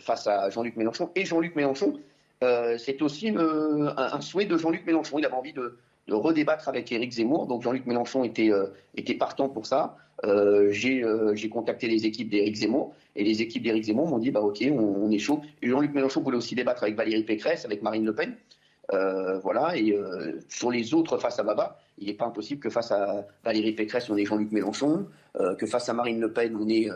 face 0.00 0.26
à 0.26 0.48
Jean-Luc 0.48 0.76
Mélenchon. 0.76 1.10
Et 1.14 1.26
Jean-Luc 1.26 1.54
Mélenchon, 1.54 2.00
c'est 2.40 3.02
aussi 3.02 3.28
un, 3.28 4.20
souhait 4.22 4.46
de 4.46 4.56
Jean-Luc 4.56 4.86
Mélenchon. 4.86 5.18
Il 5.18 5.26
avait 5.26 5.34
envie 5.34 5.52
de, 5.52 5.76
redébattre 6.08 6.68
avec 6.70 6.90
Éric 6.90 7.12
Zemmour. 7.12 7.46
Donc 7.46 7.62
Jean-Luc 7.62 7.84
Mélenchon 7.84 8.24
était, 8.24 8.50
était 8.96 9.14
partant 9.14 9.50
pour 9.50 9.66
ça. 9.66 9.98
j'ai 10.70 11.48
contacté 11.52 11.88
les 11.88 12.06
équipes 12.06 12.30
d'Éric 12.30 12.56
Zemmour 12.56 12.94
et 13.16 13.22
les 13.22 13.42
équipes 13.42 13.64
d'Éric 13.64 13.84
Zemmour 13.84 14.08
m'ont 14.08 14.18
dit 14.18 14.30
bah 14.30 14.40
ok 14.40 14.64
on, 14.70 14.78
on 14.78 15.10
est 15.10 15.18
chaud. 15.18 15.42
Et 15.60 15.68
Jean-Luc 15.68 15.92
Mélenchon 15.92 16.22
voulait 16.22 16.38
aussi 16.38 16.54
débattre 16.54 16.84
avec 16.84 16.96
Valérie 16.96 17.24
Pécresse, 17.24 17.66
avec 17.66 17.82
Marine 17.82 18.06
Le 18.06 18.14
Pen. 18.14 18.34
Euh, 18.92 19.38
voilà, 19.38 19.76
et 19.76 19.92
euh, 19.92 20.40
sur 20.48 20.70
les 20.70 20.92
autres 20.92 21.16
face 21.18 21.38
à 21.38 21.42
Baba, 21.42 21.78
il 21.98 22.08
n'est 22.08 22.14
pas 22.14 22.26
impossible 22.26 22.60
que 22.60 22.68
face 22.68 22.92
à 22.92 23.26
Valérie 23.42 23.72
Pécresse, 23.72 24.10
on 24.10 24.16
ait 24.16 24.24
Jean-Luc 24.24 24.52
Mélenchon, 24.52 25.06
euh, 25.40 25.54
que 25.54 25.66
face 25.66 25.88
à 25.88 25.94
Marine 25.94 26.20
Le 26.20 26.32
Pen, 26.32 26.54
on 26.56 26.68
ait, 26.68 26.88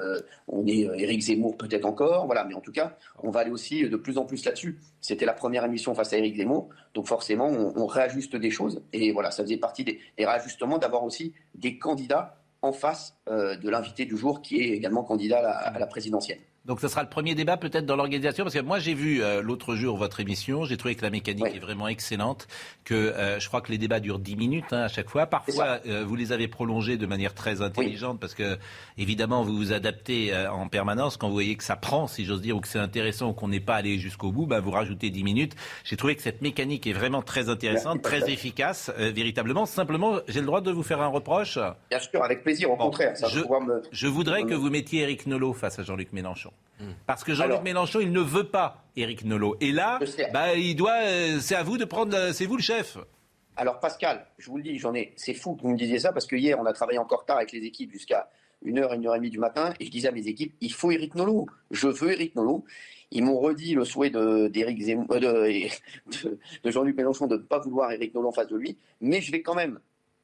on 0.49 0.67
ait 0.67 0.89
Éric 1.01 1.23
Zemmour 1.23 1.57
peut-être 1.57 1.87
encore, 1.87 2.27
voilà, 2.27 2.45
mais 2.45 2.55
en 2.55 2.61
tout 2.61 2.73
cas, 2.73 2.97
on 3.23 3.31
va 3.31 3.41
aller 3.41 3.51
aussi 3.51 3.89
de 3.89 3.97
plus 3.97 4.19
en 4.19 4.25
plus 4.25 4.45
là-dessus. 4.45 4.79
C'était 5.01 5.25
la 5.25 5.33
première 5.33 5.65
émission 5.65 5.95
face 5.95 6.13
à 6.13 6.19
Éric 6.19 6.37
Zemmour, 6.37 6.69
donc 6.95 7.07
forcément, 7.07 7.49
on, 7.49 7.87
réajuste 7.87 8.37
des 8.37 8.51
choses, 8.51 8.83
et 8.93 9.13
voilà, 9.13 9.31
ça 9.31 9.43
faisait 9.43 9.57
partie 9.57 9.85
des, 9.85 9.99
réajustements 10.19 10.79
d'avoir 10.79 11.05
aussi 11.05 11.33
des 11.55 11.79
candidats 11.79 12.37
en 12.61 12.73
face 12.73 13.17
de 13.29 13.69
l'invité 13.71 14.05
du 14.05 14.17
jour 14.17 14.43
qui 14.43 14.61
est 14.61 14.71
également 14.71 15.05
candidat 15.05 15.49
à 15.49 15.79
la 15.79 15.87
présidentielle. 15.87 16.41
Donc 16.69 16.81
ce 16.81 16.89
sera 16.89 17.03
le 17.03 17.09
premier 17.09 17.35
débat 17.35 17.57
peut-être 17.57 17.87
dans 17.87 17.97
l'organisation 17.97 18.45
parce 18.45 18.55
que 18.55 18.61
moi 18.61 18.79
j'ai 18.79 18.93
vu 18.93 19.23
euh, 19.23 19.41
l'autre 19.41 19.75
jour 19.75 19.97
votre 19.97 20.21
émission, 20.21 20.67
j'ai 20.67 20.77
trouvé 20.77 20.95
que 20.95 21.03
la 21.03 21.09
mécanique 21.09 21.47
est 21.55 21.61
vraiment 21.61 21.89
excellente, 21.89 22.47
que 22.85 22.95
euh, 22.95 23.41
je 23.41 23.49
crois 23.49 23.63
que 23.63 23.73
les 23.73 23.79
débats 23.79 24.01
durent 24.01 24.19
10 24.19 24.37
minutes 24.37 24.73
hein, 24.73 24.83
à 24.83 24.89
chaque 24.89 25.09
fois. 25.09 25.25
Parfois 25.25 25.81
euh, 25.87 26.05
vous 26.07 26.15
les 26.15 26.31
avez 26.31 26.47
prolongés 26.47 26.99
de 26.99 27.07
manière 27.07 27.33
très 27.33 27.63
intelligente 27.63 28.21
parce 28.21 28.35
que 28.35 28.59
évidemment 28.99 29.43
vous 29.43 29.57
vous 29.57 29.73
adaptez 29.73 30.37
en 30.47 30.69
permanence 30.69 31.17
quand 31.17 31.29
vous 31.29 31.33
voyez 31.33 31.57
que 31.57 31.65
ça 31.65 31.75
prend, 31.75 32.07
si 32.07 32.27
j'ose 32.27 32.43
dire, 32.43 32.59
ou 32.59 32.61
que 32.61 32.69
c'est 32.69 32.79
intéressant 32.79 33.31
ou 33.31 33.33
qu'on 33.33 33.49
n'est 33.49 33.61
pas 33.61 33.77
allé 33.77 33.99
jusqu'au 33.99 34.31
bout, 34.31 34.47
bah, 34.47 34.61
vous 34.61 34.71
rajoutez 34.71 35.09
10 35.09 35.25
minutes. 35.25 35.57
J'ai 35.85 35.97
trouvé 35.97 36.17
que 36.17 36.23
cette 36.23 36.43
mécanique 36.43 36.87
est 36.87 36.93
vraiment 36.93 37.23
très 37.23 37.49
intéressante, 37.49 38.03
très 38.03 38.31
efficace, 38.31 38.93
véritablement. 38.99 39.65
Simplement, 39.65 40.19
j'ai 40.29 40.41
le 40.41 40.47
droit 40.47 40.61
de 40.61 40.71
vous 40.71 40.83
faire 40.83 41.01
un 41.01 41.07
reproche? 41.07 41.59
Bien 41.89 41.99
sûr, 41.99 42.23
avec 42.23 42.43
plaisir, 42.43 42.71
au 42.71 42.77
contraire. 42.77 43.17
Ça 43.17 43.29
je, 43.29 43.41
je 43.91 44.07
voudrais 44.07 44.43
que 44.43 44.55
vous 44.55 44.69
mettiez 44.69 45.05
Éric 45.05 45.27
Nolot 45.27 45.55
face 45.55 45.79
à 45.79 45.83
Jean-Luc 45.83 46.13
Mélenchon. 46.13 46.53
Parce 47.07 47.25
que 47.25 47.35
Jean-Luc 47.35 47.63
Mélenchon, 47.63 48.01
il 48.01 48.13
ne 48.13 48.21
veut 48.21 48.45
pas 48.45 48.85
Éric 48.97 49.25
Nolot. 49.25 49.57
Et 49.61 49.73
là, 49.73 49.99
bah, 50.33 50.55
il 50.55 50.77
doit, 50.77 51.01
euh, 51.03 51.39
c'est 51.41 51.57
à 51.57 51.63
vous 51.63 51.77
de 51.77 51.85
prendre, 51.85 52.33
c'est 52.33 52.47
vous 52.47 52.57
le 52.57 52.63
chef. 52.63 52.99
Alors 53.57 53.81
Pascal, 53.81 54.25
je 54.39 54.49
vous 54.51 54.59
le 54.59 54.63
dis, 54.63 54.79
j'en 54.79 54.95
ai, 54.95 55.13
c'est 55.17 55.35
fou 55.35 55.57
que 55.57 55.63
vous 55.63 55.71
me 55.71 55.77
disiez 55.77 55.99
ça 55.99 56.13
parce 56.13 56.27
que 56.27 56.37
hier 56.37 56.57
on 56.61 56.65
a 56.65 56.73
travaillé 56.73 56.99
encore 56.99 57.25
tard 57.25 57.39
avec 57.39 57.51
les 57.51 57.65
équipes 57.65 57.91
jusqu'à 57.91 58.29
1h, 58.65 59.01
1h30 59.01 59.31
du 59.31 59.39
matin 59.39 59.75
et 59.81 59.87
je 59.87 59.91
disais 59.91 60.07
à 60.07 60.13
mes 60.13 60.29
équipes, 60.29 60.55
il 60.61 60.73
faut 60.73 60.93
Éric 60.93 61.17
Nolot, 61.17 61.47
je 61.73 61.89
veux 61.89 62.13
Éric 62.13 62.37
Nolot. 62.37 62.65
Ils 63.11 63.25
m'ont 63.25 63.39
redit 63.41 63.75
le 63.75 63.85
souhait 63.85 64.11
de, 64.11 64.53
Zemmour, 64.79 65.07
euh, 65.11 65.19
de, 66.07 66.39
de 66.63 66.71
Jean-Luc 66.71 66.97
Mélenchon 66.97 67.27
de 67.27 67.37
ne 67.37 67.43
pas 67.43 67.59
vouloir 67.59 67.91
Éric 67.91 68.15
Nolot 68.15 68.29
en 68.29 68.33
face 68.33 68.47
de 68.47 68.57
lui, 68.57 68.79
mais 69.01 69.21
je 69.21 69.33
vais 69.33 69.43
quand 69.43 69.55
même 69.57 69.81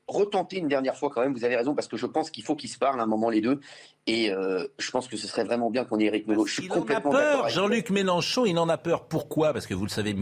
retenter 0.06 0.58
une 0.58 0.68
dernière 0.68 0.96
fois 0.96 1.10
quand 1.10 1.22
même, 1.22 1.32
vous 1.32 1.44
avez 1.44 1.56
raison, 1.56 1.74
parce 1.74 1.88
que 1.88 1.96
je 1.96 2.06
pense 2.06 2.30
qu'il 2.30 2.44
faut 2.44 2.54
qu'ils 2.54 2.70
se 2.70 2.78
parlent 2.78 3.00
un 3.00 3.06
moment 3.06 3.30
les 3.30 3.40
deux. 3.40 3.60
Et 4.06 4.30
euh, 4.30 4.66
je 4.78 4.90
pense 4.90 5.08
que 5.08 5.16
ce 5.16 5.26
serait 5.26 5.44
vraiment 5.44 5.70
bien 5.70 5.84
qu'on 5.84 5.98
ait 5.98 6.04
Eric 6.04 6.26
Nolot. 6.26 6.46
Je 6.46 6.54
suis 6.54 6.64
il 6.64 6.68
complètement 6.68 7.10
en 7.10 7.14
a 7.14 7.18
peur, 7.18 7.48
Jean-Luc 7.48 7.90
Mélenchon, 7.90 8.44
il 8.44 8.58
en 8.58 8.68
a 8.68 8.76
peur. 8.76 9.06
Pourquoi? 9.06 9.52
Parce 9.52 9.66
que 9.66 9.74
vous 9.74 9.84
le 9.84 9.90
savez 9.90 10.14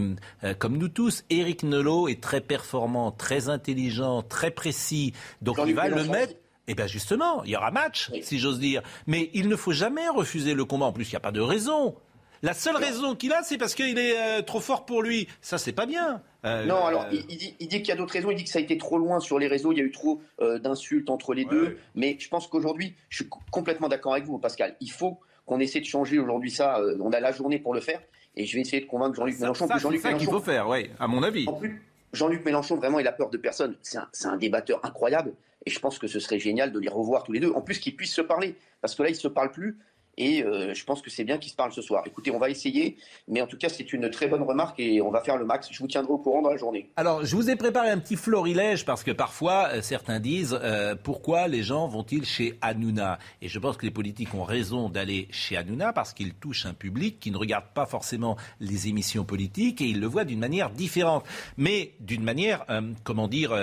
euh, 0.44 0.54
comme 0.54 0.78
nous 0.78 0.88
tous, 0.88 1.24
Éric 1.30 1.64
Nolot 1.64 2.08
est 2.08 2.22
très 2.22 2.40
performant, 2.40 3.10
très 3.10 3.48
intelligent, 3.48 4.22
très 4.22 4.50
précis. 4.50 5.12
Donc 5.40 5.58
il 5.66 5.74
va 5.74 5.88
le 5.88 6.04
mettre... 6.04 6.34
Eh 6.68 6.74
bien 6.74 6.86
justement, 6.86 7.42
il 7.42 7.50
y 7.50 7.56
aura 7.56 7.72
match, 7.72 8.12
si 8.22 8.38
j'ose 8.38 8.60
dire. 8.60 8.82
Mais 9.08 9.30
il 9.34 9.48
ne 9.48 9.56
faut 9.56 9.72
jamais 9.72 10.08
refuser 10.08 10.54
le 10.54 10.64
combat. 10.64 10.86
En 10.86 10.92
plus, 10.92 11.08
il 11.08 11.10
n'y 11.10 11.16
a 11.16 11.20
pas 11.20 11.32
de 11.32 11.40
raison. 11.40 11.96
La 12.42 12.54
seule 12.54 12.76
raison 12.76 13.14
qu'il 13.14 13.32
a, 13.32 13.44
c'est 13.44 13.56
parce 13.56 13.74
qu'il 13.76 13.98
est 13.98 14.18
euh, 14.18 14.42
trop 14.42 14.58
fort 14.58 14.84
pour 14.84 15.02
lui. 15.02 15.28
Ça, 15.40 15.58
c'est 15.58 15.72
pas 15.72 15.86
bien. 15.86 16.22
Euh, 16.44 16.64
non, 16.64 16.84
alors 16.84 17.06
il, 17.12 17.24
dit, 17.26 17.56
qu'il 17.58 17.86
y 17.86 17.92
a 17.92 17.94
d'autres 17.94 18.14
raisons. 18.14 18.32
Il 18.32 18.36
dit 18.36 18.42
que 18.42 18.50
ça 18.50 18.58
a 18.58 18.62
été 18.62 18.76
trop 18.76 18.98
loin 18.98 19.20
sur 19.20 19.38
les 19.38 19.46
réseaux. 19.46 19.70
Il 19.70 19.78
y 19.78 19.80
a 19.80 19.84
eu 19.84 19.92
trop 19.92 20.20
euh, 20.40 20.58
d'insultes 20.58 21.08
entre 21.08 21.34
les 21.34 21.44
deux. 21.44 21.78
Mais 21.94 22.16
je 22.18 22.28
pense 22.28 22.48
qu'aujourd'hui, 22.48 22.96
je 23.10 23.22
suis 23.22 23.28
complètement 23.52 23.88
d'accord 23.88 24.12
avec 24.12 24.24
vous, 24.24 24.38
Pascal. 24.38 24.74
Il 24.80 24.90
faut 24.90 25.20
qu'on 25.46 25.60
essaie 25.60 25.78
de 25.78 25.84
changer 25.84 26.18
aujourd'hui 26.18 26.50
ça. 26.50 26.80
on 27.00 27.12
a 27.12 27.20
la 27.20 27.30
journée 27.30 27.60
pour 27.60 27.74
le 27.74 27.80
faire. 27.80 28.00
Et 28.34 28.44
je 28.44 28.54
vais 28.54 28.62
essayer 28.62 28.80
de 28.80 28.86
convaincre 28.86 29.14
Jean-Luc 29.14 29.38
Mélenchon. 29.38 29.68
C'est 29.68 29.98
ça 29.98 30.14
qu'il 30.14 30.28
faut 30.28 30.40
faire, 30.40 30.68
oui, 30.68 30.90
à 30.98 31.06
mon 31.06 31.22
avis. 31.22 31.46
En 31.46 31.52
plus, 31.52 31.80
Jean-Luc 32.12 32.44
Mélenchon, 32.44 32.76
vraiment, 32.76 32.98
il 32.98 33.06
a 33.06 33.12
peur 33.12 33.30
de 33.30 33.36
personne. 33.36 33.76
C'est 33.82 33.98
un, 33.98 34.08
un, 34.24 34.36
débatteur 34.36 34.84
incroyable. 34.84 35.34
Et 35.64 35.70
je 35.70 35.78
pense 35.78 35.98
que 35.98 36.08
ce 36.08 36.18
serait 36.18 36.40
génial 36.40 36.72
de 36.72 36.78
les 36.80 36.88
revoir 36.88 37.22
tous 37.22 37.32
les 37.32 37.40
deux. 37.40 37.52
En 37.52 37.60
plus, 37.60 37.78
qu'ils 37.78 37.94
puissent 37.94 38.14
se 38.14 38.20
parler. 38.20 38.56
Parce 38.80 38.96
que 38.96 39.02
là, 39.02 39.10
ils 39.10 39.14
ne 39.14 39.18
se 39.18 39.28
parlent 39.28 39.52
plus. 39.52 39.78
Et 40.18 40.42
euh, 40.44 40.74
je 40.74 40.84
pense 40.84 41.00
que 41.00 41.10
c'est 41.10 41.24
bien 41.24 41.38
qu'ils 41.38 41.50
se 41.50 41.56
parlent 41.56 41.72
ce 41.72 41.80
soir. 41.80 42.02
Écoutez, 42.06 42.30
on 42.30 42.38
va 42.38 42.50
essayer, 42.50 42.96
mais 43.28 43.40
en 43.40 43.46
tout 43.46 43.56
cas, 43.56 43.68
c'est 43.68 43.92
une 43.92 44.10
très 44.10 44.28
bonne 44.28 44.42
remarque 44.42 44.78
et 44.78 45.00
on 45.00 45.10
va 45.10 45.22
faire 45.22 45.38
le 45.38 45.46
max. 45.46 45.68
Je 45.70 45.78
vous 45.78 45.86
tiendrai 45.86 46.12
au 46.12 46.18
courant 46.18 46.42
dans 46.42 46.50
la 46.50 46.58
journée. 46.58 46.90
Alors, 46.96 47.24
je 47.24 47.34
vous 47.34 47.48
ai 47.48 47.56
préparé 47.56 47.88
un 47.88 47.98
petit 47.98 48.16
florilège 48.16 48.84
parce 48.84 49.02
que 49.04 49.10
parfois, 49.10 49.68
euh, 49.72 49.82
certains 49.82 50.20
disent 50.20 50.58
euh, 50.62 50.94
pourquoi 51.02 51.48
les 51.48 51.62
gens 51.62 51.88
vont-ils 51.88 52.26
chez 52.26 52.58
Hanouna? 52.60 53.18
Et 53.40 53.48
je 53.48 53.58
pense 53.58 53.78
que 53.78 53.86
les 53.86 53.90
politiques 53.90 54.34
ont 54.34 54.44
raison 54.44 54.90
d'aller 54.90 55.28
chez 55.30 55.56
Hanouna 55.56 55.94
parce 55.94 56.12
qu'ils 56.12 56.34
touchent 56.34 56.66
un 56.66 56.74
public 56.74 57.18
qui 57.18 57.30
ne 57.30 57.38
regarde 57.38 57.66
pas 57.74 57.86
forcément 57.86 58.36
les 58.60 58.88
émissions 58.88 59.24
politiques 59.24 59.80
et 59.80 59.86
ils 59.86 60.00
le 60.00 60.06
voient 60.06 60.24
d'une 60.24 60.40
manière 60.40 60.70
différente, 60.70 61.24
mais 61.56 61.92
d'une 62.00 62.22
manière, 62.22 62.66
comment 63.04 63.28
dire, 63.28 63.54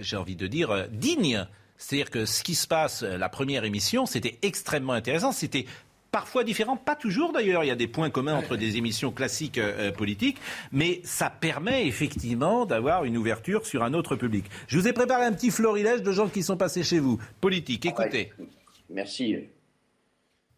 j'ai 0.00 0.16
envie 0.16 0.36
de 0.36 0.46
dire, 0.46 0.88
digne. 0.90 1.46
C'est-à-dire 1.76 2.10
que 2.10 2.24
ce 2.24 2.42
qui 2.42 2.54
se 2.54 2.66
passe, 2.66 3.02
la 3.02 3.28
première 3.28 3.64
émission, 3.64 4.06
c'était 4.06 4.38
extrêmement 4.42 4.92
intéressant. 4.92 5.32
C'était 5.32 5.66
parfois 6.14 6.44
différents, 6.44 6.76
pas 6.76 6.94
toujours 6.94 7.32
d'ailleurs, 7.32 7.64
il 7.64 7.66
y 7.66 7.72
a 7.72 7.74
des 7.74 7.88
points 7.88 8.08
communs 8.08 8.36
entre 8.36 8.54
des 8.54 8.76
émissions 8.76 9.10
classiques 9.10 9.58
euh, 9.58 9.88
euh, 9.88 9.92
politiques, 9.92 10.38
mais 10.70 11.00
ça 11.02 11.28
permet 11.28 11.88
effectivement 11.88 12.66
d'avoir 12.66 13.02
une 13.02 13.16
ouverture 13.16 13.66
sur 13.66 13.82
un 13.82 13.94
autre 13.94 14.14
public. 14.14 14.44
Je 14.68 14.78
vous 14.78 14.86
ai 14.86 14.92
préparé 14.92 15.24
un 15.24 15.32
petit 15.32 15.50
florilège 15.50 16.02
de 16.02 16.12
gens 16.12 16.28
qui 16.28 16.44
sont 16.44 16.56
passés 16.56 16.84
chez 16.84 17.00
vous, 17.00 17.18
politiques, 17.40 17.84
écoutez. 17.84 18.32
Merci. 18.90 19.38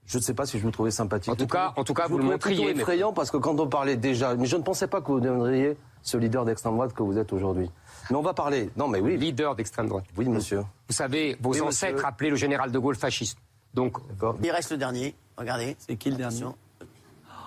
Je 0.04 0.18
ne 0.18 0.22
sais 0.22 0.34
pas 0.34 0.44
si 0.44 0.58
je 0.58 0.66
me 0.66 0.70
trouvais 0.70 0.90
sympathique. 0.90 1.32
En 1.32 1.36
tout 1.36 1.46
cas, 1.46 1.72
en 1.74 1.84
tout 1.84 1.94
cas, 1.94 2.06
vous, 2.06 2.18
le 2.18 2.24
montriez. 2.24 2.72
effrayant 2.72 3.14
parce 3.14 3.30
que 3.30 3.38
quand 3.38 3.58
on 3.58 3.66
parlait 3.66 3.96
déjà, 3.96 4.34
mais 4.34 4.44
je 4.44 4.58
ne 4.58 4.62
pensais 4.62 4.88
pas 4.88 5.00
que 5.00 5.06
vous 5.06 5.20
deviendriez 5.20 5.78
ce 6.02 6.18
leader 6.18 6.44
d'extrême 6.44 6.74
droite 6.74 6.92
que 6.92 7.02
vous 7.02 7.16
êtes 7.16 7.32
aujourd'hui. 7.32 7.70
Mais 8.10 8.16
on 8.16 8.22
va 8.22 8.34
parler. 8.34 8.68
Non, 8.76 8.88
mais 8.88 9.00
oui. 9.00 9.16
Leader 9.16 9.56
d'extrême 9.56 9.88
droite. 9.88 10.04
Oui, 10.18 10.28
monsieur. 10.28 10.64
Vous 10.86 10.94
savez, 10.94 11.34
vos 11.40 11.58
ancêtres 11.62 12.04
appelaient 12.04 12.28
le 12.28 12.36
général 12.36 12.70
de 12.70 12.78
Gaulle 12.78 12.94
fasciste. 12.94 13.38
Donc, 13.72 13.96
il 14.42 14.50
reste 14.50 14.70
le 14.70 14.76
dernier. 14.76 15.14
Regardez. 15.36 15.76
C'est 15.78 15.96
qui 15.96 16.10
le 16.10 16.16
dernier 16.16 16.44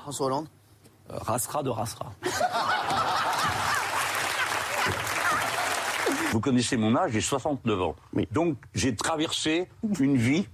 François 0.02 0.28
Hollande. 0.28 0.48
Euh, 1.12 1.18
Rassera 1.18 1.64
de 1.64 1.70
Rassera. 1.70 2.14
Vous 6.32 6.40
connaissez 6.40 6.78
mon 6.78 6.96
âge, 6.96 7.12
j'ai 7.14 7.22
69 7.22 7.82
ans. 7.82 7.96
Donc 8.32 8.58
j'ai 8.76 8.96
traversé 8.96 9.68
une 10.00 10.16
vie 10.16 10.48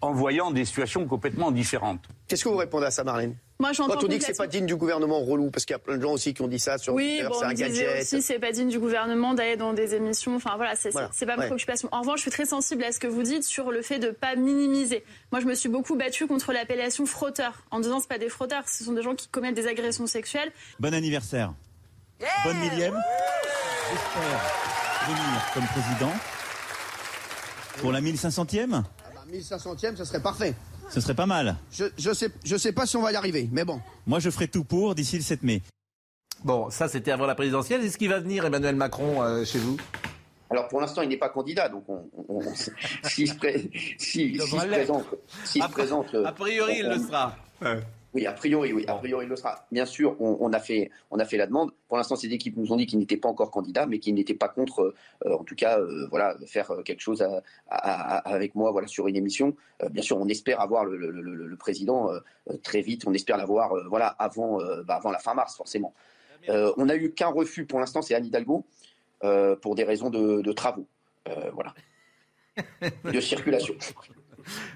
en 0.00 0.12
voyant 0.12 0.50
des 0.50 0.64
situations 0.64 1.06
complètement 1.06 1.52
différentes. 1.52 2.04
Qu'est-ce 2.26 2.42
que 2.44 2.48
vous 2.48 2.56
répondez 2.56 2.86
à 2.86 2.90
ça, 2.90 3.04
Marlène? 3.04 3.36
Moi, 3.58 3.70
Quand 3.74 4.04
on 4.04 4.06
dit 4.06 4.18
que 4.18 4.24
c'est 4.24 4.36
pas 4.36 4.46
digne 4.46 4.66
du 4.66 4.76
gouvernement 4.76 5.20
relou, 5.20 5.50
parce 5.50 5.64
qu'il 5.64 5.72
y 5.72 5.76
a 5.76 5.78
plein 5.78 5.96
de 5.96 6.02
gens 6.02 6.12
aussi 6.12 6.34
qui 6.34 6.42
ont 6.42 6.48
dit 6.48 6.58
ça 6.58 6.76
sur 6.76 6.92
oui, 6.92 7.22
bon, 7.26 7.34
c'est 7.38 7.46
un 7.46 7.54
gadget. 7.54 8.02
aussi 8.02 8.20
c'est 8.20 8.38
pas 8.38 8.52
digne 8.52 8.68
du 8.68 8.78
gouvernement 8.78 9.32
d'aller 9.32 9.56
dans 9.56 9.72
des 9.72 9.94
émissions. 9.94 10.36
Enfin 10.36 10.56
voilà, 10.56 10.74
c'est 10.76 10.92
pas 10.92 11.36
ma 11.36 11.46
préoccupation. 11.46 11.88
En 11.92 12.00
revanche, 12.00 12.18
je 12.18 12.22
suis 12.22 12.30
très 12.30 12.44
sensible 12.44 12.84
à 12.84 12.92
ce 12.92 13.00
que 13.00 13.06
vous 13.06 13.22
dites 13.22 13.44
sur 13.44 13.70
le 13.70 13.80
fait 13.80 13.98
de 13.98 14.10
pas 14.10 14.36
minimiser. 14.36 15.04
Moi, 15.32 15.40
je 15.40 15.46
me 15.46 15.54
suis 15.54 15.70
beaucoup 15.70 15.96
battue 15.96 16.26
contre 16.26 16.52
l'appellation 16.52 17.06
frotteur, 17.06 17.62
en 17.70 17.80
disant 17.80 18.00
c'est 18.00 18.08
pas 18.08 18.18
des 18.18 18.28
frotteurs, 18.28 18.68
ce 18.68 18.84
sont 18.84 18.92
des 18.92 19.02
gens 19.02 19.14
qui 19.14 19.28
commettent 19.28 19.54
des 19.54 19.66
agressions 19.66 20.06
sexuelles. 20.06 20.52
Bon 20.78 20.92
anniversaire. 20.92 21.54
Bonne 22.44 22.58
millième. 22.58 22.94
J'espère 23.90 24.66
venir 25.06 25.52
comme 25.54 25.66
président 25.66 26.12
pour 27.78 27.92
la 27.92 28.00
1500e. 28.00 28.82
Ah 28.82 29.10
bah, 29.14 29.24
1500e, 29.32 29.96
ça 29.96 30.04
serait 30.04 30.22
parfait. 30.22 30.54
Ce 30.90 31.00
serait 31.00 31.14
pas 31.14 31.26
mal. 31.26 31.56
Je, 31.72 31.84
je 31.98 32.12
sais, 32.12 32.30
je 32.44 32.56
sais 32.56 32.72
pas 32.72 32.86
si 32.86 32.96
on 32.96 33.02
va 33.02 33.12
y 33.12 33.16
arriver, 33.16 33.48
mais 33.52 33.64
bon. 33.64 33.80
Moi, 34.06 34.20
je 34.20 34.30
ferai 34.30 34.48
tout 34.48 34.64
pour 34.64 34.94
d'ici 34.94 35.16
le 35.16 35.22
7 35.22 35.42
mai. 35.42 35.62
Bon, 36.44 36.70
ça 36.70 36.88
c'était 36.88 37.10
avant 37.10 37.26
la 37.26 37.34
présidentielle. 37.34 37.82
Est-ce 37.84 37.98
qu'il 37.98 38.10
va 38.10 38.20
venir 38.20 38.44
Emmanuel 38.44 38.76
Macron 38.76 39.22
euh, 39.22 39.44
chez 39.44 39.58
vous? 39.58 39.76
Alors 40.50 40.68
pour 40.68 40.80
l'instant, 40.80 41.02
il 41.02 41.08
n'est 41.08 41.16
pas 41.16 41.28
candidat, 41.28 41.68
donc 41.68 41.84
s'il 43.02 43.28
se, 43.28 43.34
présente, 43.34 45.04
présente, 45.72 46.14
a 46.24 46.32
priori, 46.32 46.76
il 46.78 46.88
le 46.88 46.98
sera. 46.98 47.34
Oui, 48.16 48.24
a 48.24 48.32
priori, 48.32 48.72
oui, 48.72 48.86
a 48.88 48.94
priori, 48.94 49.26
il 49.26 49.28
le 49.28 49.36
sera. 49.36 49.66
Bien 49.70 49.84
sûr, 49.84 50.16
on, 50.20 50.50
a 50.54 50.58
fait, 50.58 50.90
on 51.10 51.18
a 51.18 51.26
fait 51.26 51.36
la 51.36 51.46
demande. 51.46 51.72
Pour 51.86 51.98
l'instant, 51.98 52.16
ces 52.16 52.28
équipes 52.28 52.56
nous 52.56 52.72
ont 52.72 52.76
dit 52.76 52.86
qu'ils 52.86 52.98
n'étaient 52.98 53.18
pas 53.18 53.28
encore 53.28 53.50
candidats, 53.50 53.84
mais 53.84 53.98
qu'ils 53.98 54.14
n'étaient 54.14 54.32
pas 54.32 54.48
contre, 54.48 54.94
euh, 55.26 55.34
en 55.34 55.44
tout 55.44 55.54
cas, 55.54 55.78
euh, 55.78 56.06
voilà, 56.08 56.34
faire 56.46 56.72
quelque 56.82 57.00
chose 57.02 57.22
avec 57.68 58.54
moi, 58.54 58.70
voilà, 58.70 58.86
sur 58.86 59.06
une 59.06 59.16
émission. 59.16 59.54
Euh, 59.82 59.90
bien 59.90 60.02
sûr, 60.02 60.16
on 60.16 60.28
espère 60.28 60.62
avoir 60.62 60.86
le, 60.86 61.54
président 61.58 62.08
très 62.62 62.80
vite. 62.80 63.06
On 63.06 63.12
espère 63.12 63.36
l'avoir, 63.36 63.74
voilà, 63.90 64.06
avant, 64.18 64.60
bah, 64.86 64.94
avant 64.94 65.10
la 65.10 65.18
fin 65.18 65.34
mars, 65.34 65.54
forcément. 65.54 65.92
on 66.48 66.86
n'a 66.86 66.96
eu 66.96 67.12
qu'un 67.12 67.28
refus 67.28 67.66
pour 67.66 67.80
l'instant, 67.80 68.00
c'est 68.00 68.14
Anne 68.14 68.24
Hidalgo, 68.24 68.64
pour 69.60 69.74
des 69.74 69.84
raisons 69.84 70.08
de, 70.08 70.40
de 70.40 70.52
travaux, 70.52 70.86
voilà, 71.52 71.74
de 73.04 73.20
circulation. 73.20 73.74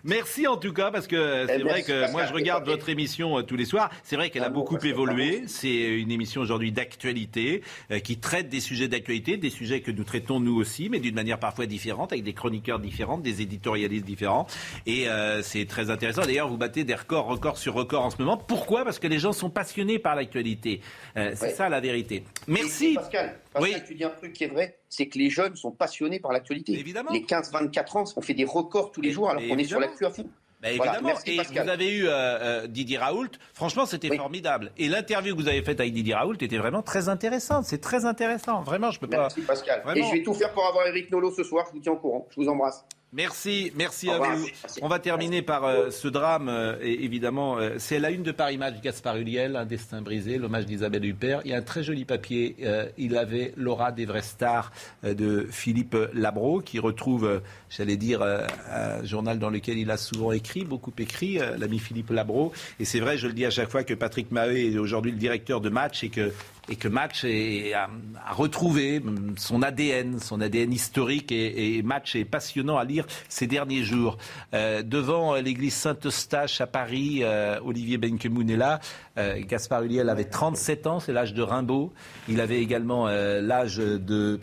Merci 0.04 0.46
en 0.46 0.56
tout 0.56 0.72
cas, 0.72 0.90
parce 0.90 1.06
que 1.06 1.46
c'est 1.46 1.60
eh 1.60 1.62
vrai 1.62 1.82
que 1.82 2.10
moi 2.12 2.26
je 2.26 2.32
regarde 2.32 2.64
votre 2.66 2.88
émission 2.88 3.38
euh, 3.38 3.42
tous 3.42 3.56
les 3.56 3.64
soirs. 3.64 3.90
C'est 4.02 4.16
vrai 4.16 4.30
qu'elle 4.30 4.44
a 4.44 4.48
beaucoup 4.48 4.78
évolué. 4.78 5.44
C'est 5.46 5.98
une 5.98 6.10
émission 6.10 6.40
aujourd'hui 6.40 6.72
d'actualité 6.72 7.62
euh, 7.90 7.98
qui 7.98 8.18
traite 8.18 8.48
des 8.48 8.60
sujets 8.60 8.88
d'actualité, 8.88 9.36
des 9.36 9.50
sujets 9.50 9.80
que 9.80 9.90
nous 9.90 10.04
traitons 10.04 10.40
nous 10.40 10.56
aussi, 10.56 10.88
mais 10.88 11.00
d'une 11.00 11.14
manière 11.14 11.38
parfois 11.38 11.66
différente, 11.66 12.12
avec 12.12 12.24
des 12.24 12.32
chroniqueurs 12.32 12.78
différents, 12.78 13.18
des 13.18 13.42
éditorialistes 13.42 14.04
différents. 14.04 14.46
Et 14.86 15.08
euh, 15.08 15.42
c'est 15.42 15.66
très 15.66 15.90
intéressant. 15.90 16.22
D'ailleurs, 16.22 16.48
vous 16.48 16.58
battez 16.58 16.84
des 16.84 16.94
records, 16.94 17.26
records 17.26 17.58
sur 17.58 17.74
records 17.74 18.04
en 18.04 18.10
ce 18.10 18.16
moment. 18.18 18.36
Pourquoi? 18.36 18.84
Parce 18.84 18.98
que 18.98 19.06
les 19.06 19.18
gens 19.18 19.32
sont 19.32 19.50
passionnés 19.50 19.98
par 19.98 20.14
l'actualité. 20.14 20.80
c'est 21.14 21.50
ça 21.50 21.68
la 21.68 21.80
vérité. 21.80 22.24
Merci. 22.46 22.94
Pascal, 22.94 23.38
Pascal 23.52 23.84
tu 23.86 23.94
dis 23.94 24.04
un 24.04 24.10
truc 24.10 24.32
qui 24.32 24.44
est 24.44 24.48
vrai 24.48 24.79
c'est 24.90 25.06
que 25.06 25.18
les 25.18 25.30
jeunes 25.30 25.56
sont 25.56 25.70
passionnés 25.70 26.20
par 26.20 26.32
l'actualité. 26.32 26.72
Évidemment. 26.72 27.12
Les 27.12 27.22
15-24 27.22 27.96
ans, 27.96 28.04
on 28.16 28.20
fait 28.20 28.34
des 28.34 28.44
records 28.44 28.90
tous 28.90 29.00
les 29.00 29.12
jours 29.12 29.30
alors 29.30 29.42
qu'on 29.42 29.56
est 29.56 29.64
sur 29.64 29.80
l'actu 29.80 30.04
à 30.04 30.10
fond. 30.10 30.28
Bah, 30.60 30.70
évidemment, 30.70 31.14
et 31.24 31.38
vous 31.38 31.68
avez 31.70 31.90
eu 31.90 32.06
euh, 32.06 32.10
euh, 32.10 32.66
Didier 32.66 32.98
Raoult. 32.98 33.30
Franchement, 33.54 33.86
c'était 33.86 34.14
formidable. 34.14 34.72
Et 34.76 34.88
l'interview 34.88 35.34
que 35.34 35.40
vous 35.40 35.48
avez 35.48 35.62
faite 35.62 35.80
avec 35.80 35.94
Didier 35.94 36.12
Raoult 36.12 36.34
était 36.34 36.58
vraiment 36.58 36.82
très 36.82 37.08
intéressante. 37.08 37.64
C'est 37.64 37.80
très 37.80 38.04
intéressant. 38.04 38.60
Vraiment, 38.60 38.90
je 38.90 39.00
peux 39.00 39.08
pas. 39.08 39.20
Merci 39.20 39.40
Pascal. 39.40 39.82
Et 39.96 40.02
je 40.02 40.12
vais 40.12 40.22
tout 40.22 40.34
faire 40.34 40.52
pour 40.52 40.66
avoir 40.66 40.86
Eric 40.86 41.10
Nolo 41.10 41.32
ce 41.32 41.44
soir. 41.44 41.64
Je 41.68 41.72
vous 41.72 41.80
tiens 41.80 41.92
au 41.92 41.96
courant. 41.96 42.28
Je 42.30 42.42
vous 42.42 42.48
embrasse. 42.48 42.84
Merci, 43.12 43.72
merci 43.74 44.08
à 44.08 44.18
vous. 44.18 44.46
On 44.82 44.88
va 44.88 45.00
terminer 45.00 45.42
par 45.42 45.64
euh, 45.64 45.90
ce 45.90 46.06
drame, 46.06 46.48
euh, 46.48 46.76
et 46.80 47.04
évidemment, 47.04 47.58
euh, 47.58 47.74
c'est 47.78 47.98
la 47.98 48.10
une 48.10 48.22
de 48.22 48.30
Paris 48.30 48.56
Match, 48.56 48.80
Gaspard 48.80 49.16
Huliel, 49.16 49.56
un 49.56 49.66
destin 49.66 50.00
brisé, 50.00 50.38
l'hommage 50.38 50.64
d'Isabelle 50.64 51.04
Huppert. 51.04 51.40
Il 51.44 51.50
y 51.50 51.54
a 51.54 51.56
un 51.56 51.62
très 51.62 51.82
joli 51.82 52.04
papier, 52.04 52.56
il 52.98 53.16
avait 53.16 53.52
l'aura 53.56 53.90
des 53.90 54.06
vrais 54.06 54.22
stars 54.22 54.70
de 55.02 55.46
Philippe 55.50 55.96
Labro, 56.14 56.60
qui 56.60 56.78
retrouve, 56.78 57.40
j'allais 57.68 57.96
dire, 57.96 58.22
un 58.22 59.04
journal 59.04 59.38
dans 59.38 59.50
lequel 59.50 59.78
il 59.78 59.90
a 59.90 59.96
souvent 59.96 60.32
écrit, 60.32 60.64
beaucoup 60.64 60.92
écrit, 60.98 61.38
l'ami 61.58 61.78
Philippe 61.78 62.10
Labro. 62.10 62.52
Et 62.78 62.84
c'est 62.84 63.00
vrai, 63.00 63.18
je 63.18 63.26
le 63.26 63.32
dis 63.32 63.44
à 63.44 63.50
chaque 63.50 63.70
fois, 63.70 63.84
que 63.84 63.94
Patrick 63.94 64.30
Mahé 64.30 64.72
est 64.72 64.78
aujourd'hui 64.78 65.10
le 65.10 65.18
directeur 65.18 65.60
de 65.60 65.68
Match 65.68 66.04
et 66.04 66.10
que 66.10 66.32
et 66.68 66.76
que 66.76 66.88
Match 66.88 67.24
a, 67.24 67.88
retrouvé 68.32 69.02
son 69.36 69.62
ADN, 69.62 70.18
son 70.18 70.40
ADN 70.40 70.72
historique 70.72 71.32
et, 71.32 71.82
Match 71.82 72.14
est 72.16 72.24
passionnant 72.24 72.76
à 72.76 72.84
lire 72.84 73.06
ces 73.28 73.46
derniers 73.46 73.82
jours. 73.82 74.18
Euh, 74.54 74.82
devant 74.82 75.34
l'église 75.34 75.74
Saint-Eustache 75.74 76.60
à 76.60 76.66
Paris, 76.66 77.20
euh, 77.22 77.58
Olivier 77.64 77.98
Benkemoun 77.98 78.48
est 78.50 78.56
là. 78.56 78.80
Euh, 79.18 79.40
Gaspard 79.44 79.82
Huliel 79.82 80.08
avait 80.08 80.24
37 80.24 80.86
ans, 80.86 81.00
c'est 81.00 81.12
l'âge 81.12 81.34
de 81.34 81.42
Rimbaud. 81.42 81.92
Il 82.28 82.40
avait 82.40 82.60
également 82.60 83.08
l'âge 83.08 83.76
de 83.76 84.40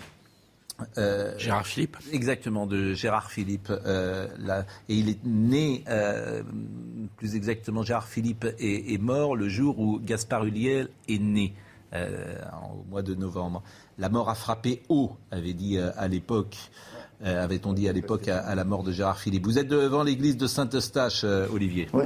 Gérard 1.38 1.65
Philippe. 1.65 1.98
Exactement, 2.11 2.68
de 2.68 2.94
Gérard 2.94 3.31
Philippe. 3.31 3.72
et 3.72 4.94
il 4.94 5.10
est 5.10 5.23
né, 5.26 5.84
plus 7.18 7.35
exactement, 7.35 7.84
Gérard 7.84 8.07
Philippe 8.07 8.45
est, 8.60 8.94
est, 8.94 9.02
mort 9.02 9.35
le 9.35 9.48
jour 9.48 9.80
où 9.80 9.99
Gaspard 9.99 10.45
Huliel 10.45 10.89
est 11.07 11.19
né. 11.19 11.53
Euh, 11.94 12.36
au 12.74 12.84
mois 12.90 13.02
de 13.02 13.16
novembre. 13.16 13.64
La 13.98 14.10
mort 14.10 14.30
a 14.30 14.36
frappé 14.36 14.84
haut, 14.90 15.14
avait 15.32 15.54
dit 15.54 15.78
euh, 15.78 15.92
à 15.96 16.10
l'époque. 16.10 16.58
Euh, 17.24 17.42
avait-on 17.42 17.72
dit 17.72 17.88
à 17.88 17.94
l'époque 17.94 18.28
à, 18.28 18.54
la 18.56 18.66
mort 18.66 18.84
de 18.84 18.92
Gérard 18.92 19.20
Philippe. 19.20 19.46
Vous 19.46 19.58
êtes 19.58 19.70
devant 19.70 20.04
l'église 20.04 20.36
de 20.36 20.48
Saint-Eustache, 20.48 21.24
Olivier. 21.24 21.88
Oui. 21.94 22.04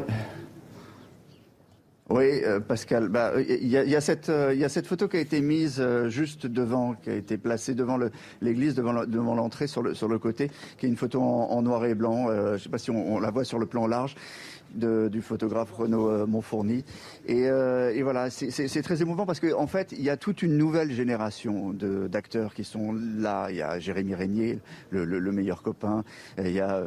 Oui, 2.12 2.42
Pascal. 2.68 3.10
Bah, 3.10 3.34
il 3.40 3.68
y, 3.68 3.78
a, 3.78 4.02
cette, 4.02 4.30
y 4.30 4.64
a 4.64 4.70
cette 4.70 4.88
photo 4.88 5.08
qui 5.08 5.18
a 5.18 5.20
été 5.20 5.42
mise 5.42 5.84
juste 6.08 6.46
devant, 6.46 6.94
qui 6.94 7.10
a 7.10 7.16
été 7.16 7.38
placée 7.38 7.74
devant 7.74 7.98
l'église, 8.42 8.76
devant 8.76 9.36
l'entrée 9.36 9.68
sur 9.68 9.82
le, 9.82 9.94
sur 9.94 10.08
le 10.08 10.20
côté, 10.20 10.52
qui 10.78 10.86
est 10.86 10.90
une 10.90 10.98
photo 10.98 11.22
en, 11.22 11.62
noir 11.62 11.86
et 11.86 11.96
blanc. 11.96 12.28
je 12.28 12.54
ne 12.54 12.58
sais 12.58 12.70
pas 12.70 12.78
si 12.78 12.92
on, 12.92 13.20
la 13.20 13.32
voit 13.32 13.44
sur 13.44 13.60
le 13.60 13.66
plan 13.66 13.88
large 13.88 14.16
du 14.76 15.22
photographe 15.22 15.72
Renaud 15.72 16.10
euh, 16.10 16.26
Montfourny. 16.26 16.84
Et, 17.28 17.48
euh, 17.48 17.94
et 17.94 18.04
voilà, 18.04 18.30
c'est 18.30 18.82
très 18.82 19.02
émouvant 19.02 19.26
parce 19.26 19.40
qu'en 19.40 19.62
en 19.62 19.68
fait, 19.68 19.92
il 19.92 20.02
y 20.02 20.10
a 20.10 20.18
toute 20.18 20.42
une 20.42 20.58
nouvelle 20.58 20.92
génération 20.92 21.74
d'acteurs 21.74 22.54
qui 22.54 22.64
sont 22.64 22.94
là. 22.94 23.48
Il 23.50 23.58
y 23.58 23.62
a 23.62 23.80
Jérémy 23.80 24.16
Régnier, 24.16 24.60
le, 24.90 25.06
le, 25.06 25.32
meilleur 25.32 25.62
copain. 25.62 26.04
Il 26.38 26.52
y 26.52 26.60
a, 26.60 26.82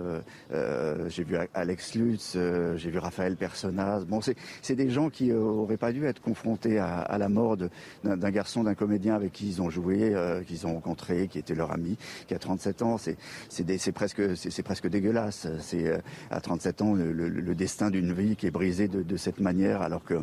euh, 0.52 1.08
j'ai 1.08 1.24
vu 1.24 1.36
Alex 1.54 1.94
Lutz, 1.94 2.36
j'ai 2.76 2.90
vu 2.90 2.98
Raphaël 2.98 3.36
Personnaz. 3.36 4.04
Bon, 4.06 4.20
c'est 4.20 4.74
des 4.74 4.90
gens 4.90 5.10
qui 5.14 5.32
auraient 5.32 5.76
pas 5.76 5.92
dû 5.92 6.04
être 6.04 6.20
confrontés 6.20 6.78
à, 6.78 7.16
la 7.18 7.28
mort 7.28 7.56
d'un 8.02 8.30
garçon, 8.30 8.64
d'un 8.64 8.74
comédien 8.74 9.14
avec 9.14 9.32
qui 9.32 9.48
ils 9.48 9.62
ont 9.62 9.70
joué, 9.70 10.14
qu'ils 10.46 10.66
ont 10.66 10.74
rencontré, 10.74 11.28
qui 11.28 11.38
était 11.38 11.54
leur 11.54 11.72
ami, 11.72 11.96
qui 12.26 12.34
a 12.34 12.38
37 12.38 12.82
ans. 12.82 12.96
C'est 12.98 13.92
presque, 13.92 14.88
dégueulasse. 14.88 15.46
C'est 15.60 16.00
à 16.30 16.40
37 16.40 16.82
ans 16.82 16.94
le 16.94 17.54
destin 17.54 17.90
d'une 17.90 18.12
vie 18.12 18.36
qui 18.36 18.46
est 18.46 18.50
brisée 18.50 18.88
de, 18.88 19.16
cette 19.16 19.40
manière, 19.40 19.82
alors 19.82 20.04
que 20.04 20.20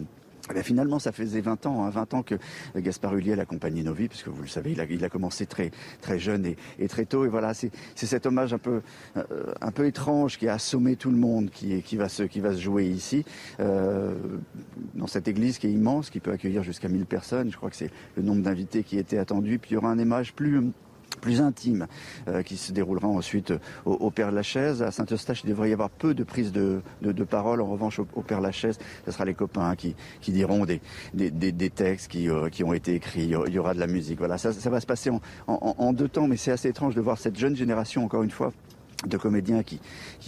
eh 0.56 0.64
finalement, 0.64 1.00
ça 1.00 1.12
faisait 1.12 1.42
20 1.42 1.66
ans, 1.66 1.90
20 1.90 2.02
hein, 2.14 2.18
ans 2.18 2.24
que 2.24 2.36
Gaspard 2.76 3.16
Huliel 3.16 3.40
accompagnait 3.40 3.84
nos 3.84 3.94
vies, 3.94 4.08
puisque 4.08 4.28
vous 4.28 4.42
le 4.42 4.48
savez, 4.48 4.72
il 4.90 5.06
a, 5.06 5.10
commencé 5.10 5.46
très, 5.46 5.72
très 6.02 6.20
jeune 6.20 6.46
et, 6.80 6.88
très 6.88 7.06
tôt. 7.06 7.26
Et 7.26 7.28
voilà, 7.28 7.54
c'est 7.54 7.72
cet 7.96 8.26
hommage 8.26 8.54
un 8.54 8.58
peu, 8.58 8.82
euh, 9.18 9.24
un 9.62 9.72
peu 9.72 9.86
étrange 9.86 10.38
qui 10.38 10.48
a 10.48 10.54
assommé 10.54 10.96
tout 10.96 11.12
le 11.12 11.18
monde, 11.18 11.50
qui, 11.50 11.98
va, 11.98 12.10
se, 12.10 12.28
jouer 12.58 12.86
ici, 12.86 13.26
euh, 13.60 14.16
dans 14.96 15.08
cette 15.08 15.28
église 15.28 15.58
qui 15.58 15.68
est 15.68 15.72
immense, 15.72 16.10
qui 16.10 16.20
peut 16.20 16.32
accueillir 16.32 16.64
jusqu'à 16.64 16.88
1000 16.88 17.06
personnes. 17.06 17.52
Je 17.52 17.58
crois 17.58 17.70
que 17.70 17.76
c'est 17.76 17.92
le 18.16 18.24
nombre 18.24 18.42
d'invités 18.42 18.84
qui 18.84 18.98
était 18.98 19.18
attendu. 19.18 19.60
Puis 19.60 19.72
il 19.72 19.74
y 19.76 19.78
aura 19.78 19.90
un 19.90 20.00
image 20.00 20.34
plus 20.34 20.72
plus 21.22 21.40
intime 21.40 21.88
euh, 22.28 22.44
qui 22.44 22.58
se 22.58 22.74
déroulera 22.74 23.08
ensuite 23.08 23.54
au, 23.86 24.12
Père 24.12 24.32
Lachaise. 24.32 24.84
À 24.84 24.92
Saint-Eustache, 24.92 25.44
il 25.46 25.50
devrait 25.50 25.70
y 25.70 25.74
avoir 25.74 25.90
peu 25.90 26.14
de 26.14 26.24
prise 26.24 26.52
de, 26.52 26.82
parole. 27.30 27.62
En 27.62 27.68
revanche, 27.68 28.00
au, 28.00 28.22
Père 28.22 28.42
Lachaise, 28.42 28.78
ce 29.06 29.12
sera 29.12 29.24
les 29.24 29.34
copains 29.34 29.76
qui, 29.76 29.96
diront 30.28 30.66
des, 30.66 31.70
textes 31.70 32.12
qui, 32.12 32.28
euh, 32.28 32.50
qui 32.50 32.64
ont 32.64 32.74
été 32.74 32.96
écrits. 32.96 33.24
Il 33.24 33.54
y 33.54 33.60
aura 33.60 33.74
de 33.74 33.80
la 33.80 33.88
musique. 33.88 34.18
Voilà, 34.18 34.38
ça, 34.38 34.52
va 34.70 34.82
se 34.82 34.86
passer 34.86 35.12
en, 35.48 35.94
deux 35.94 36.10
temps, 36.10 36.28
mais 36.28 36.38
c'est 36.38 36.52
assez 36.52 36.68
étrange 36.68 36.96
de 36.96 37.02
voir 37.02 37.18
cette 37.18 37.38
jeune 37.38 37.56
génération, 37.56 38.04
encore 38.04 38.24
une 38.24 38.32
fois, 38.32 38.52
de 39.06 39.18
comédiens 39.18 39.64
qui, 39.64 39.80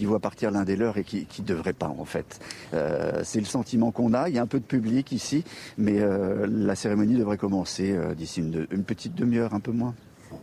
voient 0.04 0.20
partir 0.20 0.50
l'un 0.50 0.64
des 0.64 0.76
leurs 0.76 0.96
et 0.98 1.04
qui 1.04 1.26
ne 1.38 1.46
devraient 1.46 1.72
pas 1.72 1.88
en 1.88 2.04
fait. 2.04 2.40
Euh, 2.72 3.20
c'est 3.24 3.40
le 3.40 3.46
sentiment 3.46 3.90
qu'on 3.90 4.14
a. 4.14 4.28
Il 4.28 4.34
y 4.34 4.38
a 4.38 4.42
un 4.42 4.46
peu 4.46 4.60
de 4.60 4.64
public 4.64 5.12
ici, 5.12 5.44
mais 5.76 6.00
la 6.48 6.74
cérémonie 6.76 7.16
devrait 7.16 7.38
commencer 7.38 7.96
d'ici 8.16 8.40
une 8.40 8.84
petite 8.84 9.14
demi-heure, 9.14 9.54
un 9.54 9.60
peu 9.60 9.72
moins. 9.72 9.94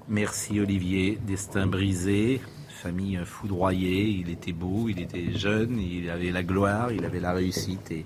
Merci 0.07 0.59
Olivier. 0.59 1.17
Destin 1.25 1.67
brisé, 1.67 2.41
famille 2.69 3.19
foudroyée. 3.25 4.03
Il 4.09 4.29
était 4.29 4.53
beau, 4.53 4.89
il 4.89 4.99
était 4.99 5.31
jeune, 5.33 5.79
il 5.79 6.09
avait 6.09 6.31
la 6.31 6.43
gloire, 6.43 6.91
il 6.91 7.05
avait 7.05 7.19
la 7.19 7.33
réussite 7.33 7.91
et 7.91 8.05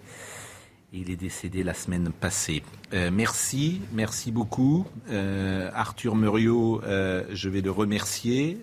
il 0.93 1.11
est 1.11 1.15
décédé 1.15 1.63
la 1.63 1.73
semaine 1.73 2.11
passée. 2.11 2.63
Euh, 2.93 3.09
merci, 3.11 3.81
merci 3.93 4.31
beaucoup. 4.31 4.85
Euh, 5.09 5.69
Arthur 5.73 6.15
Muriot, 6.15 6.81
euh, 6.83 7.25
je 7.31 7.49
vais 7.49 7.61
le 7.61 7.71
remercier, 7.71 8.57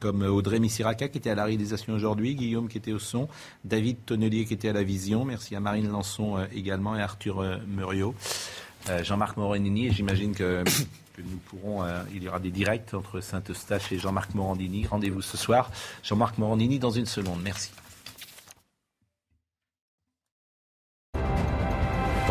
comme 0.00 0.22
Audrey 0.22 0.58
Missiraka 0.58 1.08
qui 1.08 1.18
était 1.18 1.30
à 1.30 1.34
la 1.34 1.44
réalisation 1.44 1.94
aujourd'hui, 1.94 2.34
Guillaume 2.34 2.68
qui 2.68 2.78
était 2.78 2.92
au 2.92 2.98
son, 2.98 3.28
David 3.64 3.96
Tonnelier 4.06 4.44
qui 4.44 4.54
était 4.54 4.68
à 4.68 4.72
la 4.72 4.82
vision. 4.82 5.24
Merci 5.24 5.54
à 5.54 5.60
Marine 5.60 5.88
Lançon 5.88 6.36
également 6.54 6.96
et 6.96 7.02
Arthur 7.02 7.60
Muriot. 7.66 8.14
Jean-Marc 9.02 9.38
Morenini, 9.38 9.90
j'imagine 9.90 10.34
nous 11.22 11.38
pourrons. 11.38 11.84
Euh, 11.84 12.02
il 12.12 12.22
y 12.22 12.28
aura 12.28 12.40
des 12.40 12.50
directs 12.50 12.94
entre 12.94 13.20
Saint-Eustache 13.20 13.92
et 13.92 13.98
Jean-Marc 13.98 14.34
Morandini. 14.34 14.86
Rendez-vous 14.86 15.22
ce 15.22 15.36
soir. 15.36 15.70
Jean-Marc 16.02 16.38
Morandini 16.38 16.78
dans 16.78 16.90
une 16.90 17.06
seconde. 17.06 17.40
Merci. 17.42 17.70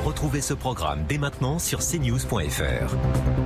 Retrouvez 0.03 0.41
ce 0.41 0.53
programme 0.53 1.05
dès 1.07 1.17
maintenant 1.17 1.59
sur 1.59 1.79
cnews.fr. 1.79 3.42